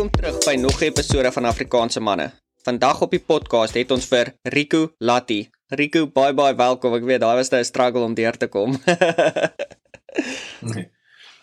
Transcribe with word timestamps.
Welkom 0.00 0.20
terug 0.20 0.44
by 0.48 0.54
nog 0.56 0.80
'n 0.80 0.84
episode 0.84 1.32
van 1.32 1.44
Afrikaanse 1.44 2.00
manne. 2.00 2.32
Vandag 2.62 3.00
op 3.00 3.10
die 3.10 3.20
podcast 3.20 3.74
het 3.74 3.90
ons 3.90 4.06
vir 4.08 4.32
Rico 4.42 4.94
Latti. 4.98 5.50
Rico, 5.68 6.06
bye 6.06 6.34
bye, 6.34 6.56
welkom. 6.56 6.94
Ek 6.94 7.04
weet 7.04 7.20
daai 7.20 7.36
was 7.36 7.52
'n 7.52 7.64
struggle 7.64 8.00
om 8.00 8.14
deur 8.14 8.36
te 8.36 8.46
kom. 8.46 8.80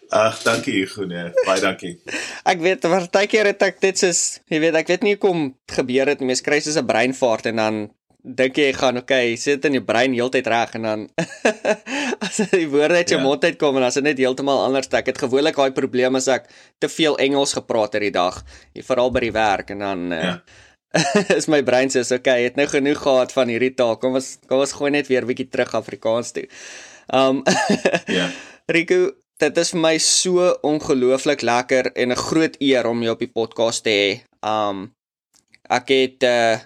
Ag, 0.09 0.41
dankie 0.41 0.73
Hugo, 0.73 1.05
nee. 1.05 1.30
Baie 1.46 1.62
dankie. 1.62 2.02
ek 2.44 2.59
weet 2.59 2.82
partykeer 2.82 3.46
het 3.46 3.62
ek 3.62 3.80
dit 3.80 3.98
soos, 3.98 4.40
jy 4.50 4.60
weet, 4.60 4.74
ek 4.74 4.88
weet 4.88 5.04
nie 5.04 5.14
hoekom 5.14 5.58
gebeur 5.66 6.08
het 6.08 6.20
nie. 6.20 6.28
Mens 6.28 6.42
kry 6.42 6.60
soos 6.60 6.82
'n 6.82 6.86
breinvaart 6.86 7.46
en 7.46 7.55
dan 7.55 7.94
dink 8.28 8.57
jy 8.59 8.73
gaan 8.75 9.00
okay, 9.00 9.36
sit 9.39 9.64
in 9.66 9.77
jou 9.77 9.84
brein 9.88 10.12
heeltyd 10.12 10.48
reg 10.52 10.76
en 10.76 10.88
dan 10.88 11.08
as 12.26 12.41
die 12.52 12.67
woorde 12.67 13.00
uit 13.00 13.13
jou 13.13 13.22
ja. 13.22 13.23
mond 13.23 13.44
uitkom 13.44 13.80
en 13.80 13.88
as 13.88 13.95
dit 14.00 14.03
net 14.03 14.20
heeltemal 14.20 14.66
anders 14.66 14.91
ek 14.91 15.13
het 15.13 15.22
gewoonlik 15.23 15.55
daai 15.55 15.72
probleem 15.72 16.20
as 16.20 16.27
ek 16.27 16.50
te 16.84 16.90
veel 16.91 17.16
Engels 17.23 17.55
gepraat 17.55 17.95
het 17.95 18.03
die 18.03 18.12
dag, 18.12 18.41
veral 18.84 19.13
by 19.16 19.23
die 19.23 19.36
werk 19.36 19.72
en 19.72 19.86
dan 19.86 20.12
uh, 20.12 20.23
ja. 20.23 20.40
is 21.38 21.48
my 21.52 21.62
brein 21.63 21.91
sê 21.91 22.03
okay, 22.16 22.44
het 22.48 22.59
nou 22.59 22.67
genoeg 22.72 23.00
gehad 23.02 23.34
van 23.36 23.52
hierdie 23.52 23.73
taal. 23.77 23.98
Kom 24.02 24.17
ons 24.20 24.38
kom 24.48 24.64
ons 24.64 24.75
gooi 24.80 24.91
net 24.95 25.09
weer 25.12 25.23
'n 25.23 25.31
bietjie 25.31 25.50
terug 25.52 25.75
Afrikaans 25.75 26.31
toe. 26.36 26.48
Um 27.14 27.44
Ja. 28.17 28.30
Rico, 28.67 29.12
dit 29.39 29.58
is 29.58 29.72
vir 29.72 29.81
my 29.81 29.98
so 29.98 30.48
ongelooflik 30.64 31.41
lekker 31.41 31.91
en 31.95 32.12
'n 32.12 32.23
groot 32.28 32.55
eer 32.59 32.88
om 32.88 33.03
jou 33.03 33.14
op 33.14 33.20
die 33.20 33.31
podcast 33.31 33.84
te 33.84 33.91
hê. 33.91 34.09
Um 34.41 34.91
ek 35.70 35.88
het 35.89 36.23
uh 36.23 36.58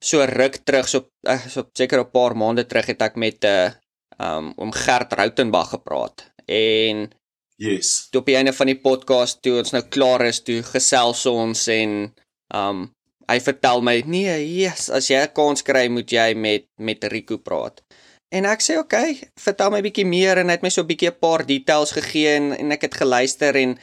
so 0.00 0.24
ruk 0.24 0.56
terug 0.64 0.88
so 0.88 1.10
eh, 1.28 1.42
so 1.48 1.68
seker 1.76 2.00
'n 2.00 2.10
paar 2.10 2.34
maande 2.36 2.64
terug 2.64 2.86
het 2.86 3.02
ek 3.02 3.16
met 3.16 3.44
'n 3.44 3.46
uh, 3.46 3.66
eh, 3.66 3.72
um 4.20 4.52
om 4.56 4.72
Gert 4.72 5.12
Rautenbach 5.12 5.70
gepraat. 5.70 6.32
En 6.46 7.10
yes. 7.56 8.08
toe 8.10 8.20
op 8.20 8.26
die 8.26 8.36
einde 8.36 8.52
van 8.52 8.66
die 8.66 8.80
podcast 8.80 9.42
toe 9.42 9.58
ons 9.58 9.72
nou 9.72 9.82
klaar 9.88 10.24
is 10.26 10.42
toe 10.42 10.62
gesels 10.62 11.26
ons 11.26 11.66
en 11.68 12.14
um 12.54 12.88
hy 13.30 13.38
vertel 13.40 13.80
my 13.80 14.02
nee 14.06 14.36
yes 14.58 14.90
as 14.90 15.08
jy 15.08 15.20
'n 15.22 15.32
kans 15.32 15.62
kry 15.62 15.88
moet 15.88 16.10
jy 16.10 16.34
met 16.34 16.66
met 16.76 17.04
Rico 17.04 17.38
praat. 17.38 17.82
En 18.30 18.44
ek 18.44 18.60
sê 18.60 18.78
oké 18.78 18.96
okay, 18.96 19.30
vertel 19.36 19.70
my 19.70 19.80
bietjie 19.82 20.06
meer 20.06 20.38
en 20.38 20.46
hy 20.46 20.54
het 20.58 20.62
my 20.62 20.70
so 20.70 20.82
'n 20.82 20.90
bietjie 20.92 21.10
'n 21.10 21.20
paar 21.20 21.46
details 21.46 21.92
gegee 21.92 22.36
en, 22.36 22.52
en 22.52 22.72
ek 22.72 22.82
het 22.82 22.94
geluister 22.94 23.56
en 23.56 23.78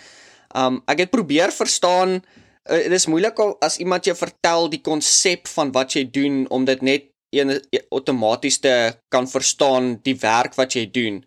um 0.56 0.84
ek 0.88 1.00
het 1.00 1.12
probeer 1.12 1.52
verstaan 1.52 2.22
uh, 2.70 2.84
dit 2.88 2.98
is 2.98 3.08
moeilik 3.12 3.40
as 3.64 3.78
iemand 3.84 4.06
jou 4.06 4.16
vertel 4.18 4.70
die 4.70 4.82
konsep 4.84 5.48
van 5.48 5.72
wat 5.76 5.96
jy 5.98 6.06
doen 6.12 6.46
om 6.54 6.66
dit 6.66 6.82
net 6.82 7.10
een 7.36 7.58
outomaties 7.92 8.60
te 8.64 8.74
kan 9.12 9.28
verstaan 9.28 9.98
die 10.04 10.16
werk 10.22 10.56
wat 10.56 10.78
jy 10.78 10.86
doen. 10.92 11.22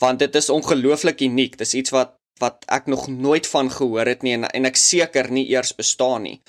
Want 0.00 0.18
dit 0.18 0.34
is 0.34 0.50
ongelooflik 0.50 1.20
uniek. 1.20 1.58
Dis 1.60 1.74
iets 1.74 1.94
wat 1.94 2.16
wat 2.42 2.64
ek 2.66 2.88
nog 2.90 3.06
nooit 3.06 3.46
van 3.46 3.68
gehoor 3.70 4.08
het 4.10 4.24
nie 4.26 4.32
en, 4.34 4.48
en 4.50 4.66
ek 4.66 4.74
seker 4.76 5.28
nie 5.30 5.44
eers 5.52 5.70
bestaan 5.78 6.24
nie. 6.26 6.40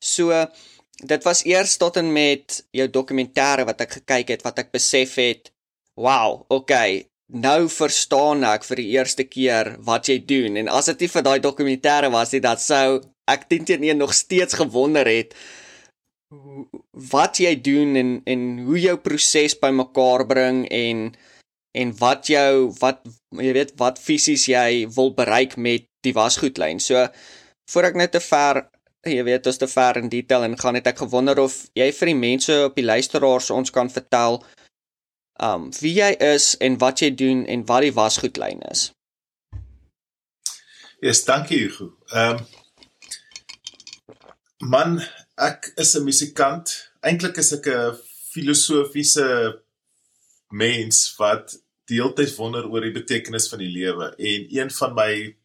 So 0.00 0.32
dit 0.96 1.26
was 1.28 1.42
eers 1.44 1.76
tot 1.76 1.98
en 2.00 2.08
met 2.12 2.62
jou 2.72 2.86
dokumentêre 2.88 3.66
wat 3.68 3.82
ek 3.84 3.98
gekyk 3.98 4.32
het 4.32 4.46
wat 4.46 4.62
ek 4.64 4.72
besef 4.72 5.18
het 5.20 5.52
wow 5.96 6.46
okay 6.48 7.04
nou 7.32 7.68
verstaan 7.72 8.44
ek 8.46 8.64
vir 8.68 8.82
die 8.82 8.90
eerste 8.94 9.24
keer 9.26 9.74
wat 9.86 10.08
jy 10.08 10.20
doen 10.22 10.56
en 10.60 10.68
as 10.68 10.90
dit 10.92 11.04
nie 11.04 11.12
vir 11.14 11.26
daai 11.26 11.38
dokumentêre 11.42 12.10
was 12.14 12.32
nie 12.32 12.42
dat 12.44 12.62
sou 12.62 13.00
ek 13.26 13.48
teen 13.50 13.64
teen 13.66 13.98
nog 13.98 14.14
steeds 14.14 14.54
gewonder 14.54 15.06
het 15.10 15.34
wat 17.12 17.38
jy 17.38 17.54
doen 17.62 17.96
en 17.96 18.10
en 18.26 18.44
hoe 18.66 18.78
jou 18.80 18.96
proses 19.02 19.54
bymekaar 19.58 20.26
bring 20.26 20.66
en 20.70 21.10
en 21.76 21.92
wat 22.00 22.30
jou 22.30 22.72
wat 22.80 23.02
jy 23.36 23.52
weet 23.52 23.74
wat 23.80 24.00
fisies 24.02 24.46
jy 24.48 24.86
wil 24.96 25.12
bereik 25.14 25.56
met 25.56 25.84
die 26.06 26.14
wasgoedlyn. 26.16 26.80
So 26.80 27.06
voor 27.70 27.90
ek 27.90 28.00
net 28.00 28.14
te 28.16 28.22
ver 28.22 28.64
jy 29.06 29.22
weet 29.26 29.46
as 29.46 29.60
te 29.62 29.68
ver 29.70 30.00
in 30.00 30.10
detail 30.10 30.46
en 30.48 30.58
gaan 30.58 30.78
het 30.78 30.88
ek 30.90 31.04
gewonder 31.04 31.38
of 31.38 31.66
jy 31.78 31.90
vir 31.94 32.10
die 32.10 32.20
mense 32.22 32.56
op 32.66 32.78
die 32.78 32.86
luisteraars 32.86 33.52
ons 33.54 33.70
kan 33.70 33.90
vertel 33.92 34.40
um 35.42 35.70
wie 35.80 35.94
jy 35.94 36.12
is 36.34 36.56
en 36.60 36.78
wat 36.78 37.00
jy 37.00 37.10
doen 37.14 37.44
en 37.46 37.64
wat 37.66 37.82
die 37.82 37.94
wasgoedlyn 37.94 38.62
is. 38.70 38.90
Ja, 41.00 41.08
yes, 41.08 41.24
dankie 41.24 41.58
Hugo. 41.58 41.92
Ehm 42.12 42.36
um, 42.36 42.46
Man, 44.58 45.02
ek 45.36 45.72
is 45.76 45.94
'n 45.94 46.04
musikant. 46.04 46.90
Eintlik 47.04 47.36
is 47.36 47.52
ek 47.52 47.66
'n 47.68 47.98
filosofiese 48.32 49.60
mens 50.48 51.14
wat 51.18 51.60
deeltyd 51.84 52.34
wonder 52.36 52.64
oor 52.70 52.80
die 52.80 52.94
betekenis 52.94 53.48
van 53.48 53.58
die 53.58 53.70
lewe 53.70 54.14
en 54.16 54.46
een 54.50 54.70
van 54.70 54.94
my 54.94 55.36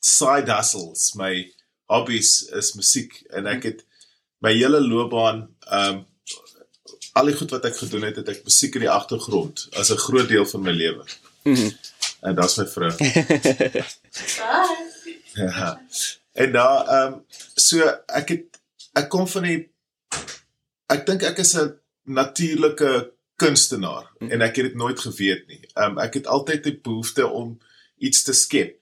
side 0.00 0.50
hustles, 0.52 1.14
my 1.14 1.52
hobbies 1.90 2.42
is 2.52 2.72
musiek 2.74 3.22
en 3.30 3.46
ek 3.46 3.62
het 3.62 3.84
my 4.40 4.54
hele 4.54 4.80
loopbaan 4.80 5.48
ehm 5.66 5.96
um, 5.96 6.06
al 7.12 7.28
die 7.28 7.36
goed 7.36 7.50
wat 7.50 7.64
ek 7.64 7.76
gedoen 7.76 8.02
het, 8.02 8.16
het 8.16 8.28
ek 8.28 8.44
musiek 8.44 8.74
in 8.74 8.86
die 8.86 8.90
agtergrond 8.90 9.68
as 9.72 9.90
'n 9.90 10.04
groot 10.06 10.28
deel 10.28 10.46
van 10.46 10.62
my 10.62 10.72
lewe. 10.72 11.04
Mm 11.42 11.72
en 12.22 12.34
dit's 12.38 12.56
my 12.56 12.66
vrou. 12.66 12.92
Ja. 15.32 15.80
En 16.32 16.52
daar 16.52 16.86
ehm 16.86 17.12
um, 17.12 17.24
so 17.54 17.86
ek 18.06 18.28
het 18.28 18.58
ek 18.92 19.08
kom 19.08 19.26
van 19.28 19.46
die 19.48 19.60
ek 20.92 21.06
dink 21.08 21.24
ek 21.24 21.40
is 21.40 21.54
'n 21.56 21.72
natuurlike 22.04 23.12
kunstenaar 23.36 24.10
hm. 24.18 24.28
en 24.28 24.44
ek 24.44 24.56
het 24.56 24.70
dit 24.70 24.76
nooit 24.76 25.00
geweet 25.00 25.46
nie. 25.48 25.62
Ehm 25.72 25.96
um, 25.96 25.98
ek 25.98 26.20
het 26.20 26.26
altyd 26.26 26.66
'n 26.66 26.80
behoefte 26.82 27.26
om 27.26 27.58
iets 27.98 28.22
te 28.22 28.32
skep. 28.32 28.76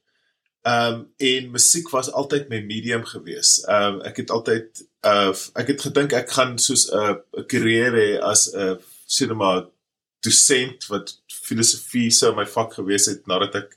Ehm 0.62 0.94
um, 0.94 1.12
en 1.16 1.50
musiek 1.50 1.88
was 1.91 2.12
altyd 2.12 2.48
my 2.48 2.60
medium 2.60 3.04
gewees. 3.04 3.62
Ehm 3.64 3.94
um, 3.94 4.00
ek 4.00 4.16
het 4.16 4.30
altyd 4.30 4.84
uh 5.06 5.32
ek 5.56 5.72
het 5.72 5.80
gedink 5.80 6.12
ek 6.12 6.30
gaan 6.30 6.58
soos 6.58 6.88
'n 6.92 6.96
uh, 6.96 7.44
carrière 7.46 7.96
hê 7.96 8.20
as 8.20 8.48
'n 8.52 8.58
uh, 8.58 8.76
cinema 9.06 9.66
dosent 10.20 10.86
wat 10.88 11.16
filosofie 11.26 12.10
sou 12.10 12.34
my 12.36 12.46
vak 12.46 12.74
gewees 12.74 13.06
het 13.06 13.26
nadat 13.26 13.54
ek 13.54 13.76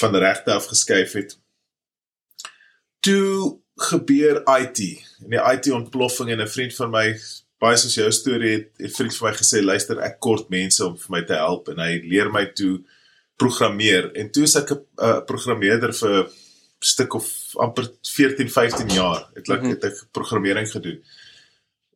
van 0.00 0.14
regte 0.14 0.52
af 0.52 0.68
geskuif 0.70 1.12
het. 1.12 1.38
Toe 3.00 3.58
gebeur 3.90 4.42
IT 4.60 4.80
en 5.24 5.34
die 5.34 5.42
IT 5.52 5.70
ontploffing 5.72 6.30
en 6.30 6.40
'n 6.40 6.48
vriend 6.48 6.74
van 6.74 6.90
my 6.90 7.06
baie 7.58 7.76
soos 7.76 7.94
jou 7.94 8.10
storie 8.12 8.52
het 8.52 8.70
'n 8.78 8.96
vriend 8.98 9.16
van 9.16 9.30
my 9.30 9.36
gesê 9.36 9.62
luister 9.62 9.98
ek 9.98 10.20
kort 10.20 10.48
mense 10.48 10.84
om 10.84 10.96
vir 10.96 11.10
my 11.10 11.22
te 11.22 11.34
help. 11.34 11.68
En 11.68 11.78
hy 11.78 12.00
leer 12.04 12.30
my 12.30 12.46
toe 12.46 12.84
programmeer. 13.36 14.12
En 14.14 14.30
toe 14.30 14.42
is 14.42 14.56
ek 14.56 14.70
'n 14.70 14.86
uh, 14.98 15.20
programmeerder 15.24 15.94
vir 15.94 16.30
stuk 16.92 17.14
of 17.18 17.28
amper 17.66 17.90
14 18.14 18.50
15 18.50 18.92
jaar 18.94 19.22
het 19.34 19.48
ek 19.48 19.60
mm 19.60 19.62
-hmm. 19.62 19.70
het 19.74 19.84
ek 19.90 20.02
programmering 20.18 20.68
gedoen 20.70 21.02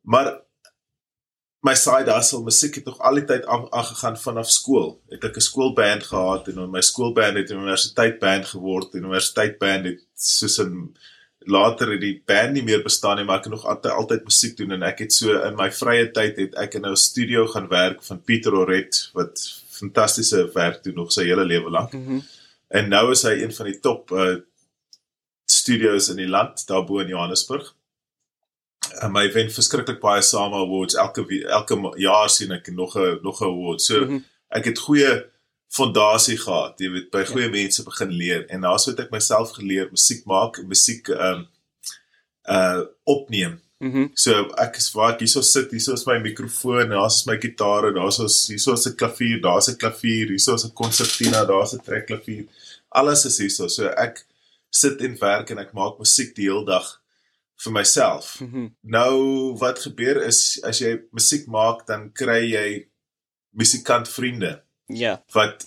maar 0.01 0.31
my 1.61 1.75
side 1.75 2.11
hustle 2.11 2.43
musiek 2.43 2.75
het 2.75 2.85
nog 2.89 2.99
al 2.99 3.19
die 3.19 3.25
tyd 3.29 3.45
aangegaan 3.47 4.17
vanaf 4.17 4.49
skool 4.49 4.91
het 5.13 5.23
ek 5.23 5.37
'n 5.37 5.47
skoolband 5.49 6.03
gehad 6.03 6.47
en 6.47 6.69
my 6.71 6.81
skoolband 6.81 7.37
het 7.37 7.49
'n 7.49 7.61
universiteitsband 7.61 8.45
geword 8.53 8.93
en 8.93 9.03
universiteitsband 9.03 9.85
het 9.85 10.01
soos 10.15 10.59
'n 10.59 10.93
later 11.49 11.91
het 11.91 12.01
die 12.01 12.21
band 12.25 12.53
nie 12.53 12.63
meer 12.63 12.83
bestaan 12.83 13.17
nie, 13.17 13.25
maar 13.25 13.39
ek 13.39 13.47
het 13.49 13.53
nog 13.55 13.65
altyd 13.65 13.91
altyd 13.91 14.27
musiek 14.27 14.57
doen 14.57 14.75
en 14.77 14.83
ek 14.85 14.99
het 15.05 15.13
so 15.13 15.39
in 15.47 15.57
my 15.57 15.69
vrye 15.73 16.11
tyd 16.13 16.37
het 16.37 16.57
ek 16.61 16.75
in 16.77 16.85
'n 16.85 16.95
studio 16.95 17.47
gaan 17.47 17.67
werk 17.67 18.03
van 18.03 18.21
Pieter 18.21 18.53
Oret 18.53 19.09
wat 19.13 19.63
fantastiese 19.69 20.49
werk 20.53 20.83
doen 20.83 20.95
nog 20.95 21.11
sy 21.11 21.25
hele 21.25 21.45
lewe 21.45 21.69
lank. 21.69 21.93
Mm 21.93 22.05
-hmm. 22.05 22.21
En 22.67 22.89
nou 22.89 23.11
is 23.11 23.23
hy 23.23 23.41
een 23.41 23.53
van 23.53 23.65
die 23.65 23.79
top 23.79 24.11
uh 24.11 24.35
studios 25.61 26.09
in 26.09 26.19
die 26.21 26.29
land 26.29 26.65
daarbo 26.67 26.99
in 27.03 27.13
Johannesburg. 27.13 27.73
En 28.99 29.13
my 29.13 29.27
wen 29.33 29.51
verskriklik 29.53 29.99
baie 30.01 30.21
SAMA 30.25 30.63
awards 30.65 30.97
elke 30.99 31.25
elke 31.47 31.77
jaar 32.01 32.29
sien 32.29 32.51
ek 32.51 32.71
nog 32.73 32.97
'n 32.97 33.19
nog 33.21 33.41
'n 33.41 33.45
award. 33.45 33.81
So 33.81 33.99
mm 33.99 34.07
-hmm. 34.07 34.23
ek 34.49 34.65
het 34.65 34.79
goeie 34.79 35.31
fondasie 35.71 36.37
gehad, 36.37 36.79
jy 36.79 36.89
weet, 36.91 37.09
by 37.13 37.23
goeie 37.25 37.47
ja. 37.47 37.51
mense 37.53 37.83
begin 37.87 38.11
leer 38.11 38.45
en 38.51 38.65
daar's 38.65 38.85
wat 38.89 38.99
ek 38.99 39.11
myself 39.13 39.53
geleer 39.55 39.87
musiek 39.91 40.25
maak, 40.27 40.59
musiek 40.67 41.07
ehm 41.07 41.43
um, 41.43 41.47
uh 42.49 42.81
opneem. 43.03 43.59
Mhm. 43.79 43.97
Mm 43.97 44.09
so 44.13 44.49
ek 44.61 44.75
is 44.77 44.91
waar 44.93 45.13
ek 45.13 45.23
hierso 45.23 45.41
sit, 45.41 45.71
hierso 45.71 45.93
is 45.93 46.05
my 46.05 46.17
mikrofoon, 46.19 46.89
daar's 46.89 47.23
my 47.25 47.37
gitaar, 47.41 47.87
daar's 47.95 48.19
ons 48.19 48.47
hierso 48.51 48.73
is 48.73 48.87
'n 48.87 48.95
klavier, 48.95 49.39
daar's 49.41 49.69
'n 49.69 49.77
klavier, 49.77 50.27
hierso 50.27 50.53
is 50.53 50.65
'n 50.65 50.73
konsertina, 50.73 51.45
daar's 51.45 51.73
'n 51.73 51.81
trekklavier. 51.85 52.45
Alles 52.89 53.25
is 53.25 53.37
hierso. 53.37 53.67
So 53.67 53.87
ek 53.87 54.25
sit 54.71 55.01
en 55.03 55.17
werk 55.19 55.51
en 55.51 55.61
ek 55.61 55.73
maak 55.77 55.99
musiek 55.99 56.33
die 56.37 56.47
hele 56.47 56.65
dag 56.65 56.87
vir 57.61 57.73
myself. 57.75 58.39
Mm 58.39 58.51
-hmm. 58.51 58.75
Nou 58.81 59.17
wat 59.59 59.79
gebeur 59.79 60.23
is 60.25 60.59
as 60.63 60.79
jy 60.79 61.01
musiek 61.11 61.45
maak, 61.47 61.85
dan 61.87 62.11
kry 62.11 62.41
jy 62.51 62.87
musikant 63.49 64.09
vriende. 64.09 64.63
Ja. 64.85 65.23
Wat 65.33 65.63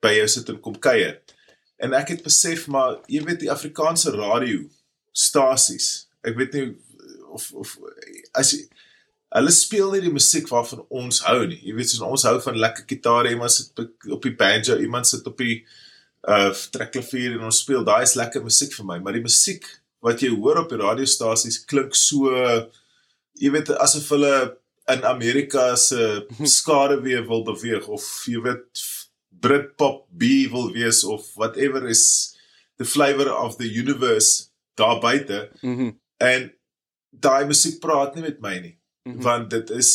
by 0.00 0.12
jou 0.18 0.28
sit 0.28 0.48
en 0.48 0.60
kom 0.60 0.78
kuier. 0.78 1.20
En 1.76 1.92
ek 1.92 2.08
het 2.08 2.22
besef 2.22 2.66
maar 2.66 3.00
jy 3.06 3.24
weet 3.24 3.40
die 3.40 3.50
Afrikaanse 3.50 4.10
radio 4.10 4.68
stasies. 5.12 6.08
Ek 6.22 6.36
weet 6.36 6.52
nie 6.52 6.76
of 7.32 7.52
of 7.52 7.78
as 8.32 8.52
jy 8.52 8.68
hulle 9.32 9.50
speel 9.50 9.94
nie 9.94 10.02
die 10.04 10.12
musiek 10.12 10.48
waarvan 10.48 10.84
ons 10.92 11.22
hou 11.26 11.46
nie. 11.46 11.60
Jy 11.64 11.74
weet 11.74 11.88
soos 11.88 12.04
ons 12.04 12.26
hou 12.28 12.36
van 12.44 12.58
lekker 12.58 12.84
gitaar, 12.86 13.30
iemand 13.30 13.52
sit 13.52 13.78
op 14.10 14.22
die 14.22 14.34
banjo, 14.36 14.76
iemand 14.78 15.08
sit 15.08 15.26
op 15.26 15.38
die 15.40 15.62
uh 16.28 16.50
trekklavier 16.74 17.36
en 17.36 17.48
ons 17.48 17.62
speel. 17.64 17.84
Daai 17.84 18.02
is 18.06 18.16
lekker 18.18 18.44
musiek 18.44 18.74
vir 18.76 18.86
my, 18.86 18.98
maar 19.02 19.16
die 19.16 19.24
musiek 19.24 19.66
wat 20.02 20.22
jy 20.22 20.32
hoor 20.34 20.64
op 20.64 20.70
die 20.72 20.80
radiostasies 20.80 21.62
klink 21.70 21.94
so 21.98 22.30
jy 23.38 23.50
weet 23.54 23.70
asof 23.82 24.08
hulle 24.14 24.34
in 24.92 25.04
Amerika 25.06 25.72
se 25.76 26.22
skaduwee 26.56 27.22
wil 27.28 27.44
beweeg 27.46 27.88
of 27.88 28.06
jy 28.28 28.42
weet 28.44 28.86
Britpop 29.42 30.04
B 30.10 30.46
wil 30.52 30.70
wees 30.74 31.02
of 31.04 31.26
whatever 31.34 31.86
is 31.88 32.36
the 32.78 32.84
flavor 32.84 33.30
of 33.32 33.56
the 33.58 33.66
universe 33.66 34.50
daar 34.78 35.00
buite. 35.00 35.48
Mm 35.62 35.98
en 36.22 36.44
daai 37.10 37.48
musiek 37.48 37.80
praat 37.82 38.14
nie 38.14 38.22
met 38.22 38.36
my 38.44 38.52
nie. 38.62 38.76
Mm 39.02 39.12
-hmm. 39.12 39.22
Want 39.22 39.50
dit 39.50 39.70
is 39.70 39.90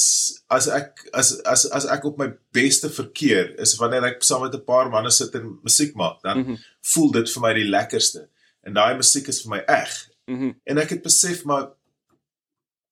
as 0.48 0.68
ek 0.68 1.08
as 1.12 1.44
as 1.44 1.70
as 1.70 1.86
ek 1.86 2.04
op 2.04 2.18
my 2.18 2.28
beste 2.52 2.90
verkeer 2.90 3.60
is 3.60 3.76
wanneer 3.76 4.04
ek 4.04 4.24
saam 4.24 4.42
met 4.42 4.54
'n 4.54 4.64
paar 4.64 4.90
manne 4.90 5.12
sit 5.12 5.36
en 5.36 5.60
musiek 5.64 5.96
maak, 5.96 6.22
dan 6.22 6.38
mm 6.38 6.46
-hmm. 6.46 6.58
voel 6.82 7.12
dit 7.12 7.32
vir 7.32 7.42
my 7.42 7.54
die 7.54 7.70
lekkerste. 7.70 8.28
En 8.62 8.74
daai 8.74 8.96
musiek 8.96 9.28
is 9.28 9.42
vir 9.42 9.50
my 9.50 9.64
eg. 9.66 10.10
Mm 10.26 10.56
en 10.64 10.78
ek 10.78 10.90
het 10.90 11.02
besef 11.02 11.44
maar 11.44 11.70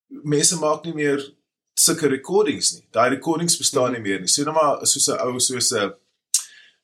mense 0.08 0.56
maak 0.60 0.86
nie 0.86 0.94
meer 0.94 1.34
sulke 1.74 2.08
recordings 2.08 2.74
nie. 2.74 2.88
Daai 2.92 3.10
recordings 3.10 3.58
bestaan 3.58 3.90
mm 3.90 3.96
-hmm. 3.96 4.04
nie 4.04 4.12
meer 4.12 4.20
nie. 4.20 4.28
So 4.28 4.44
net 4.44 4.54
maar 4.54 4.88
soos 4.88 5.08
'n 5.08 5.20
ou 5.20 5.40
soos 5.40 5.72
'n 5.72 5.94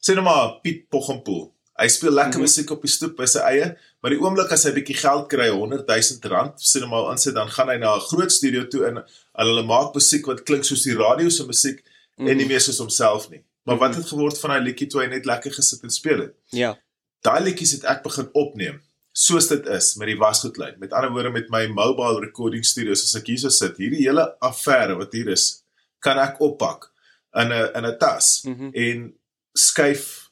sê 0.02 0.16
net 0.16 0.24
maar 0.24 0.60
Piet 0.62 0.90
Poggompoel. 0.90 1.54
Hy 1.82 1.88
speel 1.88 2.12
lekker 2.12 2.28
mm 2.28 2.34
-hmm. 2.34 2.42
musiek 2.42 2.70
op 2.70 2.82
die 2.82 2.92
stoep 2.92 3.16
by 3.18 3.26
sy 3.26 3.40
eie, 3.40 3.78
maar 4.02 4.12
die 4.12 4.20
oomblik 4.20 4.52
as 4.52 4.64
hy 4.64 4.70
'n 4.70 4.78
bietjie 4.80 4.98
geld 4.98 5.28
kry, 5.30 5.50
100 5.50 5.88
000 5.88 6.30
rand, 6.34 6.54
sê 6.60 6.80
net 6.80 6.90
maar 6.90 7.12
insit 7.12 7.34
dan 7.34 7.50
gaan 7.50 7.70
hy 7.70 7.78
na 7.78 7.96
'n 7.96 8.08
groot 8.12 8.32
studio 8.32 8.68
toe 8.68 8.86
en 8.86 9.04
hulle 9.34 9.64
maak 9.64 9.94
musiek 9.94 10.26
wat 10.26 10.44
klink 10.44 10.64
soos 10.68 10.84
die 10.84 10.96
radio 10.98 11.30
se 11.30 11.46
musiek 11.46 11.82
mm 11.84 11.88
-hmm. 12.16 12.28
en 12.28 12.38
nie 12.38 12.46
meer 12.48 12.62
soos 12.62 12.78
homself 12.78 13.30
nie. 13.30 13.44
Maar 13.64 13.78
wat 13.78 13.96
het 13.96 14.06
geword 14.08 14.40
van 14.40 14.50
daai 14.50 14.62
liedjie 14.64 14.88
toe 14.88 15.02
hy 15.02 15.08
net 15.08 15.26
lekker 15.26 15.52
gesit 15.54 15.84
en 15.84 15.90
speel 15.90 16.20
het? 16.20 16.34
Ja. 16.50 16.80
Daai 17.22 17.44
liedjies 17.44 17.72
het 17.72 17.84
ek 17.84 18.04
begin 18.04 18.30
opneem 18.34 18.82
soos 19.14 19.48
dit 19.48 19.66
is 19.68 19.96
met 19.96 20.08
die 20.08 20.18
wasgoedlyn. 20.18 20.76
Met 20.80 20.94
ander 20.94 21.12
woorde 21.12 21.30
met 21.30 21.50
my 21.50 21.68
mobile 21.68 22.20
recording 22.20 22.66
studios 22.66 23.04
as 23.04 23.16
ek 23.16 23.28
hier 23.28 23.38
so 23.38 23.50
sit, 23.50 23.78
hierdie 23.78 24.08
hele 24.08 24.36
affære 24.40 24.96
wat 24.98 25.12
hier 25.14 25.28
is, 25.28 25.64
kan 26.00 26.18
ek 26.18 26.40
oppak 26.42 26.92
in 27.36 27.52
'n 27.52 27.70
in 27.76 27.86
'n 27.86 27.98
tas 28.00 28.42
Mhm. 28.46 28.70
en 28.74 29.14
skuif 29.54 30.30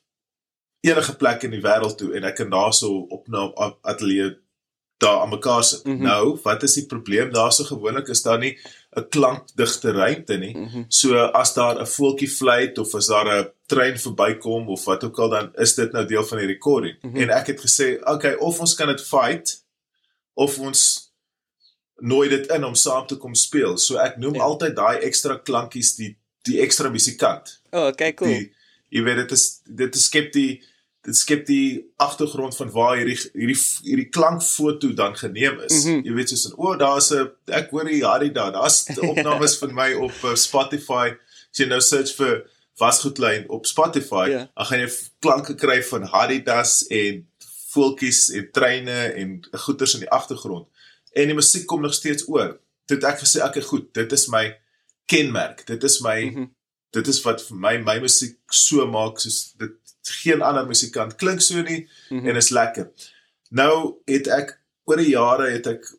enige 0.82 1.16
plek 1.16 1.44
in 1.44 1.52
die 1.52 1.62
wêreld 1.62 1.98
toe 1.98 2.14
en 2.16 2.24
ek 2.24 2.36
kan 2.36 2.50
daarso 2.50 2.88
op 3.10 3.28
na 3.28 3.52
ateljee 3.84 4.38
daar 4.98 5.22
aan 5.22 5.30
mekaar 5.30 5.64
sit. 5.64 5.84
Mm 5.86 5.92
Mhm. 5.92 5.98
-hmm. 6.00 6.08
Nou, 6.08 6.40
wat 6.44 6.64
is 6.64 6.74
die 6.74 6.86
probleem? 6.86 7.32
Daarso 7.34 7.64
gewoonlik 7.64 8.08
is 8.08 8.22
daar 8.22 8.40
nie 8.40 8.58
'n 8.98 9.08
klankdigte 9.10 9.92
ruimte 9.92 10.38
nie. 10.38 10.56
Mm. 10.58 10.68
-hmm. 10.68 10.86
So 10.88 11.16
as 11.18 11.54
daar 11.54 11.82
'n 11.82 11.88
voeltjie 11.88 12.30
fluit 12.30 12.78
of 12.78 12.96
as 12.96 13.08
daar 13.08 13.40
'n 13.40 13.50
trein 13.66 14.00
verbykom 14.00 14.70
of 14.70 14.86
wat 14.86 15.04
ook 15.04 15.20
al 15.20 15.30
dan 15.30 15.52
is 15.56 15.76
dit 15.76 15.92
nou 15.92 16.06
deel 16.06 16.24
van 16.24 16.38
die 16.38 16.48
recording. 16.48 16.98
Mm. 17.02 17.12
-hmm. 17.12 17.22
En 17.22 17.30
ek 17.30 17.48
het 17.48 17.60
gesê, 17.62 18.10
okay, 18.10 18.34
of 18.34 18.60
ons 18.60 18.76
kan 18.76 18.88
dit 18.88 19.02
fight 19.02 19.66
of 20.34 20.60
ons 20.60 21.12
nooi 21.96 22.30
dit 22.30 22.48
in 22.48 22.64
om 22.64 22.76
saam 22.76 23.08
te 23.08 23.18
kom 23.18 23.36
speel. 23.36 23.78
So 23.78 23.98
ek 23.98 24.18
noem 24.18 24.36
Ja. 24.36 24.42
altyd 24.42 24.76
daai 24.76 24.98
ekstra 24.98 25.36
klankies 25.38 25.96
die 25.96 26.18
die 26.42 26.60
ekstra 26.62 26.90
musikant. 26.90 27.62
O, 27.72 27.80
oh, 27.80 27.88
okay, 27.88 28.14
cool. 28.14 28.30
Die 28.30 28.54
jy 28.90 29.04
weet 29.04 29.16
dit 29.16 29.32
is 29.32 29.62
dit 29.66 29.96
is 29.96 30.06
skep 30.06 30.32
die 30.34 30.64
dit 31.02 31.16
skep 31.16 31.46
die 31.48 31.92
agtergrond 31.96 32.56
van 32.56 32.72
waar 32.72 32.98
hierdie 33.00 33.18
hierdie 33.34 33.58
hierdie 33.88 34.10
klankfoto 34.12 34.92
dan 34.94 35.16
geneem 35.18 35.60
is. 35.60 35.84
Mm. 35.84 35.92
-hmm. 35.92 36.06
Jy 36.06 36.14
weet 36.14 36.30
soos 36.30 36.46
in 36.50 36.58
o, 36.58 36.76
daar's 36.76 37.12
'n 37.14 37.32
ek 37.46 37.72
hoor 37.72 37.86
die 37.86 38.04
Harry 38.06 38.32
daar. 38.32 38.52
Daar's 38.52 38.86
opnames 39.12 39.58
van 39.58 39.74
my 39.74 39.94
op 39.94 40.16
uh, 40.24 40.36
Spotify. 40.36 41.16
As 41.52 41.58
jy 41.58 41.66
nou 41.68 41.82
search 41.82 42.16
vir 42.16 42.50
wasgoedlyn 42.80 43.50
op 43.50 43.66
Spotify, 43.66 44.28
Ja. 44.30 44.52
dan 44.56 44.66
gaan 44.66 44.80
jy 44.80 44.90
klanke 45.20 45.56
kry 45.56 45.84
van 45.84 46.04
Harry 46.04 46.44
das 46.44 46.88
en 46.88 47.28
voeltjies 47.72 48.30
en 48.30 48.52
treine 48.52 49.14
en 49.14 49.48
goeters 49.52 49.94
in 49.94 50.00
die 50.00 50.10
agtergrond. 50.10 50.68
En 51.14 51.26
die 51.26 51.36
musiek 51.36 51.66
kom 51.66 51.82
nog 51.82 51.94
steeds 51.94 52.28
oor. 52.28 52.60
Het 52.86 53.04
ek 53.04 53.20
gesê, 53.20 53.44
okay, 53.46 53.62
goed, 53.62 53.94
dit 53.94 54.12
is 54.12 54.28
my 54.28 54.58
kenmerk. 55.06 55.66
Dit 55.68 55.84
is 55.84 56.00
my 56.02 56.24
mm. 56.24 56.34
-hmm. 56.36 56.56
dit 56.92 57.08
is 57.08 57.22
wat 57.22 57.44
vir 57.46 57.58
my 57.58 57.78
my 57.78 58.00
musiek 58.00 58.38
so 58.50 58.88
maak 58.88 59.20
soos 59.20 59.54
dit 59.58 59.89
geen 60.10 60.42
ander 60.42 60.68
musikant 60.68 61.16
klink 61.16 61.42
so 61.42 61.62
nie 61.62 61.88
mm. 62.10 62.20
-hmm. 62.20 62.28
en 62.28 62.36
is 62.36 62.50
lekker. 62.50 62.90
Nou 63.50 63.96
het 64.06 64.28
ek 64.28 64.60
oor 64.86 64.98
die 64.98 65.10
jare 65.10 65.50
het 65.52 65.68
ek 65.68 65.90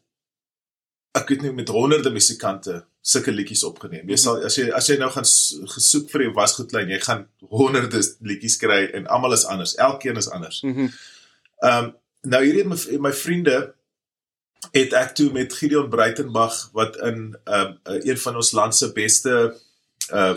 ek 1.19 1.29
weet 1.29 1.43
nie 1.43 1.53
met 1.53 1.69
honderde 1.69 2.11
musikante 2.11 2.85
sulke 3.01 3.33
liedjies 3.33 3.65
opgeneem. 3.65 4.09
Jy 4.09 4.19
sal 4.21 4.45
as 4.45 4.59
jy 4.59 4.69
as 4.77 4.89
jy 4.89 4.99
nou 5.01 5.09
gaan 5.11 5.27
gesoek 5.75 6.11
vir 6.13 6.27
die 6.27 6.35
wasgoedlyn, 6.37 6.93
jy 6.93 7.01
gaan 7.01 7.27
honderde 7.49 8.03
liedjies 8.21 8.59
kry 8.61 8.85
en 8.95 9.07
almal 9.07 9.33
is 9.33 9.47
anders. 9.49 9.75
Elkeen 9.81 10.21
is 10.21 10.31
anders. 10.31 10.63
Mhm. 10.63 10.93
Ehm 11.65 11.85
um, 11.85 11.93
nou 12.23 12.43
hierdie 12.45 12.67
my 12.69 12.77
my 13.09 13.13
vriende 13.17 13.73
het 14.77 14.93
ek 14.93 15.15
toe 15.17 15.31
met 15.33 15.55
Gideon 15.57 15.89
Breitenberg 15.89 16.57
wat 16.77 16.97
in 16.97 17.37
ehm 17.45 17.77
um, 17.85 18.01
een 18.05 18.19
van 18.19 18.37
ons 18.37 18.53
land 18.53 18.77
se 18.77 18.93
beste 18.93 19.37
uh 20.13 20.37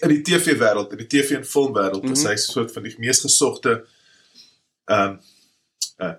in 0.00 0.08
die 0.08 0.22
TV 0.22 0.56
wêreld, 0.58 0.92
in 0.92 0.98
die 0.98 1.06
TV 1.06 1.36
en 1.36 1.44
film 1.46 1.74
wêreld, 1.74 2.02
mm 2.02 2.08
-hmm. 2.08 2.12
is 2.12 2.22
Mhm. 2.22 2.30
hy 2.30 2.36
soort 2.36 2.72
van 2.72 2.82
die 2.82 2.94
mees 2.98 3.20
gesogte 3.20 3.86
ehm 4.84 5.10
um, 5.10 5.20
uh, 5.98 6.14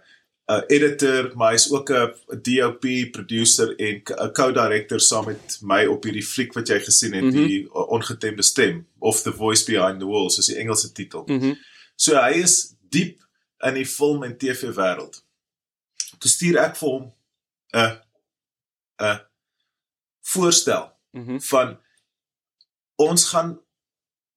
uh 0.48 0.62
editor, 0.68 1.32
maar 1.36 1.52
hy's 1.52 1.72
ook 1.72 1.90
'n 1.90 2.42
DOP 2.42 3.12
producer 3.12 3.76
en 3.76 4.02
'n 4.06 4.32
co-director 4.32 5.00
saam 5.00 5.26
met 5.26 5.58
my 5.62 5.86
op 5.86 6.04
hierdie 6.04 6.26
fliek 6.26 6.54
wat 6.54 6.68
jy 6.68 6.80
gesien 6.80 7.14
het, 7.14 7.24
mm. 7.24 7.32
-hmm. 7.32 7.48
die 7.48 7.74
ongetemde 7.74 8.42
stem 8.42 8.88
of 9.00 9.22
The 9.22 9.34
Voice 9.34 9.72
Behind 9.72 10.00
the 10.00 10.06
Walls, 10.06 10.36
soos 10.36 10.46
die 10.46 10.56
Engelse 10.56 10.92
titel. 10.92 11.24
Mhm. 11.26 11.54
So 11.96 12.16
hy 12.16 12.32
is 12.32 12.76
diep 12.90 13.20
in 13.60 13.74
die 13.74 13.86
film 13.86 14.24
en 14.24 14.38
TV 14.38 14.74
wêreld. 14.76 15.24
Toe 16.20 16.30
stuur 16.32 16.58
ek 16.58 16.76
vir 16.76 16.90
hom 16.90 17.14
'n 17.74 18.00
'n 19.02 19.20
voorstel 20.22 20.92
Mhm. 21.12 21.40
van 21.40 21.80
ons 22.96 23.30
gaan 23.30 23.60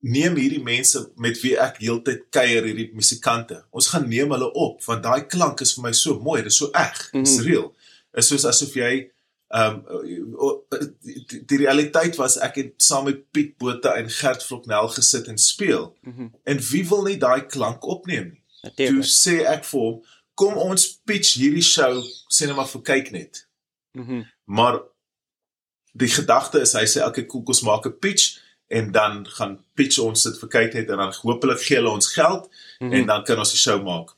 neem 0.01 0.37
hierdie 0.37 0.63
mense 0.63 1.11
met 1.17 1.41
wie 1.43 1.57
ek 1.59 1.79
heeltyd 1.83 2.29
kuier 2.31 2.65
hierdie 2.65 2.91
musikante. 2.95 3.65
Ons 3.71 3.89
gaan 3.93 4.09
neem 4.09 4.31
hulle 4.31 4.53
op 4.53 4.85
want 4.87 5.03
daai 5.03 5.27
klank 5.27 5.61
is 5.61 5.75
vir 5.75 5.83
my 5.89 5.93
so 5.93 6.19
mooi, 6.21 6.43
dit 6.43 6.53
is 6.53 6.59
so 6.59 6.71
eg, 6.73 7.11
dit 7.13 7.27
is 7.27 7.39
Mhm. 7.39 7.73
Dit 8.13 8.23
is 8.25 8.29
soos 8.29 8.45
asof 8.45 8.75
jy 8.75 9.11
ehm 9.49 9.81
um, 9.89 10.61
die, 11.03 11.45
die 11.47 11.59
realiteit 11.59 12.17
was 12.17 12.37
ek 12.37 12.55
het 12.61 12.73
saam 12.77 13.05
met 13.09 13.31
Piet 13.33 13.57
Botha 13.59 13.95
en 13.97 14.11
Gert 14.11 14.43
Vloknel 14.45 14.89
gesit 14.89 15.27
en 15.29 15.39
speel. 15.39 15.97
Mhm. 16.03 16.29
En 16.45 16.59
wie 16.71 16.85
wil 16.89 17.03
nie 17.03 17.17
daai 17.17 17.47
klank 17.47 17.85
opneem 17.85 18.29
nie? 18.29 18.43
Toe 18.61 18.71
Natuurlik. 18.71 19.05
sê 19.07 19.45
ek 19.47 19.65
vir 19.65 19.81
hom, 19.81 20.03
kom 20.35 20.55
ons 20.57 20.85
pitch 21.05 21.35
hierdie 21.41 21.63
show 21.65 22.03
sê 22.31 22.47
net 22.47 22.57
maar 22.57 22.69
vir 22.69 22.83
kyk 22.83 23.11
net. 23.13 23.47
Mhm. 23.95 24.23
Maar 24.45 24.81
die 25.95 26.09
gedagte 26.09 26.61
is 26.61 26.73
hy 26.73 26.85
sê 26.85 27.07
okay, 27.07 27.25
cool, 27.27 27.43
ons 27.47 27.63
maak 27.63 27.87
'n 27.87 27.99
pitch 27.99 28.39
en 28.69 28.93
dan 28.93 29.27
gaan 29.37 29.65
pitch 29.75 29.99
ons 29.99 30.23
dit 30.23 30.39
vir 30.41 30.49
kyk 30.49 30.75
net 30.75 30.91
en 30.91 30.97
dan 30.97 31.13
hopelik 31.23 31.61
gee 31.65 31.77
hulle 31.81 31.91
ons 31.91 32.13
geld 32.13 32.49
Mhm. 32.81 32.93
en 32.93 33.07
dan 33.07 33.25
kan 33.25 33.39
ons 33.39 33.51
die 33.51 33.59
show 33.59 33.83
maak. 33.83 34.15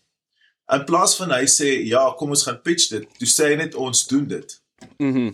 In 0.72 0.84
plaas 0.84 1.16
van 1.16 1.30
hy 1.30 1.44
sê 1.48 1.70
ja, 1.86 2.10
kom 2.18 2.30
ons 2.30 2.42
gaan 2.46 2.60
pitch 2.62 2.88
dit, 2.90 3.06
toe 3.18 3.28
sê 3.28 3.44
hy 3.50 3.56
net 3.56 3.74
ons 3.74 4.06
doen 4.06 4.26
dit. 4.28 4.60
Mhm. 4.98 5.30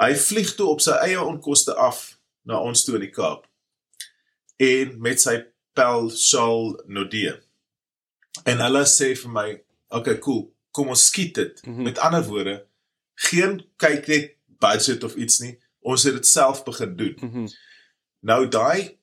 Hy 0.00 0.14
vlieg 0.14 0.54
toe 0.54 0.68
op 0.68 0.80
sy 0.80 0.90
eie 1.02 1.20
onkoste 1.24 1.74
af 1.74 2.18
na 2.44 2.60
ons 2.60 2.84
toe 2.84 2.94
in 2.94 3.00
die 3.00 3.10
Kaap. 3.10 3.46
En 4.56 4.94
met 5.00 5.20
sy 5.20 5.44
pel 5.74 6.10
Shaal 6.10 6.80
Nodee. 6.86 7.34
En 8.44 8.58
hulle 8.62 8.84
sê 8.86 9.14
vir 9.16 9.30
my, 9.30 9.60
"Okay, 9.90 10.18
cool, 10.18 10.52
kom 10.70 10.88
ons 10.88 11.06
skiet 11.06 11.34
dit." 11.34 11.60
Mm. 11.66 11.74
-hmm. 11.74 11.82
Met 11.82 11.98
ander 11.98 12.22
woorde, 12.24 12.64
geen 13.14 13.64
kyk 13.76 14.06
net 14.08 14.34
budget 14.60 15.04
of 15.04 15.14
iets 15.14 15.38
nie. 15.40 15.58
Ons 15.80 16.02
het 16.04 16.14
dit 16.14 16.26
self 16.26 16.64
begin 16.64 16.96
doen. 16.96 17.16
Mhm. 17.20 17.46
Nou 18.20 18.48
daai 18.48 18.98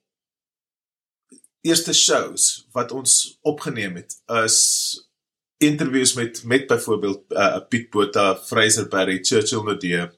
eerste 1.65 1.93
shows 1.93 2.67
wat 2.71 2.91
ons 2.91 3.37
opgeneem 3.41 3.95
het 3.95 4.17
is 4.43 4.57
interviews 5.57 6.13
met 6.13 6.43
met 6.43 6.67
byvoorbeeld 6.67 7.23
uh, 7.29 7.57
Piet 7.69 7.89
Botha, 7.89 8.35
Fraser 8.35 8.87
Berry, 8.87 9.19
Churchill 9.23 9.63
Nodee, 9.63 10.09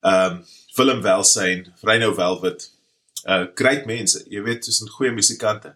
ehm 0.00 0.32
um, 0.32 0.44
Willem 0.74 1.02
Welsyn, 1.02 1.66
Reyno 1.80 2.14
Velvet. 2.14 2.70
Uh 3.28 3.46
great 3.54 3.84
mense, 3.86 4.24
jy 4.28 4.42
weet, 4.42 4.64
dis 4.64 4.80
'n 4.82 4.88
goeie 4.88 5.12
musikante. 5.12 5.74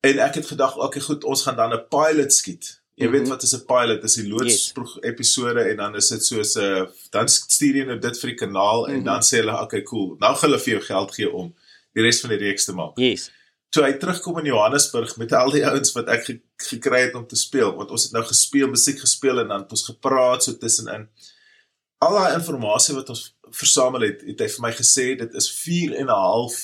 En 0.00 0.18
ek 0.18 0.34
het 0.34 0.46
gedag, 0.46 0.76
okay, 0.76 1.02
goed, 1.02 1.24
ons 1.24 1.42
gaan 1.42 1.56
dan 1.56 1.74
'n 1.74 1.88
pilot 1.88 2.32
skiet. 2.32 2.80
Jy 2.94 3.06
mm 3.06 3.12
-hmm. 3.12 3.12
weet 3.12 3.22
Mhm. 3.22 3.30
wat 3.30 3.42
is 3.42 3.54
'n 3.54 3.64
pilot? 3.66 4.02
Dis 4.02 4.14
die 4.14 4.28
loods 4.28 4.44
Yes. 4.44 4.72
yes. 4.74 4.96
episode 5.00 5.60
en 5.60 5.76
dan 5.76 5.96
is 5.96 6.08
dit 6.08 6.24
soos 6.24 6.54
'n 6.54 6.60
uh, 6.60 6.86
dan 7.10 7.28
stuur 7.28 7.76
jy 7.76 7.84
nou 7.84 7.98
dit 7.98 8.18
vir 8.20 8.30
die 8.30 8.38
kanaal 8.38 8.80
mm 8.80 8.84
-hmm. 8.86 8.94
en 8.94 9.04
dan 9.04 9.22
sê 9.22 9.36
hulle, 9.36 9.60
okay, 9.60 9.82
cool. 9.82 10.16
Nou 10.18 10.36
gaan 10.36 10.50
hulle 10.50 10.62
vir 10.62 10.72
jou 10.72 10.82
geld 10.82 11.14
gee 11.14 11.32
om 11.32 11.54
die 11.96 12.04
res 12.04 12.20
van 12.22 12.34
die 12.34 12.42
reeks 12.44 12.68
te 12.68 12.74
maak. 12.76 12.98
Yes. 13.00 13.30
Toe 13.74 13.82
hy 13.86 13.94
terugkom 14.00 14.38
in 14.42 14.50
Johannesburg 14.50 15.16
met 15.20 15.32
al 15.36 15.50
die 15.54 15.64
ouens 15.66 15.92
wat 15.96 16.10
ek 16.12 16.28
ge 16.28 16.36
gekry 16.70 17.02
het 17.06 17.16
om 17.18 17.26
te 17.28 17.36
speel, 17.36 17.74
want 17.76 17.90
ons 17.92 18.06
het 18.08 18.14
nou 18.16 18.22
gespeel, 18.24 18.70
musiek 18.72 19.00
gespeel 19.02 19.42
en 19.42 19.50
dan 19.52 19.64
het 19.64 19.74
ons 19.76 19.88
gepraat 19.90 20.44
so 20.44 20.56
tussenin. 20.60 21.08
Al 22.04 22.16
daai 22.16 22.36
inligting 22.36 22.96
wat 22.96 23.10
ons 23.12 23.24
versamel 23.56 24.06
het, 24.08 24.22
het 24.24 24.40
hy 24.40 24.48
vir 24.54 24.64
my 24.64 24.72
gesê 24.76 25.06
dit 25.20 25.36
is 25.40 25.50
4 25.60 25.96
en 26.00 26.08
'n 26.08 26.20
half 26.20 26.56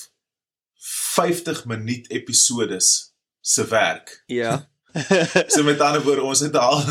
50 1.14 1.64
minuut 1.70 2.10
episodes 2.10 3.12
se 3.40 3.66
werk. 3.66 4.22
Ja. 4.26 4.68
so 5.52 5.62
met 5.62 5.80
ander 5.80 6.02
woorde, 6.02 6.22
ons 6.22 6.40
het 6.40 6.56
al 6.56 6.82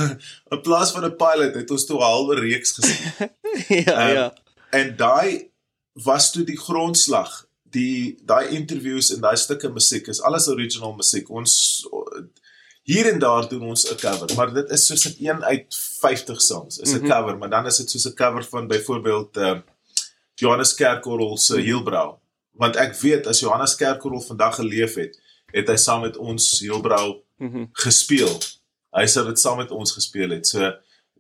in 0.54 0.62
plaas 0.62 0.92
van 0.92 1.06
'n 1.06 1.16
pilot 1.16 1.56
het 1.56 1.72
ons 1.72 1.86
toe 1.86 1.98
'n 1.98 2.04
halwe 2.04 2.40
reeks 2.40 2.72
gesien. 2.72 3.30
ja, 3.86 4.10
um, 4.10 4.16
ja. 4.16 4.34
En 4.70 4.96
daai 4.98 5.52
was 5.94 6.32
toe 6.32 6.44
die 6.44 6.58
grondslag. 6.58 7.48
Die 7.72 8.18
daai 8.28 8.48
interviews 8.58 9.14
en 9.14 9.22
daai 9.22 9.38
stukke 9.38 9.70
musiek 9.70 10.08
is 10.08 10.22
alles 10.22 10.48
original 10.52 10.94
musiek. 10.98 11.30
Ons 11.30 11.86
hier 12.84 13.08
en 13.12 13.20
daar 13.20 13.48
doen 13.50 13.62
ons 13.62 13.86
'n 13.92 13.96
cover, 13.96 14.36
maar 14.36 14.54
dit 14.54 14.70
is 14.70 14.86
soos 14.86 15.06
'n 15.06 15.16
een 15.20 15.44
uit 15.44 15.76
50 16.00 16.42
songs. 16.42 16.78
Is 16.78 16.92
'n 16.92 16.96
mm 16.96 17.00
-hmm. 17.00 17.10
cover, 17.10 17.38
maar 17.38 17.50
dan 17.50 17.66
is 17.66 17.78
dit 17.78 17.90
soos 17.90 18.06
'n 18.06 18.14
cover 18.14 18.44
van 18.44 18.68
byvoorbeeld 18.68 19.38
uh 19.38 19.60
Johannes 20.36 20.74
Kerkorrel 20.74 21.38
se 21.38 21.54
-hmm. 21.54 21.64
Heelbrau. 21.64 22.16
Want 22.52 22.76
ek 22.76 22.96
weet 22.96 23.28
as 23.28 23.40
Johannes 23.40 23.76
Kerkorrel 23.76 24.22
vandag 24.22 24.56
geleef 24.56 24.94
het, 24.94 25.20
het 25.52 25.68
hy 25.68 25.76
saam 25.76 26.02
met 26.02 26.18
ons 26.18 26.60
Heelbrau 26.60 27.22
mm 27.38 27.52
-hmm. 27.52 27.70
gespeel. 27.72 28.40
Hy 28.92 29.06
sou 29.08 29.26
dit 29.28 29.40
saam 29.40 29.58
met 29.58 29.72
ons 29.72 29.92
gespeel 29.92 30.30
het. 30.30 30.48
So 30.48 30.72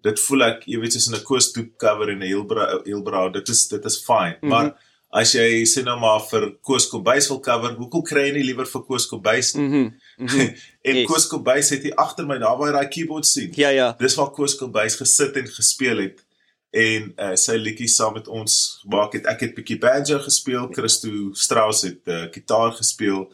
dit 0.01 0.19
voel 0.19 0.43
ek, 0.43 0.63
jy 0.65 0.79
weet, 0.79 0.93
soos 0.93 1.09
'n 1.09 1.23
Koos 1.23 1.51
Doep 1.53 1.77
cover 1.77 2.09
en 2.09 2.17
'n 2.17 2.27
Heelbrau 2.27 2.81
Heelbrau, 2.83 3.31
dit 3.31 3.49
is 3.49 3.67
dit 3.67 3.85
is 3.85 3.97
fyn. 3.97 4.15
Mm 4.15 4.37
-hmm. 4.39 4.49
Maar 4.49 4.90
as 5.11 5.33
jy 5.35 5.63
sê 5.67 5.83
nou 5.83 5.97
maar 5.99 6.21
vir 6.29 6.47
Koos 6.63 6.87
Kombuis 6.87 7.27
wil 7.27 7.41
cover, 7.43 7.75
hoekom 7.75 8.03
kry 8.07 8.29
jy 8.29 8.33
nie 8.37 8.45
liewer 8.47 8.67
vir 8.69 8.83
Koos 8.87 9.07
Kombuis 9.11 9.53
nie? 9.55 9.67
Mhm. 9.67 9.87
Mm 10.17 10.27
-hmm. 10.27 10.55
en 10.89 10.95
yes. 10.95 11.07
Koos 11.07 11.27
Kombuis 11.27 11.69
het 11.69 11.83
hier 11.83 11.95
agter 11.95 12.25
my 12.25 12.37
daar 12.39 12.57
waar 12.57 12.71
hy 12.71 12.73
daai 12.79 12.87
keyboard 12.87 13.25
sien. 13.25 13.51
Ja 13.55 13.69
ja. 13.69 13.95
Dis 13.99 14.15
waar 14.15 14.31
Koos 14.31 14.55
Kombuis 14.55 14.95
gesit 14.95 15.35
en 15.35 15.47
gespeel 15.47 15.97
het 15.97 16.23
en 16.71 17.11
uh, 17.19 17.33
sy 17.35 17.57
liedjies 17.59 17.95
saam 17.95 18.13
met 18.15 18.27
ons 18.31 18.79
gemaak 18.81 19.13
het. 19.17 19.25
Ek 19.27 19.41
het 19.43 19.55
bietjie 19.55 19.77
banjo 19.77 20.19
gespeel, 20.23 20.69
Christo 20.71 21.33
Strauss 21.35 21.83
het 21.83 22.07
uh, 22.07 22.23
gitaar 22.31 22.71
gespeel. 22.71 23.25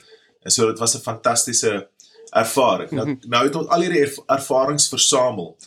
En 0.41 0.51
so 0.51 0.65
dit 0.65 0.79
was 0.79 0.95
'n 0.95 1.05
fantastiese 1.05 1.87
ervaring. 2.31 2.91
Mm 2.91 2.97
-hmm. 2.97 3.05
Nou 3.05 3.29
nou 3.29 3.43
het 3.45 3.55
ons 3.55 3.67
al 3.67 3.81
hierdie 3.81 4.01
erv 4.01 4.17
ervarings 4.27 4.89
versamel. 4.89 5.57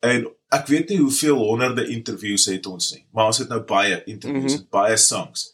En 0.00 0.26
ek 0.54 0.70
weet 0.70 0.88
nie 0.92 1.00
hoeveel 1.00 1.36
honderde 1.36 1.86
interviews 1.90 2.46
het 2.50 2.66
ons 2.70 2.92
nie, 2.94 3.04
maar 3.12 3.32
ons 3.32 3.42
het 3.42 3.50
nou 3.50 3.60
baie 3.66 4.00
interviews, 4.04 4.52
mm 4.52 4.58
-hmm. 4.58 4.70
baie 4.70 4.96
songs. 4.96 5.52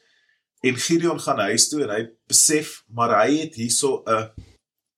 En 0.61 0.77
Gideon 0.77 1.21
gaan 1.21 1.39
huis 1.39 1.69
toe 1.69 1.83
en 1.83 1.91
hy 1.95 2.03
besef 2.29 2.83
maar 2.93 3.15
hy 3.23 3.39
het 3.39 3.55
hierso 3.55 4.03
'n 4.07 4.31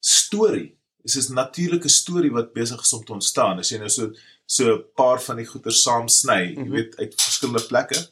storie. 0.01 0.77
Dit 1.03 1.17
is 1.17 1.29
'n 1.29 1.35
natuurlike 1.35 1.89
storie 1.89 2.31
wat 2.31 2.53
besig 2.53 2.81
is 2.81 2.93
om 2.93 3.05
te 3.05 3.13
ontstaan. 3.13 3.59
As 3.59 3.71
jy 3.71 3.79
nou 3.79 3.89
so 3.89 4.13
so 4.47 4.75
'n 4.75 4.85
paar 4.95 5.23
van 5.23 5.37
die 5.37 5.47
goeie 5.47 5.71
saam 5.71 6.09
sny, 6.09 6.43
mm 6.43 6.55
-hmm. 6.55 6.63
jy 6.63 6.69
mhm. 6.69 6.73
weet 6.73 6.97
uit 6.97 7.15
verskillende 7.15 7.67
plekke. 7.67 8.09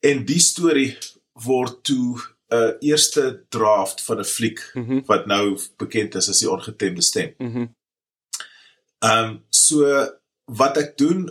En 0.00 0.24
die 0.24 0.40
storie 0.40 0.98
word 1.32 1.84
toe 1.84 2.18
'n 2.50 2.54
uh, 2.54 2.72
eerste 2.80 3.44
draft 3.48 4.02
van 4.02 4.18
'n 4.18 4.24
fliek 4.24 4.70
mm 4.74 4.86
-hmm. 4.86 5.02
wat 5.06 5.26
nou 5.26 5.58
bekend 5.76 6.14
is 6.14 6.28
as 6.28 6.38
die 6.38 6.50
ongetemde 6.50 7.02
stem. 7.02 7.34
Mm 7.38 7.74
Ehm 9.00 9.28
um, 9.28 9.44
so 9.48 9.84
wat 10.44 10.76
ek 10.76 10.96
doen 10.98 11.28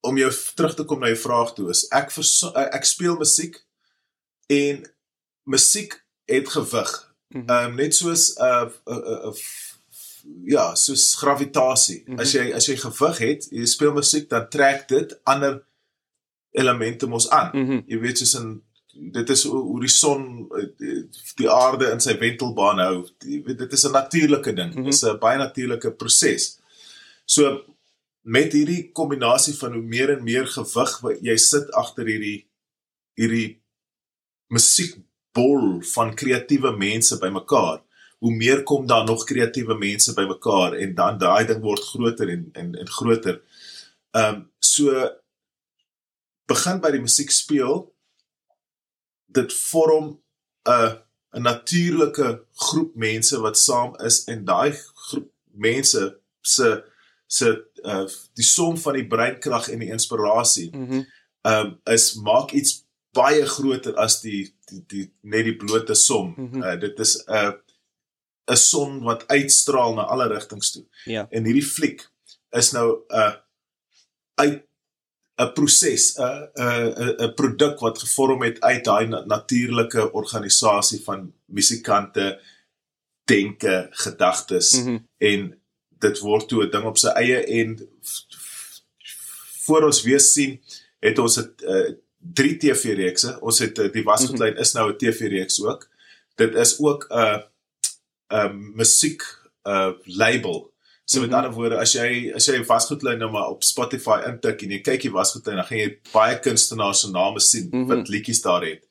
om 0.00 0.18
jou 0.18 0.32
terug 0.54 0.74
te 0.74 0.84
kom 0.84 1.00
na 1.00 1.08
jou 1.12 1.20
vraag 1.22 1.54
toe 1.56 1.70
is 1.72 1.86
ek 1.94 2.12
ek 2.76 2.84
speel 2.84 3.16
musiek 3.16 3.56
en 4.52 4.82
musiek 5.48 5.94
het 6.30 6.48
gewig. 6.48 6.92
Mhm. 7.28 7.48
Ehm 7.48 7.70
um, 7.70 7.74
net 7.80 7.94
soos 7.94 8.34
'n 8.36 8.44
uh, 8.44 8.68
uh, 8.92 9.30
uh, 9.30 9.34
ja, 10.44 10.74
soos 10.74 11.14
gravitasie. 11.14 12.02
Mm 12.04 12.12
-hmm. 12.12 12.20
As 12.20 12.32
jy 12.32 12.52
as 12.52 12.66
jy 12.66 12.76
gewig 12.76 13.18
het, 13.18 13.46
jy 13.50 13.64
speel 13.66 13.92
musiek 13.92 14.28
dan 14.28 14.48
trek 14.48 14.88
dit 14.88 15.20
ander 15.24 15.62
elemente 16.50 17.06
mos 17.06 17.30
aan. 17.30 17.50
Mm 17.52 17.66
-hmm. 17.66 17.82
Jy 17.86 17.98
weet 18.00 18.18
soos 18.18 18.36
'n 18.36 18.62
dit 19.12 19.30
is 19.30 19.44
hoe 19.44 19.80
die 19.80 19.88
son 19.88 20.48
die 21.36 21.50
aarde 21.50 21.90
in 21.90 22.00
sy 22.00 22.18
wentelbaan 22.18 22.78
hou. 22.78 23.08
Dit 23.56 23.72
is 23.72 23.84
'n 23.84 23.92
natuurlike 23.92 24.52
ding. 24.52 24.68
Dit 24.68 24.76
mm 24.76 24.82
-hmm. 24.82 24.92
is 24.92 25.02
'n 25.04 25.18
baie 25.18 25.38
natuurlike 25.38 25.90
proses. 25.92 26.58
So 27.26 27.62
met 28.26 28.54
hierdie 28.54 28.90
kombinasie 28.94 29.54
van 29.58 29.74
hoe 29.76 29.82
meer 29.82 30.16
en 30.16 30.24
meer 30.26 30.46
gewig 30.50 30.94
jy 31.26 31.36
sit 31.38 31.70
agter 31.78 32.08
hierdie 32.08 32.38
hierdie 33.16 33.58
musiekbol 34.52 35.80
van 35.94 36.12
kreatiewe 36.14 36.72
mense 36.76 37.16
bymekaar, 37.18 37.80
hoe 38.22 38.32
meer 38.34 38.62
kom 38.68 38.86
daar 38.86 39.06
nog 39.06 39.24
kreatiewe 39.28 39.76
mense 39.78 40.14
bymekaar 40.14 40.76
en 40.78 40.94
dan 40.94 41.18
daai 41.18 41.46
ding 41.48 41.62
word 41.64 41.82
groter 41.92 42.30
en 42.34 42.48
en 42.54 42.74
en 42.74 42.92
groter. 42.98 43.40
Ehm 44.14 44.34
um, 44.34 44.42
so 44.58 44.92
begin 46.46 46.80
by 46.80 46.92
die 46.94 47.02
musiek 47.02 47.32
speel 47.34 47.86
dit 49.26 49.52
vorm 49.52 50.18
'n 50.66 50.98
'n 51.36 51.42
natuurlike 51.42 52.28
groep 52.66 52.94
mense 52.94 53.40
wat 53.40 53.58
saam 53.58 53.96
is 54.08 54.24
en 54.24 54.44
daai 54.44 54.72
groep 55.08 55.30
mense 55.52 56.20
se 56.42 56.82
se 57.26 57.52
uh, 57.84 58.06
die 58.34 58.44
som 58.44 58.78
van 58.78 58.94
die 58.94 59.06
breinkrag 59.06 59.68
en 59.68 59.84
die 59.84 59.92
inspirasie. 59.92 60.70
Mhm. 60.72 60.94
Mm 60.94 61.06
um 61.46 61.68
is 61.84 62.16
maak 62.26 62.50
iets 62.58 62.80
baie 63.14 63.44
groter 63.46 63.94
as 64.02 64.16
die 64.18 64.48
die, 64.66 64.80
die 64.90 65.04
net 65.22 65.44
die 65.46 65.56
blote 65.56 65.94
som. 65.94 66.32
Mm 66.36 66.48
-hmm. 66.50 66.62
uh, 66.62 66.80
dit 66.80 66.98
is 66.98 67.16
'n 67.26 67.32
uh, 67.32 67.52
'n 68.50 68.56
son 68.56 69.02
wat 69.02 69.26
uitstraal 69.26 69.94
na 69.94 70.02
alle 70.02 70.26
rigtings 70.28 70.72
toe. 70.72 70.84
Ja. 71.04 71.26
En 71.30 71.44
hierdie 71.44 71.66
fliek 71.66 72.02
is 72.50 72.72
nou 72.72 72.88
'n 73.08 73.14
uh, 73.14 73.34
uit 74.34 74.62
'n 75.36 75.52
proses, 75.52 76.16
'n 76.18 76.50
'n 76.54 77.14
'n 77.26 77.34
produk 77.34 77.78
wat 77.80 77.98
gevorm 77.98 78.42
het 78.42 78.60
uit 78.60 78.84
daai 78.84 79.06
natuurlike 79.06 80.12
organisasie 80.12 81.02
van 81.04 81.32
musikante 81.44 82.40
denke, 83.24 83.88
gedagtes 83.90 84.72
mm 84.72 84.84
-hmm. 84.84 85.08
en 85.16 85.60
dit 85.98 86.18
word 86.18 86.48
toe 86.48 86.64
'n 86.64 86.70
ding 86.70 86.84
op 86.84 86.98
sy 86.98 87.08
eie 87.08 87.44
en 87.60 87.76
voor 89.66 89.88
ons 89.88 90.02
weer 90.02 90.20
sien 90.20 90.60
het 91.00 91.18
ons 91.18 91.36
het 91.36 91.62
uh, 91.62 91.90
drie 92.18 92.56
TV-reekse. 92.56 93.36
Ons 93.40 93.58
het 93.58 93.78
uh, 93.78 93.90
die 93.92 94.04
wasgoedlyn 94.04 94.54
mm 94.54 94.56
-hmm. 94.56 94.62
is 94.62 94.72
nou 94.72 94.92
'n 94.92 94.96
TV-reeks 94.96 95.62
ook. 95.62 95.88
Dit 96.34 96.54
is 96.54 96.78
ook 96.78 97.06
'n 97.08 97.18
uh, 97.18 97.38
'n 98.28 98.34
uh, 98.34 98.52
musiek 98.74 99.22
'n 99.64 99.70
uh, 99.70 99.92
label. 100.04 100.72
So 101.04 101.20
met 101.20 101.28
mm 101.28 101.34
-hmm. 101.34 101.44
ander 101.44 101.58
woorde, 101.58 101.78
as 101.78 101.92
jy 101.92 102.32
as 102.34 102.46
jy 102.46 102.64
wasgoedlyn 102.64 103.18
nou 103.18 103.30
maar 103.30 103.48
op 103.48 103.62
Spotify 103.62 104.22
intik 104.26 104.62
en 104.62 104.70
jy 104.70 104.80
kyk 104.80 105.02
die 105.02 105.10
wasgoedlyn, 105.10 105.56
dan 105.56 105.64
gaan 105.64 105.78
jy 105.78 105.98
baie 106.12 106.38
kunstenaars 106.38 107.00
se 107.00 107.10
name 107.10 107.40
sien 107.40 107.68
mm 107.70 107.70
-hmm. 107.70 107.86
wat 107.86 108.08
liedjies 108.08 108.42
daar 108.42 108.64
het. 108.64 108.82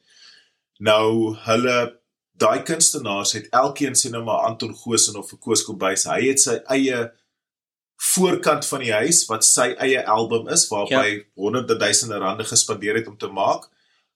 Nou 0.77 1.35
hulle 1.35 2.00
daai 2.38 2.63
kunstenaars 2.68 3.36
het 3.38 3.48
elkeen 3.56 3.96
sien 3.96 4.12
nou 4.15 4.24
maar 4.24 4.48
Anton 4.50 4.75
Goosen 4.75 5.15
of 5.20 5.32
Koos 5.39 5.63
Kombuis. 5.63 6.06
Hy 6.10 6.22
het 6.27 6.42
sy 6.42 6.58
eie 6.74 7.06
voorkant 8.13 8.68
van 8.68 8.84
die 8.84 8.92
huis 8.94 9.24
wat 9.30 9.46
sy 9.48 9.72
eie 9.82 10.01
album 10.12 10.50
is 10.51 10.68
waarop 10.68 10.92
ja. 10.92 11.04
hy 11.06 11.22
honderde 11.39 11.77
duisende 11.80 12.20
rande 12.20 12.44
gespandeer 12.48 13.00
het 13.00 13.08
om 13.08 13.18
te 13.18 13.32
maak. 13.32 13.70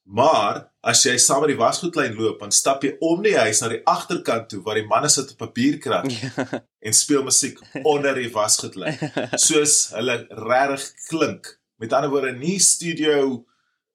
Maar 0.09 0.63
as 0.81 1.03
jy 1.05 1.13
saam 1.21 1.43
met 1.43 1.51
die 1.53 1.59
wasgoedlyn 1.59 2.15
loop, 2.17 2.39
dan 2.41 2.51
stap 2.55 2.83
jy 2.83 2.95
om 3.05 3.21
die 3.21 3.35
huis 3.37 3.59
na 3.61 3.69
die 3.69 3.81
agterkant 3.87 4.47
toe 4.49 4.63
waar 4.65 4.79
die 4.79 4.87
manne 4.89 5.09
sit 5.11 5.35
op 5.35 5.43
'n 5.45 5.53
bierkrat 5.53 6.09
ja. 6.09 6.47
en 6.85 6.93
speel 6.93 7.23
musiek 7.23 7.59
onder 7.83 8.17
die 8.17 8.31
wasgoedlyn. 8.33 8.97
Soos 9.47 9.91
hulle 9.93 10.25
regtig 10.29 10.89
klink. 11.07 11.53
Met 11.77 11.93
ander 11.93 12.09
woorde, 12.09 12.33
nie 12.33 12.59
studio 12.59 13.45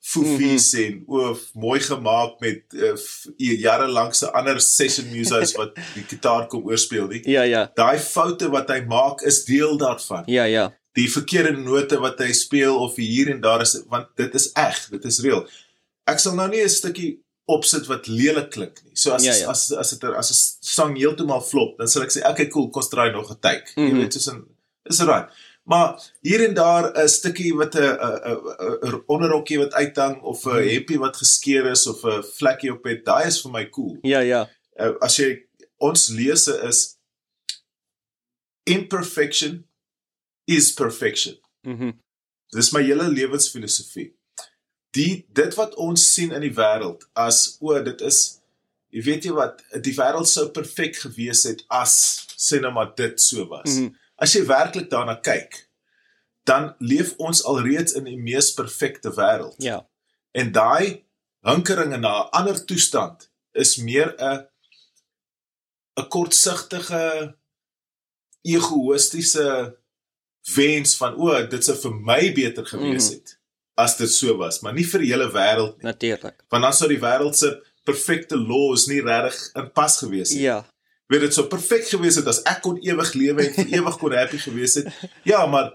foofies 0.05 0.73
mm 0.73 0.81
-hmm. 0.81 0.87
en 0.87 1.03
o 1.07 1.39
mooi 1.53 1.81
gemaak 1.81 2.41
met 2.41 2.63
uh, 2.73 2.97
jare 3.37 3.87
lank 3.89 4.15
se 4.15 4.33
ander 4.33 4.61
session 4.61 5.11
musos 5.11 5.53
wat 5.61 5.75
die 5.95 6.05
gitaar 6.09 6.47
kom 6.47 6.65
oorspeel 6.65 7.07
nie. 7.07 7.23
Ja 7.31 7.43
ja. 7.43 7.71
Daai 7.75 7.99
foute 7.99 8.51
wat 8.51 8.69
hy 8.69 8.81
maak 8.89 9.21
is 9.21 9.45
deel 9.45 9.77
daarvan. 9.79 10.23
Ja 10.27 10.45
ja. 10.45 10.73
Die 10.93 11.11
verkeerde 11.11 11.57
note 11.57 11.99
wat 11.99 12.19
hy 12.19 12.33
speel 12.33 12.77
of 12.79 12.97
hier 12.97 13.31
en 13.31 13.41
daar 13.41 13.61
is 13.61 13.83
want 13.89 14.07
dit 14.17 14.35
is 14.35 14.51
eg, 14.53 14.89
dit 14.91 15.05
is 15.05 15.21
reël. 15.21 15.49
Ek 16.05 16.19
sal 16.19 16.35
nou 16.35 16.49
nie 16.49 16.63
'n 16.63 16.69
stukkie 16.69 17.25
opsit 17.45 17.87
wat 17.87 18.07
lelik 18.07 18.51
klink 18.51 18.83
nie. 18.85 18.97
So 18.97 19.13
as 19.13 19.25
ja, 19.25 19.35
ja. 19.35 19.49
as 19.49 19.73
as 19.73 19.91
dit 19.91 20.05
as 20.05 20.31
'n 20.31 20.39
sang 20.61 20.97
heeltemal 20.97 21.41
flop, 21.41 21.79
dan 21.79 21.89
sal 21.89 22.03
ek 22.03 22.13
sê 22.13 22.29
okay 22.31 22.49
cool, 22.49 22.71
kom 22.71 22.83
straai 22.83 23.13
nog 23.13 23.31
'n 23.31 23.41
take. 23.41 23.73
Mm 23.75 23.83
-hmm. 23.83 23.87
Jy 23.87 23.93
mhm. 23.93 24.01
weet 24.01 24.13
soos 24.13 24.29
'n 24.29 24.45
is 24.91 25.01
right. 25.01 25.29
Maar 25.65 26.13
hier 26.21 26.45
en 26.45 26.55
daar 26.55 26.93
'n 27.03 27.09
stukkie 27.09 27.55
wat 27.55 27.75
'n 27.75 29.03
onderrokkie 29.07 29.59
wat 29.59 29.73
uithang 29.73 30.23
of 30.23 30.45
'n 30.45 30.51
hmm. 30.51 30.69
hempie 30.69 30.99
wat 30.99 31.17
geskeur 31.17 31.67
is 31.67 31.87
of 31.87 32.05
'n 32.05 32.23
vlekkie 32.23 32.73
op 32.73 32.85
het, 32.85 33.05
daai 33.05 33.27
is 33.27 33.41
vir 33.41 33.51
my 33.51 33.69
cool. 33.69 33.99
Ja, 34.03 34.19
ja. 34.19 34.51
Uh, 34.77 34.93
as 35.01 35.17
jy 35.17 35.47
ons 35.77 36.09
lese 36.09 36.61
is 36.69 36.99
imperfection 38.63 39.67
is 40.45 40.73
perfection. 40.73 41.39
Mhm. 41.63 41.85
Mm 41.85 42.03
Dis 42.55 42.71
my 42.71 42.83
hele 42.83 43.09
lewensfilosofie. 43.09 44.15
Die 44.91 45.27
dit 45.29 45.55
wat 45.55 45.75
ons 45.75 46.13
sien 46.13 46.33
in 46.33 46.41
die 46.41 46.55
wêreld 46.55 47.09
as 47.13 47.57
o, 47.61 47.83
dit 47.83 48.01
is 48.01 48.41
jy 48.89 49.03
weet 49.03 49.25
jy 49.25 49.33
wat, 49.33 49.65
die 49.83 49.95
wêreld 49.95 50.29
sou 50.29 50.51
perfek 50.51 50.97
gewees 50.97 51.43
het 51.43 51.65
as 51.69 52.27
sê 52.37 52.61
nou 52.61 52.73
maar 52.73 52.95
dit 52.95 53.21
so 53.21 53.49
was. 53.49 53.71
Mm 53.71 53.77
-hmm 53.77 53.95
as 54.17 54.33
jy 54.35 54.45
werklik 54.47 54.91
daarna 54.91 55.15
kyk, 55.21 55.69
dan 56.45 56.75
leef 56.79 57.15
ons 57.19 57.45
alreeds 57.45 57.93
in 57.93 58.05
die 58.05 58.19
mees 58.21 58.53
perfekte 58.55 59.11
wêreld. 59.17 59.55
Ja. 59.59 59.87
En 60.33 60.53
daai 60.53 61.05
hinkeringe 61.45 61.97
na 61.99 62.25
'n 62.25 62.29
ander 62.31 62.65
toestand 62.65 63.31
is 63.53 63.77
meer 63.77 64.15
'n 64.19 64.47
'n 65.97 66.09
kortsigtige 66.09 67.35
egoïstiese 68.43 69.77
wens 70.55 70.97
van 70.97 71.15
o, 71.17 71.47
dit 71.49 71.65
sou 71.65 71.77
vir 71.77 71.95
my 71.95 72.33
beter 72.37 72.67
gewees 72.67 73.09
Mhm. 73.09 73.15
het 73.15 73.29
mm 73.29 73.35
-hmm. 73.35 73.85
as 73.85 73.97
dit 73.97 74.11
so 74.13 74.37
was, 74.37 74.61
maar 74.61 74.73
nie 74.75 74.85
vir 74.87 75.01
die 75.01 75.11
hele 75.13 75.31
wêreld 75.33 75.77
nie. 75.77 75.83
Natuurlik. 75.85 76.45
Want 76.49 76.63
dan 76.63 76.73
sou 76.73 76.89
die 76.89 77.01
wêreld 77.01 77.35
se 77.37 77.63
perfekte 77.85 78.37
laws 78.37 78.87
nie 78.87 79.01
regtig 79.03 79.51
in 79.55 79.73
pas 79.73 79.99
gewees 79.99 80.31
het. 80.31 80.39
Ja. 80.41 80.67
Weet 81.13 81.21
dit 81.21 81.35
sou 81.37 81.47
perfek 81.53 81.85
gewees 81.91 82.17
het 82.17 82.27
as 82.31 82.43
ek 82.49 82.63
kon 82.65 82.79
ewig 82.81 83.11
lewe 83.15 83.45
en 83.47 83.55
vir 83.55 83.73
ewig 83.79 83.97
kon 84.01 84.13
happy 84.17 84.39
gewees 84.41 84.75
het. 84.81 84.89
Ja, 85.29 85.43
maar 85.47 85.73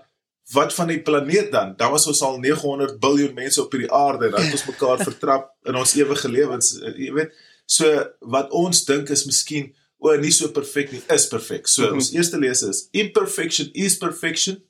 wat 0.54 0.74
van 0.74 0.88
die 0.90 1.02
planeet 1.06 1.52
dan? 1.54 1.76
Dan 1.78 1.92
was 1.94 2.08
ons 2.10 2.22
al 2.26 2.40
900 2.42 2.96
miljard 3.04 3.36
mense 3.38 3.62
op 3.62 3.72
hierdie 3.76 3.92
aarde 3.94 4.26
en 4.26 4.32
dan 4.34 4.48
het 4.48 4.56
ons 4.58 4.66
mekaar 4.72 5.04
vertrap 5.06 5.52
in 5.70 5.76
ons 5.78 5.94
ewige 6.00 6.30
lewens. 6.34 6.72
Eh, 6.82 6.96
Jy 7.06 7.12
weet, 7.14 7.36
so 7.70 7.86
wat 8.34 8.50
ons 8.58 8.82
dink 8.88 9.10
is 9.14 9.26
miskien 9.30 9.70
o, 10.02 10.16
nie 10.18 10.32
so 10.34 10.48
perfek 10.56 10.92
nie, 10.96 11.02
is 11.14 11.28
perfek. 11.30 11.68
So 11.68 11.86
Mhm. 11.86 12.00
ons 12.02 12.12
eerste 12.16 12.40
lese 12.42 12.70
is 12.70 12.88
imperfection 12.92 13.70
is 13.74 13.98
perfection. 14.02 14.64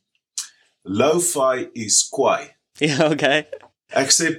Lo-fi 0.84 1.70
is 1.74 2.04
kwai. 2.12 2.56
Ja, 2.80 3.10
okay. 3.12 3.44
Ek 3.92 4.12
sê 4.16 4.30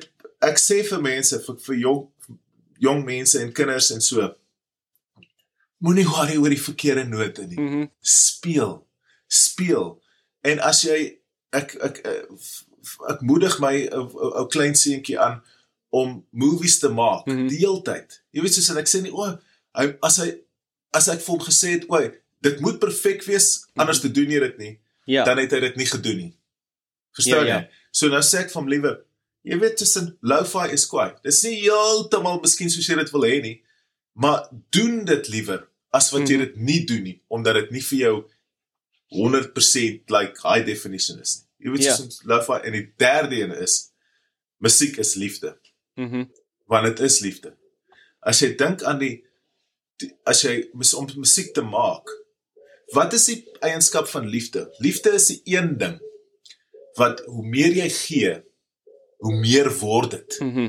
ek 0.40 0.56
sê 0.56 0.78
vir 0.88 1.00
mense 1.04 1.36
vir 1.44 1.56
vir 1.66 1.76
jong 1.82 2.06
jong 2.80 3.02
mense 3.04 3.36
en 3.40 3.50
kinders 3.52 3.90
en 3.92 4.00
so 4.00 4.30
moenie 5.80 6.04
worry 6.08 6.36
oor 6.36 6.52
die 6.52 6.60
verkeerde 6.60 7.04
note 7.08 7.46
nie. 7.48 7.58
Mhm. 7.60 7.86
Speel. 8.00 8.86
Speel. 9.28 9.96
En 10.44 10.60
as 10.60 10.82
jy 10.86 11.18
ek 11.56 11.74
ek 11.82 11.98
ek, 12.06 12.26
ek 13.12 13.20
moedig 13.26 13.58
my 13.60 13.74
ou 13.92 14.04
ou- 14.14 14.32
ou 14.40 14.46
klein 14.52 14.74
seentjie 14.76 15.18
aan 15.20 15.40
om 15.92 16.20
movies 16.30 16.78
te 16.78 16.88
maak 16.88 17.26
Mhm. 17.26 17.48
die 17.48 17.58
hele 17.58 17.82
tyd. 17.82 18.20
Jy 18.32 18.42
weet 18.42 18.54
soos 18.54 18.68
en 18.70 18.76
ek 18.78 18.86
sê 18.88 19.02
nie 19.02 19.12
o, 19.12 19.38
hy 19.74 19.94
as 20.02 20.16
hy 20.18 20.30
as 20.94 21.08
ek 21.08 21.20
vir 21.20 21.36
hom 21.36 21.44
gesê 21.46 21.70
het, 21.78 21.84
o, 21.88 22.00
dit 22.42 22.60
moet 22.60 22.78
perfek 22.80 23.22
wees 23.24 23.66
anders 23.76 24.00
te 24.00 24.08
doen 24.10 24.30
jy 24.30 24.40
dit 24.40 24.58
nie 24.58 24.78
Ja. 25.06 25.24
dan 25.24 25.38
het 25.38 25.50
hy 25.52 25.60
dit 25.60 25.76
nie 25.76 25.86
gedoen 25.86 26.16
nie. 26.16 26.34
Verstaan 27.12 27.46
Ja, 27.46 27.56
jy? 27.56 27.60
ja. 27.62 27.68
So 27.92 28.08
nou 28.08 28.20
sê 28.22 28.38
ek 28.40 28.50
vir 28.50 28.60
hom 28.62 28.68
liewer, 28.68 29.00
jy 29.44 29.58
weet 29.58 29.76
tussen 29.76 30.16
lo-fi 30.22 30.70
is 30.72 30.86
kwai. 30.86 31.12
Dis 31.24 31.42
nie 31.44 31.60
heeltemal 31.62 32.40
miskien 32.40 32.70
soos 32.70 32.86
jy 32.88 32.94
dit 32.96 33.10
wil 33.12 33.22
hê 33.22 33.42
nie, 33.42 33.62
maar 34.14 34.48
doen 34.70 35.04
dit 35.04 35.28
liewer 35.28 35.66
as 35.92 36.10
wat 36.12 36.28
jy 36.28 36.36
Mhm. 36.36 36.44
dit 36.44 36.56
nie 36.56 36.84
doen 36.86 37.02
nie, 37.02 37.22
omdat 37.28 37.54
dit 37.54 37.70
nie 37.70 37.80
vir 37.82 37.98
jou 37.98 38.24
100% 39.10 40.10
like 40.10 40.38
high 40.42 40.64
definition 40.66 41.18
is 41.20 41.36
nie. 41.40 41.46
Jy 41.66 41.70
weet 41.74 41.84
Ja. 41.84 41.94
soos 41.96 42.22
lo-fi 42.24 42.60
en 42.64 42.72
die 42.72 42.92
derde 42.96 43.36
een 43.42 43.52
is 43.52 43.92
musiek 44.58 44.96
is 44.98 45.14
liefde, 45.14 45.58
Mhm. 45.96 46.24
want 46.66 46.86
dit 46.86 47.00
is 47.00 47.20
liefde. 47.20 47.56
As 48.22 48.40
jy 48.40 48.54
dink 48.56 48.82
aan 48.82 48.98
die, 48.98 49.24
die 49.98 50.12
as 50.26 50.42
jy 50.42 50.68
mis 50.74 50.94
om 50.94 51.06
musiek 51.16 51.52
te 51.54 51.62
maak, 51.62 52.08
wat 52.94 53.12
is 53.12 53.26
die 53.26 53.44
eienskap 53.60 54.08
van 54.08 54.26
liefde? 54.28 54.68
Liefde 54.78 55.10
is 55.14 55.26
die 55.26 55.40
een 55.44 55.76
ding 55.78 55.98
wat 56.96 57.20
hoe 57.26 57.44
meer 57.46 57.72
jy 57.72 57.88
gee, 57.88 58.42
hoe 59.18 59.34
meer 59.40 59.70
word 59.78 60.10
dit. 60.10 60.38
Mhm. 60.40 60.68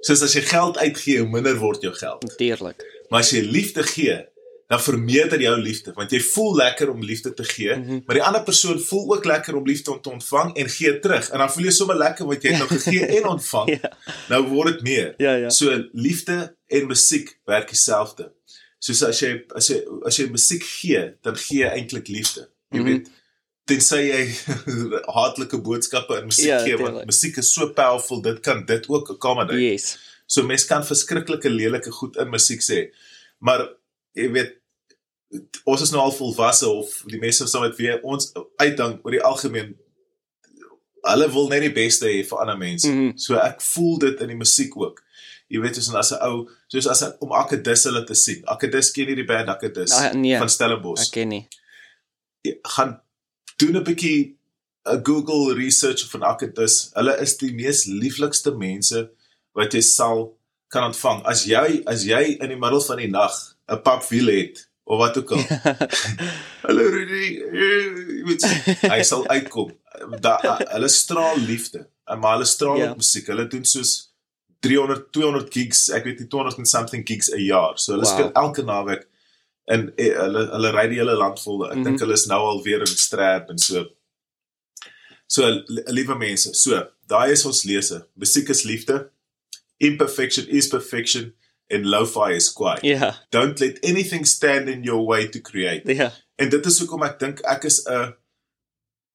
Soos 0.00 0.22
as 0.22 0.34
jy 0.34 0.40
geld 0.42 0.76
uitgee, 0.78 1.18
hoe 1.20 1.28
minder 1.30 1.56
word 1.58 1.82
jou 1.82 1.94
geld. 1.94 2.22
Natuurlik. 2.22 2.82
Maar 3.10 3.20
as 3.20 3.30
jy 3.30 3.40
liefde 3.42 3.82
gee, 3.82 4.26
dan 4.72 4.80
vermeerder 4.80 5.40
jou 5.42 5.52
liefde, 5.60 5.92
want 5.96 6.10
jy 6.14 6.20
voel 6.32 6.54
lekker 6.56 6.90
om 6.90 7.02
liefde 7.04 7.34
te 7.36 7.44
gee, 7.44 7.74
Mhm. 7.76 8.00
maar 8.06 8.16
die 8.16 8.22
ander 8.24 8.42
persoon 8.46 8.78
voel 8.80 9.10
ook 9.14 9.24
lekker 9.28 9.56
om 9.58 9.66
liefde 9.68 10.00
te 10.00 10.10
ontvang 10.10 10.54
en 10.56 10.68
gee 10.68 10.98
terug. 11.04 11.28
En 11.30 11.38
dan 11.38 11.50
voel 11.52 11.64
jy 11.68 11.70
sommer 11.76 11.96
lekker 11.96 12.26
want 12.26 12.42
jy 12.42 12.50
het 12.54 12.58
nou 12.58 12.68
gegee 12.80 13.06
en 13.18 13.26
ontvang. 13.36 13.68
Ja. 13.82 13.90
Nou 14.28 14.42
word 14.48 14.72
dit 14.72 14.82
meer. 14.82 15.14
Ja, 15.18 15.34
ja. 15.34 15.50
So 15.50 15.76
liefde 15.92 16.56
en 16.68 16.86
musiek 16.86 17.34
werk 17.44 17.68
dieselfde. 17.68 18.30
Soos 18.78 19.02
as 19.04 19.20
jy 19.20 19.32
as 19.54 19.68
jy 19.68 19.82
as 20.08 20.16
jy 20.18 20.26
musiek 20.30 20.62
gee, 20.64 21.02
dan 21.22 21.36
gee 21.36 21.58
jy 21.66 21.68
eintlik 21.76 22.08
liefde. 22.08 22.48
Jy 22.72 22.78
Mhm. 22.80 22.86
weet 22.88 23.10
tensy 23.66 24.00
jy 24.08 24.22
haatlike 25.18 25.60
boodskappe 25.62 26.16
in 26.18 26.24
musiek 26.30 26.48
Ja, 26.48 26.62
gee 26.64 26.76
want 26.76 26.88
tuurlik. 26.88 27.06
musiek 27.12 27.36
is 27.36 27.52
so 27.54 27.68
powerful, 27.76 28.20
dit 28.22 28.40
kan 28.40 28.64
dit 28.66 28.88
ook 28.88 29.10
accommodate. 29.10 29.60
Yes. 29.60 29.98
So 30.26 30.42
mense 30.42 30.66
kan 30.66 30.82
verskriklike 30.86 31.50
lelike 31.50 31.90
goed 31.90 32.16
in 32.16 32.30
musiek 32.32 32.62
sê. 32.64 32.86
Maar 33.38 33.68
jy 34.16 34.30
weet 34.32 34.58
ons 35.64 35.80
is 35.82 35.90
nou 35.90 36.02
al 36.02 36.12
volwasse 36.12 36.68
of 36.68 37.02
die 37.06 37.18
mense 37.18 37.46
saam 37.46 37.62
met 37.66 37.76
wie 37.76 37.94
ons 38.02 38.32
uitdink 38.60 39.04
oor 39.04 39.14
die 39.16 39.22
algemeen 39.24 39.74
hulle 41.02 41.28
wil 41.34 41.48
net 41.50 41.64
die 41.64 41.72
beste 41.74 42.06
hê 42.06 42.20
vir 42.26 42.42
ander 42.42 42.58
mense. 42.58 42.88
Mm. 42.88 42.98
-hmm. 42.98 43.18
So 43.18 43.34
ek 43.36 43.62
voel 43.62 43.98
dit 43.98 44.20
in 44.20 44.28
die 44.28 44.36
musiek 44.36 44.76
ook. 44.76 45.02
Jy 45.48 45.60
weet 45.60 45.76
soos 45.76 45.94
as 45.94 46.12
'n 46.12 46.20
ou 46.28 46.48
soos 46.68 46.86
as 46.86 47.02
ek 47.02 47.22
om 47.22 47.32
Akedus 47.32 47.84
hulle 47.84 48.04
te 48.04 48.14
sien. 48.14 48.42
Akedus 48.44 48.90
ken 48.90 49.08
jy 49.08 49.14
die 49.14 49.24
band 49.26 49.48
Akedus 49.48 49.92
Ah, 49.92 50.12
nee. 50.12 50.38
van 50.38 50.48
Stellenbosch. 50.48 51.06
Ek 51.06 51.12
ken 51.12 51.28
nie. 51.28 51.48
Jy 52.44 52.58
gaan 52.62 53.00
doen 53.58 53.76
'n 53.76 53.84
bietjie 53.84 54.36
'n 54.86 55.00
Google 55.04 55.54
research 55.54 56.08
van 56.10 56.22
Akedus. 56.22 56.90
Hulle 56.94 57.20
is 57.20 57.36
die 57.36 57.52
mees 57.52 57.84
lieflikste 57.86 58.50
mense 58.54 59.10
wat 59.54 59.72
jy 59.72 59.80
sal 59.80 60.38
kan 60.68 60.84
ontvang. 60.84 61.22
As 61.24 61.44
jy 61.44 61.82
as 61.86 62.04
jy 62.04 62.38
in 62.40 62.48
die 62.48 62.56
middel 62.56 62.80
van 62.80 62.96
die 62.96 63.10
nag 63.10 63.56
'n 63.68 63.82
papwiel 63.82 64.26
het 64.26 64.68
of 64.92 64.98
wat 65.00 65.16
ook 65.18 65.30
al. 65.32 65.44
Hallo 66.66 66.84
Rudy. 66.94 67.24
eh, 67.40 67.84
Jy 68.18 68.24
weet 68.28 68.44
hy 68.92 69.00
sal 69.08 69.24
uitkom. 69.36 69.70
Da 70.24 70.36
hulle 70.74 70.88
straal 70.92 71.38
liefde. 71.46 71.86
Maar 72.18 72.36
hulle 72.36 72.48
straal 72.50 72.76
Ja. 72.80 72.90
ook 72.90 73.00
musiek. 73.00 73.26
Hulle 73.32 73.46
doen 73.52 73.64
soos 73.68 73.92
300 74.62 75.08
200 75.14 75.48
gigs, 75.54 75.86
ek 75.96 76.04
weet 76.06 76.20
nie 76.22 76.28
200 76.30 76.58
and 76.62 76.68
something 76.70 77.06
gigs 77.08 77.30
'n 77.32 77.40
jaar. 77.46 77.78
So 77.78 77.92
hulle 77.96 78.04
Wow. 78.06 78.12
speel 78.12 78.32
elke 78.44 78.62
naweek 78.68 79.06
en 79.72 79.88
eh, 79.96 80.12
hulle 80.18 80.44
hulle 80.52 80.70
ry 80.76 80.86
die 80.92 80.98
hele 81.00 81.16
land 81.16 81.40
vol. 81.40 81.64
Ek 81.70 81.74
Mhm. 81.78 81.84
dink 81.88 82.00
hulle 82.04 82.12
is 82.18 82.26
nou 82.26 82.40
al 82.52 82.62
weer 82.62 82.80
in 82.80 82.86
Strap 82.86 83.50
en 83.50 83.58
so. 83.58 83.86
So 85.26 85.46
li- 85.48 85.86
liewe 85.88 86.14
mense, 86.18 86.52
so 86.54 86.82
daai 87.08 87.32
is 87.32 87.44
ons 87.46 87.64
lese. 87.64 88.02
Musiek 88.16 88.48
is 88.50 88.62
liefde. 88.64 89.08
Imperfection 89.80 90.46
is 90.48 90.68
perfection 90.68 91.32
en 91.72 91.86
lo-fi 91.88 92.34
is 92.36 92.50
kwai. 92.52 92.76
Ja. 92.86 93.12
Don't 93.34 93.60
let 93.60 93.80
anything 93.84 94.26
stand 94.26 94.68
in 94.68 94.82
your 94.82 95.04
way 95.08 95.28
to 95.28 95.40
create. 95.40 95.94
Ja. 95.94 96.12
En 96.36 96.48
dit 96.52 96.66
is 96.66 96.78
hoekom 96.82 97.04
ek 97.06 97.18
dink 97.20 97.40
ek 97.48 97.64
is 97.70 97.82
'n 97.84 98.14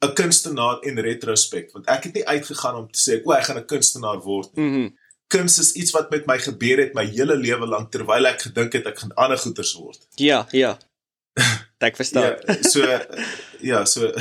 'n 0.06 0.14
kunstenaar 0.14 0.84
in 0.86 1.00
retrospect, 1.00 1.72
want 1.72 1.86
ek 1.88 2.04
het 2.04 2.14
nie 2.14 2.28
uitgegaan 2.28 2.76
om 2.76 2.92
te 2.92 3.00
sê, 3.00 3.22
"O, 3.24 3.32
ek 3.32 3.44
gaan 3.44 3.58
'n 3.58 3.66
kunstenaar 3.66 4.20
word 4.22 4.56
nie." 4.56 4.66
Mhm. 4.66 4.88
Kuns 5.28 5.60
is 5.60 5.72
iets 5.72 5.92
wat 5.92 6.10
met 6.10 6.26
my 6.26 6.38
gebeur 6.40 6.78
het 6.78 6.94
my 6.94 7.06
hele 7.06 7.36
lewe 7.36 7.68
lank 7.68 7.92
terwyl 7.92 8.26
ek 8.26 8.42
gedink 8.42 8.74
het 8.74 8.86
ek 8.86 9.00
gaan 9.00 9.14
ander 9.16 9.38
goeters 9.38 9.74
word. 9.74 10.08
Ja, 10.16 10.48
ja. 10.52 10.78
Ek 11.78 11.96
verstaan. 11.96 12.24
Ja, 12.24 12.62
so 12.62 12.82
ja, 13.60 13.86
so 13.86 14.14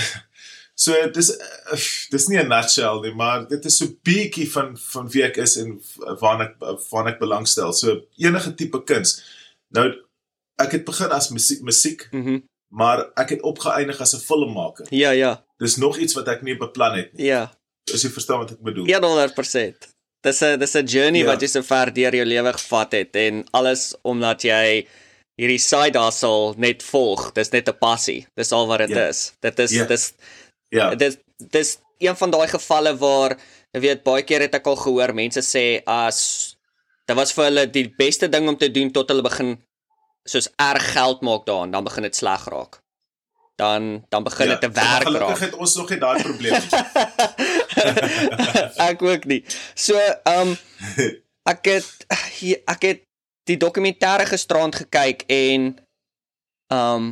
so 0.78 0.92
dis 1.10 1.30
eh, 1.36 1.78
dis 2.10 2.26
nie 2.28 2.38
'n 2.38 2.48
nutshell 2.48 3.00
nie, 3.02 3.14
maar 3.14 3.46
dit 3.48 3.64
is 3.64 3.78
so 3.78 3.86
bietjie 4.04 4.48
van 4.52 4.76
van 4.92 5.08
wie 5.08 5.22
ek 5.24 5.36
is 5.36 5.56
en 5.56 5.80
waarna 6.20 6.44
ek 6.44 6.56
waarna 6.90 7.10
ek 7.10 7.18
belangstel. 7.20 7.72
So 7.72 8.02
enige 8.18 8.54
tipe 8.54 8.82
kuns. 8.84 9.22
Nou 9.74 9.92
ek 10.58 10.72
het 10.72 10.84
begin 10.84 11.10
as 11.12 11.30
musiek 11.30 11.60
musiek, 11.62 12.08
Mhm. 12.12 12.38
maar 12.72 13.06
ek 13.16 13.28
het 13.30 13.42
opgeëindig 13.42 14.00
as 14.00 14.14
'n 14.14 14.20
filmmaker. 14.20 14.86
Ja, 14.90 15.10
ja. 15.10 15.42
Dis 15.58 15.76
nog 15.76 15.96
iets 15.98 16.14
wat 16.14 16.28
ek 16.28 16.42
nie 16.42 16.56
beplan 16.56 16.96
het 16.96 17.12
nie. 17.14 17.26
Ja. 17.26 17.52
As 17.92 18.02
jy 18.02 18.10
verstaan 18.10 18.38
wat 18.38 18.50
ek 18.50 18.62
bedoel. 18.62 18.86
100%. 18.86 19.88
Dis 20.22 20.40
'n 20.42 20.58
dis 20.58 20.74
'n 20.74 20.84
journey 20.86 21.20
Ja. 21.20 21.26
wat 21.26 21.40
jy 21.40 21.46
so 21.48 21.62
ver 21.62 21.92
deur 21.92 22.12
jou 22.14 22.24
lewe 22.24 22.52
gevat 22.52 22.92
het 22.92 23.16
en 23.16 23.44
alles 23.52 23.94
omdat 24.02 24.42
jy 24.42 24.86
hierdie 25.40 25.58
side 25.58 25.98
hustle 25.98 26.54
net 26.56 26.82
volg. 26.82 27.32
Dis 27.34 27.50
net 27.50 27.68
'n 27.68 27.78
passie. 27.78 28.26
Dis 28.36 28.52
al 28.52 28.66
wat 28.66 28.78
dit 28.78 28.90
Ja. 28.90 29.08
is. 29.08 29.32
Dit 29.40 29.58
is 29.58 29.70
Ja. 29.72 29.84
dis 29.84 30.12
Ja. 30.76 30.90
dis 30.94 31.16
dis 31.52 31.76
een 31.98 32.16
van 32.16 32.30
daai 32.30 32.48
gevalle 32.52 32.92
waar 33.00 33.36
jy 33.72 33.80
weet 33.80 34.02
baie 34.04 34.22
keer 34.28 34.40
het 34.44 34.54
ek 34.58 34.66
al 34.68 34.76
gehoor 34.76 35.14
mense 35.16 35.40
sê 35.44 35.80
as 35.88 36.18
dit 37.08 37.16
was 37.16 37.32
vir 37.36 37.44
hulle 37.48 37.64
die 37.70 37.86
beste 37.98 38.28
ding 38.28 38.48
om 38.50 38.56
te 38.60 38.68
doen 38.70 38.90
tot 38.92 39.08
hulle 39.12 39.22
begin 39.24 39.56
soos 40.26 40.48
erg 40.58 40.92
geld 40.92 41.20
maak 41.22 41.44
daaraan, 41.46 41.70
dan 41.70 41.84
begin 41.86 42.02
dit 42.02 42.16
sleg 42.18 42.44
raak. 42.50 42.80
Dan 43.56 44.04
dan 44.10 44.24
begin 44.26 44.48
dit 44.52 44.60
te 44.60 44.68
maar 44.68 44.82
werk 44.84 45.06
Gelukkig 45.06 45.28
raak. 45.28 45.38
het 45.46 45.54
ons 45.54 45.74
nog 45.76 45.90
nie 45.90 45.98
daai 46.02 46.22
probleem 46.22 46.52
nie. 46.52 46.70
ek 48.90 49.02
ook 49.02 49.24
nie. 49.30 49.44
So, 49.74 49.96
ehm 49.96 50.50
um, 50.52 50.56
ek 51.46 51.64
het 51.70 52.06
hier- 52.40 52.62
ek 52.66 52.82
het 52.82 53.00
die 53.46 53.56
dokumentêre 53.56 54.26
gisterand 54.26 54.74
gekyk 54.82 55.22
en 55.30 55.76
ehm 56.72 56.94
um, 56.96 57.06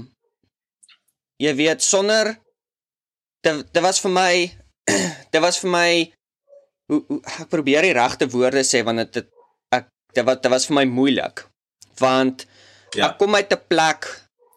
jy 1.39 1.55
weet 1.55 1.83
sonder 1.83 2.35
dit 3.45 3.63
dit 3.73 3.83
was 3.85 4.01
vir 4.05 4.11
my 4.15 4.33
dit 5.33 5.41
was 5.43 5.59
vir 5.63 5.71
my 5.71 5.91
hoe, 6.93 7.01
hoe 7.09 7.21
ek 7.41 7.49
probeer 7.53 7.87
die 7.87 7.95
regte 7.97 8.29
woorde 8.33 8.65
sê 8.67 8.83
want 8.87 9.05
dit 9.15 9.27
ek 9.75 9.89
dit 10.17 10.25
was 10.27 10.41
dit 10.45 10.51
was 10.53 10.67
vir 10.71 10.79
my 10.81 10.87
moeilik. 10.99 11.47
Want 12.01 12.47
Ja. 12.95 13.09
ek 13.09 13.17
kom 13.19 13.35
uit 13.35 13.51
'n 13.53 13.59
plek 13.69 14.07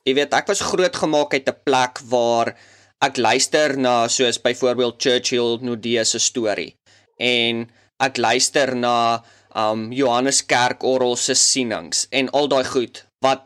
jy 0.05 0.13
weet 0.13 0.33
ek 0.37 0.47
was 0.47 0.61
grootgemaak 0.61 1.33
uit 1.33 1.47
'n 1.49 1.61
plek 1.65 1.99
waar 2.11 2.53
ek 3.01 3.17
luister 3.17 3.77
na 3.77 4.07
soos 4.07 4.37
byvoorbeeld 4.41 5.01
Churchill 5.01 5.57
Nodee 5.61 6.03
se 6.05 6.19
storie 6.19 6.75
en 7.19 7.65
ek 7.99 8.17
luister 8.17 8.75
na 8.75 9.23
um 9.55 9.91
Johannes 9.91 10.45
Kerk 10.45 10.83
Orrel 10.83 11.15
se 11.15 11.33
sienings 11.33 12.05
en 12.11 12.29
al 12.29 12.47
daai 12.47 12.63
goed 12.63 13.05
wat 13.25 13.41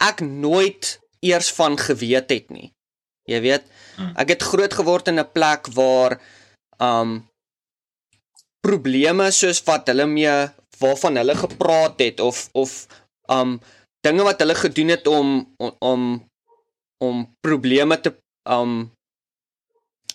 ek 0.00 0.20
nooit 0.20 0.98
eers 1.24 1.48
van 1.56 1.78
geweet 1.78 2.28
het 2.30 2.50
nie. 2.50 2.70
Jy 3.24 3.40
weet, 3.40 3.64
ek 4.16 4.34
het 4.34 4.42
groot 4.42 4.74
geword 4.74 5.08
in 5.08 5.20
'n 5.20 5.32
plek 5.32 5.70
waar 5.78 6.20
um 6.80 7.22
probleme 8.66 9.30
soos 9.30 9.62
wat 9.68 9.86
hulle 9.88 10.06
mee 10.06 10.34
waarvan 10.78 11.16
hulle 11.16 11.34
gepraat 11.34 11.98
het 11.98 12.20
of 12.20 12.48
of 12.52 12.86
um 13.28 13.60
dinge 14.06 14.22
wat 14.22 14.40
hulle 14.40 14.54
gedoen 14.54 14.88
het 14.88 15.06
om 15.06 15.54
om 15.56 15.72
om, 15.78 16.00
om 17.04 17.16
probleme 17.40 18.00
te 18.00 18.14
um 18.48 18.90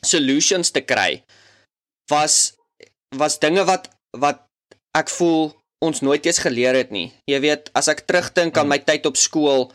solutions 0.01 0.71
te 0.71 0.81
kry 0.81 1.23
was 2.11 2.53
was 3.15 3.39
dinge 3.39 3.63
wat 3.65 3.89
wat 4.17 4.45
ek 4.97 5.09
voel 5.09 5.53
ons 5.85 6.01
nooit 6.03 6.25
eens 6.25 6.41
geleer 6.43 6.75
het 6.75 6.91
nie. 6.91 7.09
Jy 7.29 7.39
weet, 7.43 7.69
as 7.77 7.87
ek 7.91 8.03
terugdink 8.07 8.57
aan 8.59 8.67
my 8.67 8.79
tyd 8.83 9.05
op 9.07 9.19
skool 9.19 9.69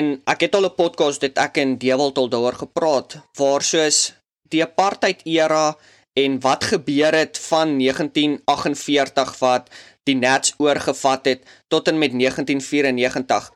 en 0.00 0.12
ek 0.32 0.46
het 0.46 0.54
al 0.54 0.68
'n 0.68 0.78
podcast 0.82 1.20
dit 1.20 1.38
ek 1.38 1.58
en 1.64 1.78
Dewald 1.78 2.14
daaroor 2.14 2.58
gepraat 2.64 3.16
waar 3.38 3.62
soos 3.62 4.12
die 4.52 4.62
apartheid 4.62 5.20
era 5.24 5.76
en 6.24 6.40
wat 6.40 6.64
gebeur 6.64 7.14
het 7.14 7.38
van 7.38 7.78
1948 7.78 9.38
wat 9.38 9.70
die 10.04 10.16
Nats 10.16 10.54
oorgevat 10.58 11.24
het 11.26 11.40
tot 11.68 11.88
en 11.88 11.98
met 11.98 12.12
1994 12.12 13.52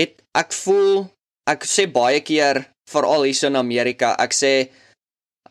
het 0.00 0.22
ek 0.42 0.52
voel 0.52 1.10
ek 1.50 1.64
sê 1.64 1.86
baie 1.90 2.20
keer 2.20 2.56
veral 2.90 3.22
hier 3.22 3.44
in 3.50 3.56
Amerika 3.56 4.14
ek 4.18 4.32
sê 4.32 4.54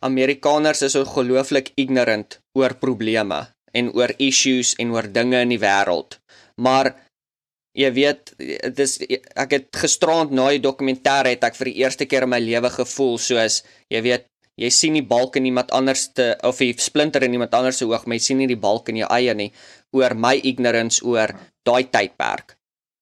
Amerikaners 0.02 0.82
is 0.82 0.96
ongelooflik 0.96 1.72
ignorant 1.76 2.40
oor 2.58 2.74
probleme 2.74 3.40
en 3.78 3.92
oor 3.94 4.14
issues 4.18 4.74
en 4.82 4.92
oor 4.96 5.08
dinge 5.14 5.42
in 5.46 5.54
die 5.54 5.62
wêreld. 5.62 6.18
Maar 6.58 6.96
jy 7.78 7.92
weet, 7.96 8.34
dit 8.38 8.80
is 8.84 8.98
ek 9.40 9.56
het 9.56 9.80
gisterand 9.84 10.34
na 10.36 10.50
die 10.52 10.64
dokumentêr 10.64 11.30
het 11.32 11.46
ek 11.48 11.56
vir 11.60 11.72
die 11.72 11.80
eerste 11.84 12.08
keer 12.10 12.28
in 12.28 12.34
my 12.34 12.40
lewe 12.44 12.72
gevoel 12.74 13.18
soos 13.22 13.62
jy 13.92 14.02
weet, 14.04 14.28
jy 14.60 14.70
sien 14.74 14.98
die 14.98 15.06
balk 15.08 15.38
in 15.40 15.48
iemand 15.48 15.72
anders 15.76 16.10
te 16.16 16.34
of 16.48 16.60
die 16.60 16.74
splinter 16.78 17.24
in 17.24 17.38
iemand 17.38 17.54
anders 17.56 17.80
se 17.80 17.88
oog, 17.88 18.06
maar 18.06 18.20
jy 18.20 18.26
sien 18.26 18.42
nie 18.42 18.50
die 18.52 18.60
balk 18.60 18.92
in 18.92 19.02
jou 19.02 19.10
eie 19.10 19.34
nie 19.38 19.52
oor 19.96 20.16
my 20.16 20.36
ignorance 20.44 21.04
oor 21.08 21.34
daai 21.68 21.88
tydperk. 21.92 22.58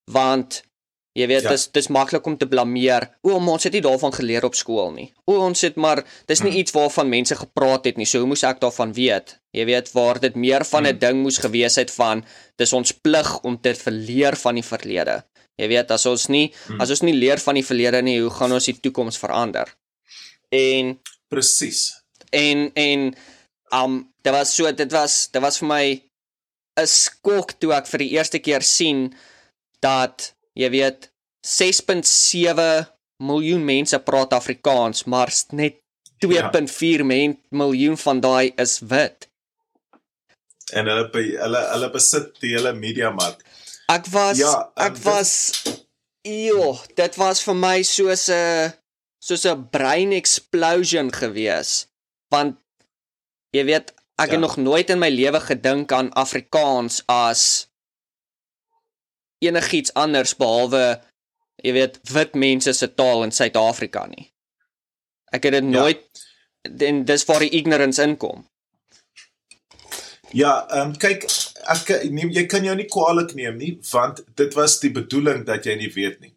Want 0.10 0.64
Jy 1.18 1.26
weet 1.28 1.48
ja. 1.48 1.52
dis 1.56 1.66
dis 1.74 1.90
maklik 1.90 2.26
om 2.30 2.36
te 2.38 2.48
blameer. 2.48 3.08
O, 3.26 3.34
ons 3.34 3.66
het 3.66 3.74
nie 3.74 3.82
daarvan 3.82 4.14
geleer 4.14 4.46
op 4.46 4.56
skool 4.56 4.92
nie. 4.94 5.08
O, 5.26 5.40
ons 5.48 5.64
het 5.66 5.80
maar 5.82 6.04
dis 6.30 6.44
nie 6.44 6.52
hmm. 6.52 6.62
iets 6.62 6.76
waarvan 6.76 7.10
mense 7.10 7.36
gepraat 7.36 7.90
het 7.90 7.98
nie. 7.98 8.06
So 8.06 8.22
hoe 8.22 8.30
moes 8.30 8.46
ek 8.46 8.62
daarvan 8.62 8.94
weet? 8.94 9.40
Jy 9.58 9.66
weet 9.66 9.90
waar 9.96 10.22
dit 10.22 10.38
meer 10.38 10.66
van 10.70 10.86
'n 10.86 10.94
hmm. 10.94 11.02
ding 11.02 11.22
moes 11.24 11.42
gewees 11.42 11.80
het 11.82 11.92
van 11.92 12.24
dis 12.62 12.74
ons 12.74 12.94
plig 12.94 13.32
om 13.42 13.58
te 13.58 13.74
verleer 13.74 14.38
van 14.38 14.62
die 14.62 14.66
verlede. 14.66 15.24
Jy 15.60 15.68
weet 15.68 15.92
as 15.92 16.06
ons 16.06 16.28
nie 16.30 16.54
hmm. 16.68 16.80
as 16.80 16.90
ons 16.90 17.02
nie 17.02 17.18
leer 17.18 17.42
van 17.42 17.58
die 17.58 17.66
verlede 17.66 18.02
nie, 18.02 18.20
hoe 18.22 18.32
gaan 18.32 18.54
ons 18.54 18.70
die 18.70 18.78
toekoms 18.80 19.18
verander? 19.18 19.68
En 20.54 21.00
presies. 21.28 22.04
En 22.30 22.70
en 22.74 23.16
um 23.74 24.02
dit 24.22 24.34
was 24.34 24.56
so 24.56 24.72
dit 24.72 24.92
was 24.92 25.28
dit 25.34 25.42
was 25.42 25.58
vir 25.58 25.68
my 25.68 25.86
'n 26.80 26.88
skok 26.88 27.58
toe 27.60 27.74
ek 27.74 27.88
vir 27.88 28.00
die 28.00 28.14
eerste 28.16 28.40
keer 28.40 28.62
sien 28.62 29.10
dat 29.82 30.34
jy 30.60 30.70
weet 30.74 31.10
6.7 31.48 32.90
miljoen 33.24 33.64
mense 33.66 34.00
praat 34.04 34.34
Afrikaans, 34.36 35.06
maar 35.08 35.32
net 35.56 35.80
2.4 36.26 37.06
ja. 37.08 37.34
miljoen 37.50 37.98
van 37.98 38.20
daai 38.20 38.52
is 38.56 38.80
wit. 38.80 39.30
En 40.76 40.86
hulle 40.86 41.08
hulle 41.14 41.62
hulle 41.74 41.92
besit 41.94 42.36
die 42.44 42.54
hele 42.56 42.74
media 42.78 43.12
mark. 43.16 43.42
Ek 43.90 44.06
was 44.14 44.38
ja, 44.38 44.52
ek 44.78 45.00
dit, 45.00 45.06
was 45.08 45.32
ew, 46.28 46.76
dit 47.00 47.16
was 47.18 47.42
vir 47.42 47.58
my 47.58 47.78
soos 47.82 48.28
'n 48.30 48.74
soos 49.20 49.46
'n 49.46 49.70
brain 49.72 50.12
explosion 50.14 51.10
gewees. 51.12 51.88
Want 52.30 52.60
jy 53.56 53.64
weet, 53.66 53.96
ek 54.20 54.30
ja. 54.30 54.32
het 54.36 54.40
nog 54.40 54.58
nooit 54.58 54.90
in 54.90 55.00
my 55.00 55.10
lewe 55.10 55.40
gedink 55.40 55.92
aan 55.92 56.14
Afrikaans 56.14 57.02
as 57.08 57.69
enigiets 59.40 59.94
anders 59.94 60.36
behalwe 60.36 61.02
jy 61.64 61.74
weet 61.76 62.00
wit 62.14 62.36
mense 62.36 62.74
se 62.74 62.88
taal 62.94 63.24
in 63.26 63.34
Suid-Afrika 63.36 64.06
nie. 64.08 64.30
Ek 65.32 65.44
het 65.44 65.58
dit 65.60 65.68
ja. 65.68 65.70
nooit 65.70 66.26
en 66.90 67.04
dis 67.08 67.26
waar 67.26 67.44
die 67.46 67.54
ignorance 67.60 68.04
inkom. 68.04 68.46
Ja, 70.36 70.68
ehm 70.70 70.92
um, 70.92 70.98
kyk 71.02 71.26
ek 71.74 71.92
neem 72.14 72.32
jy 72.34 72.46
kan 72.50 72.66
jou 72.66 72.76
nie 72.78 72.88
kwaliek 72.90 73.34
neem 73.38 73.58
nie 73.58 73.72
want 73.92 74.22
dit 74.38 74.54
was 74.58 74.78
die 74.84 74.92
bedoeling 74.94 75.46
dat 75.48 75.66
jy 75.66 75.76
nie 75.80 75.92
weet 75.94 76.20
nie. 76.22 76.34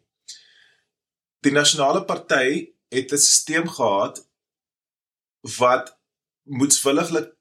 Die 1.43 1.53
nasionale 1.53 2.05
party 2.07 2.73
het 2.93 3.11
'n 3.11 3.17
stelsel 3.17 3.69
gehad 3.77 4.23
wat 5.59 5.97
moetswilliglik 6.43 7.33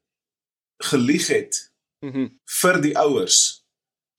gelieg 0.82 1.26
het 1.28 1.72
mm 2.00 2.12
-hmm. 2.12 2.40
vir 2.44 2.80
die 2.80 2.96
ouers 2.98 3.61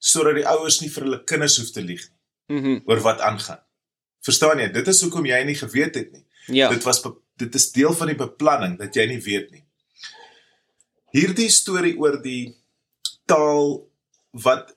sodat 0.04 0.36
die 0.40 0.48
ouers 0.48 0.82
nie 0.82 0.92
vir 0.92 1.08
hulle 1.08 1.22
kinders 1.30 1.58
hoef 1.62 1.72
te 1.72 1.84
lieg 1.84 2.04
nie. 2.04 2.20
Mhm. 2.58 2.72
Mm 2.74 2.82
oor 2.92 3.02
wat 3.06 3.24
aangaan. 3.24 3.62
Verstaan 4.24 4.60
jy? 4.60 4.70
Dit 4.72 4.88
is 4.88 5.02
hoekom 5.04 5.26
jy 5.28 5.40
nie 5.48 5.56
geweet 5.60 5.96
het 5.96 6.12
nie. 6.12 6.26
Ja. 6.60 6.70
Dit 6.72 6.84
was 6.84 7.02
dit 7.40 7.56
is 7.56 7.72
deel 7.72 7.94
van 7.98 8.12
die 8.12 8.20
beplanning 8.20 8.78
dat 8.80 8.96
jy 8.96 9.08
nie 9.10 9.22
weet 9.24 9.52
nie. 9.52 9.64
Hierdie 11.14 11.50
storie 11.50 11.96
oor 12.00 12.20
die 12.22 12.56
taal 13.30 13.84
wat 14.44 14.76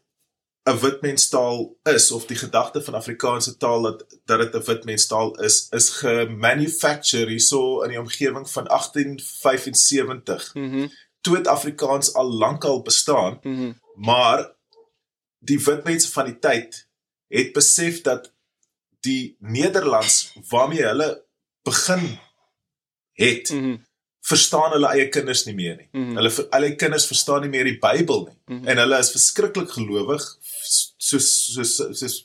'n 0.66 0.78
witmenstaal 0.82 1.76
is 1.84 2.10
of 2.10 2.26
die 2.26 2.36
gedagte 2.36 2.82
van 2.82 2.94
Afrikaanse 2.94 3.56
taal 3.56 3.82
dat 3.82 4.04
dat 4.26 4.40
dit 4.40 4.54
'n 4.54 4.66
witmenstaal 4.66 5.34
is 5.40 5.68
is 5.70 5.90
gemanufacture 6.02 7.30
hierso 7.30 7.82
in 7.82 7.90
die 7.90 8.00
omgewing 8.00 8.50
van 8.50 8.66
1875. 8.68 10.54
Mhm. 10.54 10.64
Mm 10.64 10.90
toe 11.26 11.36
het 11.36 11.46
Afrikaans 11.46 12.14
al 12.14 12.30
lankal 12.30 12.82
bestaan. 12.82 13.38
Mm 13.42 13.80
maar 13.94 14.55
die 15.46 15.58
wit 15.64 15.84
mense 15.84 16.10
van 16.12 16.30
die 16.30 16.38
tyd 16.42 16.82
het 17.32 17.52
besef 17.56 18.02
dat 18.06 18.30
die 19.06 19.36
Nederlands 19.38 20.32
waarmee 20.50 20.86
hulle 20.86 21.10
begin 21.66 22.18
het 23.12 23.50
mm 23.50 23.62
-hmm. 23.62 23.86
verstaan 24.20 24.70
hulle 24.70 24.88
eie 24.88 25.08
kinders 25.08 25.44
nie 25.44 25.54
meer 25.54 25.76
nie. 25.76 25.88
Mm 25.92 26.04
-hmm. 26.04 26.16
Hulle 26.16 26.48
hulle 26.50 26.76
kinders 26.76 27.06
verstaan 27.06 27.40
nie 27.40 27.50
meer 27.50 27.64
die 27.64 27.78
Bybel 27.78 28.24
nie 28.24 28.38
mm 28.46 28.56
-hmm. 28.56 28.68
en 28.68 28.76
hulle 28.76 28.98
is 28.98 29.10
verskriklik 29.10 29.70
gelowig 29.70 30.24
soos 31.08 31.28
soos 31.54 31.76
soos 32.00 32.16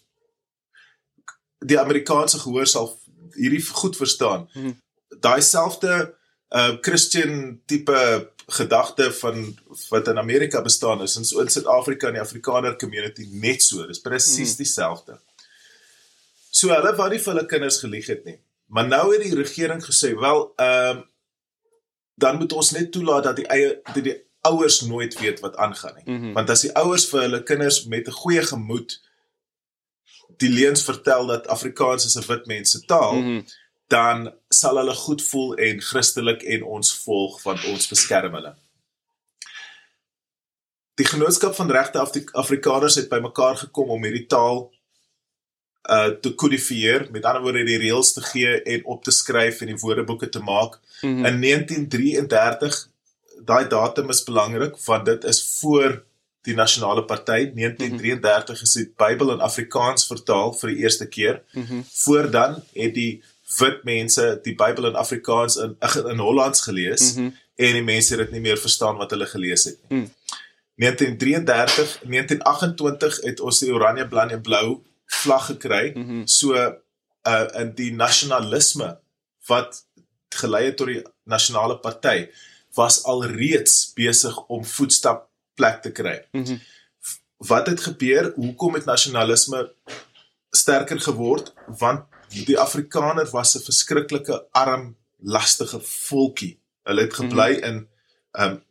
die 1.66 1.80
Amerikaanse 1.80 2.40
gehoor 2.40 2.68
sal 2.68 3.00
hierdie 3.36 3.66
goed 3.66 3.98
verstaan. 3.98 4.50
Mm 4.54 4.64
-hmm. 4.64 4.78
Daai 5.20 5.42
selfde 5.42 6.16
uh 6.56 6.78
Christian 6.82 7.62
tipe 7.66 8.31
gedagte 8.48 9.12
van 9.14 9.58
wat 9.90 10.08
in 10.08 10.18
Amerika 10.18 10.62
bestaan 10.62 11.02
is 11.02 11.16
in 11.16 11.26
so 11.26 11.40
in 11.40 11.50
Suid-Afrika 11.50 12.08
en 12.08 12.14
die 12.14 12.22
Afrikaner 12.22 12.76
community 12.76 13.28
net 13.32 13.64
so. 13.64 13.86
Dis 13.88 14.02
presies 14.02 14.56
hmm. 14.56 14.64
dieselfde. 14.64 15.20
So 16.50 16.74
hulle 16.74 16.96
wou 16.98 17.10
nie 17.10 17.22
vir 17.22 17.34
hulle 17.34 17.46
kinders 17.46 17.80
gelieg 17.84 18.10
het 18.12 18.26
nie. 18.26 18.40
Maar 18.72 18.88
nou 18.88 19.06
het 19.14 19.24
die 19.24 19.36
regering 19.36 19.84
gesê, 19.86 20.14
wel, 20.20 20.52
ehm 20.58 20.98
uh, 20.98 21.08
dan 22.22 22.38
moet 22.38 22.54
ons 22.54 22.70
net 22.72 22.92
toelaat 22.92 23.24
dat 23.24 23.36
die 23.40 23.48
eie 23.50 23.70
die, 23.96 24.02
die 24.06 24.14
ouers 24.46 24.82
nooit 24.86 25.16
weet 25.20 25.40
wat 25.42 25.56
aangaan 25.56 25.96
nie. 25.96 26.04
Mm 26.06 26.20
-hmm. 26.20 26.34
Want 26.34 26.50
as 26.50 26.62
die 26.62 26.74
ouers 26.78 27.08
vir 27.10 27.22
hulle 27.22 27.44
kinders 27.44 27.86
met 27.86 28.08
'n 28.08 28.12
goeie 28.12 28.44
gemoed 28.44 29.00
die 30.38 30.50
leuns 30.50 30.84
vertel 30.84 31.26
dat 31.28 31.48
Afrikaans 31.48 32.06
is 32.06 32.16
'n 32.16 32.28
wit 32.28 32.46
mens 32.46 32.72
se 32.72 32.86
taal, 32.86 33.16
mm 33.16 33.22
-hmm 33.22 33.46
dan 33.92 34.28
sal 34.50 34.80
hulle 34.80 34.96
goed 34.96 35.24
voel 35.30 35.56
en 35.68 35.82
Christelik 35.84 36.44
en 36.56 36.68
ons 36.78 36.92
volg 37.04 37.40
want 37.44 37.66
ons 37.72 37.90
beskerm 37.92 38.36
hulle. 38.40 38.54
Die 41.00 41.08
genootskap 41.08 41.56
van 41.58 41.72
regte 41.72 42.04
Afrikaners 42.44 43.00
het 43.00 43.10
bymekaar 43.10 43.58
gekom 43.66 43.92
om 43.96 44.08
hierdie 44.08 44.28
taal 44.32 44.70
uh 45.90 46.12
te 46.24 46.30
kodifieer, 46.38 47.08
met 47.10 47.26
ander 47.26 47.42
woorde 47.42 47.64
die 47.66 47.80
reëls 47.82 48.14
te 48.14 48.22
gee 48.22 48.52
en 48.76 48.84
op 48.94 49.04
te 49.04 49.12
skryf 49.12 49.64
en 49.64 49.72
die 49.72 49.80
woordeboeke 49.82 50.30
te 50.30 50.40
maak. 50.40 50.78
Mm 51.02 51.16
-hmm. 51.16 51.26
In 51.26 51.42
1933 51.42 52.88
daai 53.46 53.68
datum 53.68 54.10
is 54.14 54.24
belangrik 54.24 54.78
want 54.86 55.06
dit 55.06 55.24
is 55.24 55.42
voor 55.60 56.04
die 56.46 56.56
nasionale 56.56 57.04
party 57.06 57.52
1933 57.54 58.56
mhm. 58.56 58.64
is 58.64 58.74
die 58.74 58.94
Bybel 58.98 59.32
in 59.32 59.44
Afrikaans 59.46 60.08
vertaal 60.08 60.54
vir 60.54 60.70
die 60.70 60.84
eerste 60.86 61.08
keer. 61.08 61.42
Mm 61.54 61.66
-hmm. 61.66 61.84
Voor 62.04 62.32
dan 62.32 62.64
het 62.74 62.94
die 62.94 63.24
wit 63.58 63.84
mense 63.84 64.40
die 64.44 64.56
Bybel 64.56 64.86
in 64.86 64.96
Afrikaans 64.96 65.56
in 65.56 65.76
in 66.08 66.20
Hollands 66.20 66.62
gelees 66.62 67.14
mm 67.14 67.24
-hmm. 67.24 67.36
en 67.56 67.74
die 67.74 67.84
mense 67.84 68.16
het 68.16 68.20
dit 68.26 68.32
nie 68.32 68.42
meer 68.42 68.58
verstaan 68.58 68.98
wat 68.98 69.12
hulle 69.12 69.26
gelees 69.26 69.64
het 69.64 69.80
nie. 69.90 70.00
Mm. 70.00 70.14
1933, 70.76 72.00
1928 72.04 73.22
het 73.22 73.40
ons 73.40 73.60
die 73.60 73.74
oranje, 73.74 74.08
blou 74.08 74.30
en 74.30 74.42
blou 74.42 74.82
vlag 75.06 75.46
gekry. 75.46 75.92
Mm 75.96 76.08
-hmm. 76.08 76.28
So 76.28 76.56
uh 77.28 77.48
in 77.60 77.74
die 77.76 77.94
nasionalisme 77.94 79.00
wat 79.46 79.86
gelei 80.30 80.66
het 80.66 80.78
tot 80.78 80.88
die 80.88 81.04
nasionale 81.24 81.78
party 81.78 82.30
was 82.74 83.04
alreeds 83.04 83.92
besig 83.94 84.38
om 84.48 84.66
voetstap 84.66 85.28
plek 85.54 85.82
te 85.82 85.92
kry. 85.92 86.26
Mm 86.32 86.46
-hmm. 86.46 86.62
Wat 87.38 87.68
het 87.68 87.82
gebeur? 87.82 88.32
Hoekom 88.36 88.74
het 88.74 88.86
nasionalisme 88.86 89.74
sterker 90.50 91.00
geword? 91.02 91.54
Want 91.68 92.06
die 92.32 92.60
Afrikaner 92.60 93.32
was 93.32 93.56
'n 93.56 93.64
verskriklike 93.64 94.46
arm, 94.52 94.98
lastige 95.20 95.82
volkie. 95.82 96.60
Hulle 96.84 97.02
het 97.02 97.14
gebly 97.14 97.58
mm 97.58 97.64
-hmm. 97.64 97.70
in 97.70 97.88
um 98.32 98.64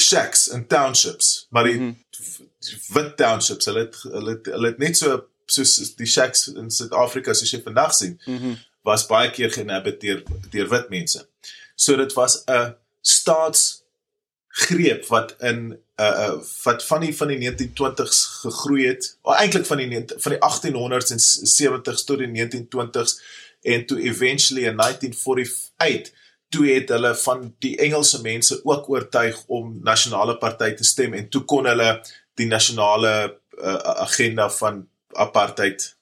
shacks 0.00 0.48
in 0.48 0.66
townships, 0.66 1.46
maar 1.50 1.64
die 1.64 1.80
mm 1.80 2.04
-hmm. 2.10 2.48
wit 2.92 3.16
townships, 3.16 3.64
hulle 3.64 3.78
het 3.78 3.96
hulle 4.02 4.30
het, 4.30 4.46
hulle 4.46 4.66
het 4.66 4.78
net 4.78 4.96
so 4.96 5.28
soos 5.46 5.96
die 5.96 6.06
shacks 6.06 6.48
in 6.48 6.70
Suid-Afrika 6.70 7.34
soos 7.34 7.50
jy 7.50 7.62
vandag 7.62 7.94
sien, 7.94 8.20
mm 8.24 8.38
-hmm. 8.38 8.58
was 8.82 9.06
baie 9.06 9.30
keer 9.30 9.52
geïnhabiteer 9.52 10.22
deur 10.50 10.68
wit 10.68 10.88
mense. 10.88 11.28
So 11.74 11.96
dit 11.96 12.12
was 12.12 12.42
'n 12.46 12.74
staatsgreep 13.00 15.06
wat 15.06 15.36
in 15.40 15.78
uh 16.02 16.40
wat 16.64 16.84
van 16.86 17.00
die 17.00 17.12
van 17.16 17.28
die 17.28 17.38
1920s 17.42 18.22
gegroei 18.42 18.86
het. 18.86 19.18
Of 19.22 19.36
eintlik 19.36 19.66
van 19.66 19.82
die 19.82 20.04
van 20.16 20.34
die 20.36 20.42
1800s 20.48 21.14
en 21.14 21.22
70s 21.22 22.04
tot 22.04 22.18
die 22.18 22.30
1920s 22.32 23.20
en 23.62 23.86
toe 23.86 24.00
eventually 24.00 24.66
in 24.66 24.76
1948 24.76 26.12
toe 26.48 26.66
het 26.68 26.88
hulle 26.92 27.14
van 27.16 27.54
die 27.58 27.76
Engelse 27.80 28.20
mense 28.20 28.60
ook 28.64 28.88
oortuig 28.88 29.38
om 29.46 29.78
nasionale 29.82 30.36
party 30.38 30.72
te 30.76 30.84
stem 30.84 31.14
en 31.14 31.28
toe 31.28 31.44
kon 31.48 31.66
hulle 31.66 32.02
die 32.34 32.46
nasionale 32.46 33.12
uh, 33.58 33.76
agenda 34.04 34.50
van 34.50 34.82
apartheid 35.12 35.96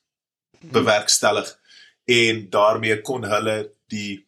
bewerkstellig 0.61 1.59
en 2.05 2.47
daarmee 2.51 3.01
kon 3.07 3.25
hulle 3.25 3.57
die 3.93 4.27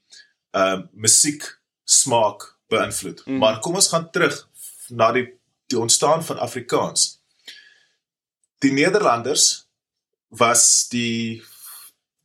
uh 0.52 0.82
musiek 0.92 1.46
smaak 1.84 2.44
beïnvloed. 2.68 3.22
Mm. 3.24 3.38
Maar 3.40 3.60
kom 3.64 3.74
ons 3.80 3.88
gaan 3.88 4.10
terug 4.10 4.36
na 4.88 5.10
die 5.16 5.26
die 5.72 5.80
ontstaan 5.80 6.24
van 6.24 6.38
Afrikaans. 6.38 7.20
Die 8.62 8.72
Nederlanders 8.72 9.66
was 10.28 10.88
die 10.92 11.42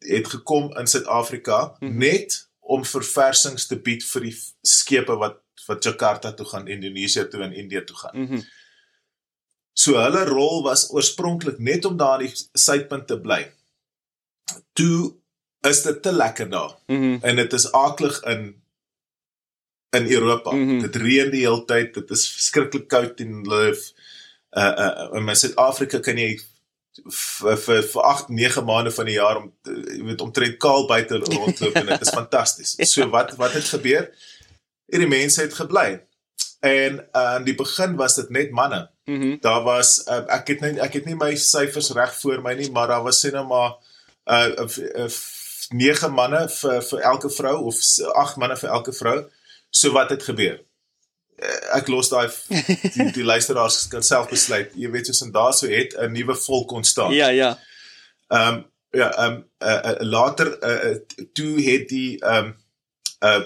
het 0.05 0.27
gekom 0.27 0.69
in 0.77 0.87
Suid-Afrika 0.87 1.75
mm 1.79 1.87
-hmm. 1.87 1.97
net 1.97 2.49
om 2.59 2.85
verversings 2.85 3.67
te 3.67 3.79
bied 3.79 4.05
vir 4.05 4.29
die 4.29 4.37
skepe 4.61 5.15
wat 5.15 5.43
wat 5.67 5.83
Jakarta 5.83 6.31
toe 6.31 6.45
gaan, 6.45 6.67
Indonesië 6.67 7.27
toe 7.27 7.41
en 7.43 7.53
Indië 7.53 7.83
toe 7.83 7.95
gaan. 7.95 8.19
Mm 8.19 8.27
-hmm. 8.27 8.43
So 9.73 9.99
hulle 9.99 10.23
rol 10.25 10.63
was 10.63 10.89
oorspronklik 10.91 11.57
net 11.59 11.85
om 11.85 11.97
daar 11.97 12.21
in 12.21 12.31
die 12.31 12.49
suidpunt 12.53 13.07
te 13.07 13.19
bly. 13.19 13.51
Toe 14.73 15.15
is 15.61 15.81
dit 15.81 16.01
te 16.01 16.11
lekker 16.11 16.49
daar. 16.49 16.77
Mm 16.87 16.99
-hmm. 16.99 17.19
En 17.21 17.35
dit 17.35 17.53
is 17.53 17.71
aaklig 17.71 18.23
in 18.23 18.63
in 19.89 20.11
Europa. 20.11 20.51
Mm 20.51 20.67
-hmm. 20.67 20.81
Dit 20.81 20.95
reën 20.95 21.31
die 21.31 21.45
hele 21.47 21.65
tyd. 21.65 21.93
Dit 21.93 22.09
is 22.09 22.31
verskriklik 22.31 22.87
koud 22.87 23.19
en 23.19 23.33
hulle 23.33 23.77
uh 24.51 24.73
uh 24.85 25.19
in 25.19 25.35
Suid-Afrika 25.35 25.99
kan 25.99 26.17
jy 26.17 26.39
vir 27.05 27.57
vir 27.57 27.83
vir 27.83 28.01
8 28.01 28.29
9 28.29 28.63
maande 28.65 28.91
van 28.91 29.05
die 29.05 29.17
jaar 29.17 29.37
om 29.37 29.51
jy 29.63 30.03
weet 30.03 30.21
omtrent 30.21 30.57
kaal 30.57 30.87
buite 30.89 31.19
rondloop 31.23 31.75
en 31.75 31.85
dit 31.85 32.01
is 32.01 32.09
fantasties. 32.09 32.75
So 32.91 33.09
wat 33.09 33.35
wat 33.35 33.53
het 33.53 33.69
gebeur? 33.69 34.09
Hierdie 34.85 35.09
mense 35.09 35.41
het 35.41 35.53
gebly. 35.53 36.01
En 36.59 36.99
uh, 37.15 37.35
in 37.37 37.43
die 37.43 37.55
begin 37.55 37.95
was 37.95 38.15
dit 38.15 38.29
net 38.29 38.51
manne. 38.51 38.89
Mm 39.05 39.21
-hmm. 39.21 39.37
Daar 39.41 39.63
was 39.63 40.03
uh, 40.07 40.23
ek 40.27 40.47
het 40.47 40.59
net 40.59 40.77
ek 40.77 40.93
het 40.93 41.05
nie 41.05 41.15
my 41.15 41.35
syfers 41.35 41.91
reg 41.91 42.15
voor 42.19 42.41
my 42.41 42.53
nie, 42.53 42.71
maar 42.71 42.87
daar 42.87 43.03
was 43.03 43.25
sê 43.25 43.31
nou 43.31 43.45
maar 43.47 43.75
uh, 44.25 44.65
uh, 44.65 45.05
uh 45.05 45.11
9 45.69 46.11
manne 46.11 46.47
vir 46.49 46.81
vir 46.81 46.99
elke 46.99 47.29
vrou 47.29 47.57
of 47.67 47.75
8 48.13 48.37
manne 48.37 48.57
vir 48.57 48.69
elke 48.69 48.93
vrou. 48.93 49.29
So 49.69 49.91
wat 49.91 50.09
het 50.09 50.23
gebeur? 50.23 50.59
Eh, 51.37 51.77
ek 51.77 51.87
los 51.93 52.09
daai 52.09 52.29
die, 52.95 53.11
die 53.13 53.25
luisteraars 53.25 53.87
kan 53.91 54.03
self 54.03 54.29
besluit. 54.29 54.73
Jy 54.75 54.89
weet 54.93 55.09
soos 55.09 55.21
en 55.25 55.33
daarso 55.35 55.69
het 55.69 55.93
'n 55.97 56.11
nuwe 56.11 56.35
volk 56.35 56.71
ontstaan. 56.71 57.13
Ja, 57.13 57.29
ja. 57.29 57.57
Ehm 58.27 58.53
um, 58.53 58.65
ja, 58.91 59.11
ehm 59.13 59.33
um, 59.33 59.45
uh, 59.59 59.91
uh, 59.91 60.01
later 60.01 60.57
uh, 60.63 60.95
toe 61.33 61.61
het 61.61 61.89
die 61.89 62.19
ehm 62.19 62.45
um, 62.45 62.55
uh 63.21 63.45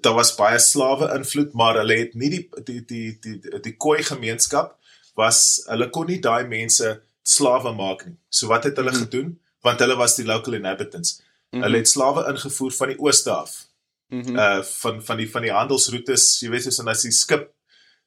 daar 0.00 0.14
was 0.14 0.34
baie 0.34 0.58
slawe 0.58 1.10
invloed, 1.14 1.52
maar 1.52 1.76
hulle 1.76 1.96
het 1.98 2.14
nie 2.14 2.30
die 2.30 2.48
die 2.64 2.84
die 2.84 3.18
die 3.20 3.38
die, 3.40 3.60
die 3.60 3.76
koi 3.76 4.02
gemeenskap 4.02 4.76
was 5.14 5.64
hulle 5.66 5.90
kon 5.90 6.06
nie 6.06 6.20
daai 6.22 6.46
mense 6.48 7.00
slawe 7.22 7.72
maak 7.76 8.06
nie. 8.06 8.16
So 8.28 8.48
wat 8.48 8.64
het 8.64 8.76
hulle 8.76 8.94
mm 8.94 9.04
gedoen? 9.04 9.38
Want 9.66 9.80
hulle 9.82 9.96
was 9.98 10.14
die 10.16 10.24
local 10.24 10.54
inhabitants. 10.54 11.18
Mm. 11.50 11.62
Hulle 11.62 11.82
het 11.82 11.88
slawe 11.88 12.24
ingevoer 12.30 12.72
van 12.72 12.92
die 12.92 12.98
ooste 12.98 13.30
af. 13.34 13.67
Mm 14.08 14.22
-hmm. 14.22 14.36
uh 14.36 14.62
van 14.62 15.02
van 15.04 15.16
die 15.16 15.30
van 15.30 15.42
die 15.42 15.52
handelsroetes, 15.52 16.40
jy 16.40 16.50
weet 16.50 16.62
soos 16.62 16.80
as 16.80 17.02
die 17.02 17.12
skip 17.12 17.50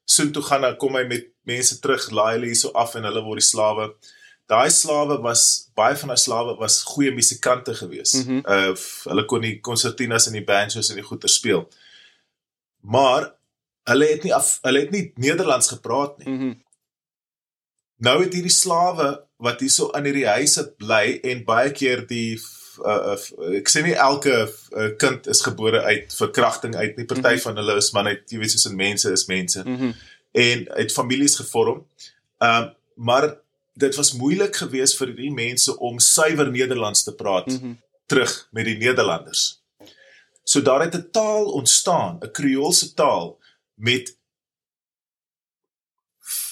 soontoe 0.06 0.44
gaan 0.44 0.62
dan 0.62 0.78
kom 0.78 0.96
hy 0.96 1.04
met 1.08 1.28
mense 1.48 1.80
terug 1.80 2.10
laai 2.12 2.34
hulle 2.36 2.50
hierso 2.52 2.72
af 2.84 2.96
en 2.96 3.06
hulle 3.08 3.24
word 3.26 3.42
die 3.42 3.48
slawe. 3.48 3.92
Daai 4.52 4.72
slawe 4.74 5.20
was 5.24 5.44
baie 5.78 5.96
van 5.96 6.12
daai 6.12 6.20
slawe 6.20 6.56
was 6.60 6.82
goeie 6.84 7.14
musikante 7.16 7.76
geweest. 7.76 8.16
Mm 8.16 8.26
-hmm. 8.28 8.42
Uh 8.56 8.74
hulle 9.12 9.26
kon 9.26 9.42
die 9.42 9.60
konsertinas 9.60 10.28
en 10.28 10.34
die 10.40 10.46
banjos 10.46 10.90
en 10.90 11.00
die 11.00 11.08
goeie 11.08 11.28
speel. 11.30 11.70
Maar 12.82 13.32
hulle 13.84 14.06
het 14.06 14.24
nie 14.24 14.34
af, 14.34 14.58
hulle 14.62 14.80
het 14.80 14.92
nie 14.92 15.12
Nederlands 15.16 15.68
gepraat 15.68 16.18
nie. 16.18 16.28
Mm 16.28 16.40
-hmm. 16.40 16.64
Nou 18.02 18.24
het 18.24 18.34
hierdie 18.34 18.52
slawe 18.54 19.28
wat 19.38 19.60
hierso 19.60 19.92
in 19.98 20.06
hierdie 20.10 20.28
huise 20.28 20.64
bly 20.78 21.20
en 21.24 21.44
baie 21.46 21.72
keer 21.72 22.08
die 22.08 22.42
uh, 22.86 23.16
uh, 23.16 23.56
ek 23.58 23.70
sê 23.70 23.84
nie 23.84 23.94
elke 23.94 24.34
uh, 24.78 24.90
kind 24.98 25.28
is 25.28 25.42
gebore 25.42 25.82
uit 25.82 26.14
verkrachting 26.14 26.76
uit 26.76 26.98
nie. 26.98 27.06
Party 27.06 27.22
mm 27.22 27.34
-hmm. 27.34 27.46
van 27.46 27.56
hulle 27.56 27.76
is 27.76 27.92
maar 27.92 28.04
net 28.04 28.32
jy 28.32 28.40
weet 28.40 28.52
soos 28.52 28.66
in 28.66 28.76
mense 28.76 29.12
is 29.12 29.26
mense. 29.26 29.64
Mm 29.66 29.78
-hmm. 29.78 29.94
En 30.32 30.68
het 30.76 30.92
families 30.92 31.36
gevorm. 31.36 31.86
Ehm 32.38 32.64
uh, 32.64 32.70
maar 32.96 33.38
dit 33.74 33.96
was 33.96 34.14
moeilik 34.14 34.56
geweest 34.56 34.98
vir 34.98 35.16
die 35.16 35.32
mense 35.32 35.78
om 35.80 36.00
suiwer 36.00 36.52
Nederlands 36.52 37.04
te 37.04 37.14
praat 37.16 37.48
mm 37.48 37.58
-hmm. 37.58 37.78
terug 38.06 38.48
met 38.52 38.66
die 38.66 38.78
Nederlanders. 38.78 39.62
So 40.44 40.62
daar 40.62 40.82
het 40.82 40.96
'n 40.96 41.10
taal 41.12 41.46
ontstaan, 41.46 42.18
'n 42.20 42.32
Kreoolse 42.32 42.94
taal 42.94 43.40
met 43.74 44.18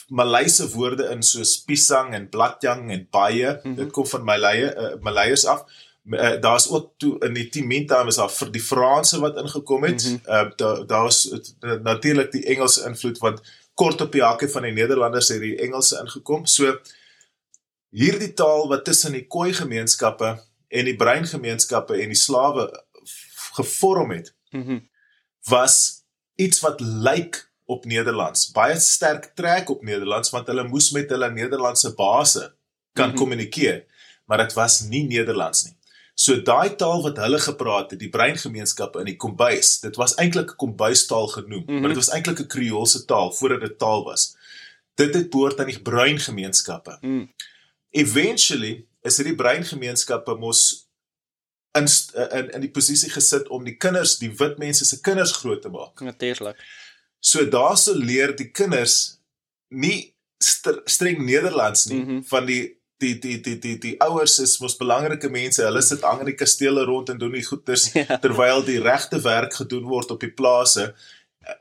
Malayse 0.08 0.70
woorde 0.70 1.10
in 1.14 1.24
soos 1.24 1.64
pisang 1.64 2.14
en 2.14 2.30
bladjang 2.30 2.92
en 2.92 3.08
baie. 3.10 3.50
Mm 3.50 3.60
-hmm. 3.62 3.76
Dit 3.76 3.92
kom 3.92 4.08
van 4.08 4.24
Malaye, 4.24 4.76
uh, 4.76 5.02
Malayers 5.02 5.46
af 5.46 5.66
uh, 6.04 6.42
daar's 6.42 6.70
ook 6.70 6.94
toe 6.98 7.20
in 7.20 7.34
die 7.34 7.50
Timenta 7.50 8.04
was 8.06 8.16
daar 8.16 8.32
vir 8.32 8.52
die 8.52 8.62
Franse 8.62 9.20
wat 9.20 9.38
ingekom 9.38 9.84
het. 9.84 10.04
Mm 10.04 10.22
-hmm. 10.24 10.48
uh, 10.48 10.52
daar 10.56 10.88
daar's 10.88 11.30
natuurlik 11.84 12.32
die 12.32 12.46
Engelse 12.46 12.86
invloed 12.86 13.18
wat 13.18 13.42
kort 13.74 14.02
op 14.02 14.12
die 14.12 14.24
hakke 14.24 14.50
van 14.50 14.62
die 14.62 14.72
Nederlanders 14.72 15.28
het 15.28 15.40
die 15.42 15.58
Engelse 15.58 16.00
ingekom. 16.00 16.46
So 16.46 16.80
hierdie 17.90 18.34
taal 18.34 18.68
wat 18.68 18.86
tussen 18.86 19.12
die 19.12 19.28
Khoi 19.28 19.54
gemeenskappe 19.54 20.44
en 20.68 20.86
die 20.86 20.96
Bruin 20.96 21.26
gemeenskappe 21.28 22.02
en 22.02 22.14
die 22.14 22.20
slawe 22.20 22.68
gevorm 23.54 24.12
het. 24.12 24.34
Mm 24.52 24.64
-hmm. 24.64 24.90
was 25.50 26.04
iets 26.36 26.60
wat 26.60 26.82
lyk 26.82 27.52
op 27.66 27.86
Nederlands. 27.86 28.52
Baie 28.52 28.80
sterk 28.80 29.32
trek 29.36 29.70
op 29.70 29.84
Nederlands 29.84 30.30
want 30.30 30.48
hulle 30.48 30.68
moes 30.68 30.92
met 30.92 31.10
hulle 31.10 31.32
Nederlandse 31.32 31.94
base 31.94 32.54
kan 32.94 33.06
mm 33.06 33.12
-hmm. 33.12 33.20
kommunikeer, 33.20 33.86
maar 34.26 34.38
dit 34.38 34.54
was 34.54 34.82
nie 34.82 35.04
Nederlands 35.08 35.64
nie. 35.64 35.79
So 36.20 36.36
daai 36.44 36.76
taal 36.76 37.00
wat 37.06 37.20
hulle 37.24 37.40
gepraat 37.40 37.94
het, 37.94 38.00
die 38.02 38.12
breingemeenskappe 38.12 39.00
in 39.00 39.08
die 39.08 39.16
kombuis, 39.16 39.78
dit 39.80 39.96
was 39.96 40.18
eintlik 40.20 40.52
'n 40.52 40.60
kombuistaal 40.64 41.28
genoem, 41.28 41.64
mm 41.64 41.68
-hmm. 41.68 41.80
maar 41.80 41.94
dit 41.94 42.02
was 42.02 42.12
eintlik 42.16 42.40
'n 42.40 42.48
Kreoolse 42.48 43.06
taal 43.06 43.32
voordat 43.32 43.62
dit 43.62 43.78
taal 43.78 44.04
was. 44.04 44.36
Dit 44.96 45.14
het 45.14 45.30
behoort 45.30 45.60
aan 45.60 45.72
die 45.72 45.82
breingemeenskappe. 45.82 46.98
Mm. 47.02 47.32
Eventually 47.90 48.86
is 49.02 49.18
hierdie 49.18 49.36
breingemeenskappe 49.36 50.36
mos 50.36 50.90
in 51.72 51.88
in 52.38 52.52
in 52.52 52.62
die 52.62 52.72
posisie 52.72 53.10
gesit 53.10 53.48
om 53.48 53.64
die 53.64 53.78
kinders, 53.78 54.18
die 54.18 54.36
wit 54.36 54.58
mense 54.58 54.86
se 54.86 55.02
kinders 55.02 55.32
groot 55.32 55.62
te 55.62 55.70
maak. 55.70 56.00
Natuurlik. 56.00 56.58
So 57.20 57.50
daarso 57.50 57.94
leer 57.94 58.36
die 58.36 58.52
kinders 58.52 59.20
nie 59.68 60.16
streng 60.86 61.26
Nederlands 61.26 61.86
nie 61.86 62.00
mm 62.00 62.06
-hmm. 62.06 62.24
van 62.26 62.46
die 62.46 62.79
die 63.00 63.16
die 63.20 63.38
die 63.42 63.58
die 63.60 63.78
die 63.80 63.94
ouers 64.04 64.38
is 64.44 64.58
mos 64.62 64.78
belangrike 64.80 65.30
mense. 65.32 65.64
Hulle 65.64 65.82
sit 65.86 66.04
aan 66.08 66.26
die 66.28 66.36
kastele 66.40 66.84
rond 66.88 67.10
en 67.10 67.22
doen 67.22 67.38
die 67.38 67.46
goeders 67.46 67.90
ja. 67.96 68.20
terwyl 68.24 68.64
die 68.68 68.82
regte 68.84 69.22
werk 69.24 69.56
gedoen 69.62 69.88
word 69.90 70.12
op 70.16 70.24
die 70.26 70.34
plase. 70.42 70.92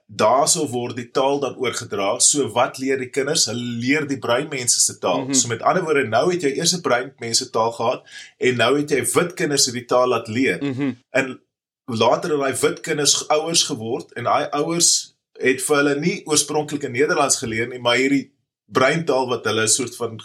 Daarso 0.06 0.66
word 0.68 0.98
die 0.98 1.08
taal 1.14 1.38
dan 1.40 1.56
oorgedra. 1.56 2.10
So 2.20 2.48
wat 2.56 2.80
leer 2.82 2.98
die 3.00 3.10
kinders? 3.14 3.46
Hulle 3.50 3.76
leer 3.82 4.08
die 4.10 4.18
bruin 4.20 4.48
mense 4.50 4.80
se 4.82 4.98
taal. 4.98 5.24
Mm 5.24 5.30
-hmm. 5.30 5.40
So 5.40 5.48
met 5.48 5.62
ander 5.62 5.84
woorde, 5.86 6.08
nou 6.08 6.26
het 6.32 6.42
jy 6.42 6.56
eers 6.56 6.74
'n 6.76 6.82
bruin 6.82 7.12
mense 7.18 7.50
taal 7.50 7.72
gehad 7.72 8.02
en 8.38 8.56
nou 8.56 8.72
het 8.78 8.90
jy 8.90 9.04
wit 9.14 9.34
kinders 9.34 9.66
hierdie 9.66 9.86
taal 9.86 10.08
laat 10.08 10.28
leer. 10.28 10.58
Mm 10.62 10.72
-hmm. 10.72 10.96
En 11.10 11.40
later 11.84 12.30
het 12.30 12.40
daai 12.40 12.56
wit 12.60 12.80
kinders 12.80 13.28
ouers 13.28 13.62
geword 13.62 14.12
en 14.12 14.24
daai 14.24 14.48
ouers 14.50 15.14
het 15.38 15.62
vir 15.62 15.76
hulle 15.76 15.94
nie 16.00 16.16
oorspronklik 16.26 16.82
in 16.82 16.92
Nederlands 16.92 17.38
geleer 17.38 17.68
nie, 17.68 17.78
maar 17.78 17.96
hierdie 17.96 18.32
breintaal 18.66 19.28
wat 19.28 19.44
hulle 19.44 19.62
'n 19.62 19.68
soort 19.68 19.96
van 19.96 20.20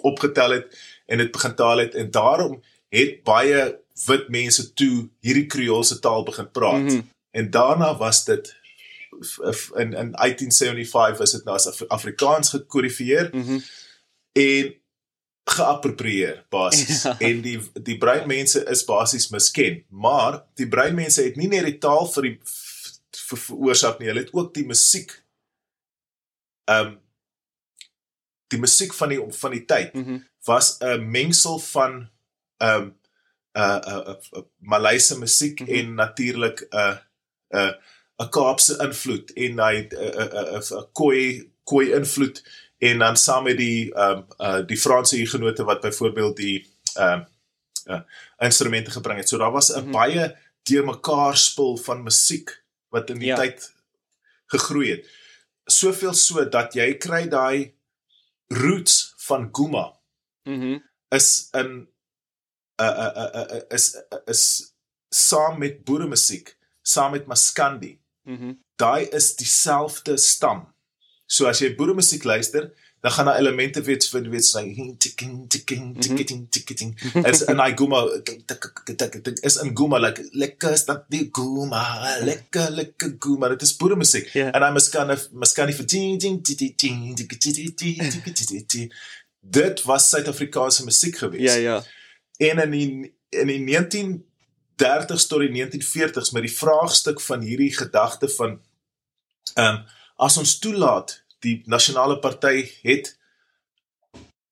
opgetel 0.00 0.50
het 0.50 0.78
en 1.06 1.18
dit 1.18 1.30
begin 1.32 1.54
taal 1.54 1.78
het 1.78 1.94
en 1.94 2.10
daarom 2.10 2.62
het 2.88 3.22
baie 3.22 3.78
wit 4.06 4.28
mense 4.28 4.72
toe 4.72 5.08
hierdie 5.20 5.46
Kreoolse 5.46 5.98
taal 5.98 6.22
begin 6.22 6.50
praat. 6.50 6.82
Mm 6.82 6.88
-hmm. 6.88 7.10
En 7.30 7.50
daarna 7.50 7.96
was 7.96 8.24
dit 8.24 8.56
in 9.74 9.92
in 9.92 10.12
1875 10.12 11.18
was 11.18 11.32
dit 11.32 11.44
nou 11.44 11.56
as 11.56 11.88
Afrikaans 11.88 12.50
gekodifieer. 12.50 13.30
Mm 13.32 13.42
-hmm. 13.42 13.62
En 14.32 14.74
geapproprieer 15.46 16.44
basies 16.48 17.02
Ja. 17.02 17.18
en 17.18 17.40
die 17.40 17.60
die 17.82 17.98
breinmense 17.98 18.64
is 18.64 18.84
basies 18.84 19.28
misken 19.30 19.84
maar 19.88 20.44
die 20.58 20.68
breinmense 20.68 21.22
het 21.22 21.36
nie 21.36 21.48
net 21.48 21.68
die 21.68 21.78
taal 21.78 22.08
vir 22.10 22.26
die 22.26 22.38
veroorsaak 23.26 24.00
nie 24.00 24.10
hulle 24.10 24.24
het 24.24 24.34
ook 24.34 24.54
die 24.54 24.66
musiek 24.66 25.14
ehm 26.66 26.86
um, 26.86 26.94
die 28.48 28.58
musiek 28.58 28.94
van 28.94 29.08
die 29.08 29.20
van 29.40 29.50
die 29.50 29.64
tyd 29.64 29.94
Mhm. 29.94 30.18
was 30.44 30.76
'n 30.80 31.10
mengsel 31.10 31.58
van 31.58 32.10
ehm 32.58 32.82
um, 32.82 32.94
'n 33.54 33.60
uh, 33.60 33.76
'n 33.76 33.88
uh, 33.88 34.08
uh, 34.08 34.14
uh, 34.32 34.42
Maleise 34.58 35.18
musiek 35.18 35.60
mm. 35.60 35.66
-hmm. 35.66 35.74
en 35.74 35.94
natuurlik 35.94 36.60
'n 36.60 36.76
uh, 36.76 36.96
'n 37.50 37.56
uh, 37.56 37.72
'n 38.18 38.28
Kaapse 38.28 38.76
invloed 38.82 39.32
en 39.32 39.58
hy 39.58 39.74
'n 39.74 39.88
'n 39.90 40.62
'n 40.78 40.86
Khoi 40.92 41.50
Khoi 41.64 41.92
invloed 41.92 42.42
en 42.78 42.98
dan 42.98 43.16
saam 43.16 43.44
met 43.44 43.56
die 43.56 43.94
ehm 43.94 44.10
um, 44.10 44.26
uh, 44.38 44.66
die 44.66 44.78
Franse 44.78 45.16
hiergenote 45.16 45.64
wat 45.64 45.80
byvoorbeeld 45.80 46.36
die 46.36 46.70
ehm 46.94 47.20
uh, 47.20 47.24
uh, 47.86 48.00
instrumente 48.38 48.90
gebring 48.90 49.18
het. 49.18 49.28
So 49.28 49.38
daar 49.38 49.52
was 49.52 49.68
'n 49.68 49.78
mm. 49.78 49.82
-hmm. 49.82 49.92
baie 49.92 50.36
deurmekaar 50.62 51.36
spul 51.36 51.76
van 51.76 52.02
musiek 52.02 52.62
wat 52.88 53.10
in 53.10 53.18
die 53.18 53.28
ja. 53.28 53.36
tyd 53.36 53.72
gegroei 54.46 54.90
het. 54.90 55.08
Soveel 55.64 56.14
so 56.14 56.48
dat 56.48 56.74
jy 56.74 56.94
kry 56.94 57.28
daai 57.28 57.75
roots 58.48 59.14
van 59.16 59.48
Guma 59.52 59.92
Mhm. 60.44 60.78
is 61.10 61.48
in 61.52 61.88
uh, 62.80 62.86
uh, 62.86 63.30
uh, 63.34 63.56
uh, 63.56 63.60
is 63.70 63.96
is 64.26 64.74
saam 65.08 65.58
met 65.58 65.84
boeremusiek, 65.84 66.56
saam 66.82 67.10
met 67.12 67.26
Maskandi. 67.26 68.00
Mhm. 68.22 68.52
Daai 68.76 69.08
is 69.08 69.34
dieselfde 69.36 70.16
stam. 70.18 70.74
So 71.26 71.46
as 71.46 71.58
jy 71.60 71.74
boeremusiek 71.74 72.24
luister, 72.24 72.72
dan 73.00 73.12
gaan 73.12 73.24
daar 73.24 73.38
elemente 73.38 73.82
weet 73.82 74.08
van 74.08 74.30
weet 74.30 74.44
sy 74.44 74.62
ticking 74.98 75.48
ticking 75.50 76.00
ticking 76.00 76.46
ticking 76.50 77.24
as 77.24 77.44
en 77.44 77.60
I 77.60 77.72
Guma 77.76 78.00
is 79.42 79.56
in 79.62 79.76
Guma 79.76 79.98
like 79.98 80.28
lekker 80.32 80.72
is 80.72 80.84
dat 80.84 81.04
die 81.12 81.28
Guma 81.32 81.82
lekker 82.20 82.70
lekker 82.70 83.16
Guma 83.18 83.48
dit 83.48 83.62
is 83.62 83.76
boere 83.76 83.96
musiek 83.96 84.32
en 84.34 84.62
hy 84.62 84.72
miskien 84.74 85.12
miskien 85.44 85.74
vir 85.80 85.90
ding 85.92 86.20
ding 86.20 86.40
ding 86.42 86.74
ding 86.76 87.04
ding 87.16 87.36
ding 88.48 88.66
ding 88.72 88.90
dit 89.40 89.82
was 89.86 90.08
Suid-Afrikaanse 90.10 90.84
musiek 90.84 91.20
gewees 91.24 91.52
ja 91.52 91.60
ja 91.68 91.82
en 92.36 92.58
in 92.58 92.70
die, 92.70 93.14
in 93.28 93.46
die 93.52 93.60
1930s 93.64 95.28
tot 95.28 95.44
die 95.44 95.52
1940s 95.52 96.32
met 96.32 96.44
die 96.44 96.52
vraagstuk 96.52 97.20
van 97.20 97.44
hierdie 97.44 97.72
gedagte 97.76 98.28
van 98.38 98.58
ehm 99.54 99.76
um, 99.76 99.84
as 100.16 100.38
ons 100.40 100.58
toelaat 100.64 101.10
die 101.46 101.62
nasionale 101.66 102.18
party 102.18 102.64
het 102.82 103.14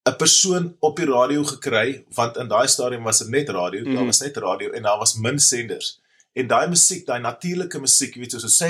'n 0.08 0.16
persoon 0.20 0.76
op 0.80 0.96
die 1.00 1.06
radio 1.08 1.44
gekry 1.44 2.04
want 2.14 2.36
in 2.36 2.48
daai 2.48 2.66
stadium 2.68 3.02
was 3.08 3.18
dit 3.18 3.28
net 3.28 3.48
radio, 3.48 3.80
mm 3.80 3.84
daar 3.94 3.94
Mhm. 4.04 4.06
was 4.12 4.20
net 4.20 4.36
radio 4.36 4.70
en 4.70 4.82
daar 4.82 4.98
was 4.98 5.14
min 5.16 5.38
senders. 5.38 6.00
En 6.34 6.46
daai 6.46 6.68
musiek, 6.68 7.06
daai 7.06 7.20
natuurlike 7.20 7.78
musiek, 7.80 8.14
jy 8.14 8.20
weet 8.20 8.30
soos 8.32 8.56
sê 8.62 8.68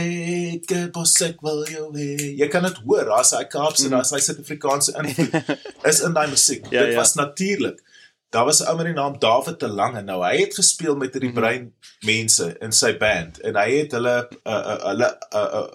ek 0.55 0.91
posek 0.93 1.41
wil 1.41 1.65
jou 1.67 1.87
hê. 1.97 2.37
Jy 2.39 2.49
kan 2.49 2.63
dit 2.63 2.77
hoor, 2.87 3.05
daar's 3.05 3.31
hy 3.31 3.45
Kaapse, 3.45 3.83
Mhm. 3.89 3.91
daar's 3.91 4.11
hy 4.11 4.19
Suid-Afrikaanse 4.21 4.93
invloed 4.99 5.59
is 5.91 6.01
in 6.01 6.13
daai 6.13 6.29
musiek. 6.31 6.67
Ja, 6.71 6.81
Dit 6.85 6.93
ja. 6.93 6.97
was 6.99 7.15
natuurlik. 7.15 7.83
Daar 8.31 8.45
was 8.45 8.61
'n 8.61 8.67
ou 8.69 8.77
met 8.77 8.87
die 8.87 8.95
naam 8.95 9.19
David 9.19 9.61
de 9.61 9.69
Lange. 9.69 10.03
Nou 10.03 10.23
hy 10.25 10.37
het 10.41 10.55
gespeel 10.55 10.97
met 10.97 11.13
hierdie 11.13 11.31
Mhm. 11.33 11.39
brein 11.41 11.75
mense 12.01 12.57
in 12.61 12.73
sy 12.73 12.97
band 12.99 13.41
en 13.41 13.55
hy 13.57 13.71
het 13.79 13.93
hulle 13.93 14.29
uh, 14.47 14.53
uh, 14.53 14.85
hulle 14.85 15.19
uh, 15.35 15.49
uh, 15.55 15.67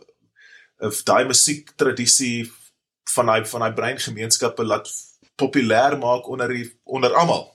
of 0.80 1.04
daai 1.04 1.26
musiek 1.28 1.72
tradisie 1.76 2.52
van 3.13 3.32
daai 3.32 3.46
van 3.46 3.65
daai 3.65 3.74
breingemeenskappe 3.74 4.63
laat 4.63 4.89
populêr 5.39 5.98
maak 6.00 6.28
onder 6.28 6.52
die 6.54 6.68
onder 6.84 7.13
almal. 7.13 7.48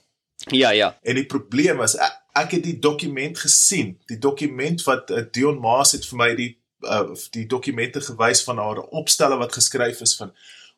Ja, 0.51 0.69
ja. 0.69 0.97
En 1.01 1.15
die 1.15 1.25
probleem 1.25 1.81
is 1.81 1.95
ek, 1.95 2.19
ek 2.45 2.57
het 2.57 2.65
die 2.67 2.77
dokument 2.79 3.39
gesien, 3.39 3.95
die 4.09 4.19
dokument 4.19 4.83
wat 4.83 5.11
uh, 5.11 5.23
Dion 5.31 5.59
Maas 5.63 5.95
het 5.95 6.05
vir 6.09 6.19
my 6.19 6.29
die 6.37 6.51
uh, 6.85 7.15
die 7.33 7.45
dokumente 7.49 8.01
gewys 8.03 8.43
van 8.45 8.59
haar 8.61 8.83
opstelle 8.99 9.37
wat 9.41 9.55
geskryf 9.55 10.03
is 10.05 10.15
van 10.19 10.33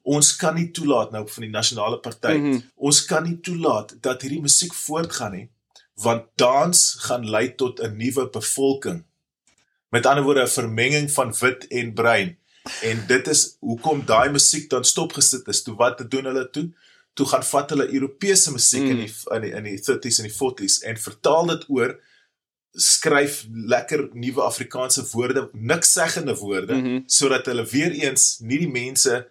ons 0.07 0.29
kan 0.39 0.55
nie 0.55 0.69
toelaat 0.71 1.11
nou 1.11 1.25
van 1.27 1.43
die 1.43 1.51
nasionale 1.51 1.99
party. 1.99 2.37
Mm. 2.37 2.51
-hmm. 2.51 2.63
Ons 2.75 3.03
kan 3.05 3.23
nie 3.23 3.39
toelaat 3.43 3.95
dat 4.01 4.21
hierdie 4.21 4.41
musiek 4.41 4.73
voortgaan 4.73 5.33
nie, 5.35 5.49
want 5.95 6.23
dans 6.35 6.83
gaan 7.07 7.29
lei 7.29 7.55
tot 7.55 7.81
'n 7.81 7.97
nuwe 7.97 8.29
bevolking. 8.29 9.03
Met 9.89 10.05
ander 10.05 10.23
woorde 10.23 10.41
'n 10.41 10.47
vermenging 10.47 11.11
van 11.11 11.33
wit 11.39 11.67
en 11.67 11.93
bruin. 11.93 12.37
En 12.81 13.03
dit 13.07 13.27
is 13.27 13.57
hoekom 13.59 14.05
daai 14.05 14.29
musiek 14.29 14.69
dan 14.69 14.83
stopgesit 14.83 15.47
is. 15.47 15.63
Toe 15.63 15.75
wat 15.75 16.11
doen 16.11 16.25
hulle 16.25 16.49
toe? 16.49 16.73
Toe 17.13 17.25
gaan 17.25 17.43
vat 17.43 17.69
hulle 17.69 17.93
Europese 17.93 18.51
musiek 18.51 18.81
mm. 18.81 18.89
in 18.89 18.97
die 18.97 19.13
in 19.33 19.41
die 19.41 19.51
in 19.51 19.63
die 19.63 19.79
30s 19.79 20.19
en 20.19 20.27
die 20.27 20.37
40s 20.37 20.83
en 20.83 20.97
vertaal 20.97 21.45
dit 21.45 21.69
oor 21.69 21.99
skryf 22.71 23.45
lekker 23.49 24.09
nuwe 24.13 24.41
Afrikaanse 24.41 25.07
woorde, 25.11 25.49
niks 25.53 25.91
seggende 25.91 26.35
woorde 26.35 26.73
mm. 26.73 26.83
-hmm. 26.83 27.03
sodat 27.05 27.45
hulle 27.45 27.65
weer 27.65 27.91
eens 27.91 28.37
nie 28.39 28.57
die 28.57 28.69
mense 28.69 29.27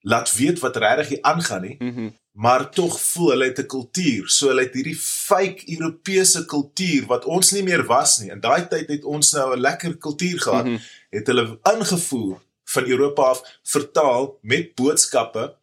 laat 0.00 0.34
weet 0.34 0.58
wat 0.58 0.76
regtig 0.76 1.08
hier 1.08 1.22
aangaan 1.22 1.62
nie, 1.62 1.76
Mhm. 1.78 2.08
Maar 2.32 2.70
tog 2.70 3.00
voel 3.00 3.30
hulle 3.30 3.44
het 3.44 3.58
'n 3.58 3.66
kultuur. 3.66 4.28
So 4.28 4.48
hulle 4.48 4.62
het 4.62 4.74
hierdie 4.74 4.96
fake 4.96 5.62
Europese 5.78 6.44
kultuur 6.44 7.06
wat 7.06 7.24
ons 7.24 7.50
nie 7.50 7.62
meer 7.62 7.84
was 7.86 8.18
nie. 8.18 8.30
In 8.30 8.40
daai 8.40 8.68
tyd 8.68 8.88
het 8.88 9.04
ons 9.04 9.32
nou 9.32 9.56
'n 9.56 9.60
lekker 9.60 9.96
kultuur 9.96 10.40
gehad. 10.40 10.64
Mm. 10.64 10.70
-hmm. 10.70 10.82
Het 11.10 11.26
hulle 11.26 11.58
ingevoer 11.62 12.40
van 12.64 12.84
Europa 12.84 13.22
af, 13.22 13.58
vertaal 13.62 14.38
met 14.40 14.74
boodskappe 14.74 15.56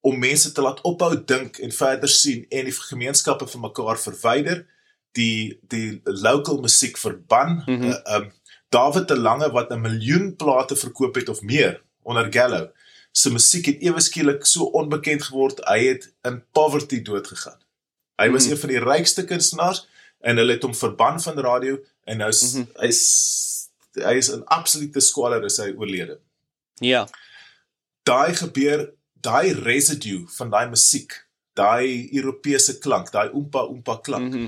om 0.00 0.18
mense 0.18 0.52
te 0.52 0.60
laat 0.60 0.80
ophou 0.80 1.24
dink 1.24 1.56
en 1.56 1.72
verder 1.72 2.08
sien 2.08 2.46
en 2.48 2.64
die 2.64 2.72
gemeenskappe 2.72 3.46
van 3.46 3.60
mekaar 3.60 3.98
verwyder, 3.98 4.66
die 5.12 5.58
die 5.68 6.00
local 6.04 6.60
musiek 6.60 6.98
verban. 6.98 7.62
Mm 7.66 7.80
-hmm. 7.80 7.90
uh, 7.90 8.14
um, 8.14 8.32
David 8.68 9.08
de 9.08 9.18
Lange 9.18 9.50
wat 9.50 9.70
'n 9.70 9.80
miljoen 9.80 10.36
plate 10.36 10.76
verkoop 10.76 11.14
het 11.14 11.28
of 11.28 11.40
meer 11.42 11.82
onder 12.02 12.26
Gallo. 12.30 12.70
Sy 13.12 13.30
musiek 13.30 13.66
het 13.66 13.82
ewe 13.82 14.00
skielik 14.00 14.46
so 14.46 14.64
onbekend 14.78 15.22
geword, 15.22 15.60
hy 15.66 15.78
het 15.86 16.12
in 16.24 16.42
poverty 16.52 17.02
doodgegaan. 17.02 17.58
Hy 18.20 18.30
was 18.30 18.44
Mhm. 18.44 18.52
een 18.52 18.58
van 18.58 18.68
die 18.68 18.78
rykste 18.78 19.24
kunstenaars 19.24 19.86
en 20.20 20.36
hulle 20.36 20.52
het 20.52 20.62
hom 20.62 20.74
verban 20.74 21.20
van 21.20 21.38
radio 21.38 21.78
en 22.06 22.16
nou 22.18 22.28
is 22.28 22.52
Mhm. 22.54 22.64
hy's 22.80 23.68
hy 23.94 24.14
is 24.16 24.28
'n 24.30 24.42
absolute 24.46 25.00
squalor 25.00 25.44
is 25.44 25.56
hy 25.56 25.74
oorlede. 25.76 26.18
Ja. 26.80 27.08
Daai 28.04 28.34
gebeur, 28.34 28.92
daai 29.20 29.52
residue 29.52 30.26
van 30.28 30.50
daai 30.50 30.68
musiek, 30.68 31.26
daai 31.54 32.08
Europese 32.12 32.78
klank, 32.78 33.10
daai 33.10 33.30
oompa 33.32 33.58
oompa 33.66 33.96
klank. 34.02 34.32
Mhm. 34.34 34.46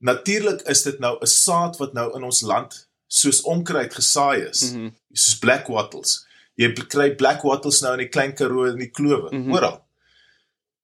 Natuurlik 0.00 0.60
is 0.68 0.82
dit 0.82 0.98
nou 0.98 1.18
'n 1.20 1.26
saad 1.26 1.76
wat 1.78 1.92
nou 1.92 2.14
in 2.16 2.22
ons 2.22 2.40
land 2.40 2.88
soos 3.06 3.40
onkruid 3.42 3.94
gesaai 3.94 4.48
is, 4.48 4.60
Mhm. 4.72 4.88
soos 5.12 5.38
black 5.38 5.66
wattles. 5.66 6.26
Jy 6.60 6.72
kry 6.92 7.14
black 7.16 7.44
wattles 7.46 7.80
nou 7.82 7.94
in 7.96 8.04
die 8.04 8.12
klein 8.12 8.34
Karoo 8.36 8.66
en 8.70 8.78
die 8.78 8.90
klowe, 8.90 9.30
mm. 9.30 9.44
-hmm. 9.44 9.54
oral. 9.56 9.78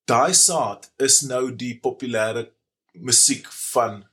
Daai 0.09 0.35
saad 0.35 0.91
is 0.97 1.21
nou 1.23 1.51
die 1.57 1.75
populêre 1.83 2.49
musiek 2.93 3.47
van 3.73 4.07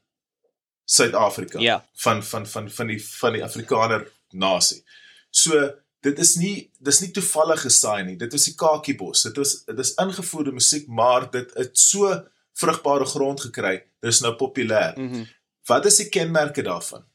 Suid-Afrika, 0.85 1.59
Ja. 1.59 1.85
van 1.93 2.23
van 2.23 2.47
van 2.47 2.69
van 2.69 2.87
die 2.87 2.99
van 3.07 3.33
die 3.33 3.43
Afrikaner 3.43 4.11
nasie. 4.31 4.83
So 5.29 5.71
dit 6.01 6.19
is 6.19 6.35
nie 6.35 6.69
dis 6.79 6.99
nie 7.01 7.11
toevallig 7.11 7.61
gesaai 7.61 8.03
nie. 8.03 8.17
Dit 8.17 8.33
is 8.33 8.45
die 8.45 8.55
kakiebos. 8.55 9.23
Dit 9.23 9.37
is 9.37 9.63
dit 9.65 9.79
is 9.79 9.93
ingevoerde 9.93 10.51
musiek, 10.51 10.87
maar 10.87 11.31
dit 11.31 11.53
het 11.53 11.79
so 11.79 12.23
vrugbare 12.53 13.05
grond 13.05 13.41
gekry. 13.41 13.83
Dit 13.99 14.13
is 14.13 14.21
nou 14.21 14.35
populêr. 14.35 14.93
Mhm. 14.97 15.25
Wat 15.65 15.85
is 15.85 15.95
die 15.95 16.09
kenmerke 16.09 16.61
daarvan? 16.61 17.05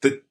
Dit 0.00 0.22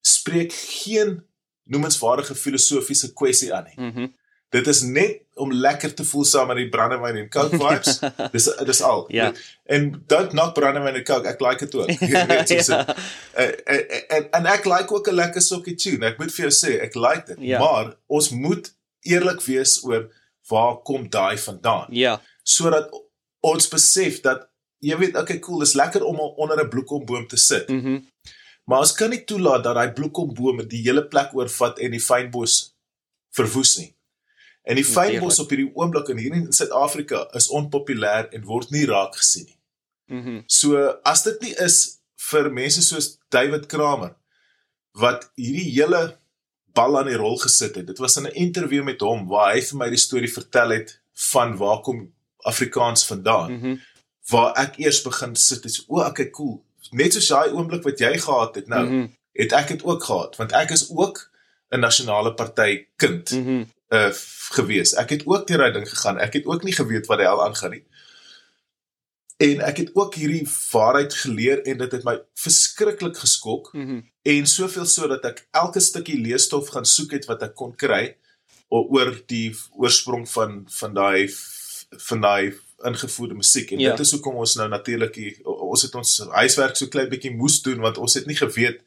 spreek 0.00 0.52
geen 0.52 1.22
noemenswaardige 1.64 2.34
filosofiese 2.34 3.12
kwessie 3.12 3.54
aan 3.54 3.64
nie. 3.64 3.90
Mhm. 3.90 4.06
Dit 4.52 4.66
is 4.66 4.82
net 4.82 5.22
om 5.34 5.52
lekker 5.52 5.94
te 5.94 6.04
voel 6.04 6.24
saam 6.24 6.46
met 6.46 6.56
die 6.56 6.68
brandewyn 6.68 7.16
en 7.16 7.28
coke 7.30 7.56
vibes. 7.56 7.98
dis 8.34 8.48
dis 8.64 8.82
al. 8.82 9.06
Ja. 9.08 9.32
En 9.64 10.02
don't 10.06 10.28
knock 10.34 10.52
brandewyn 10.54 10.94
en 10.94 11.04
coke. 11.04 11.28
Ek 11.28 11.40
like 11.40 11.64
dit 11.64 11.74
ook. 11.74 11.88
Weet 12.28 12.48
soos 12.48 12.66
Ja. 12.66 12.96
En 13.34 13.64
en- 13.64 14.08
en 14.08 14.30
en 14.30 14.46
ek 14.46 14.64
like 14.68 14.92
ook 14.94 15.08
'n 15.08 15.14
lekker 15.14 15.40
sokkie 15.42 15.74
tune. 15.74 16.06
Ek 16.06 16.18
moet 16.18 16.32
vir 16.34 16.50
jou 16.50 16.52
sê, 16.52 16.80
ek 16.82 16.94
like 16.94 17.24
dit. 17.26 17.36
Ja. 17.40 17.58
Maar 17.58 17.94
ons 18.06 18.28
moet 18.30 18.74
eerlik 19.00 19.40
wees 19.42 19.84
oor 19.84 20.10
waar 20.48 20.76
kom 20.82 21.08
daai 21.10 21.38
vandaan 21.38 21.86
Ja. 21.90 22.20
sodat 22.42 22.90
ons 23.40 23.68
besef 23.68 24.20
dat 24.20 24.48
jy 24.78 24.96
weet 24.98 25.16
okay 25.16 25.38
cool 25.38 25.58
dis 25.58 25.72
lekker 25.74 26.04
om 26.04 26.18
onder 26.20 26.60
'n 26.64 26.68
bloekomboom 26.68 27.26
te 27.26 27.36
sit 27.36 27.68
Mhm. 27.68 27.98
Maar 28.72 28.84
ons 28.86 28.94
kan 28.98 29.12
nie 29.12 29.22
toelaat 29.28 29.64
dat 29.66 29.76
daai 29.78 29.92
bloekomboom 29.96 30.62
die 30.70 30.80
hele 30.86 31.04
plek 31.14 31.34
oorvat 31.38 31.80
en 31.84 31.94
die 31.96 32.02
fynbos 32.02 32.54
verwoes 33.36 33.74
nie 33.80 33.90
en 34.64 34.78
die 34.80 34.86
fynbos 34.86 35.40
op 35.42 35.52
hierdie 35.52 35.68
oomblik 35.74 36.08
in 36.14 36.22
hier 36.22 36.38
in 36.38 36.48
Suid-Afrika 36.58 37.26
is 37.40 37.50
onpopulêr 37.60 38.30
en 38.32 38.48
word 38.48 38.72
nie 38.74 38.86
raak 38.92 39.18
gesien 39.20 39.48
nie 39.50 39.58
Mhm. 40.12 40.40
so 40.46 40.80
as 41.08 41.22
dit 41.28 41.44
nie 41.44 41.54
is 41.66 41.76
vir 42.30 42.50
mense 42.50 42.82
soos 42.88 43.06
David 43.30 43.68
Kramer 43.70 44.14
wat 45.04 45.30
hierdie 45.40 45.70
hele 45.76 46.02
bal 46.76 46.98
aan 46.98 47.08
die 47.08 47.20
rol 47.20 47.38
gesit 47.44 47.76
het 47.78 47.86
dit 47.86 48.02
was 48.02 48.16
in 48.20 48.26
'n 48.26 48.36
onderhoud 48.46 48.84
met 48.84 49.00
hom 49.00 49.28
waar 49.28 49.54
hy 49.54 49.60
vir 49.60 49.78
my 49.78 49.88
die 49.90 50.04
storie 50.06 50.32
vertel 50.32 50.70
het 50.78 50.98
van 51.32 51.56
waar 51.56 51.80
kom 51.82 52.12
Afrikaans 52.44 53.06
vandaan. 53.06 53.52
Mhm. 53.52 53.68
Mm 53.68 53.80
waar 54.30 54.52
ek 54.56 54.76
eers 54.78 55.00
begin 55.02 55.32
sit 55.36 55.64
is 55.64 55.80
o, 55.88 55.98
okay, 55.98 56.30
cool. 56.30 56.62
Net 56.92 57.16
soos 57.16 57.28
daai 57.32 57.52
oomblik 57.56 57.84
wat 57.86 58.00
jy 58.00 58.12
gehad 58.20 58.54
het 58.60 58.68
nou, 58.68 58.82
mm. 58.84 58.90
-hmm. 58.90 59.12
het 59.32 59.52
ek 59.52 59.68
dit 59.68 59.84
ook 59.84 60.04
gehad 60.04 60.36
want 60.36 60.52
ek 60.52 60.70
is 60.76 60.88
ook 60.90 61.30
'n 61.70 61.80
nasionale 61.80 62.34
party 62.34 62.86
kind 62.96 63.30
mm. 63.30 63.44
-hmm. 63.44 63.64
uh 63.88 64.12
gewees. 64.52 64.92
Ek 64.94 65.10
het 65.10 65.22
ook 65.26 65.46
deur 65.46 65.58
daai 65.58 65.72
ding 65.72 65.88
gegaan. 65.88 66.18
Ek 66.18 66.32
het 66.32 66.46
ook 66.46 66.62
nie 66.62 66.74
geweet 66.76 67.06
wat 67.06 67.18
die 67.18 67.26
hel 67.26 67.44
aangaan 67.44 67.70
nie. 67.70 67.84
En 69.36 69.60
ek 69.60 69.76
het 69.76 69.90
ook 69.94 70.14
hierdie 70.14 70.48
waarheid 70.72 71.14
geleer 71.14 71.62
en 71.62 71.78
dit 71.78 71.92
het 71.92 72.04
my 72.04 72.18
verskriklik 72.34 73.16
geskok 73.16 73.72
Mhm. 73.72 74.00
en 74.22 74.46
soveel 74.46 74.86
so 74.86 75.08
dat 75.08 75.24
ek 75.24 75.46
elke 75.50 75.80
stukkie 75.80 76.20
leesstof 76.20 76.68
gaan 76.68 76.84
soek 76.84 77.10
het 77.10 77.24
wat 77.24 77.42
ek 77.42 77.54
kon 77.54 77.76
kry 77.76 78.16
oor 78.68 79.22
die 79.26 79.56
oorsprong 79.76 80.28
van 80.28 80.66
van 80.68 80.94
daai 80.94 81.34
van 82.08 82.20
daai 82.20 82.54
ingevoerde 82.84 83.34
musiek 83.34 83.70
en 83.70 83.78
Ja. 83.78 83.90
dit 83.90 84.00
is 84.06 84.10
hoekom 84.12 84.36
ons 84.36 84.54
nou 84.54 84.68
natuurlik 84.68 85.40
ons 85.44 85.82
het 85.82 85.94
ons 85.94 86.18
huiswerk 86.30 86.76
so 86.76 86.86
klein 86.86 87.08
bietjie 87.08 87.34
moes 87.36 87.60
doen 87.62 87.80
want 87.80 87.98
ons 87.98 88.14
het 88.14 88.26
nie 88.26 88.36
geweet 88.36 88.80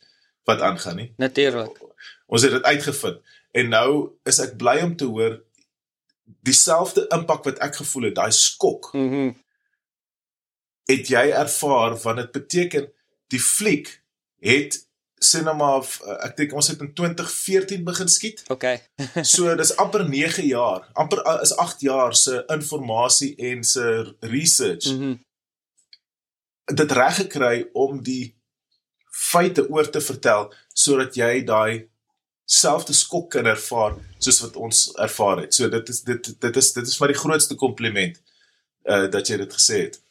wat 0.46 0.62
aangaan 0.62 0.96
nie. 0.96 1.14
Natuurlik. 1.18 1.80
Ons 2.28 2.42
het 2.42 2.52
dit 2.52 2.64
uitgevind 2.64 3.22
en 3.52 3.70
nou 3.70 4.10
is 4.26 4.40
ek 4.40 4.58
bly 4.58 4.80
om 4.84 4.96
te 4.96 5.06
hoor 5.06 5.42
dieselfde 6.44 7.08
impak 7.14 7.44
wat 7.46 7.60
ek 7.60 7.76
gevoel 7.76 8.04
het, 8.10 8.16
daai 8.16 8.32
skok 8.32 8.90
Mhm. 8.94 9.32
het 10.88 11.08
jy 11.10 11.30
ervaar 11.34 11.96
want 12.04 12.18
dit 12.18 12.32
beteken 12.32 12.92
die 13.34 13.40
fliek 13.40 14.02
het 14.40 14.84
sê 15.24 15.42
nou 15.44 15.56
maar 15.56 15.84
eh, 15.84 16.18
ek 16.28 16.36
dink 16.38 16.54
ons 16.54 16.68
het 16.68 16.82
in 16.84 16.94
2014 16.94 17.84
begin 17.84 18.10
skiet. 18.12 18.44
Okay. 18.52 18.82
So 19.36 19.56
dis 19.56 19.76
amper 19.82 20.04
9 20.10 20.46
jaar, 20.48 20.90
amper 20.94 21.24
uh, 21.26 21.40
is 21.42 21.56
8 21.56 21.82
jaar 21.82 22.16
se 22.16 22.44
informasie 22.54 23.36
en 23.36 23.64
se 23.64 24.16
research. 24.20 24.92
Mm 24.92 25.20
dit 26.66 26.92
reg 26.92 27.16
gekry 27.16 27.68
om 27.74 28.00
die 28.04 28.36
feite 29.14 29.68
oor 29.70 29.90
te 29.90 30.02
vertel 30.02 30.48
sodat 30.74 31.18
jy 31.18 31.44
daai 31.46 31.86
selfde 32.46 32.94
skok 32.94 33.32
kan 33.36 33.46
ervaar 33.50 33.96
soos 34.22 34.42
wat 34.44 34.58
ons 34.58 34.82
ervaar 35.02 35.44
het. 35.44 35.54
So 35.54 35.70
dit 35.70 35.90
is 35.90 36.02
dit 36.06 36.32
dit 36.42 36.58
is 36.62 36.72
dit 36.74 36.88
is 36.88 36.98
maar 37.00 37.14
die 37.14 37.22
grootste 37.22 37.56
kompliment 37.56 38.18
uh 38.90 39.06
dat 39.12 39.30
jy 39.30 39.38
dit 39.44 39.54
gesê 39.54 39.86
het. 39.86 40.02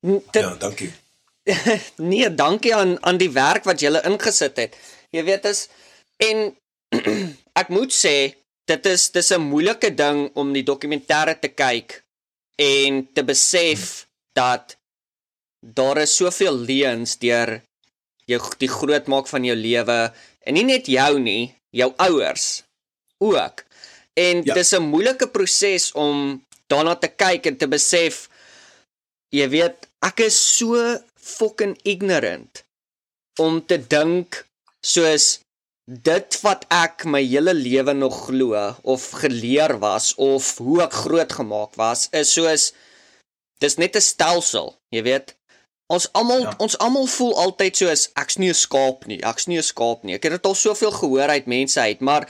Dit 0.00 0.42
Ja, 0.42 0.54
dankie. 0.54 0.92
nee, 2.10 2.28
dankie 2.34 2.74
aan 2.74 2.96
aan 3.02 3.18
die 3.20 3.30
werk 3.32 3.64
wat 3.68 3.80
julle 3.80 4.02
ingesit 4.08 4.56
het. 4.60 4.76
Jy 5.14 5.24
weet 5.24 5.48
is 5.48 5.68
en 6.22 6.50
ek 7.60 7.72
moet 7.72 7.94
sê 7.94 8.16
dit 8.68 8.86
is 8.92 9.08
dis 9.14 9.30
'n 9.32 9.48
moeilike 9.48 9.90
ding 9.94 10.28
om 10.34 10.52
die 10.52 10.64
dokumentêre 10.64 11.38
te 11.40 11.48
kyk 11.48 12.02
en 12.58 13.06
te 13.14 13.24
besef 13.24 14.06
dat 14.36 14.76
daar 15.60 15.98
is 16.04 16.16
soveel 16.16 16.56
leuns 16.56 17.16
deur 17.18 17.60
jou 18.28 18.40
die 18.58 18.68
grootmaak 18.68 19.26
van 19.28 19.44
jou 19.44 19.56
lewe 19.56 20.12
en 20.44 20.54
nie 20.54 20.64
net 20.64 20.86
jou 20.86 21.18
nie, 21.18 21.54
jou 21.70 21.92
ouers 21.96 22.62
ook. 23.18 23.64
En 24.14 24.36
Ja. 24.36 24.42
ja. 24.44 24.54
dis 24.54 24.72
'n 24.72 24.82
moeilike 24.82 25.28
proses 25.28 25.92
om 25.92 26.44
daarna 26.66 26.94
te 26.94 27.08
kyk 27.08 27.46
en 27.46 27.56
te 27.56 27.68
besef 27.68 28.28
jy 29.30 29.48
weet, 29.48 29.88
ek 30.04 30.20
is 30.20 30.36
so 30.56 30.76
fucking 31.20 31.78
ignorant 31.84 32.64
om 33.40 33.60
te 33.66 33.78
dink 33.86 34.46
soos 34.84 35.40
dit 35.88 36.40
wat 36.42 36.64
ek 36.70 37.04
my 37.04 37.22
hele 37.24 37.54
lewe 37.54 37.92
nog 37.94 38.26
glo 38.26 38.74
of 38.82 39.10
geleer 39.22 39.78
was 39.80 40.14
of 40.16 40.58
hoe 40.58 40.82
ek 40.82 40.92
grootgemaak 40.92 41.74
was 41.80 42.08
is 42.12 42.32
soos 42.32 42.72
dis 43.60 43.76
net 43.78 43.96
'n 43.96 44.00
stelsel, 44.00 44.76
jy 44.94 45.02
weet. 45.02 45.34
Ons 45.90 46.12
almal 46.12 46.40
Ja. 46.40 46.54
ons 46.58 46.78
almal 46.78 47.06
voel 47.06 47.34
altyd 47.36 47.76
soos 47.76 48.08
ek's 48.14 48.36
nie 48.38 48.50
'n 48.50 48.54
skaap 48.54 49.06
nie, 49.06 49.20
ek's 49.22 49.46
nie 49.46 49.56
'n 49.58 49.62
skaap 49.62 50.04
nie. 50.04 50.14
Ek 50.14 50.22
het 50.22 50.32
dit 50.32 50.46
al 50.46 50.54
soveel 50.54 50.90
gehoor 50.92 51.28
uit 51.28 51.46
mense 51.46 51.80
uit, 51.80 52.00
maar 52.00 52.28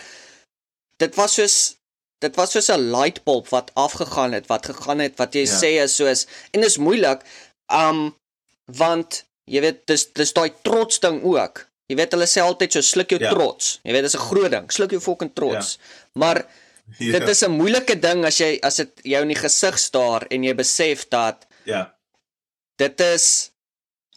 dit 0.99 1.15
was 1.17 1.35
soos 1.35 1.77
dit 2.21 2.35
was 2.37 2.53
soos 2.53 2.69
'n 2.71 2.91
lightbulb 2.91 3.49
wat 3.49 3.71
afgegaan 3.75 4.33
het, 4.33 4.47
wat 4.47 4.67
gegaan 4.67 4.99
het 5.01 5.19
wat 5.19 5.35
jy 5.35 5.45
Ja. 5.45 5.53
ja. 5.53 5.59
sê 5.61 5.83
is 5.85 5.97
soos 5.97 6.27
en 6.53 6.61
dis 6.61 6.77
moeilik 6.79 7.23
um 7.69 8.15
want 8.77 9.25
jy 9.49 9.61
weet 9.65 9.87
dis 9.87 10.07
dis 10.13 10.33
daai 10.33 10.51
trots 10.63 11.01
ding 11.01 11.23
ook. 11.25 11.65
Jy 11.89 11.97
weet 11.97 12.13
hulle 12.13 12.27
sê 12.29 12.43
altyd 12.45 12.73
so 12.73 12.81
sluk 12.85 13.11
jou 13.11 13.21
Ja. 13.21 13.31
trots. 13.33 13.79
Jy 13.85 13.93
weet 13.93 14.03
dis 14.03 14.15
'n 14.15 14.19
groot 14.29 14.51
ding, 14.51 14.71
sluk 14.71 14.91
jou 14.91 15.01
fucking 15.01 15.33
trots. 15.35 15.79
Ja. 15.79 16.11
Maar 16.21 16.45
Ja. 16.99 17.19
dit 17.19 17.29
is 17.29 17.43
'n 17.45 17.51
moeilike 17.51 17.99
ding 18.01 18.25
as 18.25 18.39
jy 18.39 18.59
as 18.63 18.77
dit 18.77 18.91
jou 19.03 19.23
in 19.23 19.29
die 19.29 19.37
gesig 19.37 19.79
staar 19.79 20.27
en 20.31 20.43
jy 20.45 20.55
besef 20.55 21.09
dat 21.09 21.47
ja. 21.65 21.95
dit 22.77 23.01
is 23.01 23.51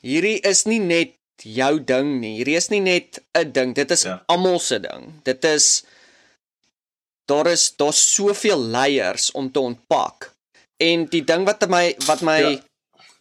hierdie 0.02 0.40
is 0.40 0.66
nie 0.66 0.80
net 0.80 1.14
jou 1.44 1.80
ding 1.84 2.20
nie. 2.20 2.36
Hierdie 2.38 2.56
is 2.56 2.70
nie 2.70 2.80
net 2.80 3.20
'n 3.36 3.52
ding. 3.52 3.74
Dit 3.76 3.92
is 3.92 4.04
Ja. 4.04 4.24
almal 4.28 4.60
se 4.60 4.80
ding. 4.80 5.22
Dit 5.24 5.44
is 5.44 5.84
daar 7.26 7.48
is 7.48 7.76
daar's 7.76 8.14
soveel 8.14 8.60
leiers 8.60 9.32
om 9.32 9.52
te 9.52 9.60
ontpak. 9.60 10.32
En 10.78 11.06
die 11.06 11.24
ding 11.24 11.46
wat 11.46 11.70
my 11.70 11.96
wat 12.06 12.22
my 12.22 12.40
Ja. 12.42 12.62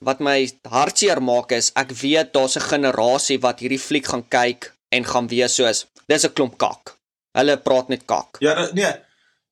Wat 0.04 0.20
my 0.24 0.48
hartseer 0.68 1.20
maak 1.22 1.52
is 1.52 1.70
ek 1.76 1.90
weet 2.02 2.32
daar's 2.32 2.56
'n 2.56 2.68
generasie 2.72 3.38
wat 3.40 3.60
hierdie 3.60 3.78
fliek 3.88 4.06
gaan 4.06 4.24
kyk 4.28 4.72
en 4.88 5.04
gaan 5.04 5.28
wees 5.28 5.54
soos 5.54 5.86
dis 6.08 6.24
'n 6.24 6.32
klomp 6.32 6.56
kak. 6.58 6.96
Hulle 7.38 7.56
praat 7.56 7.88
net 7.88 8.04
kak. 8.06 8.36
Ja, 8.40 8.54
da- 8.54 8.70
nee. 8.72 8.92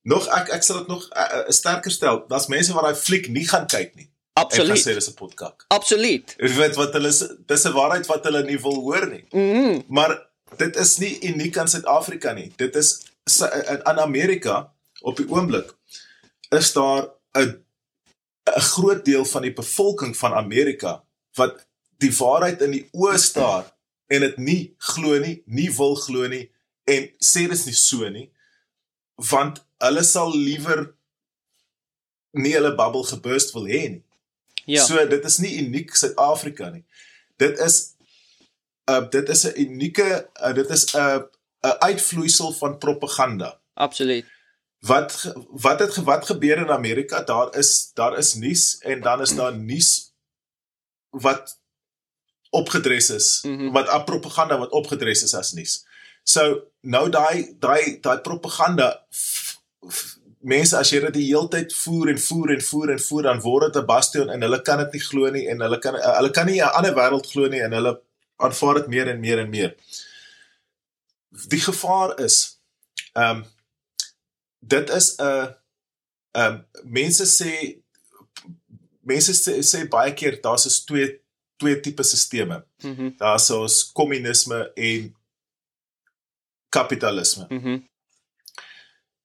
Nog 0.03 0.27
ek 0.27 0.49
ek 0.49 0.63
sal 0.63 0.77
dit 0.79 0.87
nog 0.87 1.07
uh, 1.15 1.43
sterker 1.49 1.91
stel. 1.91 2.25
Daar's 2.27 2.47
mense 2.47 2.73
wat 2.73 2.83
daai 2.83 2.95
fliek 2.95 3.27
nie 3.29 3.47
gaan 3.47 3.67
kyk 3.67 3.95
nie. 3.95 4.09
En 4.39 4.43
gaan 4.47 4.51
sê 4.51 4.71
Absoluut. 4.71 4.95
dis 4.95 5.09
'n 5.09 5.13
potkak. 5.13 5.65
Absoluut. 5.67 6.35
Jy 6.37 6.49
weet 6.55 6.75
wat 6.75 6.93
hulle 6.93 7.11
dis 7.45 7.63
'n 7.65 7.71
waarheid 7.73 8.05
wat 8.07 8.23
hulle 8.23 8.43
nie 8.43 8.57
wil 8.59 8.75
hoor 8.75 9.07
nie. 9.07 9.25
Mhm. 9.31 9.81
Maar 9.87 10.27
dit 10.57 10.75
is 10.75 10.97
nie 10.97 11.19
uniek 11.29 11.57
aan 11.57 11.67
Suid-Afrika 11.67 12.33
nie. 12.33 12.51
Dit 12.55 12.75
is 12.75 12.99
in 13.69 13.85
aan 13.85 13.99
Amerika 13.99 14.71
op 15.01 15.15
die 15.17 15.29
oomblik 15.29 15.75
is 16.49 16.73
daar 16.73 17.09
'n 17.37 17.63
'n 18.47 18.61
groot 18.61 19.05
deel 19.05 19.25
van 19.25 19.41
die 19.41 19.53
bevolking 19.53 20.17
van 20.17 20.33
Amerika 20.33 21.03
wat 21.35 21.67
die 21.97 22.11
waarheid 22.17 22.61
in 22.61 22.71
die 22.71 22.85
oë 22.91 23.17
staar 23.17 23.65
en 24.07 24.21
dit 24.21 24.37
nie 24.37 24.75
glo 24.77 25.19
nie, 25.19 25.41
nie 25.45 25.69
wil 25.75 25.95
glo 25.95 26.27
nie 26.27 26.49
en 26.83 27.09
sê 27.19 27.45
dit 27.47 27.57
is 27.57 27.65
nie 27.65 27.75
so 27.75 28.09
nie 28.09 28.29
want 29.31 29.65
hulle 29.83 30.03
sal 30.03 30.31
liewer 30.35 30.93
nie 32.31 32.53
hulle 32.55 32.75
bubbel 32.75 33.03
geburst 33.09 33.53
wil 33.55 33.67
hê 33.67 33.81
nie. 33.89 34.03
Ja. 34.69 34.83
So 34.85 35.01
dit 35.09 35.25
is 35.25 35.39
nie 35.41 35.55
uniek 35.63 35.95
Suid-Afrika 35.97 36.69
nie. 36.69 36.83
Dit 37.41 37.59
is 37.65 37.95
uh 38.89 39.01
dit 39.09 39.29
is 39.29 39.45
'n 39.47 39.53
unieke 39.65 40.29
uh, 40.41 40.53
dit 40.53 40.69
is 40.69 40.85
'n 40.93 41.25
'n 41.63 41.77
uitvloeisel 41.79 42.53
van 42.53 42.77
propaganda. 42.77 43.59
Absoluut. 43.73 44.25
Wat 44.79 45.33
wat 45.49 45.79
het 45.79 45.95
wat 45.95 46.25
gebeur 46.25 46.57
in 46.57 46.71
Amerika? 46.71 47.23
Daar 47.23 47.57
is 47.57 47.91
daar 47.93 48.17
is 48.17 48.33
nuus 48.33 48.77
en 48.77 49.01
dan 49.01 49.21
is 49.21 49.35
daar 49.35 49.55
nuus 49.55 50.13
wat 51.09 51.59
opgedres 52.49 53.09
is, 53.09 53.41
mm. 53.43 53.57
-hmm. 53.57 53.71
wat 53.71 54.05
propaganda 54.05 54.57
wat 54.57 54.71
opgedres 54.71 55.23
is 55.23 55.35
as 55.35 55.51
nuus. 55.51 55.85
So 56.23 56.63
nou 56.81 57.09
daai 57.09 57.55
daai 57.59 57.99
daai 58.01 58.21
propaganda 58.21 59.05
f, 59.11 59.59
f, 59.89 60.17
mense 60.39 60.77
as 60.77 60.91
jy 60.93 60.99
dit 60.99 61.13
die 61.13 61.27
heeltyd 61.27 61.73
voer 61.75 62.13
en 62.13 62.19
voer 62.19 62.53
en 62.55 62.61
voer 62.61 62.93
en 62.93 63.01
voer 63.01 63.23
dan 63.27 63.41
word 63.41 63.73
dit 63.73 63.81
'n 63.81 63.85
bastion 63.85 64.29
en 64.29 64.41
hulle 64.41 64.61
kan 64.61 64.77
dit 64.77 64.93
nie 64.93 65.01
glo 65.01 65.29
nie 65.29 65.47
en 65.49 65.61
hulle 65.61 65.79
kan 65.79 65.95
uh, 65.95 66.15
hulle 66.15 66.31
kan 66.31 66.45
nie 66.45 66.61
'n 66.61 66.75
ander 66.79 66.95
wêreld 66.95 67.27
glo 67.27 67.47
nie 67.47 67.61
en 67.61 67.71
hulle 67.71 67.99
aanvaar 68.37 68.75
dit 68.75 68.87
meer 68.87 69.07
en 69.07 69.19
meer 69.19 69.39
en 69.39 69.49
meer. 69.49 69.75
Die 71.47 71.61
gevaar 71.61 72.19
is 72.19 72.59
ehm 73.13 73.37
um, 73.37 73.45
dit 74.59 74.89
is 74.89 75.15
'n 75.17 75.23
ehm 76.31 76.53
um, 76.53 76.65
mense 76.83 77.25
sê 77.25 77.81
mense 79.01 79.33
sê, 79.33 79.59
sê 79.63 79.87
baie 79.89 80.13
keer 80.13 80.41
daar's 80.41 80.65
is 80.65 80.83
twee 80.83 81.21
twee 81.57 81.79
tipe 81.79 82.03
stelsels. 82.03 82.63
Mhm. 82.83 83.09
Daar's 83.17 83.49
ons 83.49 83.91
kommunisme 83.91 84.71
en 84.75 85.15
kapitalisme. 86.69 87.45
Mhm. 87.49 87.77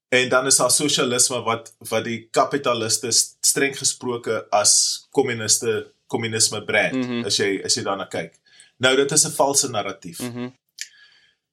En 0.08 0.28
dan 0.28 0.46
is 0.46 0.56
daar 0.56 0.70
sosialisme 0.70 1.42
wat 1.42 1.74
wat 1.78 2.04
die 2.04 2.28
kapitaliste 2.30 3.10
streng 3.40 3.78
gesproke 3.78 4.46
as 4.50 5.06
kommuniste 5.10 5.92
kommunisme 6.06 6.64
brand 6.64 6.94
mm. 6.94 7.02
-hmm. 7.02 7.24
as 7.24 7.36
jy 7.36 7.60
as 7.64 7.74
jy 7.74 7.82
daarna 7.82 8.06
kyk. 8.06 8.34
Nou 8.76 8.96
dit 8.96 9.12
is 9.12 9.24
'n 9.26 9.30
valse 9.30 9.68
narratief. 9.70 10.18
Mm. 10.18 10.32
-hmm. 10.32 10.52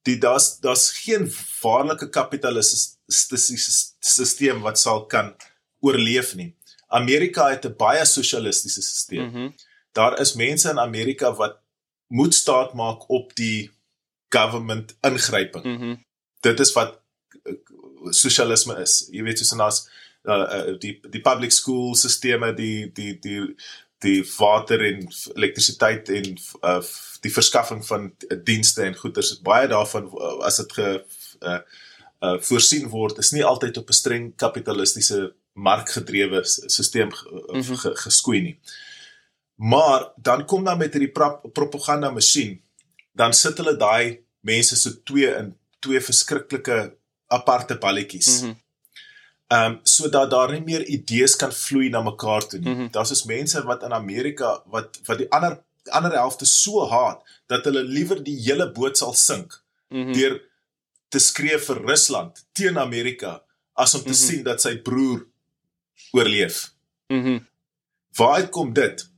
Die 0.02 0.18
daar's 0.18 0.60
daar's 0.60 0.90
geen 0.92 1.34
waarlike 1.62 2.10
kapitalistiese 2.10 3.94
stelsel 4.00 4.60
wat 4.60 4.80
sal 4.80 5.06
kan 5.06 5.36
oorleef 5.80 6.36
nie. 6.36 6.56
Amerika 6.88 7.50
het 7.50 7.66
'n 7.66 7.76
baie 7.78 8.06
sosialistiese 8.06 8.82
stelsel. 8.82 9.28
Mm. 9.28 9.34
-hmm. 9.34 9.56
Daar 9.92 10.20
is 10.20 10.34
mense 10.34 10.70
in 10.70 10.80
Amerika 10.80 11.34
wat 11.34 11.60
moet 12.08 12.36
staat 12.36 12.74
maak 12.74 13.10
op 13.10 13.36
die 13.36 13.72
government 14.30 14.98
ingryping. 15.02 15.64
Mm 15.64 15.78
Mhm. 15.78 15.96
dit 16.42 16.60
is 16.60 16.74
wat 16.74 17.02
eh, 17.44 17.54
sosialisme 18.10 18.76
is. 18.82 19.08
Jy 19.12 19.24
weet 19.24 19.38
soos 19.38 19.58
daar's 19.58 19.90
uh, 20.24 20.34
uh 20.34 20.80
die 20.80 21.00
die 21.10 21.22
public 21.22 21.52
school 21.52 21.96
sisteme 21.96 22.54
die 22.54 22.92
die 22.92 23.20
die 23.20 23.56
die 24.02 24.22
water 24.38 24.82
en 24.86 25.08
elektrisiteit 25.36 26.10
en 26.10 26.36
uh 26.62 26.82
die 27.22 27.30
verskaffing 27.30 27.84
van 27.86 28.08
dienste 28.44 28.82
en 28.82 28.96
goederes 28.98 29.36
baie 29.46 29.68
daarvan 29.70 30.08
uh, 30.10 30.40
as 30.48 30.56
dit 30.58 30.72
ge 30.74 30.88
uh, 31.46 31.60
uh 32.26 32.38
voorsien 32.48 32.88
word 32.90 33.20
is 33.22 33.30
nie 33.32 33.44
altyd 33.46 33.78
op 33.78 33.90
'n 33.90 34.00
streng 34.00 34.26
kapitalistiese 34.36 35.20
markgedrewe 35.54 36.42
stelsel 36.44 37.06
mm 37.06 37.62
-hmm. 37.62 37.96
geskoei 38.04 38.42
nie. 38.42 38.60
Maar 39.56 40.12
dan 40.16 40.46
kom 40.46 40.64
dan 40.64 40.78
met 40.78 40.94
hierdie 40.94 41.12
propaganda 41.54 42.12
masjien, 42.12 42.62
dan 43.12 43.34
sit 43.34 43.58
hulle 43.58 43.78
daai 43.78 44.20
mense 44.40 44.76
so 44.76 44.90
twee 45.04 45.36
in 45.36 45.58
twee 45.80 46.02
verskriklike 46.02 46.98
aparte 47.28 47.78
balletjies. 47.78 48.42
Mm 48.42 48.48
-hmm. 48.48 48.60
Ehm 49.52 49.72
um, 49.72 49.80
sodat 49.84 50.30
daar 50.32 50.52
nie 50.52 50.64
meer 50.64 50.84
idees 50.88 51.36
kan 51.36 51.52
vloei 51.52 51.90
na 51.90 52.02
mekaar 52.02 52.46
toe 52.48 52.60
nie. 52.60 52.70
Mm 52.70 52.78
-hmm. 52.78 52.92
Daar's 52.92 53.12
is 53.12 53.24
mense 53.24 53.64
wat 53.64 53.84
in 53.84 53.94
Amerika 53.94 54.64
wat 54.66 55.00
wat 55.06 55.18
die 55.18 55.32
ander 55.32 55.60
ander 55.90 56.12
helfte 56.12 56.46
so 56.46 56.88
haat 56.90 57.24
dat 57.46 57.66
hulle 57.66 57.84
liewer 57.84 58.24
die 58.24 58.38
hele 58.42 58.72
boot 58.72 58.98
sal 58.98 59.14
sink 59.14 59.64
mm 59.90 60.04
-hmm. 60.04 60.14
deur 60.14 60.42
te 61.10 61.20
skree 61.20 61.60
vir 61.60 61.82
Rusland 61.88 62.46
teen 62.52 62.78
Amerika 62.78 63.42
as 63.74 63.94
om 63.94 64.02
te 64.02 64.08
mm 64.08 64.14
-hmm. 64.14 64.28
sien 64.28 64.44
dat 64.44 64.62
sy 64.62 64.78
broer 64.78 65.26
oorleef. 66.12 66.74
Mhm. 67.08 67.30
Mm 67.30 67.50
Waar 68.12 68.50
kom 68.50 68.74
dit? 68.74 69.10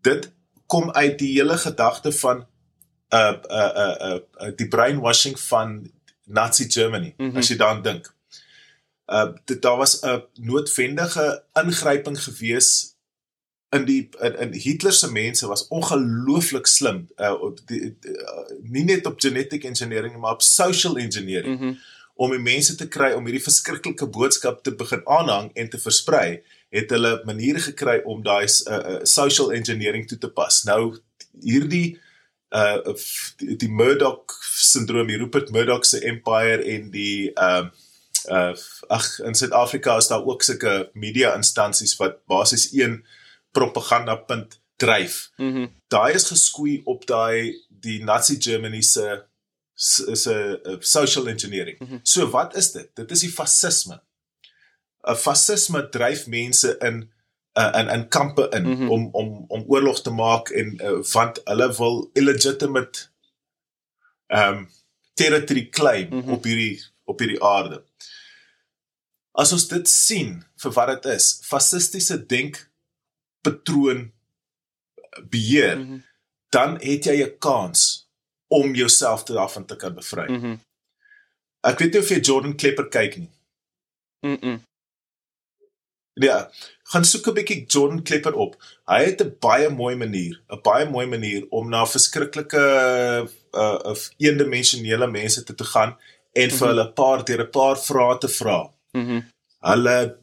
Dit 0.00 0.32
kom 0.66 0.90
uit 0.90 1.18
die 1.18 1.32
hele 1.32 1.58
gedagte 1.58 2.12
van 2.12 2.46
uh 3.14 3.34
uh 3.50 3.72
uh 3.84 4.18
uh 4.40 4.50
die 4.56 4.68
brainwashing 4.68 5.40
van 5.40 5.90
Nazi 6.24 6.70
Germany 6.70 7.14
mm 7.16 7.28
-hmm. 7.28 7.36
as 7.36 7.48
jy 7.48 7.56
daaraan 7.56 7.82
dink. 7.82 8.14
Uh 9.06 9.32
dit 9.44 9.62
daar 9.62 9.76
was 9.76 10.00
'n 10.02 10.22
noodwendige 10.34 11.44
ingryping 11.52 12.22
gewees 12.22 12.96
in 13.70 13.84
die 13.84 14.08
in, 14.20 14.38
in 14.38 14.52
Hitler 14.52 14.92
se 14.92 15.12
mense 15.12 15.46
was 15.46 15.68
ongelooflik 15.68 16.66
slim 16.66 17.08
uh 17.16 17.50
die, 17.64 17.96
die, 18.00 18.10
uh, 18.10 18.46
nie 18.62 18.84
net 18.84 19.06
op 19.06 19.20
genetic 19.20 19.64
engineering 19.64 20.16
maar 20.16 20.32
op 20.32 20.42
social 20.42 20.96
engineering. 20.96 21.58
Mm 21.58 21.66
-hmm 21.66 21.78
om 22.22 22.32
die 22.34 22.42
mense 22.42 22.76
te 22.76 22.88
kry 22.92 23.12
om 23.16 23.26
hierdie 23.26 23.44
verskriklike 23.44 24.06
boodskap 24.12 24.62
te 24.64 24.74
begin 24.76 25.02
aanhang 25.10 25.50
en 25.58 25.70
te 25.72 25.80
versprei, 25.80 26.42
het 26.72 26.92
hulle 26.92 27.16
maniere 27.28 27.62
gekry 27.64 27.98
om 28.08 28.22
daai 28.24 28.44
uh, 28.46 28.78
uh, 28.78 28.98
social 29.08 29.52
engineering 29.56 30.06
toe 30.08 30.18
te 30.20 30.30
pas. 30.30 30.62
Nou 30.68 30.94
hierdie 31.42 31.98
uh 32.52 32.92
die, 33.40 33.56
die 33.56 33.70
Murdoch 33.72 34.36
syndroom, 34.60 35.08
die 35.08 35.16
Rupert 35.16 35.50
Murdoch 35.54 35.86
se 35.88 36.02
empire 36.04 36.60
en 36.74 36.90
die 36.92 37.32
ehm 37.32 37.72
uh, 37.72 37.81
uh 38.28 38.54
ag 38.88 39.18
in 39.18 39.34
Suid-Afrika 39.34 39.96
is 39.96 40.06
daar 40.06 40.24
ook 40.24 40.42
sulke 40.42 40.90
media 40.92 41.34
instansies 41.34 41.96
wat 41.96 42.24
basies 42.26 42.72
een 42.72 43.04
propaganda 43.50 44.16
punt 44.16 44.60
dryf. 44.76 45.30
Mm 45.36 45.70
daai 45.88 46.14
is 46.14 46.28
geskoei 46.28 46.80
op 46.84 47.06
daai 47.06 47.54
die 47.68 48.04
Nazi 48.04 48.40
Germany 48.40 48.80
se 48.82 49.24
is 50.06 50.26
'n 50.28 50.78
social 50.80 51.28
engineering. 51.28 51.78
Mm 51.78 51.86
-hmm. 51.86 52.00
So 52.02 52.30
wat 52.30 52.56
is 52.56 52.72
dit? 52.72 52.90
Dit 52.94 53.10
is 53.10 53.20
die 53.20 53.32
fasisme. 53.32 54.00
'n 55.02 55.16
Fasisme 55.16 55.88
dryf 55.88 56.26
mense 56.26 56.78
in 56.78 57.10
uh, 57.58 57.72
in 57.80 57.88
in 57.88 58.08
kampe 58.08 58.48
in 58.50 58.66
mm 58.66 58.76
-hmm. 58.76 58.90
om 58.90 59.08
om 59.12 59.44
om 59.48 59.64
oorlog 59.66 60.02
te 60.02 60.10
maak 60.10 60.48
en 60.48 60.80
uh, 60.82 61.02
want 61.12 61.40
hulle 61.44 61.76
wil 61.76 62.10
illegitimate 62.12 63.08
um 64.26 64.68
territory 65.14 65.68
claim 65.68 66.08
mm 66.10 66.22
-hmm. 66.22 66.32
op 66.32 66.44
hierdie 66.44 66.84
op 67.04 67.18
hierdie 67.18 67.42
aarde. 67.42 67.84
As 69.32 69.52
ons 69.52 69.68
dit 69.68 69.88
sien 69.88 70.44
vir 70.62 70.72
wat 70.76 70.88
dit 70.92 71.12
is, 71.14 71.40
fasistiese 71.48 72.18
denk 72.26 72.70
patroon 73.42 74.12
beheer, 75.30 75.76
mm 75.76 75.86
-hmm. 75.86 76.02
dan 76.50 76.78
het 76.80 77.04
jy 77.04 77.22
'n 77.22 77.38
kans 77.38 78.08
om 78.48 78.74
jouself 78.74 79.24
te 79.24 79.32
daarvan 79.32 79.64
te 79.64 79.76
kan 79.76 79.94
bevry. 79.94 80.30
Mhm. 80.30 80.46
Mm 80.46 80.60
ek 81.62 81.78
weet 81.78 81.92
nie 81.92 82.00
of 82.00 82.08
jy 82.08 82.20
Jordan 82.20 82.56
Klepper 82.56 82.88
kyk 82.88 83.16
nie. 83.16 83.30
Mhm. 84.20 84.48
Mm 84.48 84.64
ja, 86.14 86.50
gaan 86.92 87.04
soek 87.04 87.26
'n 87.26 87.34
bietjie 87.34 87.64
Jordan 87.66 88.02
Klepper 88.02 88.34
op. 88.34 88.56
Hy 88.86 89.04
het 89.04 89.22
'n 89.22 89.36
baie 89.40 89.68
mooi 89.70 89.96
manier, 89.96 90.42
'n 90.50 90.60
baie 90.62 90.90
mooi 90.90 91.06
manier 91.06 91.46
om 91.50 91.68
na 91.68 91.86
verskriklike 91.86 92.64
uh 93.52 93.78
of 93.84 94.10
eendimensionele 94.16 95.06
mense 95.06 95.42
te 95.42 95.54
te 95.54 95.64
gaan 95.64 95.96
en 96.32 96.50
vir 96.50 96.50
mm 96.50 96.58
-hmm. 96.58 96.68
hulle 96.68 96.84
'n 96.88 96.92
paar 96.92 97.24
deur 97.24 97.42
'n 97.42 97.50
paar 97.50 97.78
vrae 97.78 98.18
te 98.18 98.28
vra. 98.28 98.72
Mm 98.92 99.22
hulle 99.62 100.16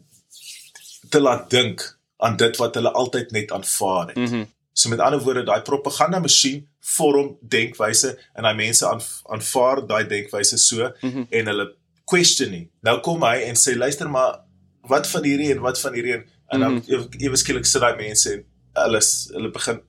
te 1.10 1.20
laat 1.22 1.50
dink 1.50 2.00
aan 2.18 2.36
dit 2.38 2.58
wat 2.60 2.76
hulle 2.76 2.92
altyd 2.92 3.32
net 3.32 3.52
aanvaar 3.52 4.08
het. 4.08 4.18
Mm 4.18 4.48
So 4.80 4.90
met 4.90 5.00
ander 5.00 5.20
woorde, 5.20 5.44
daai 5.44 5.62
propaganda 5.62 6.20
masjien 6.20 6.62
vorm 6.80 7.34
denkwyse 7.42 8.14
en 8.34 8.46
hy 8.48 8.54
mense 8.56 8.86
aanvaar 8.88 9.82
daai 9.88 10.06
denkwyse 10.08 10.58
so 10.58 10.88
mm 11.02 11.10
-hmm. 11.12 11.26
en 11.30 11.46
hulle 11.52 11.66
question 12.06 12.52
nie. 12.52 12.70
Nou 12.82 13.00
kom 13.00 13.24
hy 13.24 13.42
en 13.50 13.56
sê 13.56 13.76
luister 13.78 14.10
maar 14.10 14.40
wat 14.82 15.08
van 15.08 15.24
hierdie 15.24 15.52
en 15.52 15.60
wat 15.60 15.80
van 15.80 15.94
hierdie 15.94 16.14
en, 16.14 16.24
en 16.48 16.60
dan 16.60 16.74
mm 16.74 16.84
-hmm. 16.86 17.20
ewe 17.20 17.38
skielik 17.38 17.66
sit 17.66 17.82
daai 17.82 17.96
mense 17.96 18.34
en 18.34 18.46
hulle 18.74 19.02
hulle 19.34 19.52
begin 19.52 19.82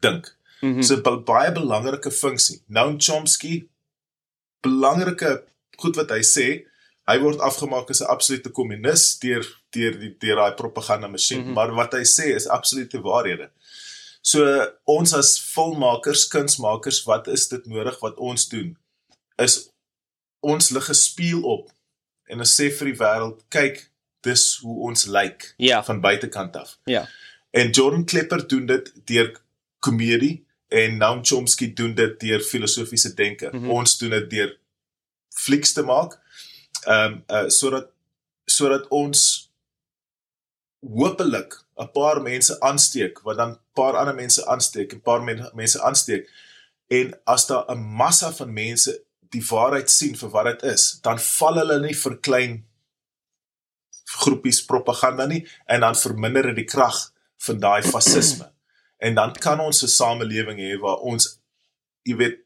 dink. 0.00 0.36
Mm 0.60 0.74
-hmm. 0.74 0.82
So 0.82 1.22
baie 1.24 1.52
belangrike 1.52 2.10
funksie. 2.10 2.62
Noam 2.66 2.98
Chomsky 2.98 3.68
belangrike 4.60 5.42
goed 5.76 5.96
wat 5.96 6.10
hy 6.10 6.22
sê, 6.22 6.46
hy 7.10 7.18
word 7.18 7.40
afgemaak 7.40 7.90
as 7.90 8.00
'n 8.02 8.10
absolute 8.14 8.50
kommunis 8.50 9.18
deur 9.18 9.44
deur 9.70 9.98
die 9.98 10.14
deur 10.18 10.36
daai 10.36 10.54
propaganda 10.54 11.08
masjien, 11.08 11.40
mm 11.40 11.46
-hmm. 11.46 11.54
maar 11.54 11.74
wat 11.74 11.92
hy 11.92 12.04
sê 12.04 12.34
is 12.34 12.48
absolute 12.48 13.00
waarhede. 13.00 13.50
So 14.22 14.66
ons 14.84 15.14
as 15.14 15.40
filmmakers, 15.40 16.28
kunsmakers, 16.28 17.02
wat 17.04 17.26
is 17.26 17.48
dit 17.48 17.66
nodig 17.66 17.98
wat 18.00 18.16
ons 18.16 18.48
doen? 18.48 18.76
Is 19.36 19.70
ons 20.40 20.70
lig 20.70 20.88
'n 20.88 20.94
spieël 20.94 21.42
op 21.42 21.70
en 22.26 22.38
ons 22.38 22.60
sê 22.60 22.70
vir 22.70 22.86
die 22.86 22.98
wêreld, 22.98 23.42
kyk, 23.48 23.90
dis 24.20 24.58
hoe 24.62 24.76
ons 24.88 25.06
lyk 25.06 25.54
ja. 25.56 25.82
van 25.84 26.00
buitekant 26.00 26.56
af. 26.56 26.78
Ja. 26.84 27.08
En 27.50 27.70
Jordan 27.70 28.04
Klepper 28.04 28.48
doen 28.48 28.66
dit 28.66 28.92
deur 29.04 29.40
komedie 29.78 30.44
en 30.68 30.96
Noam 30.96 31.24
Chomsky 31.24 31.72
doen 31.74 31.94
dit 31.94 32.20
deur 32.20 32.40
filosofiese 32.40 33.14
denke. 33.14 33.50
Mm 33.52 33.58
-hmm. 33.58 33.70
Ons 33.70 33.98
doen 33.98 34.10
dit 34.10 34.30
deur 34.30 34.58
flieks 35.28 35.72
te 35.72 35.82
maak. 35.82 36.21
Ehm 36.86 37.12
um, 37.12 37.24
uh 37.28 37.48
sodat 37.48 37.90
sodat 38.44 38.88
ons 38.88 39.50
hopelik 40.80 41.54
'n 41.78 41.90
paar 41.92 42.22
mense 42.22 42.60
aansteek 42.60 43.22
wat 43.22 43.36
dan 43.36 43.50
'n 43.50 43.60
paar 43.72 43.96
ander 43.96 44.14
mense 44.14 44.46
aansteek 44.46 44.92
en 44.92 44.98
'n 44.98 45.02
paar 45.02 45.22
men, 45.22 45.50
mense 45.54 45.82
aansteek. 45.82 46.30
En 46.88 47.20
as 47.24 47.46
daar 47.46 47.64
'n 47.70 47.78
massa 47.78 48.32
van 48.32 48.52
mense 48.52 49.02
die 49.32 49.44
waarheid 49.48 49.90
sien 49.90 50.16
vir 50.16 50.30
wat 50.34 50.44
dit 50.50 50.62
is 50.72 51.00
dan 51.04 51.18
val 51.18 51.60
hulle 51.62 51.80
nie 51.80 51.96
vir 51.96 52.16
klein 52.28 52.56
groepies 54.22 54.60
propaganda 54.68 55.26
nie 55.26 55.42
en 55.66 55.84
dan 55.86 55.96
verminder 55.96 56.50
dit 56.50 56.62
die 56.62 56.70
krag 56.74 56.98
van 57.46 57.60
daai 57.62 57.82
fasisme 57.86 58.50
en 59.02 59.16
dan 59.18 59.32
kan 59.46 59.60
ons 59.60 59.82
'n 59.82 59.88
samelewing 59.88 60.58
hê 60.60 60.78
waar 60.80 61.00
ons 61.12 61.38
jy 62.04 62.16
weet 62.16 62.38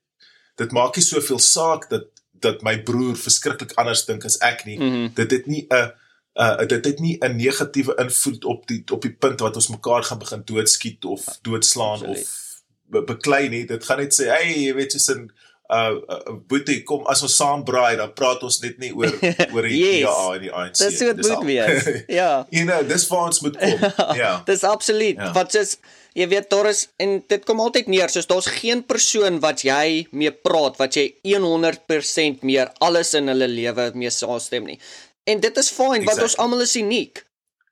dit 0.56 0.72
maak 0.72 0.96
nie 0.96 1.04
soveel 1.04 1.38
saak 1.38 1.88
dat 1.90 2.06
dat 2.46 2.64
my 2.66 2.76
broer 2.88 3.18
verskriklik 3.18 3.74
anders 3.80 4.04
dink 4.08 4.24
as 4.28 4.38
ek 4.44 4.64
nie 4.64 4.78
mm 4.78 4.90
-hmm. 4.90 5.14
dit 5.14 5.30
het 5.38 5.46
nie 5.46 5.66
'n 5.68 5.92
uh 6.36 6.66
dit 6.68 6.84
het 6.84 6.98
nie 7.00 7.16
'n 7.18 7.36
negatiewe 7.36 7.94
invloed 7.96 8.44
op 8.44 8.66
die 8.66 8.82
op 8.92 9.02
die 9.02 9.12
punt 9.12 9.40
wat 9.40 9.56
ons 9.56 9.68
mekaar 9.68 10.02
gaan 10.02 10.18
begin 10.18 10.42
doodskiet 10.44 11.04
of 11.04 11.24
doodslaan 11.42 12.04
Absoluut. 12.04 12.18
of 12.18 12.62
be 12.90 13.04
beklei 13.04 13.48
nie 13.48 13.64
dit 13.66 13.84
gaan 13.84 13.98
net 13.98 14.14
sê 14.14 14.28
hey 14.30 14.52
jy 14.66 14.74
weet 14.74 14.92
jy's 14.92 15.08
in 15.14 15.30
uh, 15.68 15.96
uh 16.16 16.36
boetie 16.48 16.82
kom 16.88 17.06
as 17.12 17.22
ons 17.26 17.36
saam 17.36 17.64
braai 17.64 17.96
dan 18.00 18.14
praat 18.14 18.42
ons 18.46 18.60
net 18.62 18.78
nie 18.82 18.92
oor 18.94 19.12
oor 19.54 19.68
die 19.68 19.82
yes. 19.82 20.00
ja 20.04 20.16
en 20.32 20.42
die 20.46 20.52
ANC 20.52 20.82
dis 20.82 21.02
wat 21.02 21.22
moet 21.22 21.46
wees 21.50 21.92
ja 22.20 22.32
you 22.50 22.64
know 22.64 22.82
dis 22.88 23.06
waar 23.12 23.30
ons 23.30 23.42
moet 23.46 23.60
kom 23.60 23.86
ja 24.22 24.34
dis 24.48 24.64
absoluut 24.64 25.22
ja. 25.22 25.32
wat 25.36 25.54
is 25.54 25.78
jy 26.16 26.28
weet 26.32 26.48
daar 26.50 26.70
is 26.70 26.86
en 27.02 27.18
dit 27.28 27.42
kom 27.48 27.60
altyd 27.60 27.90
neer 27.92 28.12
soos 28.12 28.28
daar's 28.30 28.48
geen 28.58 28.84
persoon 28.88 29.40
wat 29.44 29.66
jy 29.66 30.06
mee 30.16 30.32
praat 30.32 30.78
wat 30.80 30.96
jy 30.96 31.10
100% 31.28 32.46
meer 32.48 32.72
alles 32.80 33.12
in 33.18 33.28
hulle 33.32 33.50
lewe 33.52 33.90
mee 33.94 34.12
saamstem 34.12 34.70
nie 34.70 34.80
En 35.26 35.40
dit 35.42 35.56
is 35.58 35.70
fyn 35.74 36.04
want 36.06 36.22
ons 36.22 36.36
almal 36.42 36.62
is 36.62 36.76
uniek. 36.78 37.24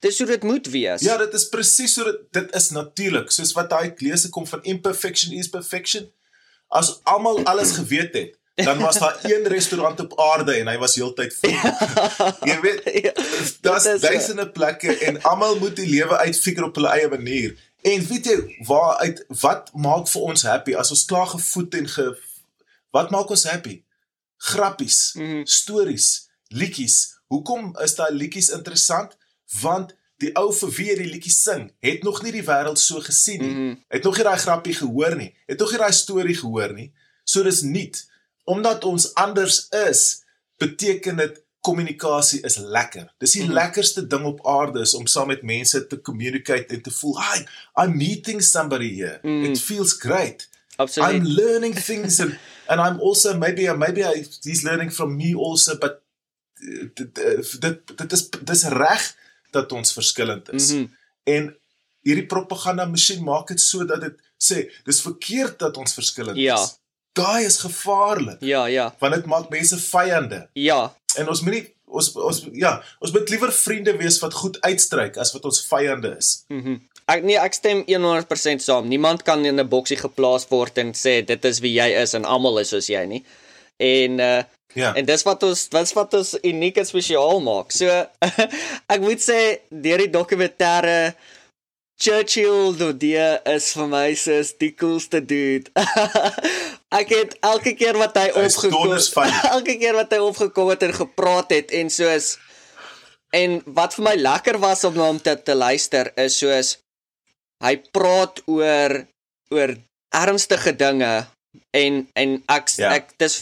Dis 0.04 0.18
hoe 0.20 0.26
dit 0.26 0.42
moet 0.42 0.66
wees. 0.72 1.04
Ja, 1.06 1.14
dit 1.20 1.34
is 1.38 1.46
presies 1.48 1.94
so 1.96 2.04
dit 2.08 2.24
dit 2.34 2.56
is 2.58 2.70
natuurlik. 2.74 3.30
Soos 3.32 3.54
wat 3.56 3.70
daai 3.70 3.94
lese 4.02 4.28
kom 4.34 4.46
van 4.50 4.64
imperfection 4.74 5.36
is 5.38 5.48
perfection. 5.48 6.10
As 6.74 6.90
almal 7.10 7.42
alles 7.50 7.74
geweet 7.78 8.16
het, 8.18 8.34
dan 8.66 8.78
was 8.82 8.98
daar 8.98 9.18
een 9.30 9.46
restaurant 9.50 10.00
op 10.00 10.18
aarde 10.20 10.56
en 10.58 10.70
hy 10.70 10.76
was 10.82 10.96
heeltyd 10.98 11.34
vol. 11.40 11.54
Jy 12.50 12.58
weet, 12.64 12.90
ja, 13.04 13.14
daar's 13.66 13.88
duisende 14.02 14.48
plekke 14.50 14.96
en 15.08 15.22
almal 15.22 15.58
moet 15.62 15.76
die 15.78 15.88
lewe 15.88 16.18
uitfigure 16.26 16.70
op 16.70 16.78
hulle 16.80 16.92
eie 16.94 17.08
manier. 17.08 17.56
En 17.84 18.06
weet 18.08 18.26
jy 18.30 18.36
waar 18.64 18.96
uit 19.04 19.18
wat 19.42 19.68
maak 19.76 20.06
vir 20.08 20.22
ons 20.30 20.46
happy 20.48 20.72
as 20.80 20.92
ons 20.94 21.02
klaar 21.04 21.26
gevoed 21.34 21.74
en 21.80 21.90
ge 21.96 22.06
wat 22.96 23.10
maak 23.12 23.32
ons 23.34 23.44
happy? 23.44 23.82
Grappies, 24.36 25.12
mm 25.14 25.26
-hmm. 25.26 25.44
stories, 25.46 26.08
liedjies, 26.48 27.14
Hoekom 27.32 27.76
is 27.82 27.94
daai 27.98 28.12
liedjies 28.12 28.48
interessant? 28.54 29.16
want 29.60 29.94
die 30.24 30.32
ou 30.40 30.48
vir 30.52 30.72
wie 30.78 30.88
hy 30.90 30.96
die 31.02 31.10
liedjie 31.12 31.32
sing, 31.34 31.68
het 31.84 32.02
nog 32.06 32.22
nie 32.24 32.32
die 32.34 32.44
wêreld 32.46 32.80
so 32.80 33.00
gesien 33.04 33.40
nie. 33.44 33.52
Mhm. 33.54 33.76
Het 33.96 34.04
nog 34.08 34.16
nie 34.18 34.24
daai 34.26 34.38
grappie 34.42 34.74
gehoor 34.80 35.16
nie. 35.20 35.30
Het 35.46 35.58
nog 35.60 35.70
nie 35.74 35.78
daai 35.84 35.92
storie 35.92 36.36
gehoor 36.40 36.72
nie. 36.76 36.90
So 37.24 37.42
dis 37.46 37.62
nuut. 37.62 38.02
Omdat 38.44 38.84
ons 38.84 39.08
anders 39.14 39.66
is, 39.88 40.22
beteken 40.60 41.16
dit 41.16 41.40
kommunikasie 41.64 42.42
is 42.44 42.56
lekker. 42.60 43.06
Dis 43.18 43.32
die 43.32 43.42
Mhm. 43.44 43.52
lekkerste 43.56 44.06
ding 44.06 44.24
op 44.28 44.42
aarde 44.46 44.80
is 44.84 44.94
om 44.94 45.06
saam 45.06 45.26
met 45.32 45.42
mense 45.42 45.86
te 45.86 46.00
communicate 46.00 46.66
en 46.74 46.82
te 46.82 46.90
voel, 46.90 47.14
"Hi, 47.22 47.44
I'm 47.82 47.96
meeting 47.96 48.42
somebody 48.42 48.94
here. 48.94 49.18
Mm. 49.22 49.44
It 49.44 49.58
feels 49.60 49.92
great. 49.92 50.48
Absoluut. 50.76 51.10
I'm 51.14 51.24
learning 51.26 51.74
things 51.74 52.20
and 52.20 52.34
and 52.68 52.80
I'm 52.80 53.00
also 53.00 53.36
maybe 53.38 53.76
maybe 53.76 54.02
I, 54.02 54.26
he's 54.42 54.62
learning 54.62 54.92
from 54.92 55.16
me 55.16 55.34
also 55.36 55.78
but 55.78 56.00
uh, 56.62 56.88
dit 56.94 57.14
dit 57.60 57.96
dit 57.96 58.12
is 58.12 58.28
dis 58.44 58.62
reg 58.64 59.14
dat 59.54 59.72
ons 59.72 59.92
verskillend 59.96 60.50
is. 60.52 60.72
Mhm. 60.74 60.86
En 61.30 61.48
hierdie 62.04 62.26
propaganda 62.28 62.84
masjien 62.90 63.22
maak 63.24 63.48
dit 63.48 63.60
so 63.60 63.84
dat 63.88 64.00
dit 64.04 64.16
sê 64.44 64.66
dis 64.84 65.00
verkeerd 65.00 65.58
dat 65.62 65.76
ons 65.80 65.94
verskillend 65.96 66.36
Ja. 66.38 66.58
is. 66.60 66.74
Daai 67.14 67.44
is 67.46 67.58
gevaarlik 67.62 68.42
Ja, 68.42 68.66
ja. 68.66 68.88
want 69.00 69.14
dit 69.14 69.26
maak 69.30 69.48
mense 69.50 69.78
vyande. 69.78 70.48
Ja, 70.54 70.92
En 71.16 71.28
ons 71.30 71.40
moenie 71.46 71.68
ons 71.86 72.08
ons 72.18 72.40
ja, 72.58 72.82
ons 72.98 73.12
moet 73.14 73.28
liewer 73.30 73.52
vriende 73.54 73.92
wees 74.00 74.16
wat 74.18 74.34
goed 74.34 74.56
uitstryk 74.66 75.16
as 75.22 75.30
wat 75.32 75.44
ons 75.46 75.60
vyande 75.70 76.16
is. 76.18 76.44
Mhm. 76.48 76.80
Ek 77.06 77.22
nee, 77.22 77.36
ek 77.38 77.54
stem 77.54 77.84
100% 77.86 78.62
saam. 78.64 78.88
Niemand 78.88 79.22
kan 79.22 79.44
in 79.44 79.60
'n 79.60 79.68
boksie 79.68 79.96
geplaas 79.96 80.48
word 80.50 80.78
en 80.78 80.92
sê 80.92 81.22
dit 81.24 81.44
is 81.44 81.60
wie 81.60 81.72
jy 81.80 81.88
is 82.02 82.14
en 82.14 82.24
almal 82.24 82.58
is 82.58 82.68
soos 82.68 82.86
jy 82.88 83.04
nie. 83.06 83.24
En 83.78 84.18
uh 84.20 84.42
Ja. 84.74 84.92
en 84.98 85.06
dis 85.06 85.22
wat 85.26 85.42
ons 85.46 85.68
dis 85.70 85.92
wat 85.94 86.14
ons 86.18 86.34
uniek 86.42 86.76
en 86.82 86.86
spesiaal 86.88 87.40
maak. 87.44 87.70
So 87.74 87.86
ek 88.94 89.00
moet 89.00 89.22
sê 89.22 89.40
deur 89.70 90.02
die 90.04 90.10
dokumentêre 90.12 91.14
Churchill 92.00 92.74
Dodie 92.76 93.22
is 93.54 93.68
vir 93.78 93.86
my 93.86 94.06
soos 94.18 94.50
die 94.58 94.72
coolste 94.74 95.20
dude. 95.22 95.70
ek 97.00 97.12
het 97.14 97.36
elke 97.46 97.74
keer 97.78 97.94
wat 98.00 98.16
hy 98.18 98.28
opgekom 98.34 98.96
funny. 98.98 99.36
elke 99.54 99.76
keer 99.78 99.94
wat 99.94 100.10
hy 100.12 100.18
opgekom 100.24 100.72
het 100.74 100.82
en 100.88 100.94
gepraat 100.96 101.54
het 101.54 101.70
en 101.74 101.90
soos 101.94 102.34
en 103.34 103.60
wat 103.78 103.94
vir 103.96 104.04
my 104.08 104.14
lekker 104.18 104.58
was 104.62 104.82
om 104.86 104.94
na 104.98 105.06
hom 105.10 105.18
te, 105.22 105.34
te 105.42 105.54
luister 105.58 106.10
is 106.22 106.36
soos 106.42 106.74
hy 107.64 107.76
praat 107.94 108.42
oor 108.50 108.98
oor 109.54 109.76
ernstige 110.14 110.74
dinge 110.78 111.12
en 111.74 112.02
en 112.18 112.36
ek 112.50 112.74
Ja. 112.78 112.90
ek 112.98 113.14
dis 113.22 113.38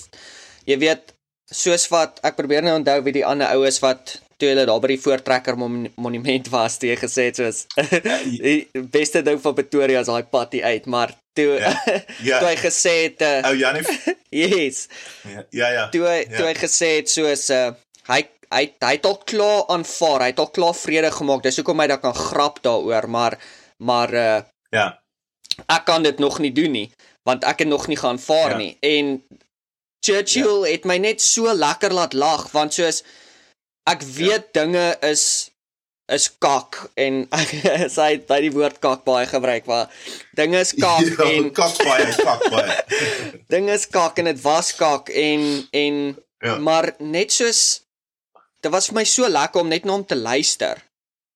jy 0.68 0.76
weet 0.80 1.11
soos 1.52 1.88
wat 1.92 2.20
ek 2.26 2.36
probeer 2.38 2.62
nou 2.64 2.74
onthou 2.80 2.98
wie 3.06 3.12
die 3.20 3.26
ander 3.26 3.52
oues 3.56 3.78
wat 3.84 4.18
toe 4.40 4.48
hulle 4.50 4.64
daar 4.66 4.80
by 4.82 4.88
die 4.90 4.98
voortrekker 5.00 5.54
mon 5.60 5.84
monument 6.02 6.48
was, 6.50 6.78
toe 6.82 6.96
gesê 6.98 7.28
het 7.30 7.36
soos 7.38 7.66
die 8.46 8.66
beste 8.90 9.22
ding 9.22 9.38
van 9.44 9.54
Pretoria 9.54 10.00
is 10.02 10.08
daai 10.10 10.24
patty 10.32 10.62
uit, 10.64 10.86
maar 10.86 11.12
toe 11.36 11.58
Ja. 11.60 11.72
Ja. 12.28 12.38
toe 12.40 12.48
hy 12.50 12.56
gesê 12.60 12.94
het 13.04 13.22
uh, 13.22 13.48
Ou 13.50 13.54
Janie 13.56 13.84
yes, 14.42 14.88
ja, 15.28 15.44
ja 15.50 15.68
ja. 15.76 15.84
toe 15.94 16.02
hy, 16.08 16.18
Ja. 16.28 16.36
toe 16.38 16.46
hy 16.50 16.54
gesê 16.58 16.88
het 16.98 17.12
soos 17.12 17.46
uh, 17.54 17.70
hy 18.10 18.22
hy 18.52 18.64
hy 18.84 18.90
het 18.98 19.06
al 19.08 19.16
klaar 19.24 19.62
aanvaar, 19.72 20.26
hy 20.26 20.32
het 20.34 20.40
al 20.42 20.50
klaar 20.52 20.74
vrede 20.76 21.08
gemaak. 21.14 21.40
Dis 21.46 21.56
hoekom 21.56 21.80
hy 21.80 21.86
dan 21.88 22.02
kan 22.02 22.12
grap 22.16 22.58
daaroor, 22.66 23.08
maar 23.08 23.38
maar 23.80 24.12
uh, 24.12 24.40
Ja. 24.72 24.98
ek 25.68 25.84
kan 25.88 26.02
dit 26.02 26.18
nog 26.18 26.38
nie 26.40 26.52
doen 26.52 26.72
nie 26.72 26.88
want 27.24 27.44
ek 27.46 27.60
het 27.62 27.68
nog 27.70 27.86
nie 27.88 27.96
gaan 27.96 28.18
vaar 28.18 28.56
Ja. 28.56 28.58
nie 28.58 28.76
en 28.82 29.22
Churchill 30.02 30.64
ja. 30.66 30.72
het 30.74 30.84
my 30.88 30.98
net 30.98 31.22
so 31.22 31.52
lekker 31.54 31.94
laat 31.94 32.14
lag 32.18 32.48
want 32.54 32.74
soos 32.74 33.02
ek 33.90 34.02
weet 34.02 34.48
ja. 34.50 34.62
dinge 34.62 34.86
is 35.08 35.24
is 36.12 36.26
kak 36.42 36.76
en 36.98 37.22
sy 37.96 38.08
het 38.16 38.26
by 38.28 38.40
die 38.44 38.50
woord 38.52 38.80
kak 38.82 39.04
baie 39.06 39.26
gebruik 39.30 39.68
maar 39.70 39.88
dinge 40.36 40.60
is 40.60 40.74
kak 40.74 41.06
ja, 41.06 41.28
en 41.30 41.48
kak 41.60 41.78
baie, 41.86 42.08
kak 42.18 42.42
baie. 42.52 42.76
dinge 43.54 43.72
is 43.78 43.86
kak 43.88 44.18
en 44.18 44.28
dit 44.32 44.42
was 44.44 44.74
kak 44.78 45.08
en 45.14 45.48
en 45.72 46.02
Ja. 46.42 46.56
maar 46.58 46.88
net 46.98 47.30
soos 47.30 47.58
dit 48.62 48.70
was 48.74 48.88
vir 48.90 48.96
my 48.96 49.04
so 49.06 49.28
lekker 49.30 49.60
om 49.62 49.68
net 49.70 49.84
na 49.86 49.92
hom 49.94 50.02
te 50.10 50.16
luister 50.18 50.80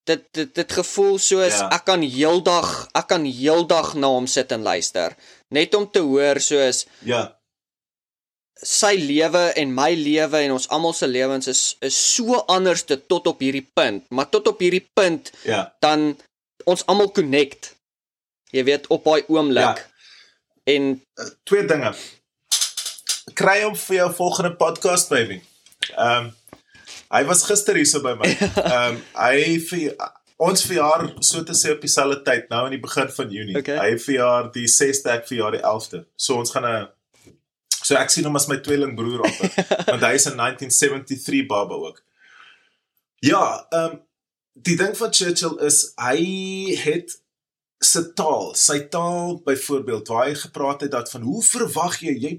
dit 0.07 0.25
dit 0.35 0.49
dit 0.59 0.73
gevoel 0.79 1.15
soos 1.15 1.55
Ja. 1.55 1.61
ja. 1.63 1.69
ek 1.77 1.85
kan 1.87 2.03
heeldag 2.03 2.67
ek 2.91 3.07
kan 3.13 3.23
heeldag 3.23 3.93
na 3.95 4.09
hom 4.11 4.27
sit 4.27 4.51
en 4.51 4.67
luister 4.67 5.15
net 5.55 5.71
om 5.79 5.87
te 5.87 6.03
hoor 6.03 6.41
soos 6.43 6.83
Ja. 7.07 7.21
Sy 8.63 8.95
lewe 8.97 9.43
en 9.55 9.73
my 9.73 9.93
lewe 9.93 10.37
en 10.37 10.51
ons 10.51 10.67
almal 10.69 10.93
se 10.93 11.07
lewens 11.07 11.47
is 11.47 11.75
is 11.81 11.97
so 12.15 12.39
anders 12.47 12.83
te 12.83 12.97
tot 13.07 13.27
op 13.27 13.39
hierdie 13.39 13.67
punt 13.73 14.05
maar 14.09 14.29
tot 14.29 14.47
op 14.47 14.59
hierdie 14.59 14.87
punt 14.93 15.31
Ja. 15.43 15.73
dan 15.81 16.17
ons 16.65 16.85
almal 16.85 17.11
connect 17.11 17.75
jy 18.51 18.63
weet 18.63 18.87
op 18.87 19.03
daai 19.03 19.23
oomblik 19.27 19.63
Ja. 19.63 19.75
en 20.65 21.01
Twee 21.43 21.65
dinge. 21.65 21.93
Kry 23.37 23.61
hom 23.63 23.75
vir 23.75 23.95
jou 23.97 24.09
volgende 24.17 24.55
podcast 24.55 25.09
baby. 25.09 25.41
Ehm 25.95 26.25
um, 26.27 26.33
hy 27.11 27.21
was 27.23 27.43
gister 27.47 27.75
hier 27.75 27.85
so 27.87 28.01
by 28.03 28.15
my. 28.19 28.27
Ehm 28.31 28.95
um, 28.95 29.01
hy 29.15 29.59
vir 29.69 29.95
ons 30.37 30.63
verjaar 30.67 31.05
so 31.23 31.43
te 31.43 31.53
sê 31.57 31.71
op 31.73 31.81
dieselfde 31.81 32.21
tyd 32.23 32.49
nou 32.49 32.65
in 32.67 32.75
die 32.75 32.81
begin 32.83 33.09
van 33.09 33.31
Junie. 33.31 33.55
Okay. 33.57 33.77
Hy 33.77 33.97
verjaar 33.99 34.51
die 34.53 34.67
6de 34.69 35.09
ek 35.15 35.27
verjaar 35.29 35.55
die 35.57 35.63
11de. 35.63 36.03
So 36.15 36.35
ons 36.41 36.51
gaan 36.55 36.65
'n 36.65 36.87
So 37.87 37.95
ek 37.95 38.11
sien 38.11 38.27
hom 38.27 38.35
as 38.39 38.49
my 38.51 38.57
tweelingbroer 38.63 39.23
op 39.27 39.61
want 39.91 40.03
hy 40.03 40.13
is 40.17 40.27
'n 40.27 40.35
1973 40.39 41.45
baba 41.47 41.79
ook. 41.87 42.03
Ja, 43.23 43.67
ehm 43.69 43.83
um, 43.83 44.01
die 44.53 44.75
ding 44.75 44.97
van 44.97 45.13
Churchill 45.13 45.55
is 45.69 45.93
hy 46.01 46.17
het 46.81 47.13
sy 47.85 48.01
taal, 48.17 48.55
sy 48.57 48.79
taal 48.93 49.37
byvoorbeeld 49.45 50.07
waar 50.09 50.25
hy 50.25 50.35
gepraat 50.35 50.81
het 50.81 50.91
dat 50.91 51.11
van 51.13 51.21
hoe 51.21 51.43
verwag 51.45 51.99
jy 52.01 52.15
jy 52.25 52.33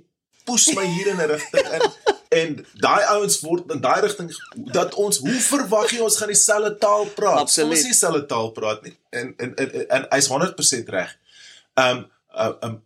poes 0.45 0.67
my 0.75 0.85
hier 0.97 1.13
in 1.13 1.23
'n 1.23 1.31
rigting 1.31 1.69
in 1.77 1.87
en 2.41 2.67
daai 2.83 3.05
ouens 3.15 3.39
word 3.41 3.71
in 3.73 3.81
daai 3.81 4.01
rigting 4.05 4.33
dat 4.75 4.95
ons 4.95 5.23
hoe 5.25 5.39
verwag 5.47 5.95
jy 5.95 6.03
ons 6.05 6.19
gaan 6.21 6.33
dieselfde 6.35 6.75
taal 6.79 7.07
praat? 7.07 7.47
Absoluut. 7.47 7.77
Ons 7.77 7.87
nie 7.87 7.95
dieselfde 7.95 8.27
taal 8.27 8.51
praat 8.51 8.83
nie. 8.83 8.97
En 9.11 9.33
en 9.37 9.55
en, 9.55 9.73
en, 9.73 9.89
en 9.89 10.07
hy's 10.11 10.29
100% 10.29 10.93
reg. 10.99 11.17
Um 11.87 12.05
uh, 12.35 12.53
um 12.67 12.83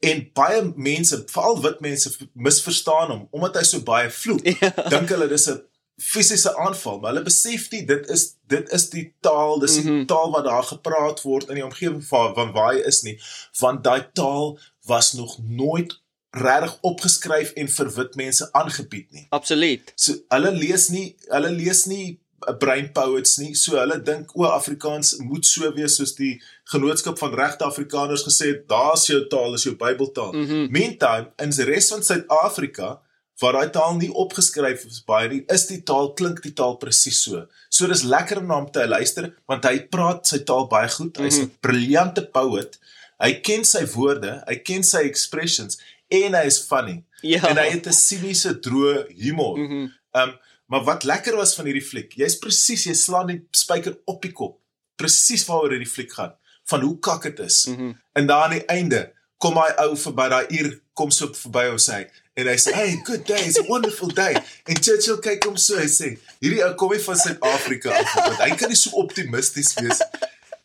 en 0.00 0.22
baie 0.32 0.60
mense, 0.76 1.22
veral 1.28 1.58
wit 1.62 1.80
mense 1.84 2.12
misverstaan 2.32 3.10
hom 3.12 3.26
omdat 3.30 3.60
hy 3.60 3.64
so 3.68 3.82
baie 3.84 4.10
vloek. 4.10 4.46
ja, 4.62 4.72
Dink 4.92 5.12
hulle 5.12 5.28
dis 5.28 5.48
'n 5.50 5.60
fisiese 6.00 6.56
aanval, 6.56 6.98
maar 6.98 7.12
hulle 7.12 7.26
besef 7.26 7.68
nie 7.70 7.82
dit 7.84 8.08
is 8.08 8.36
dit 8.48 8.70
is 8.72 8.88
die 8.90 9.04
taal, 9.20 9.58
dis 9.60 9.76
die 9.76 9.84
mm. 9.84 9.96
-hmm. 9.96 10.06
taal 10.06 10.30
wat 10.32 10.44
daar 10.44 10.64
gepraat 10.64 11.22
word 11.22 11.48
in 11.48 11.60
die 11.60 11.64
omgewing 11.64 12.04
van 12.04 12.34
van 12.34 12.52
waar 12.52 12.72
hy 12.74 12.80
is 12.92 13.02
nie, 13.02 13.18
want 13.60 13.84
daai 13.84 14.08
taal 14.12 14.58
was 14.88 15.12
nog 15.12 15.36
nooit 15.44 16.00
regtig 16.30 16.78
opgeskryf 16.80 17.52
en 17.58 17.68
vir 17.68 17.94
wit 17.94 18.14
mense 18.14 18.48
aangebied 18.52 19.10
nie. 19.12 19.26
absoluut 19.30 19.92
So 19.96 20.14
hulle 20.28 20.52
lees 20.52 20.88
nie 20.88 21.16
hulle 21.28 21.50
lees 21.50 21.84
nie 21.86 22.19
brain 22.58 22.88
poets 22.92 23.36
nie. 23.38 23.54
So 23.54 23.76
hulle 23.78 23.98
dink 24.04 24.32
o 24.36 24.46
Afrikaans 24.48 25.16
moet 25.24 25.46
so 25.46 25.68
wees 25.76 25.98
soos 26.00 26.14
die 26.18 26.34
genootskap 26.72 27.18
van 27.18 27.34
regte 27.34 27.66
Afrikaners 27.66 28.24
gesê 28.26 28.54
het, 28.54 28.66
daar's 28.70 29.06
jou 29.10 29.20
taal, 29.32 29.54
is 29.54 29.66
jou 29.68 29.76
Bybeltaal. 29.76 30.32
Mm 30.32 30.66
Meantime 30.72 31.30
in 31.42 31.54
die 31.54 31.68
res 31.68 31.90
van 31.92 32.04
Suid-Afrika 32.06 32.98
waar 33.40 33.56
daai 33.56 33.70
taal 33.72 33.94
nie 33.96 34.10
opgeskryf 34.12 34.82
is 34.84 35.00
baie 35.08 35.28
nie, 35.32 35.40
is 35.48 35.64
die 35.70 35.80
taal 35.86 36.10
klink 36.16 36.42
die 36.44 36.52
taal 36.56 36.76
presies 36.80 37.22
so. 37.24 37.46
So 37.72 37.88
dis 37.88 38.04
lekker 38.04 38.42
om 38.42 38.50
na 38.50 38.58
hom 38.60 38.68
te 38.72 38.84
luister 38.88 39.30
want 39.48 39.64
hy 39.68 39.86
praat 39.92 40.28
sy 40.28 40.42
taal 40.48 40.68
baie 40.68 40.90
goed. 40.92 41.16
Hy's 41.16 41.40
'n 41.40 41.50
briljante 41.64 42.26
poet. 42.34 42.76
Hy 43.20 43.32
ken 43.44 43.64
sy 43.64 43.84
woorde, 43.94 44.42
hy 44.48 44.56
ken 44.64 44.84
sy 44.84 45.04
expressions 45.08 45.80
en 46.10 46.34
hy 46.34 46.44
is 46.46 46.60
funny. 46.68 47.02
ja 47.22 47.40
En 47.48 47.56
hy 47.56 47.68
het 47.70 47.86
'n 47.86 47.92
siniese 47.92 48.54
droë 48.60 49.08
humor. 49.16 49.58
Mhm. 49.58 49.90
Ehm 50.14 50.28
um, 50.28 50.38
maar 50.70 50.84
wat 50.86 51.04
lekker 51.08 51.36
was 51.36 51.56
van 51.58 51.66
hierdie 51.66 51.84
fliek, 51.84 52.12
jy's 52.18 52.38
presies, 52.38 52.86
jy 52.86 52.94
slaan 52.94 53.32
die 53.32 53.40
spyker 53.56 53.96
op 54.10 54.20
die 54.22 54.32
kop. 54.32 54.60
Presies 55.00 55.42
waaroor 55.48 55.74
hierdie 55.74 55.90
fliek 55.90 56.12
gaan, 56.14 56.36
van 56.70 56.84
hoe 56.86 56.98
kak 57.02 57.26
dit 57.26 57.42
is. 57.46 57.64
Mhm. 57.72 57.96
En 58.14 58.28
daar 58.30 58.46
aan 58.46 58.58
die 58.58 58.66
einde 58.70 59.08
kom 59.42 59.56
hy 59.58 59.70
ou 59.82 59.96
verby 59.98 60.28
daai 60.30 60.46
uur 60.60 60.70
kom 60.94 61.10
so 61.14 61.32
verby 61.34 61.64
hom 61.70 61.80
sê 61.80 61.96
hy, 61.96 62.04
en 62.38 62.50
hy 62.52 62.56
sê, 62.60 62.74
"Hey, 62.76 63.00
good 63.04 63.26
day, 63.26 63.40
it's 63.48 63.58
a 63.58 63.64
wonderful 63.66 64.12
day." 64.14 64.36
En 64.66 64.76
Churchill 64.76 65.18
kyk 65.18 65.44
hom 65.44 65.56
so, 65.56 65.76
hy 65.76 65.88
sê, 65.88 66.18
"Hierdie 66.40 66.62
ou 66.64 66.74
kom 66.74 66.92
nie 66.92 67.02
van 67.02 67.16
Suid-Afrika 67.16 67.90
af, 67.90 68.14
want 68.14 68.38
hy 68.38 68.50
kan 68.56 68.68
nie 68.68 68.76
so 68.76 68.90
optimisties 68.90 69.74
wees." 69.74 70.00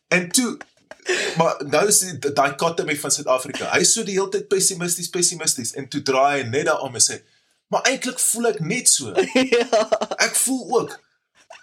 En 0.10 0.30
toe 0.32 0.58
maar 1.38 1.62
nou 1.70 1.88
is 1.88 2.00
daai 2.20 2.56
kattermy 2.56 2.96
van 2.98 3.12
Suid-Afrika. 3.12 3.70
Hy's 3.76 3.94
so 3.94 4.04
die 4.04 4.18
hele 4.18 4.32
tyd 4.34 4.48
pessimisties, 4.50 5.10
pessimisties 5.14 5.74
en 5.78 5.88
toe 5.92 6.02
draai 6.02 6.42
hy 6.42 6.48
net 6.50 6.66
daarom 6.70 6.98
en 6.98 7.04
sê, 7.04 7.20
"Maar 7.68 7.84
eintlik 7.90 8.20
voel 8.20 8.48
ek 8.54 8.60
net 8.60 8.90
so." 8.90 9.14
ja 9.56 9.68
Ek 10.18 10.36
voel 10.36 10.64
ook 10.80 10.96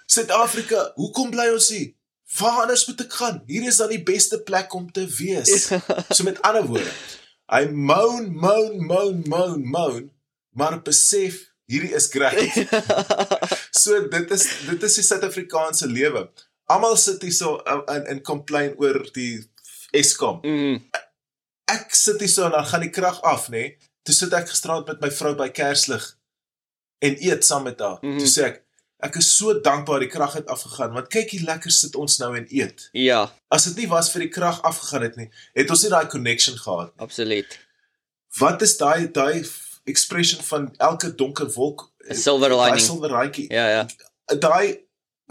Suid-Afrika, 0.06 0.92
hoekom 0.94 1.30
bly 1.32 1.48
ons 1.54 1.68
hier? 1.72 1.92
Waar 2.38 2.62
anders 2.64 2.86
moet 2.88 3.00
ek 3.04 3.12
gaan? 3.12 3.42
Hier 3.48 3.66
is 3.68 3.78
dan 3.80 3.90
die 3.92 4.02
beste 4.02 4.40
plek 4.44 4.72
om 4.76 4.86
te 4.92 5.04
wees. 5.18 5.68
So 6.12 6.24
met 6.24 6.40
ander 6.44 6.64
woorde, 6.68 6.92
hy 7.52 7.64
moan, 7.72 8.30
moan, 8.32 8.78
moan, 8.88 9.22
moan, 9.28 9.64
moan, 9.68 10.06
maar 10.56 10.78
besef 10.84 11.42
hierdie 11.68 11.94
is 11.96 12.08
great. 12.12 12.40
So 13.82 13.96
dit 14.12 14.30
is 14.30 14.42
dit 14.68 14.82
is 14.84 14.96
die 14.98 15.02
Suid-Afrikaanse 15.02 15.88
lewe. 15.88 16.26
Almal 16.70 16.92
sit 17.00 17.22
hier 17.24 17.32
so 17.34 17.56
in 17.90 18.04
in 18.12 18.20
complain 18.22 18.76
oor 18.78 19.00
die 19.16 19.40
Eskom. 19.96 20.42
Mm. 20.44 20.76
Ek 21.72 21.96
sit 21.96 22.20
hier 22.20 22.30
so 22.30 22.44
en 22.46 22.52
dan 22.54 22.68
gaan 22.68 22.84
die 22.84 22.92
krag 22.92 23.18
af, 23.26 23.48
nê? 23.48 23.64
Nee? 23.64 23.91
Toe 24.02 24.14
sit 24.14 24.32
ek 24.32 24.48
gisteraand 24.48 24.86
met 24.86 25.00
my 25.00 25.10
vrou 25.10 25.34
by 25.38 25.48
Kerslig 25.48 26.16
en 27.02 27.16
eet 27.20 27.44
saam 27.44 27.62
met 27.64 27.80
haar. 27.80 27.98
Mm 28.00 28.08
Mhm. 28.08 28.18
-hmm. 28.18 28.18
Toe 28.18 28.28
sê 28.28 28.44
ek 28.46 28.62
ek 29.02 29.16
is 29.16 29.36
so 29.36 29.60
dankbaar 29.60 29.98
die 30.00 30.08
krag 30.08 30.32
het 30.32 30.46
afgegaan 30.46 30.92
want 30.92 31.08
kyk 31.08 31.30
hoe 31.30 31.40
lekker 31.40 31.70
sit 31.70 31.96
ons 31.96 32.18
nou 32.18 32.36
en 32.36 32.46
eet. 32.50 32.88
Ja, 32.92 33.32
As 33.48 33.64
dit 33.64 33.76
nie 33.76 33.88
was 33.88 34.10
vir 34.12 34.20
die 34.20 34.28
krag 34.28 34.62
afgegaan 34.62 35.02
het 35.02 35.16
nie, 35.16 35.28
het 35.54 35.70
ons 35.70 35.82
nie 35.82 35.90
daai 35.90 36.06
connection 36.06 36.56
gehad 36.58 36.92
nie. 36.94 37.02
absoluut. 37.02 37.58
Wat 38.38 38.62
is 38.62 38.76
daai 38.76 39.10
daai 39.12 39.44
expression 39.84 40.42
van 40.42 40.74
elke 40.78 41.14
donker 41.14 41.50
wolk 41.52 41.90
'n 42.08 42.14
Silver 42.14 42.54
lining. 42.56 42.80
silwer 42.80 43.10
randjie. 43.10 43.52
Ja, 43.52 43.68
ja. 43.68 43.86
Daai 44.38 44.78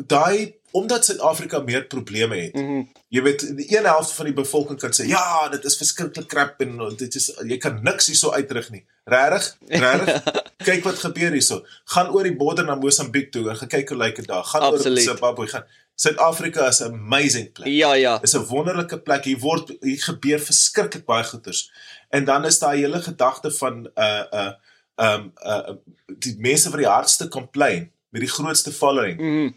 daai 0.07 0.55
omdat 0.71 1.05
Suid-Afrika 1.05 1.59
meer 1.59 1.85
probleme 1.85 2.35
het. 2.35 2.53
Mhm. 2.53 2.81
Jy 3.07 3.21
weet 3.21 3.43
die 3.57 3.77
een 3.77 3.85
helfte 3.85 4.13
van 4.15 4.25
die 4.25 4.33
bevolking 4.33 4.79
kan 4.79 4.93
sê 4.95 5.05
ja, 5.07 5.49
dit 5.49 5.63
is 5.65 5.77
verskriklik 5.77 6.27
krap 6.27 6.61
en 6.61 6.77
dit 6.97 7.15
is 7.15 7.31
jy 7.47 7.57
kan 7.57 7.79
niks 7.83 8.07
hierso 8.07 8.31
uitrig 8.31 8.69
nie. 8.69 8.85
Regtig? 9.03 9.57
Regtig? 9.67 10.23
kyk 10.69 10.83
wat 10.83 10.99
gebeur 10.99 11.31
hierso. 11.31 11.65
Gaan 11.85 12.09
oor 12.13 12.23
die 12.23 12.35
border 12.35 12.65
na 12.65 12.75
Mosambiek 12.75 13.31
toe 13.31 13.49
en 13.49 13.55
gaan 13.57 13.67
kyk 13.67 13.89
hoe 13.89 13.97
lyk 13.97 14.15
dit 14.15 14.27
daar. 14.27 14.43
Gaan 14.43 14.61
Absoluut. 14.61 14.97
oor 14.97 15.13
Zimbabwe 15.13 15.47
gaan. 15.47 15.63
Suid-Afrika 15.95 16.67
is 16.67 16.79
'n 16.81 16.93
amazing 16.93 17.51
plek. 17.51 17.67
Ja, 17.67 17.93
ja. 17.93 18.17
Dis 18.17 18.33
'n 18.33 18.45
wonderlike 18.47 18.99
plek. 18.99 19.23
Hier 19.23 19.39
word 19.39 19.73
hier 19.81 20.01
gebeur 20.03 20.39
verskriklik 20.39 21.05
baie 21.05 21.23
goeters. 21.23 21.71
En 22.09 22.25
dan 22.25 22.45
is 22.45 22.59
daai 22.59 22.79
hele 22.79 23.01
gedagte 23.01 23.51
van 23.51 23.89
uh 23.95 24.23
uh 24.33 24.51
um 24.95 25.31
uh 25.45 25.73
die 26.19 26.35
mense 26.39 26.69
wat 26.69 26.77
die 26.79 26.87
hardste 26.87 27.27
complain 27.27 27.91
met 28.09 28.21
die 28.21 28.29
grootste 28.29 28.71
following 28.71 29.19
Mhm. 29.19 29.49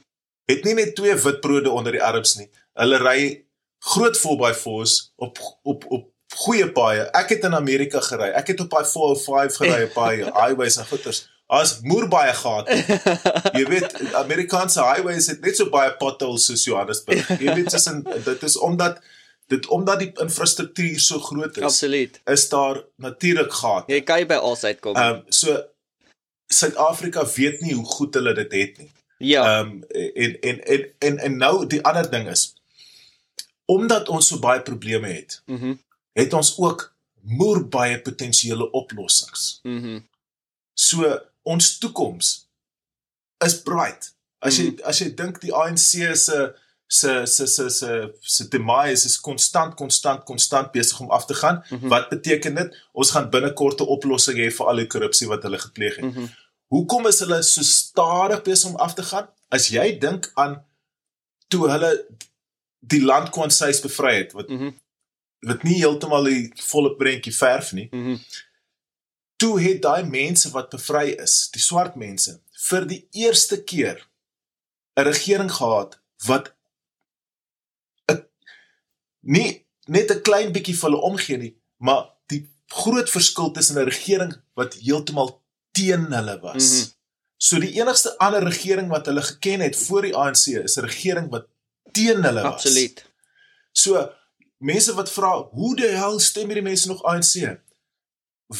Het 0.51 0.65
nie 0.65 0.75
net 0.75 0.95
twee 0.97 1.15
witbrode 1.15 1.71
onder 1.71 1.93
die 1.93 2.03
arms 2.03 2.37
nie. 2.41 2.49
Hulle 2.79 2.99
ry 3.03 3.21
groot 3.93 4.19
4x4s 4.19 4.99
op 5.17 5.39
op 5.63 5.85
op 5.89 6.11
goeie 6.45 6.67
paaie. 6.73 7.05
Ek 7.15 7.37
het 7.37 7.45
in 7.47 7.55
Amerika 7.55 8.01
gery. 8.03 8.33
Ek 8.35 8.51
het 8.53 8.61
op 8.65 8.71
daai 8.73 8.85
405 8.91 9.61
gery 9.63 9.83
op 9.89 9.99
daai 9.99 10.25
highways 10.41 10.79
en 10.81 10.89
goeters. 10.91 11.25
As 11.47 11.77
moer 11.85 12.09
baie 12.09 12.33
gehad. 12.35 12.71
Jy 13.55 13.65
weet 13.69 13.99
Amerikaanse 14.17 14.81
highways 14.83 15.29
het 15.31 15.45
net 15.45 15.59
so 15.61 15.69
baie 15.73 15.93
potholes 16.01 16.49
soos 16.49 16.65
Johannesburg. 16.65 17.29
Jy 17.37 17.59
weet 17.61 17.71
dis 17.71 17.87
in 17.93 18.01
dit 18.25 18.49
is 18.49 18.57
omdat 18.57 19.03
dit 19.53 19.69
omdat 19.69 20.01
die 20.01 20.11
infrastruktuur 20.25 20.99
so 21.01 21.21
groot 21.21 21.57
is. 21.61 21.69
Absoluut. 21.69 22.21
Is 22.33 22.49
daar 22.49 22.81
natuurlik 22.97 23.53
gehad. 23.53 23.93
Jy 23.93 24.01
kan 24.09 24.27
by 24.27 24.41
ons 24.41 24.65
uitkom. 24.65 24.97
Ehm 24.97 25.21
um, 25.21 25.23
so 25.29 25.61
Suid-Afrika 26.55 27.25
weet 27.35 27.63
nie 27.65 27.73
hoe 27.75 27.87
goed 27.89 28.15
hulle 28.15 28.35
dit 28.37 28.53
het 28.53 28.79
nie. 28.79 28.91
Ja. 29.19 29.61
Ehm 29.61 29.69
um, 29.69 29.83
en, 30.15 30.41
en 30.41 30.61
en 30.65 30.85
en 30.99 31.19
en 31.19 31.37
nou 31.37 31.67
die 31.67 31.83
ander 31.83 32.11
ding 32.11 32.29
is 32.29 32.55
omdat 33.67 34.09
ons 34.09 34.27
so 34.29 34.39
baie 34.39 34.61
probleme 34.63 35.09
het, 35.09 35.43
Mhm. 35.47 35.75
het 36.13 36.33
ons 36.33 36.59
ook 36.59 36.95
moer 37.21 37.69
baie 37.69 38.01
potensiële 38.01 38.71
oplossings. 38.71 39.61
Mhm. 39.63 40.01
So 40.75 41.19
ons 41.43 41.79
toekoms 41.79 42.49
is 43.45 43.63
bright. 43.63 44.13
As 44.39 44.57
jy 44.57 44.75
as 44.85 44.99
jy 44.99 45.15
dink 45.15 45.41
die 45.41 45.53
ANC 45.55 45.79
se 46.17 46.55
se 46.87 47.27
se 47.27 47.47
se 47.47 47.71
se 47.71 48.11
se 48.21 48.49
demise 48.49 49.07
is 49.07 49.21
konstant 49.21 49.75
konstant 49.75 50.25
konstant 50.25 50.73
besig 50.73 51.01
om 51.01 51.11
af 51.11 51.25
te 51.27 51.35
gaan. 51.35 51.65
Mhm. 51.71 51.89
Wat 51.89 52.09
beteken 52.09 52.55
dit? 52.55 52.77
Ons 52.93 53.11
gaan 53.11 53.31
binnekort 53.31 53.81
'n 53.81 53.85
oplossing 53.87 54.39
hê 54.39 54.51
vir 54.53 54.67
al 54.67 54.77
die 54.77 54.87
korrupsie 54.87 55.29
wat 55.29 55.43
hulle 55.43 55.59
gepleeg 55.59 55.97
het. 55.97 56.05
Mhm. 56.05 56.25
Hoekom 56.75 57.07
is 57.07 57.21
hulle 57.23 57.43
so 57.47 57.63
stadig 57.63 58.43
besig 58.43 58.71
om 58.71 58.77
af 58.83 58.95
te 58.99 59.03
gaan? 59.07 59.29
As 59.55 59.69
jy 59.71 59.99
dink 60.03 60.31
aan 60.35 60.57
toe 61.49 61.69
hulle 61.71 61.91
die 62.85 63.03
land 63.05 63.31
Kwansys 63.35 63.81
bevry 63.85 64.15
het 64.17 64.33
wat 64.35 64.49
Mhm. 64.51 64.73
wat 65.45 65.63
nie 65.63 65.77
heeltemal 65.79 66.25
die 66.25 66.53
volle 66.71 66.95
prentjie 66.97 67.35
verf 67.37 67.73
nie. 67.73 67.89
Mhm. 67.93 68.17
Toe 69.37 69.61
het 69.61 69.83
daai 69.83 70.03
mense 70.09 70.51
wat 70.51 70.71
bevry 70.71 71.11
is, 71.21 71.51
die 71.53 71.61
swart 71.61 71.97
mense, 71.97 72.41
vir 72.69 72.87
die 72.87 73.07
eerste 73.13 73.63
keer 73.63 74.01
'n 74.97 75.05
regering 75.05 75.51
gehad 75.53 75.99
wat 76.27 76.55
'n 78.09 78.25
nie 79.21 79.67
net 79.87 80.11
'n 80.11 80.23
klein 80.23 80.53
bietjie 80.53 80.75
vir 80.75 80.91
hulle 80.91 81.03
omgee 81.03 81.37
nie, 81.37 81.55
maar 81.79 82.11
die 82.29 82.49
groot 82.69 83.11
verskil 83.11 83.53
tussen 83.53 83.79
'n 83.79 83.85
regering 83.85 84.35
wat 84.55 84.75
heeltemal 84.75 85.44
teen 85.75 86.07
hulle 86.13 86.37
was. 86.43 86.69
Mhm. 86.71 86.91
So 87.45 87.59
die 87.61 87.73
enigste 87.81 88.13
ander 88.23 88.45
regering 88.47 88.89
wat 88.93 89.07
hulle 89.11 89.23
geken 89.23 89.61
het 89.67 89.77
voor 89.77 90.03
die 90.07 90.15
ANC 90.17 90.47
is 90.65 90.77
'n 90.79 90.87
regering 90.87 91.31
wat 91.35 91.47
teen 91.93 92.23
hulle 92.25 92.43
was. 92.43 92.53
Absoluut. 92.65 93.05
So 93.73 94.11
mense 94.59 94.95
wat 94.95 95.11
vra, 95.11 95.33
hoe 95.53 95.77
die 95.77 95.89
hel 95.99 96.21
stem 96.21 96.47
hierdie 96.49 96.63
mense 96.71 96.89
nog 96.89 97.03
ANC? 97.05 97.59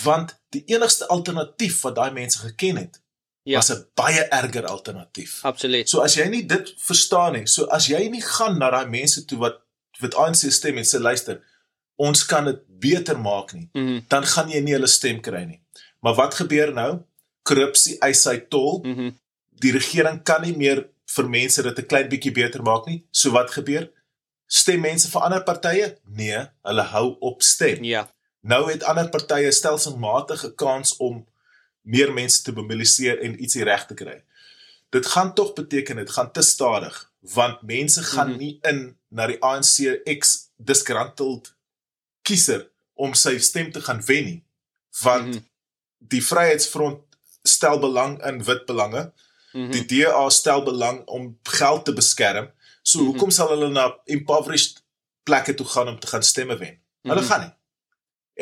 Want 0.05 0.35
die 0.51 0.63
enigste 0.67 1.07
alternatief 1.09 1.81
wat 1.83 1.95
daai 1.97 2.11
mense 2.13 2.39
geken 2.39 2.77
het, 2.77 3.01
Ja. 3.45 3.57
was 3.57 3.71
'n 3.71 3.87
baie 3.95 4.23
erger 4.29 4.67
alternatief. 4.67 5.39
Absoluut. 5.45 5.89
So 5.89 6.01
as 6.01 6.15
jy 6.15 6.29
nie 6.29 6.47
dit 6.47 6.75
verstaan 6.77 7.33
nie, 7.33 7.47
so 7.47 7.65
as 7.65 7.87
jy 7.87 8.09
nie 8.09 8.23
gaan 8.23 8.59
na 8.59 8.71
daai 8.71 8.87
mense 8.89 9.25
toe 9.25 9.39
wat 9.39 9.61
wat 10.01 10.15
ANC 10.15 10.51
stem 10.51 10.77
en 10.79 10.85
sê 10.85 10.99
luister, 11.01 11.41
ons 11.97 12.25
kan 12.27 12.45
dit 12.45 12.59
beter 12.81 13.19
maak 13.21 13.53
nie, 13.53 13.69
Mhm. 13.73 14.01
dan 14.09 14.25
gaan 14.27 14.49
jy 14.51 14.61
nie 14.61 14.73
hulle 14.73 14.87
stem 14.87 15.21
kry 15.21 15.45
nie. 15.45 15.61
Maar 16.05 16.15
wat 16.19 16.35
gebeur 16.37 16.73
nou? 16.77 16.91
Korrupsie 17.49 17.97
eis 18.05 18.23
sy 18.27 18.37
tol. 18.53 18.81
Mhm. 18.85 19.11
Die 19.63 19.73
regering 19.73 20.23
kan 20.27 20.43
nie 20.45 20.57
meer 20.57 20.83
vir 21.15 21.29
mense 21.33 21.63
dit 21.63 21.79
'n 21.79 21.87
klein 21.87 22.09
bietjie 22.09 22.33
beter 22.33 22.63
maak 22.63 22.87
nie. 22.87 23.05
So 23.11 23.31
wat 23.31 23.51
gebeur? 23.51 23.89
Stem 24.47 24.81
mense 24.81 25.09
vir 25.11 25.21
ander 25.23 25.43
partye? 25.43 25.97
Nee, 26.05 26.47
hulle 26.63 26.83
hou 26.83 27.17
op 27.21 27.43
stem. 27.43 27.85
Ja. 27.85 28.09
Nou 28.43 28.71
het 28.71 28.83
ander 28.85 29.09
partye 29.09 29.51
stelselmatig 29.53 30.45
'n 30.45 30.55
kans 30.55 30.97
om 30.97 31.27
meer 31.83 32.13
mense 32.13 32.43
te 32.43 32.53
mobiliseer 32.53 33.19
en 33.23 33.41
ietsie 33.41 33.65
reg 33.65 33.87
te 33.87 33.95
kry. 33.95 34.23
Dit 34.91 35.07
gaan 35.07 35.35
tog 35.35 35.53
beteken 35.55 35.97
dit 35.97 36.11
gaan 36.11 36.33
te 36.33 36.43
stadig 36.43 37.11
want 37.21 37.63
mense 37.63 38.03
gaan 38.03 38.29
Mhm. 38.31 38.39
nie 38.39 38.59
in 38.63 38.97
na 39.09 39.27
die 39.27 39.39
ANC 39.43 40.01
ex 40.05 40.51
disgruntled 40.59 41.55
kiezer 42.23 42.69
om 42.95 43.15
sy 43.15 43.39
stem 43.39 43.73
te 43.73 43.81
gaan 43.81 44.03
wen 44.07 44.25
nie 44.25 44.45
want 45.03 45.27
Mhm. 45.35 45.39
Die 46.09 46.23
Vryheidsfront 46.23 47.01
stel 47.43 47.79
belang 47.79 48.19
in 48.29 48.43
wit 48.45 48.67
belange 48.67 49.13
Mhm. 49.55 49.71
die 49.71 49.85
DA 49.87 50.29
stel 50.31 50.63
belang 50.65 51.05
om 51.07 51.39
geld 51.43 51.85
te 51.85 51.93
beskerm 51.93 52.49
so 52.83 52.99
Mhm. 52.99 53.07
hoekom 53.07 53.31
sal 53.31 53.49
hulle 53.49 53.69
na 53.71 53.85
impoverished 54.05 54.83
plekke 55.25 55.55
toe 55.55 55.67
gaan 55.67 55.89
om 55.89 55.99
te 56.01 56.07
gaan 56.07 56.23
stemme 56.23 56.57
wen 56.59 56.79
hulle 57.03 57.21
Mhm. 57.21 57.29
gaan 57.31 57.41
nie 57.41 57.53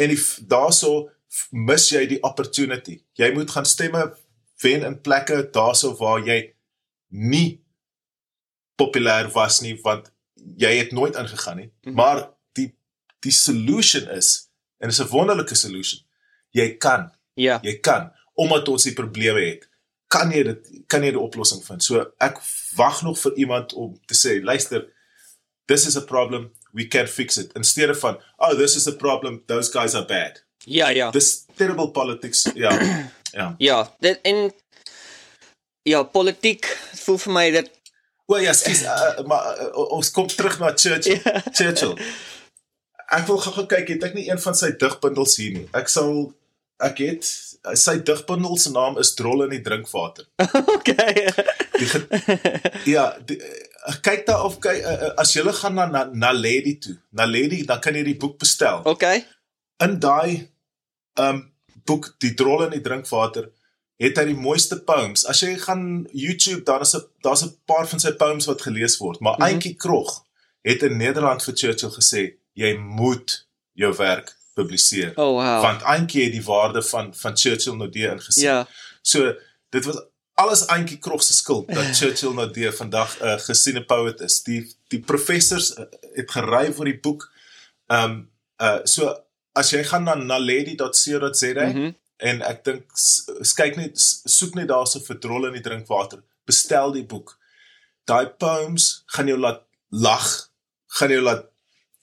en 0.04 0.10
if 0.10 0.38
daarso 0.46 1.10
f- 1.28 1.48
mis 1.50 1.88
jy 1.90 2.06
die 2.06 2.22
opportunity 2.22 3.02
jy 3.18 3.32
moet 3.34 3.50
gaan 3.50 3.66
stemme 3.66 4.16
wen 4.62 4.82
in 4.82 5.00
plekke 5.00 5.50
daarso 5.52 5.94
waar 5.98 6.20
jy 6.26 6.54
nie 7.08 7.60
populêr 8.80 9.30
was 9.34 9.60
nie 9.60 9.74
want 9.84 10.10
jy 10.58 10.70
het 10.78 10.92
nooit 10.92 11.14
ingegaan 11.16 11.56
nie 11.56 11.70
Mhm. 11.82 11.94
maar 11.94 12.30
die 12.54 12.74
die 13.20 13.32
solution 13.32 14.08
is 14.08 14.48
en 14.80 14.88
dit 14.88 14.98
is 14.98 15.00
'n 15.04 15.10
wonderlike 15.12 15.54
solution 15.54 16.00
jy 16.52 16.76
kan 16.78 17.10
Ja. 17.35 17.61
jy 17.62 17.78
kan 17.80 18.11
omdat 18.35 18.68
ons 18.68 18.85
die 18.89 18.97
probleme 18.97 19.41
het 19.45 19.68
kan 20.12 20.33
jy 20.33 20.43
dit 20.45 20.72
kan 20.93 21.05
jy 21.05 21.14
die 21.14 21.20
oplossing 21.20 21.62
vind. 21.64 21.85
So 21.85 22.05
ek 22.20 22.41
wag 22.76 23.03
nog 23.07 23.18
vir 23.22 23.39
iemand 23.45 23.72
om 23.78 23.95
te 24.09 24.16
sê 24.18 24.41
luister 24.45 24.85
this 25.70 25.87
is 25.89 25.97
a 25.97 26.05
problem 26.05 26.51
we 26.72 26.89
can 26.89 27.09
fix 27.09 27.39
it. 27.41 27.53
Instead 27.57 27.95
van 28.01 28.18
oh 28.39 28.53
this 28.59 28.76
is 28.76 28.89
a 28.89 28.97
problem 28.97 29.43
those 29.47 29.72
guys 29.72 29.95
are 29.95 30.07
bad. 30.07 30.43
Ja, 30.64 30.91
ja. 30.91 31.11
this 31.11 31.45
terrible 31.57 31.91
politics 31.91 32.49
ja. 32.55 32.76
Ja. 33.33 33.55
Ja, 33.59 33.97
dit 34.05 34.18
en 34.28 34.51
ja, 35.89 36.03
politiek 36.05 36.66
voel 37.01 37.16
vir 37.22 37.33
my 37.33 37.45
dit 37.55 37.70
o 38.28 38.37
ja 38.37 38.53
skus 38.57 38.83
uh, 38.85 38.93
uh, 38.93 39.24
maar 39.28 39.47
uh, 39.57 39.87
ons 39.97 40.11
kom 40.12 40.28
terug 40.28 40.59
na 40.61 40.74
Churchill. 40.76 41.16
Ja. 41.24 41.41
Churchill. 41.49 41.97
Ek 43.12 43.24
wil 43.28 43.41
gou-gou 43.41 43.64
kyk 43.70 43.89
het 43.95 44.05
ek 44.11 44.18
nie 44.18 44.26
een 44.28 44.41
van 44.41 44.57
sy 44.57 44.74
digbundels 44.76 45.39
hier 45.41 45.57
nie. 45.57 45.64
Ek 45.76 45.89
sal 45.93 46.12
ek 46.83 46.99
het 46.99 47.28
sy 47.78 47.97
digbundel 48.03 48.57
se 48.59 48.72
naam 48.74 48.99
is 48.99 49.14
Drol 49.14 49.45
in 49.45 49.53
die 49.55 49.62
drinkwater 49.62 50.26
okay. 50.76 51.26
die 51.78 52.95
ja, 52.95 53.12
die, 53.26 53.39
uh, 53.39 53.95
kyk 54.03 54.26
daar 54.26 54.45
of 54.45 54.59
kyk 54.62 54.83
uh, 54.83 54.93
uh, 54.93 55.12
as 55.22 55.35
jy 55.35 55.45
gaan 55.59 55.74
na 55.78 55.87
na, 55.87 56.05
na 56.12 56.33
Lady 56.33 56.76
toe. 56.78 56.97
Na 57.11 57.26
Lady 57.26 57.64
dan 57.66 57.80
kan 57.80 57.95
jy 57.95 58.05
die 58.12 58.18
boek 58.18 58.39
bestel. 58.39 58.83
okay. 58.85 59.24
In 59.83 59.99
daai 60.01 60.49
um 61.20 61.49
boek 61.87 62.12
Die 62.22 62.35
drol 62.39 62.62
in 62.68 62.76
die 62.76 62.85
drinkwater 62.85 63.51
het 64.03 64.18
hy 64.18 64.24
die 64.30 64.39
mooiste 64.39 64.78
poems. 64.87 65.24
As 65.26 65.43
jy 65.43 65.57
gaan 65.59 66.07
YouTube 66.12 66.64
dan 66.66 66.83
is 66.83 66.95
'n 66.95 67.03
daar's 67.22 67.43
'n 67.43 67.57
paar 67.66 67.87
van 67.89 68.01
sy 68.01 68.12
poems 68.12 68.47
wat 68.47 68.62
gelees 68.62 68.99
word, 68.99 69.20
maar 69.20 69.37
mm 69.37 69.43
-hmm. 69.43 69.53
Auntie 69.53 69.74
Krog 69.74 70.24
het 70.62 70.83
in 70.83 70.97
Nederland 70.97 71.43
vir 71.43 71.55
Churchill 71.55 71.91
gesê 71.91 72.35
jy 72.55 72.76
moet 72.76 73.47
jou 73.74 73.95
werk 73.97 74.37
publiseer. 74.55 75.12
Oh 75.14 75.34
wow. 75.36 75.62
Want 75.62 75.82
Auntie 75.82 76.24
het 76.24 76.32
die 76.32 76.44
waarde 76.44 76.82
van 76.82 77.14
van 77.14 77.36
Churchill 77.36 77.76
nou 77.76 77.90
deur 77.90 78.12
ingesien. 78.12 78.44
ja. 78.44 78.66
So 79.03 79.34
dit 79.68 79.84
was 79.84 80.03
alles 80.34 80.64
eintjie 80.66 80.98
krog 80.98 81.22
se 81.22 81.34
skuld 81.34 81.68
dat 81.74 81.94
Churchill 81.98 82.34
nou 82.34 82.50
deur 82.50 82.72
vandag 82.72 83.18
'n 83.20 83.24
uh, 83.24 83.38
gesiene 83.38 83.84
poet 83.84 84.20
is. 84.20 84.42
Die 84.42 84.76
die 84.88 85.00
professors 85.00 85.76
uh, 85.78 85.84
het 86.14 86.30
gery 86.30 86.72
vir 86.72 86.84
die 86.84 87.00
boek. 87.00 87.30
Ehm 87.86 88.11
um, 88.11 88.30
uh 88.62 88.80
so 88.84 89.14
as 89.53 89.70
jy 89.70 89.84
gaan 89.84 90.05
na 90.05 90.14
naledi.co.za 90.14 91.66
mm 91.66 91.72
-hmm. 91.72 91.94
en 92.16 92.42
ek 92.42 92.64
dink 92.64 92.84
kyk 93.55 93.76
net 93.76 93.98
soek 94.24 94.55
net 94.55 94.68
daarso 94.68 95.00
vir 95.00 95.18
drol 95.18 95.46
in 95.46 95.53
die 95.53 95.64
drinkwater. 95.68 96.22
Bestel 96.44 96.92
die 96.92 97.07
boek. 97.07 97.38
Daai 98.05 98.26
poems 98.26 99.03
gaan 99.07 99.26
jou 99.26 99.38
laat 99.38 99.62
lag, 99.88 100.50
gaan 100.86 101.11
jou 101.11 101.22
laat 101.22 101.51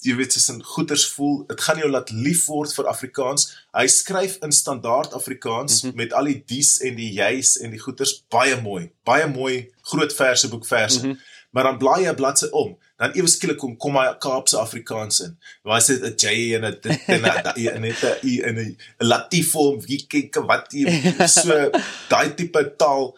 jy 0.05 0.15
weet 0.15 0.33
sies 0.33 0.47
in 0.53 0.61
goeters 0.63 1.05
voel. 1.13 1.41
Dit 1.49 1.61
gaan 1.61 1.79
jou 1.81 1.89
laat 1.91 2.11
lief 2.15 2.45
word 2.47 2.73
vir 2.75 2.87
Afrikaans. 2.91 3.49
Hy 3.75 3.87
skryf 3.91 4.37
in 4.45 4.53
standaard 4.55 5.13
Afrikaans 5.13 5.81
mm 5.81 5.89
-hmm. 5.89 5.97
met 5.97 6.13
al 6.13 6.31
die 6.31 6.43
dies 6.45 6.77
en 6.81 6.95
die 6.95 7.11
jy's 7.13 7.57
en 7.59 7.71
die 7.75 7.79
goeters 7.79 8.23
baie 8.29 8.61
mooi. 8.61 8.91
Baie 9.03 9.27
mooi 9.27 9.71
groot 9.81 10.13
verse 10.13 10.47
boek 10.47 10.65
verse. 10.65 10.99
Mm 10.99 11.11
-hmm. 11.11 11.19
Maar 11.49 11.63
dan 11.63 11.77
blaai 11.77 12.03
jy 12.03 12.09
'n 12.11 12.15
bladsy 12.15 12.47
om, 12.51 12.77
dan 12.97 13.11
ewe 13.11 13.27
skielik 13.27 13.57
kom 13.57 13.77
kom 13.77 13.95
hy 13.97 14.13
Kaapse 14.19 14.57
Afrikaans 14.57 15.19
in. 15.19 15.37
Waar 15.63 15.81
sê 15.81 15.97
'n 15.97 16.13
J 16.15 16.55
en 16.55 16.65
'n 16.65 16.77
dit 16.81 17.01
en 17.07 17.21
'n 17.21 17.81
net 17.85 18.03
'n 18.03 18.43
en 18.43 18.57
'n 18.57 18.77
latifom, 18.97 19.81
wie 19.81 20.05
kyk 20.07 20.35
wat 20.35 20.71
jy 20.71 21.27
so 21.27 21.69
daai 22.11 22.35
tipe 22.35 22.75
taal 22.77 23.17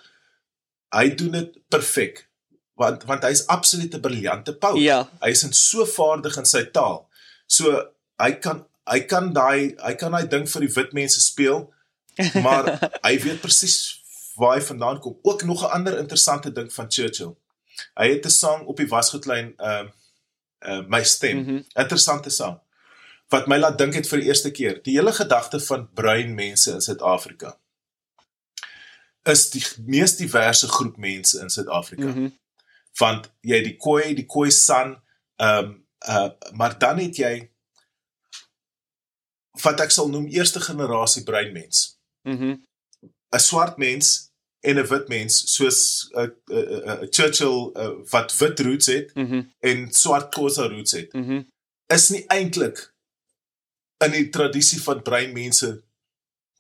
hy 0.95 1.09
doen 1.15 1.31
dit 1.31 1.57
perfek 1.67 2.30
want 2.79 3.03
want 3.03 3.23
hy's 3.23 3.45
absolute 3.47 3.99
briljante 3.99 4.53
pout. 4.53 4.79
Ja. 4.81 5.03
Hy 5.21 5.29
is 5.35 5.43
in 5.43 5.53
so 5.53 5.85
vaardig 5.85 6.37
in 6.37 6.47
sy 6.49 6.63
taal. 6.73 7.05
So 7.45 7.73
hy 8.21 8.31
kan 8.43 8.65
hy 8.89 9.03
kan 9.09 9.31
daai 9.35 9.75
hy 9.81 9.93
kan 9.99 10.15
daai 10.15 10.27
ding 10.29 10.47
vir 10.49 10.65
die 10.65 10.73
wit 10.75 10.95
mense 10.97 11.21
speel, 11.23 11.65
maar 12.45 12.73
hy 13.05 13.15
weet 13.23 13.43
presies 13.43 13.77
waar 14.39 14.57
hy 14.57 14.65
vandaan 14.65 15.01
kom. 15.03 15.19
Ook 15.21 15.43
nog 15.43 15.63
'n 15.63 15.73
ander 15.77 15.99
interessante 15.99 16.51
ding 16.51 16.73
van 16.73 16.89
Churchill. 16.89 17.35
Hy 17.99 18.09
het 18.15 18.25
'n 18.25 18.29
sang 18.29 18.65
op 18.65 18.77
die 18.77 18.87
wasgoedlyn 18.87 19.53
ehm 19.57 19.87
uh, 19.87 19.91
uh, 20.69 20.83
my 20.87 21.03
stem. 21.03 21.37
Mm 21.37 21.45
-hmm. 21.45 21.65
Interessante 21.73 22.29
sang 22.29 22.59
wat 23.31 23.47
my 23.47 23.57
laat 23.57 23.77
dink 23.77 23.93
het 23.93 24.07
vir 24.07 24.19
die 24.19 24.27
eerste 24.27 24.51
keer. 24.51 24.83
Die 24.83 24.97
hele 24.97 25.13
gedagte 25.13 25.59
van 25.59 25.89
bruin 25.93 26.33
mense 26.35 26.71
in 26.71 26.81
Suid-Afrika 26.81 27.57
is 29.23 29.49
die 29.49 29.63
mees 29.85 30.15
diverse 30.17 30.67
groep 30.67 30.97
mense 30.97 31.39
in 31.39 31.49
Suid-Afrika. 31.49 32.05
Mm 32.05 32.13
-hmm 32.13 32.40
want 32.99 33.31
jy 33.41 33.61
die 33.63 33.77
koi 33.77 34.13
die 34.13 34.25
koi 34.25 34.49
san 34.51 34.97
ehm 35.37 35.65
um, 35.65 35.77
uh 36.09 36.29
maar 36.57 36.79
dan 36.79 36.97
het 36.97 37.15
jy 37.17 37.51
wat 39.63 39.79
ek 39.83 39.91
sal 39.91 40.09
noem 40.09 40.27
eerste 40.31 40.59
generasie 40.63 41.23
bruin 41.23 41.53
mens. 41.53 41.97
Mhm. 42.23 42.43
Mm 42.43 42.59
'n 43.31 43.39
swart 43.39 43.77
mens 43.77 44.31
en 44.59 44.77
'n 44.77 44.87
wit 44.87 45.07
mens 45.07 45.55
soos 45.55 46.09
'n 46.13 46.19
uh, 46.19 46.57
uh, 46.57 46.85
uh, 46.85 47.07
Churchill 47.09 47.71
uh, 47.73 47.93
wat 48.09 48.37
wit 48.37 48.59
roots 48.59 48.85
het 48.85 49.15
mm 49.15 49.25
-hmm. 49.25 49.53
en 49.59 49.91
swart 49.91 50.29
Xhosa 50.29 50.67
roots 50.67 50.91
het. 50.91 51.13
Mhm. 51.13 51.31
Mm 51.31 51.49
is 51.91 52.09
nie 52.09 52.23
eintlik 52.27 52.93
in 54.05 54.11
die 54.11 54.29
tradisie 54.29 54.81
van 54.81 55.01
bruin 55.01 55.33
mense 55.33 55.83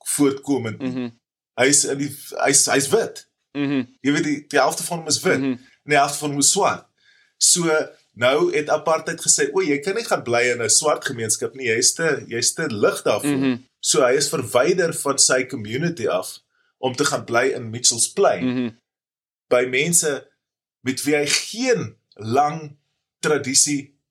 voortkomend. 0.05 0.79
Mhm. 0.81 0.99
Mm 0.99 1.19
hy's 1.53 1.83
in 1.83 1.97
die 1.97 2.17
hy's 2.45 2.65
hy's 2.65 2.89
wit. 2.89 3.29
Mhm. 3.51 3.73
Mm 3.73 3.97
jy 4.01 4.11
weet 4.11 4.23
die 4.23 4.47
die 4.47 4.59
helfte 4.59 4.83
van 4.83 4.97
hom 4.97 5.07
is 5.07 5.21
wit. 5.21 5.39
Mm 5.39 5.43
-hmm 5.43 5.69
in 5.85 5.93
die 5.93 5.99
helfte 5.99 6.23
van 6.23 6.35
hom 6.35 6.41
swart. 6.45 6.85
So 7.37 7.69
nou 8.13 8.51
het 8.53 8.69
apartheid 8.69 9.21
gesê, 9.21 9.49
"O, 9.53 9.61
jy 9.61 9.79
kan 9.79 9.95
nie 9.95 10.05
gaan 10.05 10.23
bly 10.23 10.41
in 10.51 10.61
'n 10.61 10.69
swart 10.69 11.05
gemeenskap 11.05 11.55
nie. 11.55 11.67
Jy's 11.67 11.93
te 11.93 12.23
jy's 12.27 12.53
te 12.53 12.67
lig 12.67 13.01
daarvoor." 13.01 13.37
Mm 13.37 13.43
-hmm. 13.43 13.67
So 13.79 14.05
hy 14.05 14.13
is 14.15 14.29
verwyder 14.29 14.93
van 14.93 15.17
sy 15.19 15.45
community 15.45 16.07
af 16.07 16.39
om 16.77 16.95
te 16.95 17.05
gaan 17.05 17.25
bly 17.25 17.53
in 17.55 17.69
Mitchells 17.69 18.11
Plain. 18.11 18.43
Mm 18.45 18.55
-hmm. 18.55 18.77
By 19.47 19.65
mense 19.69 20.27
met 20.81 21.03
wie 21.03 21.15
hy 21.15 21.27
geen 21.27 21.95
lang 22.15 22.77
tradisie 23.19 24.01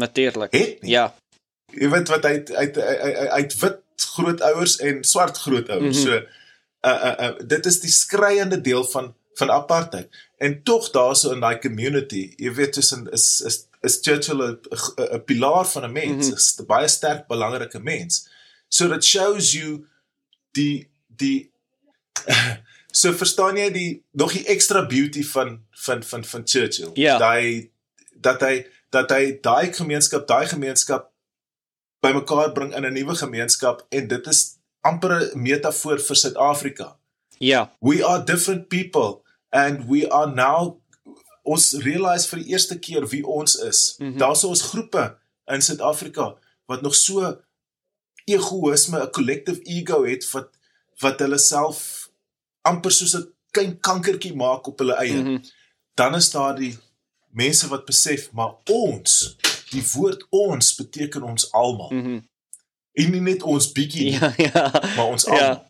natuurlik 0.00 0.52
het 0.52 0.82
nie. 0.82 0.90
Ja. 0.90 1.14
Jy 1.72 1.88
weet 1.92 2.08
wat 2.08 2.26
hy 2.26 2.34
uit 2.44 2.78
uit 3.36 3.56
wit 3.60 3.80
grootouers 4.14 4.78
en 4.78 5.04
swart 5.04 5.38
grootouers. 5.44 6.04
Mm 6.04 6.10
-hmm. 6.10 6.20
So 6.20 6.38
uh 6.90 7.04
uh, 7.08 7.28
uh 7.28 7.46
dit 7.46 7.66
is 7.66 7.80
die 7.80 7.90
skreiende 7.90 8.60
deel 8.60 8.84
van 8.84 9.14
van 9.40 9.50
apartheid. 9.50 10.08
En 10.38 10.62
tog 10.62 10.90
daarso 10.94 11.32
in 11.34 11.40
daai 11.40 11.58
community, 11.64 12.22
jy 12.36 12.52
weet 12.56 12.72
tussen 12.78 13.08
is 13.16 13.26
is 13.48 13.62
is 13.80 13.98
Churchill 14.04 14.42
'n 14.44 14.58
'n 15.18 15.24
pilaar 15.24 15.66
van 15.72 15.84
'n 15.88 15.92
mens, 15.92 16.26
mm 16.26 16.32
-hmm. 16.32 16.40
is 16.42 16.56
'n 16.58 16.66
baie 16.66 16.88
sterk 16.88 17.26
belangrike 17.26 17.80
mens. 17.80 18.28
So 18.68 18.88
that 18.88 19.04
shows 19.04 19.52
you 19.52 19.86
die 20.52 20.88
die 21.06 21.50
so 23.00 23.12
verstaan 23.12 23.56
jy 23.56 23.70
die 23.70 24.02
nog 24.12 24.32
die 24.32 24.46
extra 24.46 24.86
beauty 24.86 25.24
van 25.24 25.60
van 25.70 26.02
van 26.02 26.24
van 26.24 26.42
Churchill. 26.44 26.90
Ja. 26.94 27.18
Daai 27.18 27.70
dat 28.20 28.40
hy 28.40 28.66
dat 28.90 29.10
hy 29.10 29.38
daai 29.42 29.72
gemeenskap, 29.72 30.26
daai 30.26 30.46
gemeenskap 30.46 31.10
bymekaar 32.00 32.52
bring 32.52 32.74
in 32.74 32.86
'n 32.86 32.92
nuwe 32.92 33.14
gemeenskap 33.14 33.86
en 33.88 34.08
dit 34.08 34.26
is 34.26 34.58
amper 34.80 35.12
'n 35.20 35.42
metafoor 35.42 36.00
vir 36.00 36.16
Suid-Afrika. 36.16 36.96
Ja. 37.38 37.72
We 37.80 38.04
are 38.04 38.24
different 38.24 38.68
people 38.68 39.22
and 39.50 39.86
we 39.88 40.08
are 40.08 40.30
now 40.34 40.80
ons 41.42 41.72
realize 41.82 42.28
vir 42.28 42.42
die 42.42 42.52
eerste 42.52 42.78
keer 42.78 43.06
wie 43.10 43.26
ons 43.26 43.54
is. 43.54 43.94
Mm 43.98 44.06
-hmm. 44.06 44.18
Daar's 44.18 44.44
ons 44.44 44.62
groepe 44.62 45.16
in 45.46 45.62
Suid-Afrika 45.62 46.36
wat 46.66 46.82
nog 46.82 46.94
so 46.94 47.40
egoïsme, 48.24 49.02
'n 49.02 49.10
collective 49.10 49.62
ego 49.62 50.04
het 50.04 50.30
wat 50.30 50.48
wat 51.00 51.18
hulle 51.18 51.38
self 51.38 52.10
amper 52.62 52.92
soos 52.92 53.16
'n 53.16 53.32
klein 53.50 53.80
kankertjie 53.80 54.34
maak 54.34 54.66
op 54.66 54.78
hulle 54.78 54.94
eie. 54.94 55.20
Mm 55.20 55.26
-hmm. 55.26 55.42
Dan 55.94 56.14
is 56.14 56.30
daar 56.30 56.56
die 56.56 56.78
mense 57.30 57.68
wat 57.68 57.84
besef 57.84 58.32
maar 58.32 58.54
ons, 58.64 59.36
die 59.70 59.84
woord 59.94 60.26
ons 60.28 60.74
beteken 60.74 61.22
ons 61.22 61.52
almal. 61.52 61.90
Mm 61.90 62.28
en 62.92 63.10
nie 63.10 63.20
net 63.20 63.42
ons 63.42 63.72
bietjie 63.72 64.12
ja, 64.12 64.32
ja. 64.36 64.64
maar 64.96 65.06
ons 65.06 65.26
almal. 65.26 65.62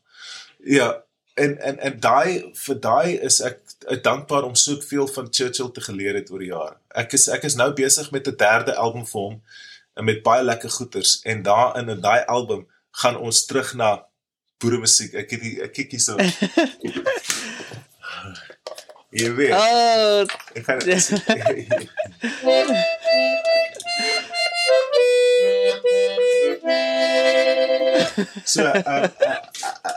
Ja. 0.58 0.80
ja 0.80 0.88
en 1.34 1.58
en 1.58 1.78
en 1.78 2.00
daai 2.00 2.50
vir 2.64 2.80
daai 2.80 3.18
is 3.28 3.40
ek 3.44 3.60
dankbaar 4.02 4.42
om 4.42 4.54
soveel 4.54 5.08
van 5.08 5.28
Churchill 5.30 5.70
te 5.70 5.80
geleer 5.80 6.14
het 6.14 6.30
oor 6.30 6.38
die 6.38 6.52
jare. 6.52 6.76
Ek 6.88 7.12
is 7.12 7.28
ek 7.28 7.42
is 7.48 7.54
nou 7.56 7.72
besig 7.72 8.10
met 8.10 8.26
'n 8.28 8.36
derde 8.36 8.74
album 8.76 9.06
vir 9.06 9.20
hom 9.20 9.42
met 10.04 10.22
baie 10.22 10.44
lekker 10.44 10.70
goeters 10.70 11.20
en 11.24 11.42
daarin 11.42 11.88
in 11.88 12.00
daai 12.00 12.24
album 12.26 12.66
gaan 12.90 13.16
ons 13.16 13.46
terug 13.46 13.74
na 13.74 14.06
boere 14.58 14.78
musiek. 14.78 15.14
Ek 15.14 15.30
het 15.30 15.40
die, 15.40 15.62
ek 15.62 15.72
kyk 15.72 15.90
hier 15.90 16.00
so. 16.00 16.16
Jy 19.10 19.34
weet. 19.34 19.52
Oh. 19.52 20.22
Ek 20.54 20.64
gaan 20.64 20.80
So 28.44 28.62
uh, 28.62 28.82
uh, 28.84 29.08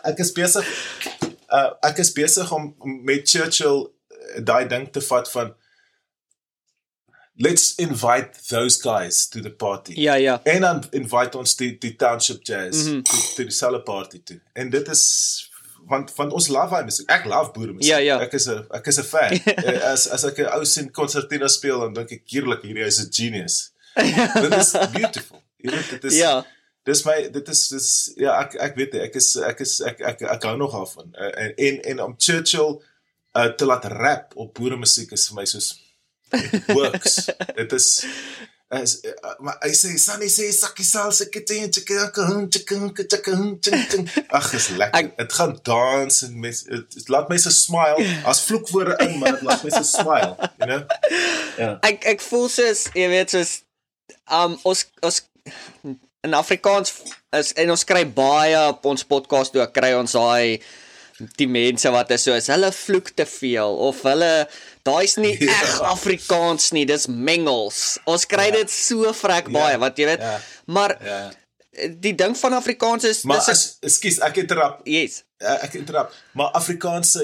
ek 0.09 0.19
is 0.23 0.31
besig 0.35 0.67
uh, 1.53 1.73
ek 1.89 2.01
is 2.03 2.13
besig 2.15 2.51
om 2.51 2.73
met 3.05 3.29
Churchill 3.29 3.85
uh, 3.85 4.41
daai 4.41 4.65
ding 4.67 4.89
te 4.91 5.01
vat 5.01 5.29
van 5.31 5.53
let's 7.35 7.73
invite 7.81 8.37
those 8.49 8.81
guys 8.81 9.27
to 9.29 9.41
the 9.41 9.49
party. 9.49 9.93
Ja, 9.97 10.13
ja. 10.13 10.39
En 10.43 10.61
dan 10.61 10.83
invite 10.91 11.37
ons 11.37 11.55
die 11.55 11.77
die 11.77 11.95
township 11.95 12.43
jazz 12.43 12.83
mm 12.83 12.93
-hmm. 12.93 13.35
to 13.35 13.43
die 13.43 13.51
selle 13.51 13.81
party 13.81 14.21
toe. 14.23 14.39
En 14.53 14.69
dit 14.69 14.87
is 14.87 15.03
want 15.87 16.15
want 16.15 16.31
ons 16.33 16.47
love 16.47 16.75
hy 16.75 16.83
musiek. 16.83 17.09
Ek 17.11 17.25
love 17.25 17.51
boere 17.51 17.73
musiek. 17.73 17.91
Ja, 17.91 17.97
ja. 17.97 18.19
Ek 18.21 18.33
is 18.33 18.47
'n 18.47 18.65
ek 18.71 18.87
is 18.87 18.99
'n 18.99 19.03
fan. 19.03 19.39
Eh, 19.65 19.91
as 19.91 20.07
as 20.09 20.23
ek 20.23 20.39
'n 20.39 20.49
ou 20.57 20.65
sien 20.65 20.91
concertina 20.91 21.47
speel 21.47 21.79
dan 21.79 21.93
dink 21.93 22.11
ek 22.11 22.23
heerlik 22.25 22.61
hierdie 22.61 22.85
is 22.85 22.99
'n 22.99 23.09
genius. 23.11 23.71
dit 24.41 24.53
is 24.53 24.71
beautiful. 24.91 25.41
Jy 25.57 25.71
weet 25.71 25.89
dit 25.89 26.03
is 26.03 26.17
Ja. 26.17 26.45
Dis 26.87 27.03
my 27.07 27.17
dit 27.31 27.51
is 27.53 27.67
dis 27.71 27.89
ja 28.19 28.35
ek 28.43 28.57
ek 28.69 28.79
weet 28.79 28.95
nie, 28.95 29.03
ek 29.07 29.15
is 29.19 29.29
ek 29.39 29.61
is 29.63 29.77
ek 29.87 30.01
ek 30.01 30.17
ek, 30.23 30.25
ek 30.35 30.47
hou 30.49 30.57
nog 30.59 30.75
af 30.75 30.97
van 30.97 31.13
uh, 31.15 31.31
en, 31.45 31.53
en 31.67 31.79
en 31.93 32.03
om 32.09 32.15
Churchill 32.17 32.75
uh, 33.37 33.49
te 33.57 33.67
laat 33.69 33.87
rap 33.93 34.35
op 34.35 34.53
boere 34.57 34.79
musiek 34.79 35.11
is 35.15 35.27
vir 35.29 35.39
my 35.41 35.47
soos 35.49 35.73
works. 36.73 37.29
Dit 37.59 37.75
is 37.77 37.89
as 38.73 38.95
uh, 39.05 39.33
maar 39.45 39.59
hy 39.61 39.69
sê 39.77 39.91
sunny 40.01 40.27
sê 40.33 40.47
sakkie 40.55 40.85
salsa 40.87 41.27
kitchen 41.31 41.69
chicken 41.71 42.47
chicken 42.49 42.87
chicken 42.97 43.43
chicken 43.61 44.07
ag 44.33 44.47
is 44.57 44.71
lekker. 44.73 45.11
Dit 45.19 45.35
gaan 45.37 45.53
dans 45.69 46.21
en 46.27 46.39
mens 46.45 46.63
dit 46.67 47.11
laat 47.13 47.29
mense 47.29 47.53
smile. 47.53 48.07
As 48.25 48.41
vloekwoorde 48.47 48.97
in 49.05 49.19
maar 49.21 49.37
dit 49.37 49.45
laat 49.45 49.63
mense 49.63 49.83
smile 49.91 50.33
you 50.57 50.65
know? 50.65 50.81
Ja 51.61 51.75
Ek 51.89 52.07
ek 52.15 52.25
voel 52.25 52.49
soos 52.49 52.87
jy 52.97 53.11
weet 53.13 53.35
soos 53.37 53.61
um 54.25 54.57
ons 54.65 54.87
ons 55.05 55.21
in 56.23 56.33
Afrikaans 56.33 56.93
is 57.35 57.51
en 57.59 57.71
ons 57.73 57.83
kry 57.83 58.05
baie 58.05 58.57
op 58.69 58.85
ons 58.85 59.03
podcast 59.03 59.53
toe 59.55 59.65
kry 59.75 59.91
ons 59.97 60.11
daai 60.15 60.61
die 61.37 61.47
mense 61.47 61.89
wat 61.93 62.11
is 62.15 62.23
soos 62.27 62.47
hulle 62.51 62.71
vloek 62.73 63.11
te 63.15 63.25
veel 63.29 63.75
of 63.87 64.01
hulle 64.07 64.31
daai's 64.87 65.17
nie 65.21 65.35
Ja. 65.43 65.51
reg 65.51 65.75
Afrikaans 65.91 66.71
nie 66.75 66.85
dis 66.89 67.07
mengels 67.07 67.99
ons 68.09 68.25
kry 68.25 68.47
Ja. 68.51 68.55
dit 68.61 68.71
so 68.71 69.13
vrek 69.13 69.47
Ja. 69.51 69.53
baie 69.59 69.77
wat 69.83 69.97
jy 69.99 70.05
weet 70.13 70.19
Ja. 70.25 70.39
maar 70.65 70.97
ja 71.03 71.21
die 71.73 72.13
ding 72.13 72.35
van 72.37 72.53
Afrikaans 72.53 73.03
is 73.09 73.23
maar 73.25 73.41
dis 73.45 73.63
ekskuus 73.81 74.19
ek 74.21 74.37
interrup 74.43 74.81
yes 74.85 75.23
uh, 75.41 75.57
ek 75.65 75.73
interrup, 75.79 76.11
maar 76.37 76.51
Afrikaanse 76.53 77.23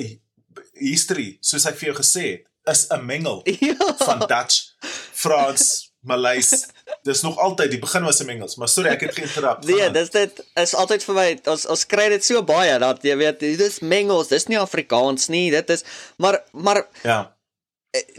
history, 0.79 1.37
soos 1.41 1.65
ek 1.69 1.75
vir 1.79 1.89
jou 1.91 1.97
gesê 1.99 2.23
het, 2.31 2.41
is 2.71 2.87
'n 2.91 3.05
mengel 3.05 3.41
Ja. 3.69 3.75
van 4.05 4.19
Dutch, 4.27 4.73
Frans, 5.13 5.91
Maleis. 6.01 6.65
Dis 7.03 7.21
nog 7.21 7.37
altyd 7.37 7.71
die 7.71 7.79
begin 7.79 8.03
was 8.03 8.19
'n 8.21 8.25
mengels, 8.25 8.55
maar 8.55 8.67
sorry 8.67 8.89
ek 8.89 9.01
het 9.01 9.13
geïnterrupt. 9.15 9.65
Nee, 9.67 9.75
Gaan 9.77 9.87
aan. 9.87 9.93
dis 9.93 10.09
dit 10.09 10.43
is 10.55 10.73
altyd 10.75 11.03
vir 11.03 11.15
my 11.15 11.39
ons 11.45 11.65
ons 11.65 11.85
kry 11.85 12.09
dit 12.09 12.25
so 12.25 12.43
baie 12.43 12.79
dat 12.79 13.03
jy 13.03 13.15
weet 13.17 13.39
dis 13.39 13.79
mengels, 13.79 14.27
dis 14.27 14.45
nie 14.47 14.59
Afrikaans 14.59 15.27
nie, 15.27 15.51
dit 15.51 15.69
is 15.69 15.83
maar 16.17 16.43
maar 16.51 16.87
ja. 17.03 17.35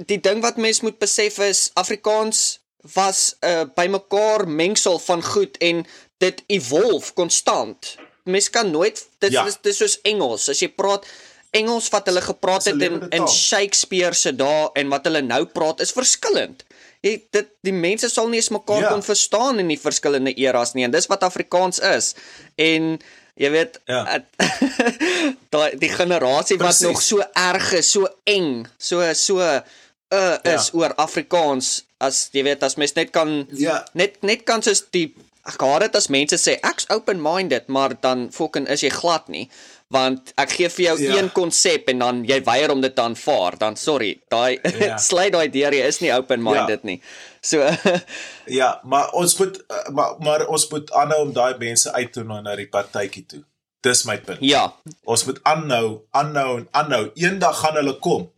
die 0.06 0.20
ding 0.20 0.42
wat 0.42 0.56
mens 0.56 0.80
moet 0.80 0.98
besef 0.98 1.38
is 1.38 1.70
Afrikaans 1.74 2.58
was 2.94 3.36
'n 3.42 3.46
uh, 3.46 3.64
bymekaar 3.74 4.48
mengsel 4.48 4.98
van 4.98 5.22
goed 5.22 5.56
en 5.58 5.86
dit 6.18 6.42
evolve 6.46 7.12
konstant. 7.12 7.96
Mens 8.24 8.50
kan 8.50 8.70
nooit 8.70 9.06
dit 9.18 9.32
Ja. 9.32 9.46
is 9.46 9.56
dis 9.62 9.76
soos 9.76 9.98
Engels. 10.02 10.48
As 10.48 10.58
jy 10.60 10.68
praat 10.68 11.06
Engels 11.50 11.88
wat 11.88 12.06
hulle 12.06 12.20
gepraat 12.20 12.64
het 12.64 12.82
in 12.82 13.08
in. 13.10 13.28
Shakespeare 13.28 14.14
se 14.14 14.32
dae 14.36 14.70
en 14.74 14.88
wat 14.88 15.04
hulle 15.04 15.20
nou 15.22 15.44
praat 15.46 15.80
is 15.80 15.92
verskillend. 15.92 16.64
Jy 17.02 17.14
dit 17.32 17.48
die 17.64 17.72
mense 17.72 18.08
sal 18.12 18.28
nie 18.28 18.36
eens 18.42 18.50
mekaar 18.52 18.82
Ja. 18.82 18.88
kon 18.92 19.02
verstaan 19.02 19.58
in 19.58 19.68
die 19.68 19.78
verskillende 19.80 20.34
eras 20.36 20.74
nie 20.74 20.84
en 20.84 20.90
dis 20.92 21.06
wat 21.08 21.22
Afrikaans 21.24 21.78
is. 21.78 22.14
En 22.58 22.98
jy 23.40 23.50
weet 23.50 23.78
Ja. 23.88 24.18
daai 25.54 25.76
die 25.80 25.88
generasie 25.92 26.58
wat 26.58 26.66
Presies. 26.76 26.86
nog 26.88 27.02
so 27.02 27.22
erg 27.34 27.72
is, 27.72 27.90
so 27.90 28.06
eng, 28.24 28.66
so 28.78 29.00
so 29.14 29.38
uh 29.40 30.36
is 30.44 30.70
Ja. 30.70 30.78
oor 30.78 30.94
Afrikaans 30.96 31.84
as 32.00 32.28
jy 32.32 32.42
weet 32.44 32.62
as 32.62 32.76
mens 32.76 32.94
net 32.94 33.10
kan 33.12 33.46
Ja. 33.52 33.84
net 33.94 34.22
net 34.22 34.44
kan 34.44 34.62
soos 34.62 34.82
die 34.90 35.14
ek 35.46 35.60
haat 35.60 35.80
dit 35.86 35.96
as 35.96 36.08
mense 36.08 36.36
sê 36.36 36.58
ek's 36.62 36.86
open-minded, 36.90 37.68
maar 37.68 37.94
dan 38.00 38.28
fucking 38.32 38.68
is 38.68 38.82
jy 38.82 38.90
glad 38.90 39.28
nie. 39.28 39.48
Want 39.90 40.30
ek 40.38 40.52
gee 40.54 40.68
vir 40.70 40.84
jou 40.84 40.96
Ja. 41.02 41.16
een 41.18 41.32
konsep 41.34 41.88
en 41.90 41.98
dan 41.98 42.20
jy 42.24 42.36
weier 42.46 42.70
om 42.70 42.80
dit 42.80 42.94
te 42.94 43.02
aanvaar, 43.02 43.56
dan 43.58 43.76
sorry, 43.76 44.20
daai 44.30 44.60
Ja. 44.78 44.96
sluit 45.10 45.32
daai 45.32 45.48
deur, 45.50 45.72
jy 45.74 45.86
is 45.86 45.98
nie 46.00 46.12
open-minded 46.14 46.80
Ja. 46.82 46.86
nie. 46.86 47.00
So 47.42 47.66
Ja, 48.60 48.80
maar 48.84 49.10
ons 49.12 49.36
moet 49.38 49.58
uh, 49.68 49.88
maar 49.94 50.14
maar 50.20 50.46
ons 50.46 50.68
moet 50.70 50.92
aanhou 50.92 51.20
om 51.26 51.32
daai 51.32 51.54
mense 51.58 51.92
uit 51.92 52.12
te 52.12 52.22
nooi 52.22 52.42
na 52.42 52.54
die 52.56 52.68
partytjie 52.68 53.26
toe. 53.26 53.42
Dis 53.82 54.04
my 54.04 54.18
punt. 54.20 54.38
ja, 54.44 54.74
Ons 55.04 55.24
moet 55.24 55.38
aanhou, 55.42 56.02
aanhou 56.10 56.58
en 56.58 56.68
aanhou. 56.70 57.10
Eendag 57.14 57.58
gaan 57.60 57.74
hulle 57.80 57.98
kom 57.98 58.30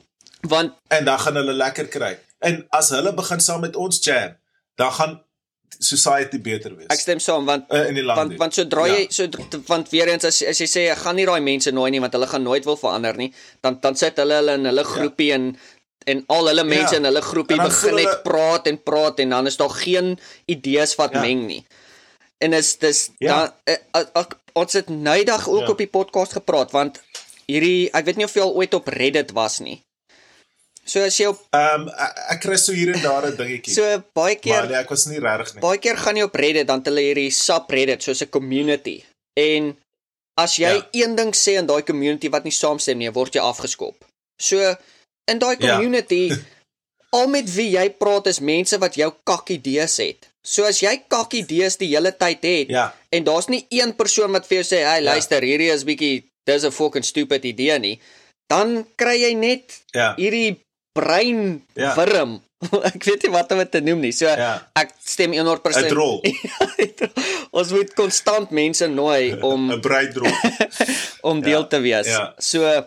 want 0.48 0.72
en 0.88 1.05
dan 1.05 1.18
gaan 1.18 1.36
hulle 1.38 1.53
lekker 1.53 1.86
kry. 1.88 2.16
En 2.40 2.64
as 2.70 2.88
hulle 2.90 3.12
begin 3.14 3.40
saam 3.40 3.61
met 3.61 3.76
ons 3.76 4.00
jam, 4.03 4.32
dan 4.76 4.90
gaan 4.92 5.20
society 5.80 6.38
beter 6.40 6.76
wees. 6.76 6.86
ek 6.90 7.00
stem 7.00 7.18
saam 7.20 7.46
want 7.46 7.64
uh, 7.72 7.88
in 7.88 7.94
die 7.94 8.02
land. 8.04 8.18
want 8.18 8.38
want 8.38 8.54
sodra 8.54 8.86
jy 8.88 9.00
Ja. 9.02 9.10
so 9.10 9.26
want 9.66 9.88
weer 9.90 10.08
eens 10.08 10.24
as 10.24 10.42
as 10.42 10.58
jy 10.60 10.66
sê 10.66 10.82
ek 10.92 10.98
gaan 10.98 11.16
nie 11.16 11.26
daai 11.26 11.40
mense 11.40 11.70
nooi 11.72 11.90
nie 11.90 12.00
want 12.00 12.12
hulle 12.12 12.26
gaan 12.26 12.42
nooit 12.42 12.64
wil 12.64 12.76
verander 12.76 13.16
nie, 13.16 13.32
dan 13.62 13.78
dan 13.80 13.94
sit 13.96 14.16
hulle 14.16 14.34
hulle 14.40 14.54
in 14.60 14.64
hulle 14.64 14.84
groepie 14.84 15.28
ja. 15.32 15.34
en 15.34 15.56
en 16.06 16.24
al 16.28 16.46
hulle 16.50 16.64
mense 16.64 16.94
Ja. 16.94 16.98
in 16.98 17.04
hulle 17.04 17.22
groepie 17.22 17.56
begin 17.56 17.94
net 17.94 18.04
hulle- 18.06 18.22
praat 18.22 18.66
en 18.66 18.78
praat 18.82 19.20
en 19.20 19.28
dan 19.30 19.46
is 19.46 19.56
daar 19.56 19.70
geen 19.70 20.18
idees 20.46 20.94
wat 20.98 21.12
Ja. 21.12 21.20
meng 21.20 21.46
nie. 21.46 21.64
En 22.40 22.52
is 22.52 22.76
dis 22.78 23.10
Ja. 23.18 23.28
dan 23.28 23.50
eh, 23.64 23.76
eh, 23.94 24.06
ek- 24.14 24.38
ons 24.54 24.72
het 24.72 24.88
nydag 24.88 25.48
ook 25.48 25.60
Ja. 25.66 25.70
op 25.70 25.78
die 25.78 25.86
podcast 25.86 26.32
gepraat 26.32 26.70
want 26.72 27.00
hierdie 27.46 27.90
ek 27.92 28.04
weet 28.04 28.16
nie 28.16 28.24
of 28.24 28.34
jy 28.34 28.40
al 28.42 28.54
ooit 28.54 28.74
op 28.74 28.86
Reddit 28.88 29.30
was 29.32 29.58
nie. 29.60 29.82
So 30.84 31.00
as 31.06 31.16
jy 31.16 31.26
op 31.30 31.38
Ehm 31.54 31.82
um, 31.82 31.88
ek, 32.30 32.40
kry 32.42 32.56
so 32.58 32.72
hier 32.72 32.94
en 32.94 33.02
daar 33.02 33.26
'n 33.26 33.36
dingetjie. 33.36 33.74
so 33.74 34.02
baie 34.14 34.34
keer 34.36 34.52
maar 34.62 34.68
nee, 34.68 34.76
ek 34.80 34.88
was 34.90 35.06
nie 35.06 35.18
regtig 35.20 35.54
nie. 35.54 35.60
Baie 35.60 35.78
keer 35.78 35.96
gaan 35.96 36.16
jy 36.16 36.22
op 36.22 36.34
Reddit 36.34 36.66
dan 36.66 36.80
hulle 36.84 37.00
hierdie 37.00 37.30
subreddit 37.30 38.02
soos 38.02 38.22
'n 38.22 38.28
community. 38.30 39.04
En 39.36 39.76
as 40.36 40.56
jy 40.56 40.72
Ja. 40.74 40.88
een 40.92 41.14
ding 41.16 41.32
sê 41.34 41.52
in 41.58 41.66
daai 41.66 41.82
community 41.82 42.28
wat 42.30 42.44
nie 42.44 42.52
saamstem 42.52 42.98
nie, 42.98 43.10
word 43.12 43.34
jy 43.34 43.40
afgeskop. 43.40 43.94
So 44.40 44.76
in 45.30 45.38
daai 45.38 45.56
Ja. 45.60 45.74
community 45.76 46.32
al 47.12 47.28
met 47.28 47.54
wie 47.54 47.70
jy 47.76 47.90
praat 47.90 48.26
is 48.26 48.40
mense 48.40 48.78
wat 48.78 48.94
jou 48.94 49.12
kak 49.24 49.50
idees 49.50 49.96
het. 49.98 50.28
So 50.44 50.64
as 50.64 50.80
jy 50.80 51.04
kak 51.08 51.32
idees 51.34 51.76
die 51.76 51.88
hele 51.94 52.10
tyd 52.16 52.42
het 52.42 52.68
Ja. 52.68 52.94
en 53.12 53.24
daar's 53.24 53.46
nie 53.48 53.66
een 53.70 53.94
persoon 53.94 54.32
wat 54.32 54.46
vir 54.46 54.62
jou 54.62 54.64
sê, 54.64 54.82
"Hey, 54.84 55.00
luister, 55.02 55.40
hierdie 55.42 55.70
is 55.72 55.84
bietjie 55.84 56.24
dis 56.44 56.64
'n 56.64 56.70
fucking 56.72 57.04
stupid 57.04 57.44
idee 57.44 57.78
nie." 57.78 58.00
Dan 58.48 58.86
kry 58.96 59.16
jy 59.22 59.34
net 59.34 59.82
Ja. 59.94 60.14
hierdie 60.16 60.56
brein 60.93 61.62
Ja. 61.74 61.95
wurm. 61.97 62.40
ek 62.88 63.05
weet 63.05 63.22
nie 63.26 63.30
wat 63.34 63.51
om 63.53 63.59
dit 63.59 63.70
te 63.70 63.80
noem 63.80 64.01
nie. 64.01 64.12
So 64.12 64.26
Ja. 64.26 64.68
ek 64.78 64.93
stem 65.05 65.32
100%. 65.32 65.86
'n 65.86 65.88
drol, 65.88 66.22
Ons 67.53 67.70
moet 67.74 67.93
konstant 67.95 68.51
mense 68.51 68.86
nooi 68.88 69.34
om 69.43 69.68
'n 69.72 69.80
breidrol. 69.80 70.32
om 71.30 71.40
deel 71.43 71.61
Ja, 71.62 71.66
te 71.68 71.80
wees. 71.80 72.07
ja. 72.07 72.34
So 72.38 72.84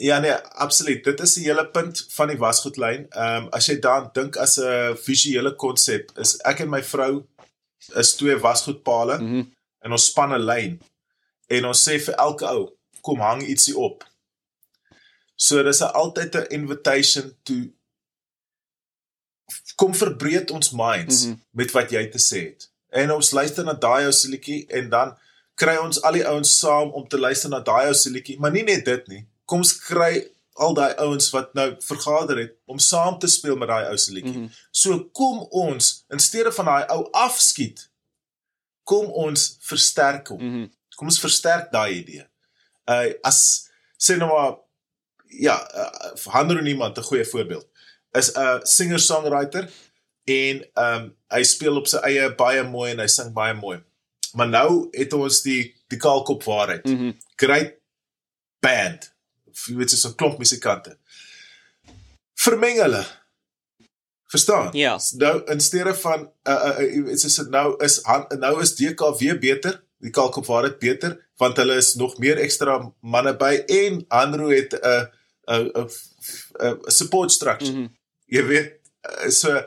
Ja 0.00 0.20
nee, 0.20 0.30
absoluut. 0.62 1.02
Dit 1.04 1.20
is 1.20 1.32
die 1.34 1.44
hele 1.48 1.64
punt 1.74 2.04
van 2.14 2.28
die 2.30 2.38
wasgoedlyn. 2.38 3.06
Ehm 3.10 3.42
um, 3.44 3.48
as 3.52 3.66
jy 3.66 3.80
dan 3.82 4.10
dink 4.14 4.36
as 4.36 4.56
'n 4.58 4.94
visuele 4.94 5.54
konsep, 5.56 6.12
is 6.18 6.36
ek 6.46 6.60
en 6.60 6.70
my 6.70 6.82
vrou 6.82 7.24
is 7.96 8.14
twee 8.16 8.36
wasgoedpale 8.38 9.18
mhm, 9.18 9.42
en 9.84 9.92
ons 9.92 10.04
span 10.06 10.32
'n 10.32 10.44
lyn 10.46 10.78
en 11.50 11.64
ons 11.64 11.88
sê 11.88 11.98
vir 11.98 12.14
elke 12.14 12.46
ou, 12.46 12.68
kom 13.02 13.18
hang 13.20 13.42
ietsie 13.42 13.74
op. 13.76 14.04
So 15.38 15.62
dis 15.62 15.80
'n 15.80 15.94
altyd 16.02 16.34
'n 16.34 16.50
invitation 16.58 17.34
to 17.46 17.54
kom 19.78 19.94
verbreed 19.94 20.50
ons 20.50 20.70
minds 20.70 21.24
mm. 21.24 21.32
-hmm. 21.32 21.42
met 21.50 21.70
wat 21.70 21.90
jy 21.90 22.06
te 22.10 22.18
sê 22.18 22.40
het. 22.50 22.70
En 22.88 23.12
ons 23.12 23.30
luister 23.30 23.64
na 23.64 23.72
daai 23.72 24.04
ou 24.04 24.12
se 24.12 24.28
liedjie 24.28 24.66
en 24.66 24.88
dan 24.88 25.16
kry 25.54 25.76
ons 25.76 26.02
al 26.02 26.12
die 26.12 26.26
ouens 26.26 26.58
saam 26.58 26.90
om 26.90 27.08
te 27.08 27.18
luister 27.18 27.50
na 27.50 27.60
daai 27.60 27.86
ou 27.86 27.94
se 27.94 28.10
liedjie, 28.10 28.38
maar 28.38 28.50
nie 28.50 28.62
net 28.62 28.84
dit 28.84 29.06
nie. 29.06 29.26
Kom 29.44 29.58
ons 29.58 29.76
kry 29.78 30.26
al 30.54 30.74
daai 30.74 30.94
ouens 30.94 31.30
wat 31.30 31.54
nou 31.54 31.68
vergader 31.80 32.38
het 32.38 32.56
om 32.66 32.78
saam 32.78 33.18
te 33.18 33.26
speel 33.26 33.56
met 33.56 33.68
daai 33.68 33.86
ou 33.90 33.98
se 33.98 34.12
liedjie. 34.12 34.36
Mm 34.36 34.42
-hmm. 34.42 34.52
So 34.70 35.04
kom 35.04 35.38
ons 35.50 36.04
in 36.08 36.18
steede 36.18 36.52
van 36.52 36.64
daai 36.64 36.84
ou 36.88 37.08
afskiet, 37.10 37.90
kom 38.82 39.06
ons 39.06 39.56
versterk 39.60 40.28
hom. 40.28 40.42
Mm 40.42 40.50
mhm, 40.50 40.66
Kom 40.96 41.06
ons 41.06 41.20
versterk 41.20 41.72
daai 41.72 42.00
idee. 42.00 42.24
Uh 42.90 43.12
as 43.22 43.70
sê 44.02 44.16
nou 44.16 44.28
maar 44.32 44.56
ja, 45.28 45.56
uh, 45.74 46.32
Hanro 46.32 46.60
niemand 46.60 46.98
'n 46.98 47.02
goeie 47.02 47.24
voorbeeld. 47.24 47.66
Is 48.12 48.32
'n 48.32 48.60
singer-songwriter 48.62 49.70
en 50.24 50.66
ehm 50.72 51.02
um, 51.02 51.16
hy 51.28 51.42
speel 51.42 51.76
op 51.76 51.86
sy 51.86 51.96
eie 51.96 52.34
baie 52.34 52.62
mooi 52.62 52.90
en 52.92 52.98
hy 52.98 53.06
sing 53.06 53.32
baie 53.32 53.54
mooi. 53.54 53.78
Maar 54.32 54.48
nou 54.48 54.88
het 54.90 55.12
ons 55.12 55.42
die 55.42 55.74
die 55.88 55.98
kaalkop 55.98 56.44
waarheid. 56.44 56.84
Mm. 56.84 56.92
mhm, 56.92 57.12
Great 57.36 57.74
band. 58.60 59.12
Jy 59.66 59.76
weet 59.76 59.90
so 59.90 60.08
'n 60.08 60.14
klomp 60.14 60.38
musikante. 60.38 60.98
Vermeng 62.34 62.78
hulle. 62.78 63.04
Verstaan? 64.28 64.68
Ja. 64.72 64.98
Nou 65.16 65.42
in 65.46 65.60
steede 65.60 65.94
van 65.94 66.30
uh 66.44 66.78
uh 66.78 67.06
dit 67.06 67.48
nou 67.50 67.84
is 67.84 68.00
nou 68.38 68.60
is 68.60 68.74
DKW 68.74 69.38
beter, 69.40 69.82
die 69.98 70.10
kaalkop 70.10 70.46
waarheid 70.46 70.78
beter 70.78 71.28
want 71.38 71.56
hulle 71.56 71.76
is 71.78 71.94
nog 71.94 72.18
meer 72.18 72.38
ekstra 72.42 72.80
manne 73.00 73.34
by 73.38 73.62
en 73.66 74.04
Hanro 74.08 74.50
het 74.50 74.74
'n 74.74 74.82
'n 74.82 75.08
'n 75.48 75.90
'n 76.58 76.90
support 76.90 77.32
structure. 77.32 77.72
Mm 77.72 77.84
-hmm. 77.84 77.96
Jy 78.24 78.44
weet 78.46 78.72
uh, 79.02 79.30
so 79.30 79.64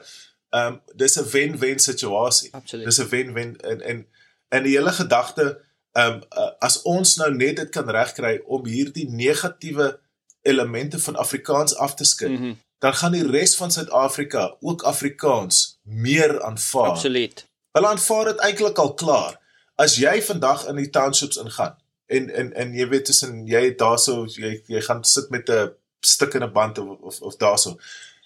ehm 0.50 0.74
um, 0.74 0.82
dis 0.96 1.20
'n 1.20 1.30
wen-wen 1.32 1.80
situasie. 1.80 2.50
absoluut. 2.54 2.86
Dis 2.86 2.98
'n 2.98 3.10
wen-wen 3.10 3.58
en 3.62 3.82
en 3.82 4.08
en 4.48 4.64
die 4.64 4.78
hele 4.78 4.92
gedagte 4.92 5.62
ehm 5.92 6.14
um, 6.14 6.22
uh, 6.38 6.52
as 6.60 6.82
ons 6.82 7.16
nou 7.16 7.36
net 7.36 7.56
dit 7.56 7.70
kan 7.70 7.90
regkry 7.90 8.42
om 8.46 8.66
hierdie 8.66 9.10
negatiewe 9.10 10.00
elemente 10.42 11.00
van 11.00 11.16
Afrikaans 11.16 11.76
af 11.76 11.96
te 11.96 12.04
skud, 12.04 12.30
mm 12.30 12.38
-hmm. 12.38 12.58
dan 12.78 12.94
gaan 12.94 13.12
die 13.12 13.28
res 13.28 13.56
van 13.56 13.72
Suid-Afrika 13.72 14.56
ook 14.60 14.82
Afrikaans 14.82 15.80
meer 15.84 16.44
aanvaar. 16.44 16.90
Absoluut. 16.90 17.50
Hulle 17.72 17.88
aanvaar 17.88 18.26
dit 18.26 18.38
eintlik 18.38 18.78
al 18.78 18.94
klaar. 18.94 19.40
As 19.76 19.96
jy 19.96 20.22
vandag 20.22 20.68
in 20.68 20.76
die 20.76 20.90
townships 20.90 21.38
ingaan 21.38 21.81
en 22.12 22.30
en 22.40 22.54
en 22.54 22.74
jy 22.76 22.88
weet 22.92 23.06
tussen 23.10 23.46
jy 23.48 23.64
daarso 23.80 24.26
jy 24.26 24.58
jy 24.68 24.82
gaan 24.88 25.04
sit 25.08 25.30
met 25.30 25.50
'n 25.50 25.72
stuk 26.00 26.34
in 26.34 26.44
'n 26.44 26.52
band 26.52 26.78
of 26.78 27.00
of, 27.00 27.22
of 27.22 27.36
daarso. 27.36 27.78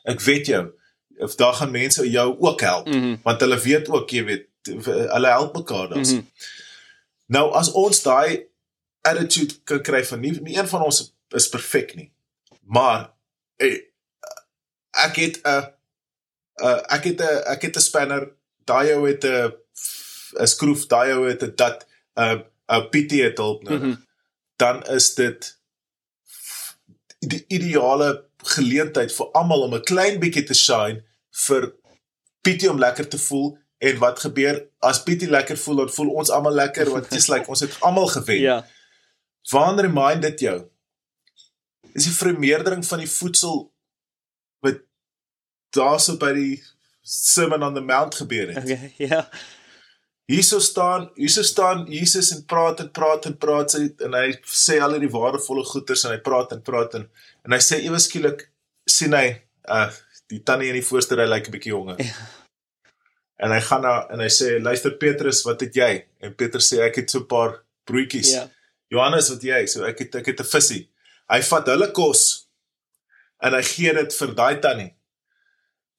Ek 0.04 0.22
weet 0.22 0.46
jou 0.46 0.66
of 1.18 1.36
daar 1.36 1.54
gaan 1.54 1.72
mense 1.72 2.10
jou 2.10 2.36
ook 2.40 2.62
help 2.62 2.88
Mhm, 2.88 3.16
want 3.24 3.42
hulle 3.42 3.60
weet 3.60 3.90
ook 3.90 4.10
jy 4.10 4.24
weet 4.24 4.48
hulle 4.86 5.28
help 5.28 5.56
mekaar 5.56 5.90
dan. 5.90 5.98
Mm 5.98 6.04
-hmm. 6.04 6.30
Nou 7.26 7.52
as 7.54 7.72
ons 7.72 8.02
daai 8.04 8.48
attitude 9.02 9.62
kan 9.64 9.82
kry 9.82 10.06
van 10.06 10.20
nie, 10.20 10.42
nie 10.42 10.58
een 10.58 10.68
van 10.68 10.82
ons 10.82 11.14
is 11.30 11.50
perfek 11.50 11.96
nie. 11.96 12.12
Maar 12.62 13.12
eh, 13.56 13.80
ek 15.06 15.16
het 15.16 15.40
'n 15.44 15.76
uh, 16.64 16.82
ek 16.88 17.04
het 17.04 17.22
'n 17.22 17.44
ek 17.54 17.62
het 17.62 17.76
'n 17.76 17.80
spanner, 17.82 18.32
daai 18.66 18.94
ou 18.94 19.08
het 19.08 19.24
'n 19.24 19.54
'n 20.40 20.48
skroef, 20.48 20.86
daai 20.88 21.14
ou 21.14 21.28
het 21.28 21.44
'n 21.44 21.54
dat 21.56 21.88
'n 22.16 22.44
'n 22.68 22.90
PT 22.90 23.12
het 23.12 23.38
hulp 23.38 23.64
nodig. 23.64 23.82
Mm 23.82 23.92
-hmm. 23.92 24.06
Dan 24.56 24.84
is 24.84 25.14
dit 25.14 25.60
die 27.20 27.46
ideale 27.48 28.26
geleentheid 28.38 29.14
vir 29.14 29.32
almal 29.32 29.62
om 29.62 29.76
'n 29.76 29.84
klein 29.84 30.20
bietjie 30.20 30.44
te 30.44 30.54
shine 30.54 31.04
vir 31.30 31.74
PT 32.42 32.68
om 32.68 32.80
lekker 32.80 33.08
te 33.08 33.18
voel 33.18 33.58
en 33.78 33.98
wat 33.98 34.20
gebeur 34.20 34.68
as 34.80 35.04
PT 35.04 35.22
lekker 35.22 35.58
voel 35.58 35.76
dan 35.76 35.90
voel 35.90 36.10
ons 36.10 36.30
almal 36.30 36.54
lekker 36.54 36.90
want 36.90 37.10
dis 37.10 37.28
like 37.28 37.48
ons 37.48 37.60
het 37.60 37.80
almal 37.80 38.08
gewen. 38.08 38.40
Ja. 38.40 38.66
Waan 39.50 39.80
remind 39.80 40.22
dit 40.22 40.40
jou 40.40 40.70
is 41.94 42.04
die 42.04 42.14
vermeerdering 42.14 42.86
van 42.86 43.00
die 43.00 43.10
voedsel 43.10 43.74
wat 44.60 44.82
daarso 45.70 46.18
by 46.20 46.34
die 46.36 46.64
Sermon 47.06 47.64
on 47.64 47.74
the 47.74 47.82
Mount 47.82 48.16
gebeur 48.16 48.50
het. 48.52 48.64
Okay, 48.64 48.94
ja. 49.10 49.30
Hierso 50.26 50.60
staan, 50.60 51.10
hierso 51.16 51.44
staan 51.46 51.86
Jesus 51.86 52.32
en 52.34 52.46
praat 52.50 52.80
en 52.80 52.90
praat 52.90 53.28
en 53.30 53.36
praat 53.38 53.76
sy 53.76 53.84
en 54.02 54.16
hy 54.18 54.32
sê 54.50 54.80
al 54.82 54.98
die 55.00 55.12
waardevolle 55.14 55.66
goeders 55.70 56.06
en 56.06 56.16
hy 56.16 56.22
praat 56.26 56.56
en 56.56 56.64
praat 56.66 56.96
en 56.98 57.06
en 57.46 57.54
hy 57.54 57.60
sê 57.62 57.84
ewe 57.86 58.00
skielik 58.02 58.48
sien 58.90 59.14
hy 59.14 59.28
uh 59.70 59.92
die 60.34 60.40
tannie 60.42 60.72
in 60.72 60.80
die 60.80 60.88
voorste 60.88 61.14
ry 61.20 61.28
lyk 61.30 61.48
'n 61.48 61.54
bietjie 61.54 61.72
jonger. 61.72 62.02
Ja. 62.02 62.14
En 63.46 63.52
hy 63.52 63.60
gaan 63.62 63.84
na 63.86 64.08
en 64.10 64.24
hy 64.24 64.30
sê 64.32 64.56
luister 64.64 64.96
Petrus, 64.98 65.44
wat 65.46 65.62
het 65.62 65.76
jy? 65.76 66.06
En 66.24 66.34
Petrus 66.34 66.72
sê 66.72 66.80
ek 66.82 66.96
het 67.02 67.12
so 67.12 67.20
'n 67.20 67.28
paar 67.28 67.62
broodjies. 67.86 68.32
Ja. 68.34 68.48
Johannes, 68.90 69.30
wat 69.30 69.44
jy? 69.44 69.66
So 69.68 69.86
ek 69.86 70.00
het 70.00 70.16
ek 70.16 70.26
het 70.26 70.40
'n 70.40 70.52
visie. 70.56 70.90
Hy 71.30 71.42
vat 71.42 71.68
hulle 71.68 71.92
kos 71.92 72.48
en 73.42 73.54
hy 73.54 73.62
gee 73.62 73.94
dit 73.94 74.14
vir 74.14 74.34
daai 74.36 74.60
tannie. 74.62 74.96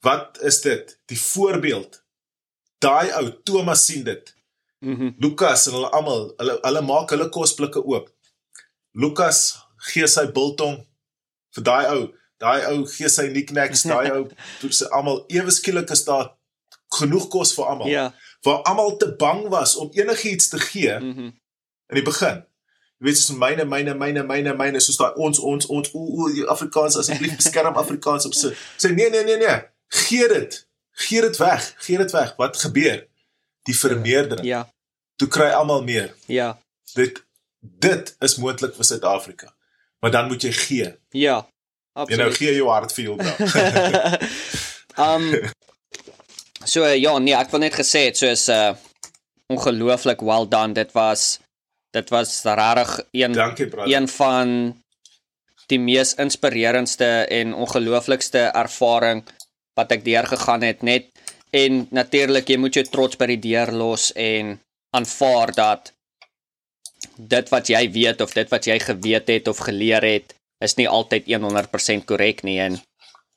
Wat 0.02 0.38
is 0.42 0.60
dit? 0.60 0.98
Die 1.06 1.18
voorbeeld. 1.18 2.02
Daai 2.80 3.10
ou 3.20 3.30
Thomas 3.44 3.86
sien 3.86 4.04
dit. 4.04 4.34
Mhm. 4.80 5.14
Lukas 5.18 5.66
en 5.66 5.72
hulle 5.72 5.90
almal, 5.96 6.34
hulle 6.38 6.58
hulle 6.62 6.82
maak 6.84 7.10
hulle 7.10 7.28
kosblikke 7.32 7.80
oop. 7.84 8.10
Lukas 8.94 9.56
gee 9.92 10.06
sy 10.08 10.26
biltong 10.32 10.78
vir 11.56 11.64
daai 11.64 11.86
ou. 11.94 12.08
Daai 12.40 12.66
ou 12.72 12.84
gee 12.86 13.08
sy 13.08 13.28
knickknacks, 13.30 13.82
daai 13.90 14.10
ou 14.18 14.70
se 14.70 14.88
almal 14.92 15.24
ewe 15.32 15.50
skielik 15.52 15.90
is 15.90 16.04
daar 16.04 16.34
genoeg 16.98 17.28
kos 17.32 17.54
vir 17.56 17.64
almal. 17.72 17.88
Ja. 17.88 18.10
Waar 18.44 18.62
almal 18.68 18.96
te 19.00 19.08
bang 19.18 19.46
was 19.52 19.76
om 19.76 19.90
enigiets 19.96 20.48
te 20.52 20.58
gee 20.60 20.98
Mhm. 21.00 21.32
in 21.88 21.94
die 22.00 22.02
begin. 22.02 22.44
Jy 22.98 23.04
weet 23.06 23.18
soos 23.18 23.36
myne 23.36 23.64
myne 23.68 23.94
myne 23.94 24.22
myne 24.24 24.52
myne 24.56 24.80
soos 24.80 24.96
daai 24.96 25.12
ons 25.16 25.38
ons 25.38 25.66
ons 25.66 25.90
o 25.94 25.98
o 26.24 26.28
Afrikaans 26.52 26.96
asseblief 26.96 27.36
beskerm 27.36 27.76
Afrikaans 27.76 28.26
op 28.26 28.34
se 28.34 28.52
sê 28.80 28.92
nee 28.94 29.10
nee 29.10 29.24
nee 29.24 29.36
nee 29.36 29.58
gee 29.88 30.28
dit 30.28 30.65
gee 31.04 31.20
dit 31.20 31.36
weg 31.40 31.66
gee 31.86 31.98
dit 32.00 32.12
weg 32.16 32.34
wat 32.40 32.56
gebeur 32.62 33.02
die 33.68 33.74
vermeerdering 33.76 34.46
Ja. 34.46 34.64
toe 35.20 35.28
kry 35.28 35.50
almal 35.56 35.82
meer 35.84 36.14
Ja. 36.26 36.58
dit 36.94 37.22
dit 37.60 38.14
is 38.20 38.36
moontlik 38.36 38.74
vir 38.76 38.84
Suid-Afrika 38.84 39.52
maar 40.00 40.10
dan 40.10 40.28
moet 40.30 40.42
jy 40.42 40.52
gee 40.52 40.88
Ja. 41.10 41.36
jy 41.46 41.46
nou 41.94 42.04
Absoluut. 42.04 42.36
gee 42.36 42.54
jou 42.54 42.68
hart 42.70 42.92
vir 42.92 43.04
jou 43.04 43.16
bra 43.16 44.18
um 45.14 45.30
so 46.66 46.84
ja, 46.86 47.18
nee, 47.18 47.34
ek 47.36 47.50
wil 47.52 47.60
net 47.62 47.74
gesê 47.78 48.06
het 48.10 48.16
soos 48.18 48.48
uh 48.48 48.74
ongelooflik 49.46 50.20
well 50.26 50.42
done. 50.50 50.72
Dit 50.74 50.90
was 50.96 51.38
dit 51.94 52.08
was 52.10 52.32
regtig 52.42 52.96
een 53.14 53.32
dankie 53.36 53.68
bra 53.70 53.84
een 53.86 54.08
van 54.10 54.50
die 55.70 55.78
mees 55.78 56.14
inspirerendste 56.18 57.06
en 57.30 57.54
ongelooflikste 57.54 58.38
ervaring 58.58 59.22
wat 59.76 59.92
ek 59.92 60.04
deurgegaan 60.04 60.62
het 60.66 60.82
net 60.82 61.10
en 61.56 61.86
natuurlik 61.94 62.48
jy 62.50 62.56
moet 62.60 62.74
jou 62.78 62.84
trots 62.90 63.18
by 63.20 63.28
die 63.34 63.40
deur 63.50 63.72
los 63.72 64.10
en 64.16 64.56
aanvaar 64.96 65.52
dat 65.56 65.92
dit 67.16 67.48
wat 67.52 67.68
jy 67.70 67.84
weet 67.92 68.20
of 68.24 68.32
dit 68.34 68.50
wat 68.50 68.66
jy 68.66 68.78
geweet 68.82 69.28
het 69.28 69.48
of 69.48 69.58
geleer 69.68 70.04
het 70.04 70.34
is 70.64 70.76
nie 70.80 70.88
altyd 70.88 71.28
100% 71.28 72.04
korrek 72.08 72.42
nie 72.48 72.58
en 72.64 72.78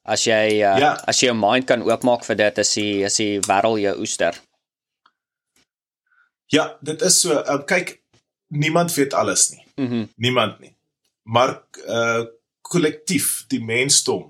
as 0.10 0.24
jy 0.26 0.62
uh, 0.64 0.78
Ja. 0.80 0.94
as 1.08 1.20
jy 1.22 1.28
jou 1.30 1.36
mind 1.38 1.68
kan 1.68 1.84
oopmaak 1.84 2.24
vir 2.26 2.36
dit 2.40 2.58
is 2.64 2.74
die 2.80 3.04
is 3.06 3.18
die 3.20 3.40
wêreld 3.48 3.82
jou 3.84 3.96
oester. 4.00 4.34
ja 6.52 6.78
dit 6.82 7.02
is 7.02 7.20
so 7.22 7.36
uh, 7.36 7.60
kyk 7.68 8.00
niemand 8.50 8.94
weet 8.96 9.14
alles 9.14 9.50
nie. 9.52 9.64
Mm 9.78 10.08
niemand 10.18 10.60
nie 10.60 10.74
maar 11.24 11.62
uh 11.88 12.26
kollektief 12.70 13.46
die 13.50 13.62
mensdom 13.66 14.28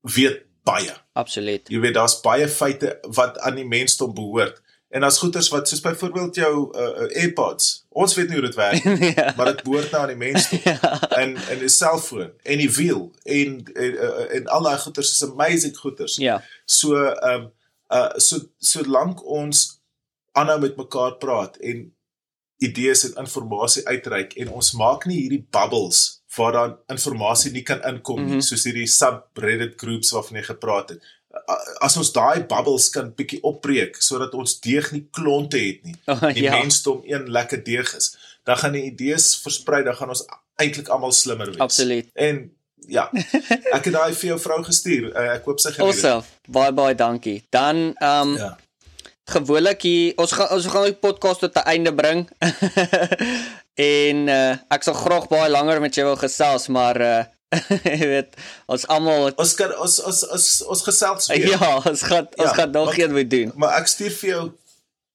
weet 0.00 0.42
baie 0.64 0.92
Absoluut. 1.12 1.68
jy 1.68 1.80
weet 1.80 1.94
daar's 1.94 2.20
baie 2.20 2.48
feite 2.48 2.98
wat 3.16 3.38
aan 3.38 3.54
die 3.60 3.66
mensdom 3.68 4.14
behoort 4.14 4.60
en 4.90 5.02
as 5.06 5.18
goeters 5.22 5.48
wat 5.48 5.68
soos 5.68 5.80
byvoorbeeld 5.80 6.34
jou 6.34 6.54
uh, 6.74 7.06
AirPods 7.22 7.86
ons 7.88 8.14
weet 8.14 8.28
nie 8.28 8.38
hoe 8.38 8.46
dit 8.48 8.58
werk 8.58 8.84
nie, 9.02 9.12
ja. 9.14 9.32
maar 9.36 9.52
dit 9.54 9.62
behoort 9.62 9.90
nou 9.90 10.02
aan 10.02 10.12
die 10.14 10.20
mensdom 10.20 10.60
en 11.22 11.36
en 11.36 11.58
die 11.62 11.68
selfoon 11.72 12.32
en 12.42 12.58
die 12.58 12.70
wiel 12.74 13.06
en 13.24 13.60
en, 13.74 13.92
uh, 13.94 14.26
en 14.36 14.46
al 14.46 14.68
daai 14.68 14.78
goeters 14.78 15.12
is 15.14 15.24
amazing 15.28 15.76
goeters 15.76 16.16
Ja. 16.20 16.40
so 16.64 16.96
ehm 17.06 17.34
um, 17.46 17.48
uh 17.90 18.12
so 18.22 18.38
solank 18.58 19.24
ons 19.26 19.80
aanhou 20.38 20.60
met 20.62 20.76
mekaar 20.78 21.16
praat 21.18 21.56
en 21.56 21.88
idees 22.62 23.02
en 23.08 23.16
inligting 23.24 23.86
uitreik 23.86 24.36
en 24.38 24.52
ons 24.60 24.72
maak 24.78 25.06
nie 25.10 25.20
hierdie 25.24 25.46
bubbles 25.50 26.19
waar 26.40 26.56
dan 26.56 26.76
inligting 26.94 27.54
nie 27.54 27.64
kan 27.66 27.82
inkom 27.92 28.20
nie 28.20 28.26
mm. 28.26 28.38
-hmm. 28.38 28.46
soos 28.48 28.66
hierdie 28.68 28.88
subreddit 28.90 29.74
groups 29.80 30.12
waarvan 30.16 30.40
jy 30.40 30.44
gepraat 30.50 30.94
het 30.94 31.10
as 31.86 31.96
ons 31.96 32.12
daai 32.12 32.46
bubbles 32.50 32.88
kan 32.94 33.12
bietjie 33.16 33.42
opbreek 33.46 34.00
sodat 34.02 34.34
ons 34.34 34.56
deeg 34.60 34.92
nie 34.92 35.06
klonte 35.10 35.58
het 35.58 35.84
nie 35.84 35.96
Oh, 36.06 36.20
die 36.38 36.46
ja. 36.48 36.56
mensdom 36.58 37.02
een 37.04 37.28
lekker 37.30 37.64
deeg 37.64 37.94
is 37.96 38.16
dan 38.44 38.56
gaan 38.56 38.72
die 38.72 38.86
idees 38.92 39.34
versprei 39.42 39.84
dan 39.84 39.96
gaan 39.98 40.08
ons 40.16 40.24
eintlik 40.56 40.88
almal 40.88 41.12
slimmer 41.12 41.52
wees 41.52 41.62
Absoluut. 41.68 42.08
en 42.14 42.50
ja 42.88 43.10
ek 43.76 43.84
het 43.84 43.94
daai 43.94 44.14
vir 44.14 44.28
jou 44.32 44.40
vrou 44.40 44.62
gestuur 44.64 45.12
uh, 45.12 45.28
ek 45.36 45.44
hoop 45.44 45.60
sy 45.60 45.72
geniet 45.76 45.94
dit 45.94 46.04
Awesome. 46.04 46.38
Baie 46.48 46.72
baie 46.72 46.94
dankie. 46.94 47.38
Dan 47.50 47.94
ehm 48.00 48.34
um, 48.34 48.36
ja 48.40 48.56
gewoonlik 49.30 49.82
hier 49.86 50.18
ons 50.20 50.32
gaan 50.34 50.50
ons 50.54 50.66
gaan 50.66 50.88
die 50.88 50.98
podcast 50.98 51.44
tot 51.44 51.54
'n 51.54 51.68
einde 51.72 51.92
bring. 51.94 52.28
en 53.74 54.28
uh, 54.28 54.56
ek 54.74 54.82
sal 54.86 54.94
graag 54.94 55.28
baie 55.30 55.50
langer 55.50 55.80
met 55.80 55.94
jou 55.94 56.06
wil 56.06 56.16
gesels, 56.20 56.68
maar 56.68 57.00
uh 57.00 57.20
jy 57.82 58.06
weet, 58.06 58.36
ons 58.70 58.84
almal 58.94 59.32
Ons 59.34 59.52
kan 59.58 59.72
ons 59.82 59.96
ons 60.06 60.20
ons, 60.36 60.44
ons 60.70 60.82
gesels 60.86 61.24
weer. 61.32 61.48
ja, 61.50 61.70
ons 61.82 62.02
gaan 62.06 62.28
ons 62.38 62.46
Ja, 62.46 62.52
gaan 62.54 62.70
nog 62.70 62.94
een 62.98 63.10
moet 63.12 63.30
doen. 63.30 63.50
Maar 63.58 63.80
ek 63.80 63.88
stuur 63.90 64.12
vir 64.20 64.28
jou 64.30 64.42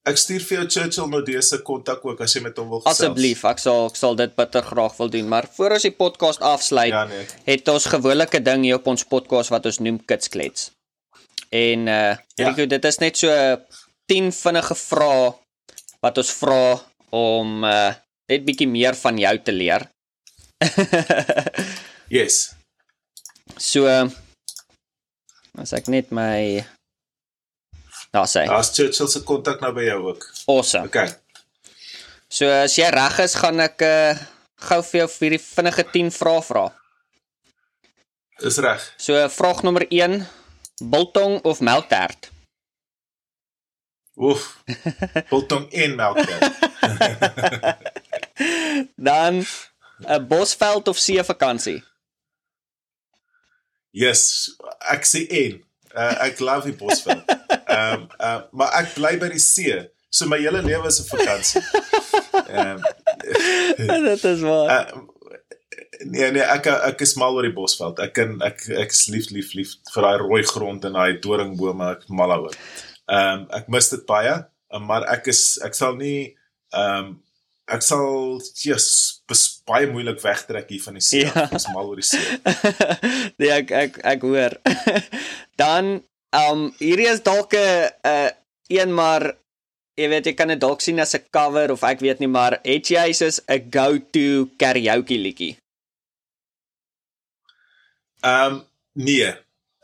ek 0.06 0.20
stuur 0.20 0.43
vir 0.43 0.58
jou 0.58 0.66
Churchill 0.74 1.08
Nodee 1.14 1.41
se 1.41 1.62
kontak 1.64 2.03
ook 2.06 2.20
as 2.22 2.36
jy 2.36 2.41
met 2.43 2.60
hom 2.60 2.68
wil 2.74 2.82
gesels. 2.84 2.99
Asseblief, 2.99 3.45
ek 3.47 3.64
sal 3.64 3.86
ek 3.88 3.95
sal 3.95 4.20
dit 4.20 4.36
bitter 4.36 4.68
graag 4.68 4.97
wil 4.99 5.10
doen, 5.16 5.30
maar 5.32 5.47
voor 5.56 5.78
ons 5.78 5.88
die 5.88 5.95
podcast 5.95 6.43
afsluit, 6.43 6.91
Ja 6.91 7.06
nee. 7.08 7.24
het 7.47 7.72
ons 7.72 7.88
gewilike 7.95 8.43
ding 8.43 8.68
hier 8.68 8.82
op 8.84 8.91
ons 8.91 9.08
podcast 9.08 9.49
wat 9.56 9.66
ons 9.72 9.80
noem 9.80 10.01
kitsklets. 10.06 10.74
En 11.55 11.88
uh 11.88 12.16
Ja. 12.36 12.50
Rico, 12.51 12.66
dit 12.67 12.86
is 12.92 13.00
net 13.00 13.16
so 13.17 13.32
10 14.12 14.34
vinnige 14.36 14.75
vrae 14.75 15.32
wat 16.04 16.17
ons 16.20 16.32
vra 16.43 16.82
om 17.16 17.63
uh 17.63 17.93
net 18.30 18.46
bietjie 18.46 18.68
meer 18.70 18.97
van 19.00 19.20
jou 19.22 19.36
te 19.43 19.56
leer. 19.56 19.89
Yes. 22.06 22.54
so 23.58 23.89
as 25.58 25.72
ek 25.74 25.88
net 25.89 26.12
my 26.14 26.62
daar 28.14 28.30
sê. 28.30 28.46
Daar's 28.46 28.70
Churchill 28.76 29.10
se 29.10 29.24
kontak 29.26 29.64
nou 29.64 29.72
by 29.74 29.88
jou 29.88 29.97
ook. 30.12 30.22
Awesome. 30.46 30.86
Okay. 30.86 31.10
So 32.30 32.46
as 32.46 32.78
jy 32.78 32.88
reg 32.93 33.18
is, 33.26 33.36
gaan 33.42 33.60
ek 33.66 33.82
uh 33.86 34.22
gou 34.66 34.80
vir 34.88 35.02
jou 35.02 35.10
vir 35.18 35.36
die 35.36 35.42
vinnige 35.42 35.84
10 35.92 36.14
vrae 36.16 36.46
vra. 36.46 36.66
Is 38.46 38.62
reg. 38.64 38.86
So 39.02 39.18
vraag 39.34 39.62
nommer 39.66 39.86
1, 39.89 40.22
biltong 40.93 41.42
of 41.43 41.62
melktert? 41.62 42.32
Oef. 44.16 44.64
Biltong 45.32 45.68
en 45.72 45.96
melktert. 46.00 46.64
Dan 48.95 49.45
'n 50.03 50.28
bosveld 50.28 50.87
of 50.87 50.97
see 50.99 51.24
vakansie? 51.24 51.83
Yes, 53.95 54.51
ek 54.91 55.07
sê 55.07 55.24
en. 55.32 55.62
Uh, 55.95 56.12
ek 56.28 56.39
love 56.43 56.67
die 56.67 56.75
Bosveld. 56.75 57.24
Ehm 57.66 58.01
um, 58.01 58.07
uh, 58.20 58.41
maar 58.51 58.74
ek 58.82 58.91
bly 58.97 59.13
by 59.21 59.29
die 59.32 59.39
see. 59.39 59.71
So 60.12 60.28
my 60.28 60.37
hele 60.43 60.59
lewe 60.63 60.89
is 60.91 60.99
'n 60.99 61.07
vakansie. 61.13 61.62
Ehm 62.51 62.83
Dit 64.09 64.24
is 64.28 64.43
waar. 64.43 64.67
uh, 64.75 65.03
nee 66.03 66.28
nee, 66.36 66.43
ek 66.43 66.67
ek 66.67 67.05
is 67.07 67.16
mal 67.16 67.39
oor 67.39 67.47
die 67.47 67.55
Bosveld. 67.55 68.03
Ek 68.03 68.12
kan 68.20 68.36
ek 68.43 68.67
ek 68.83 68.91
is 68.91 69.05
lief 69.07 69.32
lief 69.32 69.53
lief 69.55 69.78
vir 69.93 70.07
daai 70.09 70.20
rooi 70.20 70.43
grond 70.43 70.83
en 70.83 70.99
daai 70.99 71.20
doringbome, 71.24 71.93
ek 71.95 72.03
mal 72.12 72.36
daaroor. 72.36 72.59
Ehm 73.07 73.45
um, 73.45 73.47
ek 73.55 73.71
mis 73.71 73.89
dit 73.95 74.03
baie, 74.12 74.36
maar 74.83 75.07
ek 75.16 75.32
is 75.32 75.45
ek 75.63 75.78
sal 75.78 75.95
nie 75.95 76.36
ehm 76.75 76.99
um, 76.99 77.13
ek 77.66 77.82
sal 77.82 78.42
just 78.62 79.24
bes, 79.29 79.46
baie 79.66 79.87
moeilik 79.89 80.20
wegtrek 80.21 80.70
hier 80.70 80.83
van 80.83 81.00
die 81.00 81.05
see. 81.05 81.24
Ja. 81.25 81.32
Ja. 81.33 81.46
Ek 81.47 81.58
is 81.59 81.70
mal 81.74 81.89
oor 81.89 82.01
die 82.01 82.05
see. 82.05 82.25
nee, 83.39 83.50
ek 83.50 83.71
ek 83.71 83.97
ek 84.16 84.28
hoor. 84.28 84.58
Dan 85.62 85.97
um 86.36 86.67
hierdie 86.82 87.09
is 87.09 87.24
dalk 87.25 87.55
'n 87.58 87.89
'n 88.05 88.32
een 88.70 88.93
maar 88.93 89.33
jy 89.96 90.09
weet 90.12 90.25
jy 90.28 90.33
kan 90.36 90.51
dit 90.51 90.59
dalk 90.59 90.82
sien 90.82 91.00
as 91.00 91.16
'n 91.16 91.25
cover 91.32 91.71
of 91.71 91.83
ek 91.83 92.01
weet 92.05 92.20
nie 92.20 92.32
maar 92.32 92.59
het 92.63 92.92
jy 92.92 93.12
soos 93.13 93.42
'n 93.47 93.71
go-to 93.71 94.50
karaoke 94.58 95.17
liedjie? 95.17 95.55
Ehm 98.21 98.54
um, 98.54 98.63
nee. 98.93 99.33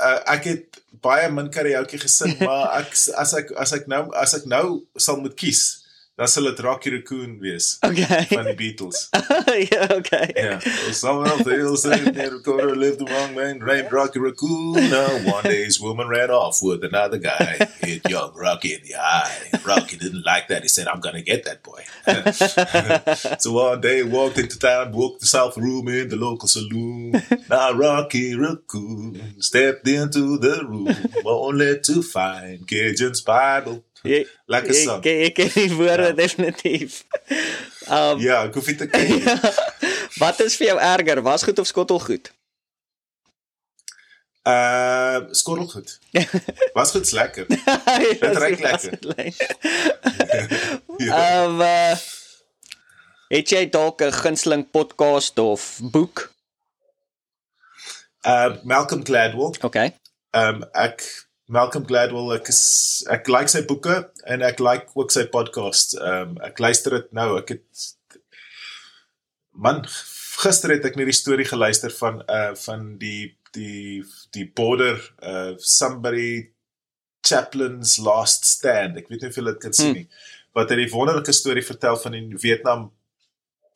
Uh, 0.02 0.20
ek 0.34 0.44
het 0.50 0.82
baie 1.02 1.30
min 1.30 1.50
karaoke 1.54 1.98
gesing, 2.02 2.38
maar 2.48 2.82
ek 2.82 2.94
as 2.94 3.34
ek 3.38 3.54
as 3.58 3.74
ek 3.74 3.88
nou 3.88 4.10
as 4.18 4.34
ek 4.38 4.46
nou 4.50 4.82
sal 4.98 5.22
moet 5.22 5.36
kies, 5.38 5.81
dan 6.22 6.30
sal 6.30 6.44
dit 6.44 6.60
Rocky 6.62 6.90
Raccoon 6.94 7.40
wees 7.42 7.78
Okay. 7.82 8.26
van 8.30 8.46
die 8.46 8.54
Beatles. 8.54 9.10
ja, 9.74 9.88
okay. 9.90 10.30
Yeah. 10.36 10.60
Someone 10.94 11.26
else 11.30 11.44
they'll 11.44 11.76
say 11.76 11.98
never 12.14 12.38
Dakota 12.38 12.76
lived 12.78 13.02
among 13.02 13.34
men 13.34 13.58
named 13.58 13.92
Rocky 13.92 14.20
Raccoon. 14.20 14.78
Now, 14.94 15.10
one 15.26 15.44
day 15.44 15.66
his 15.66 15.80
woman 15.82 16.08
ran 16.08 16.30
off 16.30 16.62
with 16.62 16.84
another 16.84 17.18
guy. 17.18 17.58
Hit 17.82 18.08
young 18.08 18.38
Rocky 18.38 18.76
in 18.78 18.82
the 18.86 19.02
eye. 19.02 19.50
Rocky 19.66 19.98
didn't 19.98 20.22
like 20.24 20.48
that. 20.50 20.62
He 20.62 20.68
said, 20.70 20.88
I'm 20.88 21.00
gonna 21.02 21.24
get 21.26 21.42
that 21.46 21.64
boy. 21.66 21.82
so 23.42 23.54
one 23.54 23.82
day 23.82 23.98
he 23.98 24.04
walked 24.04 24.38
into 24.38 24.60
town, 24.60 24.92
booked 24.92 25.22
himself 25.22 25.42
south 25.42 25.58
room 25.58 25.88
in 25.88 26.10
the 26.10 26.18
local 26.18 26.48
saloon. 26.48 27.18
Now 27.50 27.72
Rocky 27.74 28.36
Raccoon 28.36 29.42
stepped 29.42 29.88
into 29.88 30.38
the 30.38 30.64
room 30.70 30.94
only 31.26 31.80
to 31.80 32.04
find 32.04 32.68
Cajun's 32.68 33.22
Bible. 33.22 33.84
Jy 34.04 34.28
Lekker 34.54 34.70
ek, 34.74 34.76
sang. 34.86 35.04
ek 35.06 35.34
ken 35.38 35.50
die 35.54 35.74
woorde 35.78 36.08
Ja. 36.12 36.18
definitief. 36.18 37.04
Um 37.92 38.20
Ja, 38.22 38.44
ek 38.48 38.54
hoef 38.56 38.68
nie 38.68 38.76
te 38.78 38.88
ken 38.88 39.08
nie. 39.10 39.24
wat 40.24 40.40
is 40.40 40.56
vir 40.58 40.68
jou 40.72 40.78
erger, 40.80 41.22
wasgoed 41.26 41.60
of 41.60 41.68
skottelgoed? 41.68 42.30
Uh, 44.48 45.20
skottelgoed. 45.38 46.00
Was 46.74 46.92
goed 46.92 47.12
lekker. 47.12 47.46
Dit 47.48 48.38
ruik 48.38 48.60
lekker. 48.60 48.98
Ja. 50.98 51.44
Um 51.46 51.62
uh, 51.62 51.94
het 53.32 53.50
jy 53.54 53.66
dalk 53.70 54.02
'n 54.02 54.12
gunsteling 54.12 54.66
podcast 54.72 55.38
of 55.40 55.80
boek? 55.92 56.32
Uh 58.26 58.56
Malcolm 58.64 59.06
Gladwell. 59.06 59.54
Okay. 59.62 59.94
Um 60.32 60.64
ek 60.74 61.06
Malcolm 61.52 61.84
Gladwell 61.88 62.32
ek 62.38 62.48
is 62.54 62.62
ek 63.12 63.28
like 63.32 63.52
sy 63.52 63.64
boeke 63.68 63.98
en 64.32 64.44
ek 64.48 64.62
like 64.64 64.94
ook 64.96 65.12
sy 65.12 65.26
podcast. 65.34 65.98
Um 66.00 66.38
ek 66.48 66.62
luister 66.64 66.96
dit 66.96 67.12
nou. 67.18 67.34
Ek 67.42 67.58
het 67.58 67.88
man 69.52 69.84
gister 70.42 70.72
het 70.72 70.88
ek 70.88 70.96
net 71.00 71.12
die 71.12 71.18
storie 71.18 71.48
geluister 71.48 71.92
van 71.98 72.22
uh 72.32 72.54
van 72.64 72.94
die 73.02 73.34
die 73.58 74.00
die 74.36 74.48
border 74.48 74.96
uh 75.20 75.58
somebody 75.60 76.54
chaplain's 77.28 77.98
last 78.00 78.48
stand. 78.48 79.02
Ek 79.02 79.12
weet 79.12 79.26
nie 79.26 79.34
of 79.34 79.42
julle 79.42 79.56
dit 79.58 79.66
kan 79.68 79.76
sien 79.76 79.98
nie. 80.00 80.08
Wat 80.56 80.72
hy 80.72 80.80
die 80.86 80.92
wonderlike 80.94 81.36
storie 81.36 81.66
vertel 81.68 82.00
van 82.00 82.16
die 82.16 82.40
Vietnam 82.40 82.90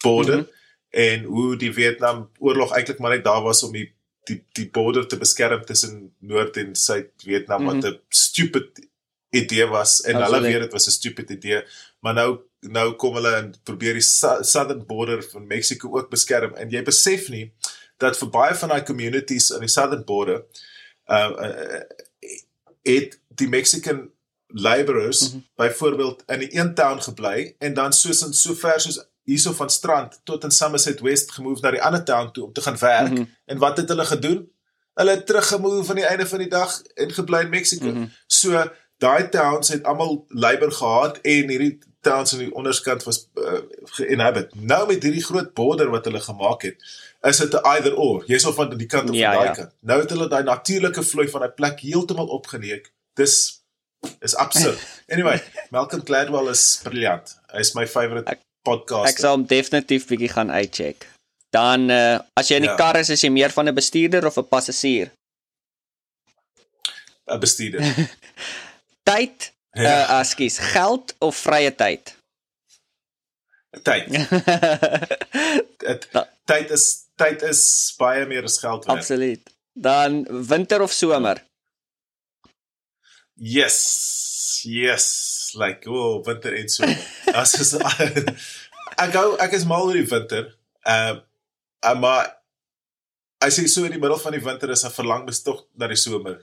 border 0.04 0.46
mm 0.46 0.48
-hmm. 0.48 1.04
en 1.10 1.28
hoe 1.28 1.52
die 1.60 1.74
Vietnam 1.76 2.30
oorlog 2.40 2.72
eintlik 2.72 3.00
maar 3.00 3.18
net 3.18 3.28
daar 3.28 3.44
was 3.44 3.64
om 3.68 3.76
die 3.76 3.90
die 4.30 4.40
die 4.58 4.68
border 4.70 5.08
te 5.08 5.18
beskerm 5.18 5.66
tussen 5.66 6.16
Noord 6.20 6.58
en 6.58 6.76
Suid 6.76 7.12
Vietnam 7.24 7.62
mm 7.62 7.70
-hmm. 7.70 7.82
wat 7.82 7.94
'n 7.94 8.00
stupid 8.10 8.88
idee 9.30 9.68
was 9.68 10.02
en 10.02 10.14
hulle 10.14 10.26
Absoluut. 10.26 10.52
weet 10.52 10.62
dit 10.62 10.72
was 10.72 10.88
'n 10.88 10.98
stupid 11.00 11.30
idee 11.30 11.64
maar 12.00 12.14
nou 12.14 12.40
nou 12.60 12.94
kom 12.94 13.14
hulle 13.14 13.36
en 13.36 13.54
probeer 13.64 13.94
die 13.94 14.08
southern 14.42 14.86
border 14.86 15.24
van 15.24 15.48
Mexico 15.48 15.98
ook 15.98 16.10
beskerm 16.10 16.54
en 16.56 16.70
jy 16.70 16.84
besef 16.84 17.30
nie 17.30 17.52
dat 17.98 18.18
vir 18.18 18.30
baie 18.30 18.56
van 18.56 18.70
daai 18.70 18.84
communities 18.84 19.54
aan 19.54 19.66
die 19.66 19.76
southern 19.78 20.04
border 20.04 20.44
uh, 21.08 21.32
uh 21.48 21.82
het 22.86 23.20
die 23.28 23.50
Mexican 23.50 24.12
laborers 24.48 25.22
mm 25.22 25.28
Mhm. 25.28 25.36
-hmm. 25.36 25.48
byvoorbeeld 25.56 26.24
in 26.28 26.40
die 26.40 26.60
een 26.60 26.74
town 26.74 27.02
gebly 27.02 27.56
en 27.60 27.74
dan 27.74 27.94
soos 27.94 28.22
in 28.26 28.34
so 28.34 28.54
ver 28.54 28.82
soos 28.82 29.06
hierso 29.26 29.54
van 29.58 29.70
strand 29.70 30.20
tot 30.24 30.44
in 30.44 30.52
Somerset 30.52 31.02
West 31.06 31.32
gemove 31.32 31.62
na 31.62 31.74
die 31.74 31.82
ander 31.82 32.04
town 32.04 32.32
toe 32.32 32.46
om 32.46 32.54
te 32.54 32.62
gaan 32.62 32.78
werk 32.80 33.10
mm 33.10 33.16
-hmm. 33.16 33.30
en 33.46 33.58
wat 33.58 33.78
het 33.78 33.90
hulle 33.90 34.06
gedoen? 34.06 34.52
Hulle 34.94 35.12
het 35.12 35.26
teruggemove 35.26 35.90
aan 35.90 35.96
die 35.96 36.06
einde 36.06 36.28
van 36.28 36.40
die 36.40 36.50
dag 36.50 36.82
en 36.82 37.12
gebly 37.12 37.40
in 37.40 37.50
Mexico. 37.50 37.86
Mm. 37.86 37.94
-hmm. 37.94 38.12
So 38.28 38.64
daai 38.98 39.30
towns 39.30 39.70
het 39.70 39.84
almal 39.84 40.26
labor 40.28 40.72
gehad 40.72 41.18
en 41.18 41.50
hierdie 41.50 41.80
towns 42.02 42.34
aan 42.34 42.40
die 42.40 42.54
onderskant 42.54 43.04
was 43.04 43.30
uh, 43.34 43.60
geïnhabit. 43.98 44.56
Nou 44.56 44.88
met 44.88 45.04
hierdie 45.04 45.24
groot 45.24 45.54
border 45.54 45.90
wat 45.90 46.06
hulle 46.06 46.22
gemaak 46.22 46.62
het, 46.62 46.78
is 47.22 47.38
dit 47.38 47.54
'n 47.54 47.66
either 47.74 47.96
or. 47.96 48.24
Jy's 48.26 48.46
of 48.46 48.60
aan 48.60 48.78
die 48.78 48.88
kant 48.88 49.10
of 49.10 49.16
Ja, 49.16 49.30
aan 49.30 49.36
daai 49.36 49.48
ja. 49.48 49.54
kant. 49.54 49.74
Nou 49.80 50.00
het 50.02 50.10
hulle 50.10 50.28
daai 50.30 50.44
natuurlike 50.44 51.04
vloei 51.04 51.30
van 51.30 51.40
daai 51.40 51.52
plek 51.52 51.80
heeltemal 51.80 52.28
opgeneek. 52.28 52.94
Dis 53.14 53.64
is 54.20 54.36
absurd. 54.36 54.80
Anyway, 55.14 55.42
Malcolm 55.70 56.02
Gladwell 56.06 56.50
is 56.50 56.80
briljant. 56.84 57.38
Hy 57.52 57.60
is 57.60 57.74
my 57.74 57.86
favorite 58.66 59.10
Ek 59.10 59.18
sal 59.22 59.32
hom 59.38 59.46
definitief 59.46 60.08
bietjie 60.10 60.30
gaan 60.34 60.50
uitcheck. 60.52 61.08
Dan 61.56 61.90
uh 61.90 62.20
as 62.36 62.50
jy 62.50 62.56
in 62.60 62.66
die 62.68 62.72
Ja. 62.74 62.76
kar 62.80 62.98
is, 63.00 63.10
is 63.10 63.22
jy 63.24 63.30
meer 63.30 63.50
van 63.54 63.68
'n 63.70 63.76
bestuurder 63.76 64.26
of 64.26 64.38
'n 64.38 64.48
passasier? 64.50 65.12
'n 67.28 67.40
bestuurder. 67.40 67.82
Tyd, 69.10 69.52
uh 69.78 69.84
Ja. 69.84 70.20
ekskuus, 70.22 70.58
geld 70.74 71.14
of 71.20 71.36
vrye 71.46 71.72
tyd? 71.76 72.16
Tyd. 73.84 74.08
Dit- 75.86 76.08
Tyd 76.46 76.70
is 76.72 76.86
tyd 77.18 77.42
is 77.44 77.94
baie 77.98 78.26
meer 78.26 78.44
as 78.44 78.58
geld. 78.60 78.86
Absoluut. 78.86 79.42
Dan 79.74 80.24
winter 80.48 80.82
of 80.82 80.92
somer? 80.92 81.42
Yes. 83.36 84.64
Yes. 84.66 85.54
Like 85.56 85.88
oh, 85.88 86.24
winter 86.26 86.56
en 86.56 86.70
so. 86.70 86.86
As 87.34 87.54
is 87.60 87.76
ek 88.96 89.12
gou 89.12 89.36
ek 89.42 89.54
is 89.58 89.68
mal 89.68 89.88
oor 89.88 89.98
die 89.98 90.08
winter. 90.08 90.52
Ehm 90.86 91.22
uh, 91.86 91.96
maar 92.00 92.32
as 93.44 93.58
jy 93.60 93.68
so 93.70 93.84
in 93.86 93.94
die 93.94 94.02
middel 94.02 94.20
van 94.22 94.34
die 94.34 94.44
winter 94.44 94.72
is, 94.74 94.82
dan 94.86 94.94
verlang 94.96 95.26
mens 95.28 95.44
tog 95.46 95.66
na 95.78 95.90
die 95.92 96.00
somer. 96.00 96.40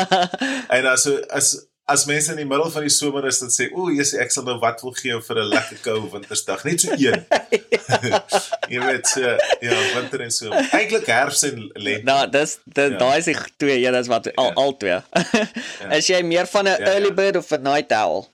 En 0.76 0.88
as 0.90 1.06
so 1.06 1.16
as 1.30 1.54
as 1.88 2.04
mense 2.06 2.32
in 2.32 2.36
die 2.40 2.46
middel 2.50 2.70
van 2.74 2.82
die 2.82 2.90
somer 2.90 3.26
is 3.26 3.38
dan 3.38 3.48
sê, 3.54 3.68
"O, 3.72 3.88
Jesus, 3.90 4.18
ek 4.18 4.30
sal 4.34 4.44
nou 4.44 4.58
wat 4.58 4.80
wil 4.82 4.92
gee 4.92 5.20
vir 5.28 5.36
'n 5.38 5.48
lekker 5.48 5.78
koue 5.84 6.10
wintersdag." 6.10 6.64
Net 6.64 6.80
so 6.80 6.90
een. 6.98 7.26
jy 8.74 8.80
weet, 8.82 9.06
so, 9.06 9.20
ja, 9.60 9.76
winter 9.94 10.20
en 10.20 10.30
somer. 10.30 10.68
Eintlik 10.72 11.06
herfs 11.06 11.42
en 11.42 11.70
lente. 11.74 12.02
nou, 12.04 12.30
dis 12.30 12.58
Ja. 12.74 12.88
daai 12.88 13.18
is 13.18 13.24
die 13.24 13.36
twee, 13.56 13.80
ja, 13.80 13.90
dis 13.90 14.06
wat 14.10 14.26
al 14.36 14.44
Ja. 14.50 14.52
al 14.54 14.76
twee. 14.76 15.00
Is 15.98 16.06
jy 16.06 16.22
meer 16.22 16.46
van 16.46 16.64
'n 16.64 16.68
Ja, 16.68 16.78
ja. 16.78 16.86
early 16.94 17.12
bird 17.14 17.36
of 17.36 17.50
'n 17.52 17.62
night 17.62 17.92
owl? 17.92 18.26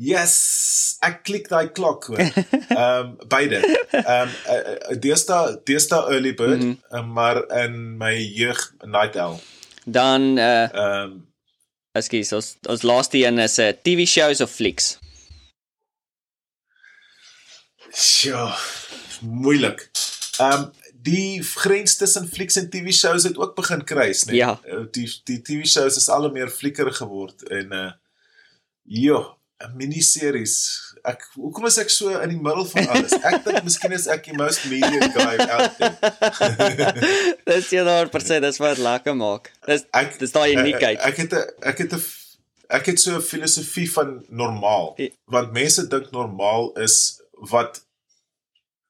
Yes, 0.00 0.96
ek 1.02 1.22
klik 1.26 1.48
daai 1.48 1.68
klok 1.74 2.04
hoor. 2.06 2.18
Ehm 2.18 2.78
um, 2.78 3.16
beide. 3.28 3.58
Ehm 3.90 4.28
um, 4.48 5.00
deesdae 5.00 5.56
deesdae 5.66 6.12
early 6.14 6.34
bird, 6.34 6.62
mm. 6.62 6.78
-hmm. 6.90 6.98
um, 6.98 7.12
maar 7.12 7.40
in 7.64 7.96
my 7.98 8.14
jeug 8.14 8.72
night 8.86 9.16
owl. 9.16 9.40
Dan 9.84 10.38
uh 10.38 10.68
Ehm 10.72 11.02
um, 11.02 11.26
ekskuus, 11.98 12.32
ons 12.32 12.54
ons 12.68 12.82
laaste 12.82 13.18
een 13.20 13.38
is 13.38 13.58
'n 13.58 13.68
uh, 13.68 13.76
TV 13.82 14.06
shows 14.06 14.40
of 14.40 14.50
flieks. 14.50 14.98
sjoe, 17.92 18.52
moeilik. 19.20 19.90
Ehm 20.38 20.62
um, 20.62 20.70
die 21.08 21.42
grens 21.42 21.96
tussen 21.96 22.28
flieks 22.28 22.56
en 22.56 22.70
TV 22.70 22.92
shows 22.92 23.22
het 23.22 23.38
ook 23.38 23.54
begin 23.56 23.84
kruis, 23.84 24.24
né? 24.26 24.32
Ja. 24.32 24.60
Uh, 24.66 24.84
Die 24.90 25.08
die 25.24 25.40
TV 25.42 25.66
shows 25.66 25.96
is 25.96 26.08
al 26.08 26.30
meer 26.30 26.50
fliekerig 26.50 26.96
geword 26.96 27.42
en 27.48 27.72
uh 27.72 27.90
ja, 28.82 29.36
'n 29.58 29.76
miniseries. 29.76 30.87
Ek 31.08 31.24
hoekom 31.38 31.66
is 31.68 31.78
ek 31.80 31.90
so 31.92 32.12
in 32.20 32.32
die 32.34 32.40
middel 32.40 32.66
van 32.68 32.88
alles? 32.92 33.14
Ek 33.22 33.42
dink 33.46 33.64
miskien 33.66 33.94
is 33.96 34.06
ek 34.12 34.26
die 34.28 34.36
most 34.36 34.66
media 34.68 35.08
guy 35.14 35.36
out 35.46 35.78
there. 35.78 36.92
dis 37.48 37.70
jy 37.72 37.84
daar 37.86 38.10
per 38.12 38.24
se, 38.24 38.40
dis 38.44 38.60
wat 38.62 38.82
lekker 38.82 39.16
maak. 39.18 39.52
Dis 39.68 39.86
Ek 39.96 40.18
dis 40.20 40.34
daai 40.34 40.52
uniekheid. 40.56 40.98
Ek, 41.00 41.14
ek 41.14 41.22
het 41.24 41.36
'n 41.38 41.70
ek 41.72 41.84
het 41.84 41.94
'n 41.96 42.02
ek 42.78 42.90
het 42.92 43.00
so 43.00 43.16
'n 43.16 43.24
filosofie 43.24 43.88
van 43.92 44.24
normaal. 44.28 44.92
Ja. 44.96 45.08
Want 45.24 45.52
mense 45.52 45.86
dink 45.88 46.10
normaal 46.10 46.72
is 46.76 47.20
wat 47.52 47.84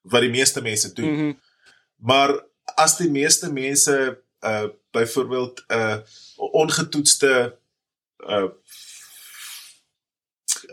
wat 0.01 0.21
die 0.21 0.33
meeste 0.33 0.61
mense 0.61 0.93
doen. 0.93 1.13
Mhm. 1.13 1.31
Maar 1.95 2.35
as 2.75 2.97
die 2.97 3.09
meeste 3.09 3.51
mense 3.51 4.19
uh 4.43 4.67
byvoorbeeld 4.91 5.63
'n 5.67 5.73
uh, 5.73 5.97
ongetoetste 6.35 7.55
uh 8.17 8.49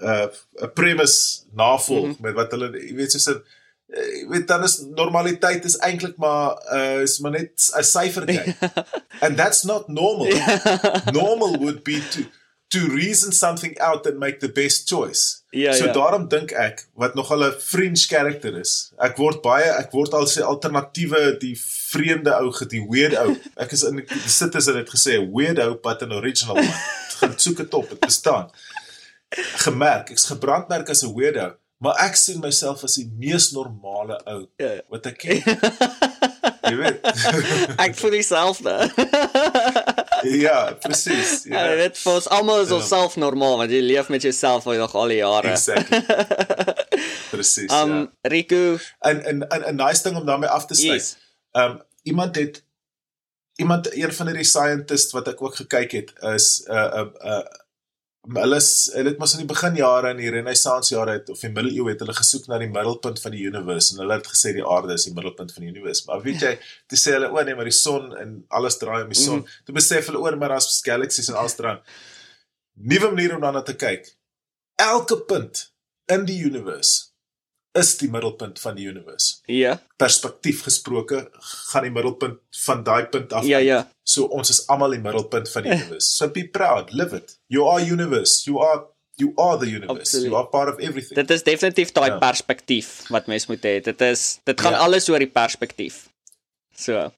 uh 0.02 0.26
'n 0.62 0.72
premise 0.74 1.44
navolg 1.54 2.04
mm. 2.04 2.12
-hmm. 2.12 2.22
met 2.22 2.34
wat 2.34 2.50
hulle 2.50 2.70
jy 2.72 2.94
weet 2.94 3.12
soos 3.12 3.28
'n 3.28 3.36
uh, 3.36 4.06
jy 4.20 4.26
weet 4.28 4.48
dan 4.48 4.62
is 4.62 4.78
normaliteit 4.94 5.64
is 5.64 5.78
eintlik 5.78 6.16
maar 6.16 6.56
uh 6.72 7.02
is 7.02 7.18
maar 7.18 7.36
net 7.38 7.52
'n 7.76 7.82
syfertjie. 7.82 8.56
And 9.24 9.36
that's 9.36 9.62
not 9.62 9.88
normal. 9.88 10.28
normal 11.12 11.58
would 11.58 11.82
be 11.82 12.02
to 12.10 12.22
to 12.68 12.88
reason 12.88 13.32
something 13.32 13.78
out 13.80 14.06
and 14.06 14.18
make 14.18 14.40
the 14.40 14.48
best 14.48 14.88
choice. 14.88 15.42
Ja, 15.50 15.72
so 15.72 15.84
ja. 15.84 15.92
daarom 15.92 16.28
dink 16.28 16.50
ek 16.50 16.88
wat 16.94 17.14
nogal 17.14 17.44
'n 17.46 17.54
fringe 17.60 18.06
karakter 18.08 18.58
is. 18.58 18.92
Ek 18.98 19.16
word 19.16 19.40
baie 19.42 19.70
ek 19.78 19.92
word 19.92 20.12
al 20.14 20.26
sy 20.26 20.42
alternatiewe 20.42 21.38
die 21.38 21.54
vreemde 21.56 22.34
ou 22.34 22.50
get 22.52 22.70
die 22.70 22.82
weird 22.82 23.14
ou. 23.22 23.36
Ek 23.62 23.72
is 23.72 23.84
in 23.86 24.02
die 24.02 24.28
sit 24.28 24.54
is 24.54 24.66
dit 24.66 24.90
gesê 24.90 25.20
weird 25.32 25.62
ou 25.62 25.78
but 25.82 26.02
an 26.02 26.12
original 26.12 26.58
one. 26.58 26.74
Gaan 27.16 27.38
soek 27.38 27.56
dit 27.56 27.74
op, 27.74 27.88
dit 27.88 28.00
bestaan. 28.00 28.50
Gemerk, 29.64 30.10
ek's 30.10 30.24
gebrandmerk 30.24 30.88
as 30.90 31.02
'n 31.02 31.14
weirdo, 31.14 31.56
maar 31.78 31.96
ek 32.04 32.16
sien 32.16 32.40
myself 32.40 32.84
as 32.84 32.94
die 32.94 33.10
mees 33.18 33.52
normale 33.52 34.20
ou 34.26 34.46
Ja. 34.56 34.80
wat 34.88 35.06
ek 35.06 35.18
ken. 35.18 35.42
Jy 36.66 36.76
weet. 36.76 36.98
Ek 37.86 37.94
voel 37.94 38.10
dieselfde. 38.10 38.90
ja, 40.46 40.72
presies. 40.82 41.44
Ja, 41.44 41.54
Ja. 41.62 41.70
jy 41.70 41.76
weet 41.76 41.98
vir 41.98 42.12
ons 42.12 42.26
almal 42.28 42.60
is 42.64 42.68
Ja. 42.68 42.74
ons 42.74 42.88
self 42.88 43.16
normaal 43.16 43.56
want 43.56 43.70
jy 43.70 43.80
leef 43.80 44.08
met 44.08 44.22
jouself 44.22 44.66
al 44.66 44.74
nog 44.74 44.94
al 44.94 45.08
die 45.08 45.16
jare. 45.20 45.48
Exactly. 45.54 46.02
Presies. 47.30 47.70
Um 47.72 47.92
ja. 47.96 48.08
Riku, 48.22 48.78
En 49.00 49.22
en 49.24 49.38
'n 49.48 49.62
'n 49.70 49.76
nice 49.76 50.02
ding 50.02 50.16
om 50.16 50.26
daarmee 50.26 50.48
af 50.48 50.66
te 50.66 50.74
sluit. 50.74 51.00
yes. 51.00 51.16
Um 51.52 51.82
iemand 52.02 52.34
het 52.36 52.64
iemand 53.56 53.94
een 53.94 54.12
van 54.12 54.26
die 54.32 54.44
scientists 54.44 55.12
wat 55.12 55.28
ek 55.28 55.42
ook 55.42 55.56
gekyk 55.56 55.92
het 55.92 56.12
is 56.34 56.62
'n 56.66 56.72
uh, 56.72 56.94
'n 56.94 57.10
uh, 57.22 57.30
uh, 57.30 57.46
hulle 58.34 58.58
is 58.58 58.70
hulle 58.94 59.12
het 59.12 59.20
mos 59.22 59.34
in 59.36 59.42
die 59.44 59.48
beginjare 59.50 60.10
in 60.14 60.20
die 60.20 60.30
renaissance 60.34 60.94
jare 60.94 61.18
het 61.18 61.30
of 61.30 61.40
die 61.44 61.50
middeleeue 61.52 61.92
het 61.92 62.02
hulle 62.02 62.16
gesoek 62.16 62.48
na 62.50 62.58
die 62.58 62.70
middelpunt 62.72 63.20
van 63.22 63.34
die 63.36 63.44
universe 63.46 63.94
en 63.94 64.02
hulle 64.02 64.18
het 64.18 64.30
gesê 64.32 64.52
die 64.56 64.64
aarde 64.66 64.96
is 64.98 65.06
die 65.06 65.14
middelpunt 65.14 65.54
van 65.54 65.66
die 65.66 65.70
universe. 65.70 66.04
Maar 66.08 66.22
weet 66.24 66.42
jy, 66.42 66.52
toe 66.90 66.98
sê 67.00 67.16
hulle 67.16 67.30
o 67.30 67.44
nee, 67.46 67.56
maar 67.58 67.70
die 67.70 67.76
son 67.76 68.10
en 68.18 68.36
alles 68.58 68.78
draai 68.82 69.02
om 69.04 69.12
die 69.12 69.20
son. 69.20 69.42
Mm. 69.44 69.58
Toe 69.66 69.76
besef 69.78 70.10
hulle 70.10 70.22
oor 70.24 70.38
maar 70.40 70.56
daar's 70.56 70.80
galaksies 70.86 71.30
en 71.30 71.40
alles 71.42 71.58
draai. 71.58 71.76
Nuwe 72.74 73.12
manier 73.12 73.36
om 73.36 73.46
daarna 73.46 73.62
te 73.66 73.76
kyk. 73.78 74.10
Elke 74.82 75.20
punt 75.30 75.68
in 76.12 76.26
die 76.28 76.40
universe 76.44 77.15
is 77.78 77.96
die 78.00 78.08
middelpunt 78.10 78.58
van 78.60 78.74
die 78.76 78.86
universe 78.88 79.36
Ja. 79.46 79.80
perspektief 79.96 80.62
gesproke 80.66 81.28
gaan 81.72 81.82
die 81.82 81.90
middelpunt 81.92 82.38
van 82.64 82.82
daai 82.84 83.04
punt 83.06 83.32
af. 83.32 83.44
Ja, 83.44 83.58
ja. 83.58 83.88
So 84.02 84.24
ons 84.24 84.50
is 84.50 84.66
almal 84.66 84.90
die 84.90 85.00
middelpunt 85.00 85.48
van 85.50 85.62
die 85.62 85.72
universe. 85.72 86.16
So 86.16 86.28
be 86.30 86.44
proud, 86.48 86.92
live 86.92 87.16
it. 87.16 87.36
You 87.46 87.68
are 87.68 87.82
universe. 87.92 88.44
You 88.50 88.60
are 88.62 88.84
you 89.18 89.32
are 89.36 89.56
the 89.58 89.66
universe. 89.66 90.00
Absoluut. 90.00 90.26
You 90.30 90.36
are 90.36 90.46
part 90.52 90.68
of 90.74 90.78
everything. 90.80 91.14
Dit 91.16 91.30
is 91.30 91.42
definitief 91.42 91.92
daai 91.92 92.10
Ja. 92.10 92.18
perspektief 92.18 93.02
wat 93.08 93.26
mens 93.26 93.46
moet 93.46 93.64
hê. 93.64 93.80
Dit 93.82 94.00
is 94.00 94.38
dit 94.44 94.60
gaan 94.60 94.72
Ja. 94.72 94.78
alles 94.78 95.08
oor 95.08 95.18
die 95.18 95.30
perspektief. 95.32 96.08
So, 96.76 97.12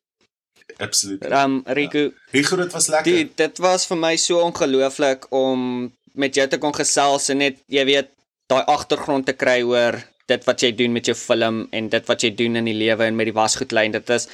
Absoluut. 0.78 1.24
um 1.32 1.62
Riku, 1.66 2.12
Hugo, 2.30 2.56
dit 2.56 2.72
was 2.72 2.86
lekker. 2.86 3.12
die, 3.12 3.32
dit 3.34 3.58
was 3.58 3.86
vir 3.86 3.96
my 3.96 4.16
so 4.16 4.38
ongelooflik 4.44 5.26
om 5.32 5.92
met 6.14 6.34
jou 6.34 6.46
te 6.48 6.58
kon 6.58 6.72
gesels 6.74 7.28
en 7.30 7.38
net 7.38 7.58
jy 7.66 7.84
weet 7.84 8.08
daai 8.46 8.62
agtergrond 8.66 9.26
te 9.26 9.32
kry 9.32 9.62
oor 9.62 9.98
dit 10.28 10.44
wat 10.48 10.62
jy 10.64 10.72
doen 10.76 10.92
met 10.92 11.08
jou 11.08 11.16
film 11.16 11.62
en 11.72 11.88
dit 11.92 12.10
wat 12.10 12.24
jy 12.24 12.30
doen 12.36 12.60
in 12.60 12.68
die 12.68 12.76
lewe 12.76 13.08
en 13.08 13.16
met 13.16 13.30
die 13.30 13.36
wasgoedlyn. 13.36 13.94
Dit 13.96 14.10
is 14.14 14.28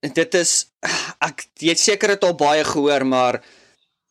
dit 0.00 0.34
is 0.34 0.52
ek 1.20 1.46
jy 1.60 1.74
het 1.74 1.82
seker 1.82 2.14
dit 2.14 2.28
al 2.28 2.36
baie 2.40 2.64
gehoor, 2.64 3.04
maar 3.04 3.40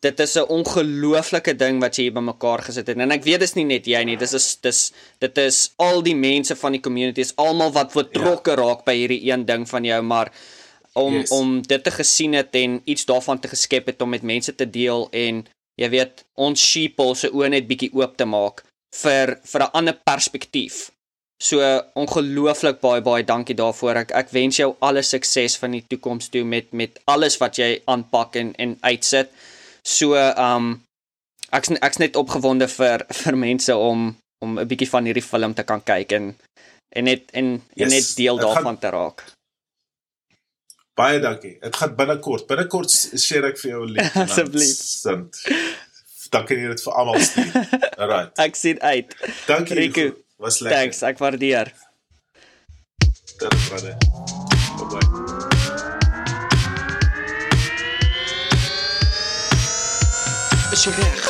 dit 0.01 0.19
is 0.19 0.35
'n 0.37 0.47
ongelooflike 0.47 1.53
ding 1.57 1.81
wat 1.81 1.97
jy 1.97 2.03
hier 2.03 2.13
bymekaar 2.13 2.61
gesit 2.63 2.87
het. 2.87 2.97
En 2.97 3.11
ek 3.11 3.23
weet 3.23 3.39
dis 3.39 3.55
nie 3.55 3.65
net 3.65 3.85
jy 3.85 4.03
nie, 4.03 4.17
dis 4.17 4.33
is 4.33 4.55
dis 4.61 4.91
dit 5.19 5.37
is 5.37 5.71
al 5.77 6.01
die 6.01 6.15
mense 6.15 6.55
van 6.55 6.71
die 6.71 6.81
communities, 6.81 7.35
almal 7.35 7.71
wat 7.71 7.93
betrokke 7.93 8.51
ja. 8.51 8.57
raak 8.57 8.85
by 8.85 8.95
hierdie 8.95 9.31
een 9.31 9.45
ding 9.45 9.67
van 9.67 9.83
jou, 9.83 10.01
maar 10.01 10.31
om 10.93 11.13
Yes. 11.13 11.29
yes. 11.29 11.39
om 11.39 11.61
dit 11.61 11.83
te 11.83 11.91
gesien 11.91 12.33
het 12.33 12.55
en 12.55 12.81
iets 12.85 13.05
daarvan 13.05 13.39
te 13.39 13.47
geskep 13.47 13.85
het 13.85 14.01
om 14.01 14.09
met 14.09 14.21
mense 14.23 14.55
te 14.55 14.69
deel 14.69 15.07
en 15.11 15.45
jy 15.75 15.89
weet 15.89 16.25
ons 16.35 16.59
sheeple 16.59 17.15
se 17.15 17.29
oë 17.31 17.49
net 17.49 17.67
bietjie 17.67 17.91
oop 17.93 18.17
te 18.17 18.25
maak 18.25 18.63
vir 18.95 19.39
vir 19.43 19.61
'n 19.61 19.69
ander 19.73 19.93
perspektief. 20.05 20.91
So 21.41 21.59
ongelooflik 21.95 22.81
baie 22.81 23.01
baie 23.01 23.23
dankie 23.23 23.55
daarvoor. 23.55 23.95
Ek 23.95 24.11
ek 24.11 24.29
wens 24.31 24.57
jou 24.57 24.75
alle 24.81 25.01
sukses 25.01 25.57
van 25.57 25.71
die 25.71 25.85
toekoms 25.87 26.29
toe 26.29 26.43
met 26.43 26.73
met 26.73 26.99
alles 27.05 27.37
wat 27.39 27.55
jy 27.57 27.81
aanpak 27.85 28.35
en 28.35 28.53
en 28.57 28.77
uitsit. 28.81 29.29
So 29.83 30.15
um 30.15 30.83
ek's 31.51 31.69
ek's 31.81 31.97
net 31.97 32.15
opgewonde 32.15 32.67
vir 32.67 33.05
vir 33.23 33.35
mense 33.37 33.75
om 33.75 34.15
om 34.43 34.59
'n 34.59 34.67
bietjie 34.67 34.89
van 34.89 35.05
hierdie 35.05 35.23
film 35.23 35.53
te 35.53 35.63
kan 35.63 35.81
kyk 35.83 36.11
en 36.11 36.35
en 36.95 37.03
net 37.03 37.31
en, 37.33 37.61
yes, 37.75 37.85
en 37.85 37.89
net 37.89 38.15
deel 38.15 38.35
dit 38.37 38.45
gaan- 38.45 38.53
daarvan 38.55 38.79
te 38.79 38.89
raak. 38.89 39.23
Baie 40.95 41.19
dankie. 41.19 41.57
Dit 41.61 41.75
gaan 41.75 41.95
binnekort. 41.95 42.47
Binnekort 42.47 42.91
share 42.91 43.47
ek 43.47 43.57
vir 43.61 43.71
jou 43.71 43.85
'n 43.85 43.91
link. 43.93 44.15
Asseblief. 44.25 44.79
Dan 46.29 46.39
dan 46.39 46.45
kan 46.45 46.57
jy 46.57 46.67
dit 46.69 46.81
vir 46.83 46.93
almal 46.93 47.19
stuur. 47.19 47.53
Alright. 48.01 48.31
Ek 48.37 48.55
sien 48.55 48.81
uit. 48.81 49.15
Dankie 49.47 49.75
Riku. 49.75 50.01
Hugo. 50.01 50.17
Was 50.39 50.59
lekker. 50.59 50.77
Thanks, 50.79 51.01
ek 51.03 51.17
waardeer. 51.19 51.73
Tot 53.39 53.55
brother. 53.67 53.97
Bye-bye. 54.79 55.07
Is 60.71 60.85
jy 60.85 60.93
reg? 60.95 61.23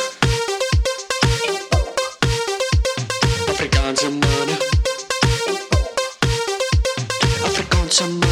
Afrikaanse 3.50 4.10
manne. 4.20 4.58
Afrikaanse 7.48 8.06
manne. 8.06 8.29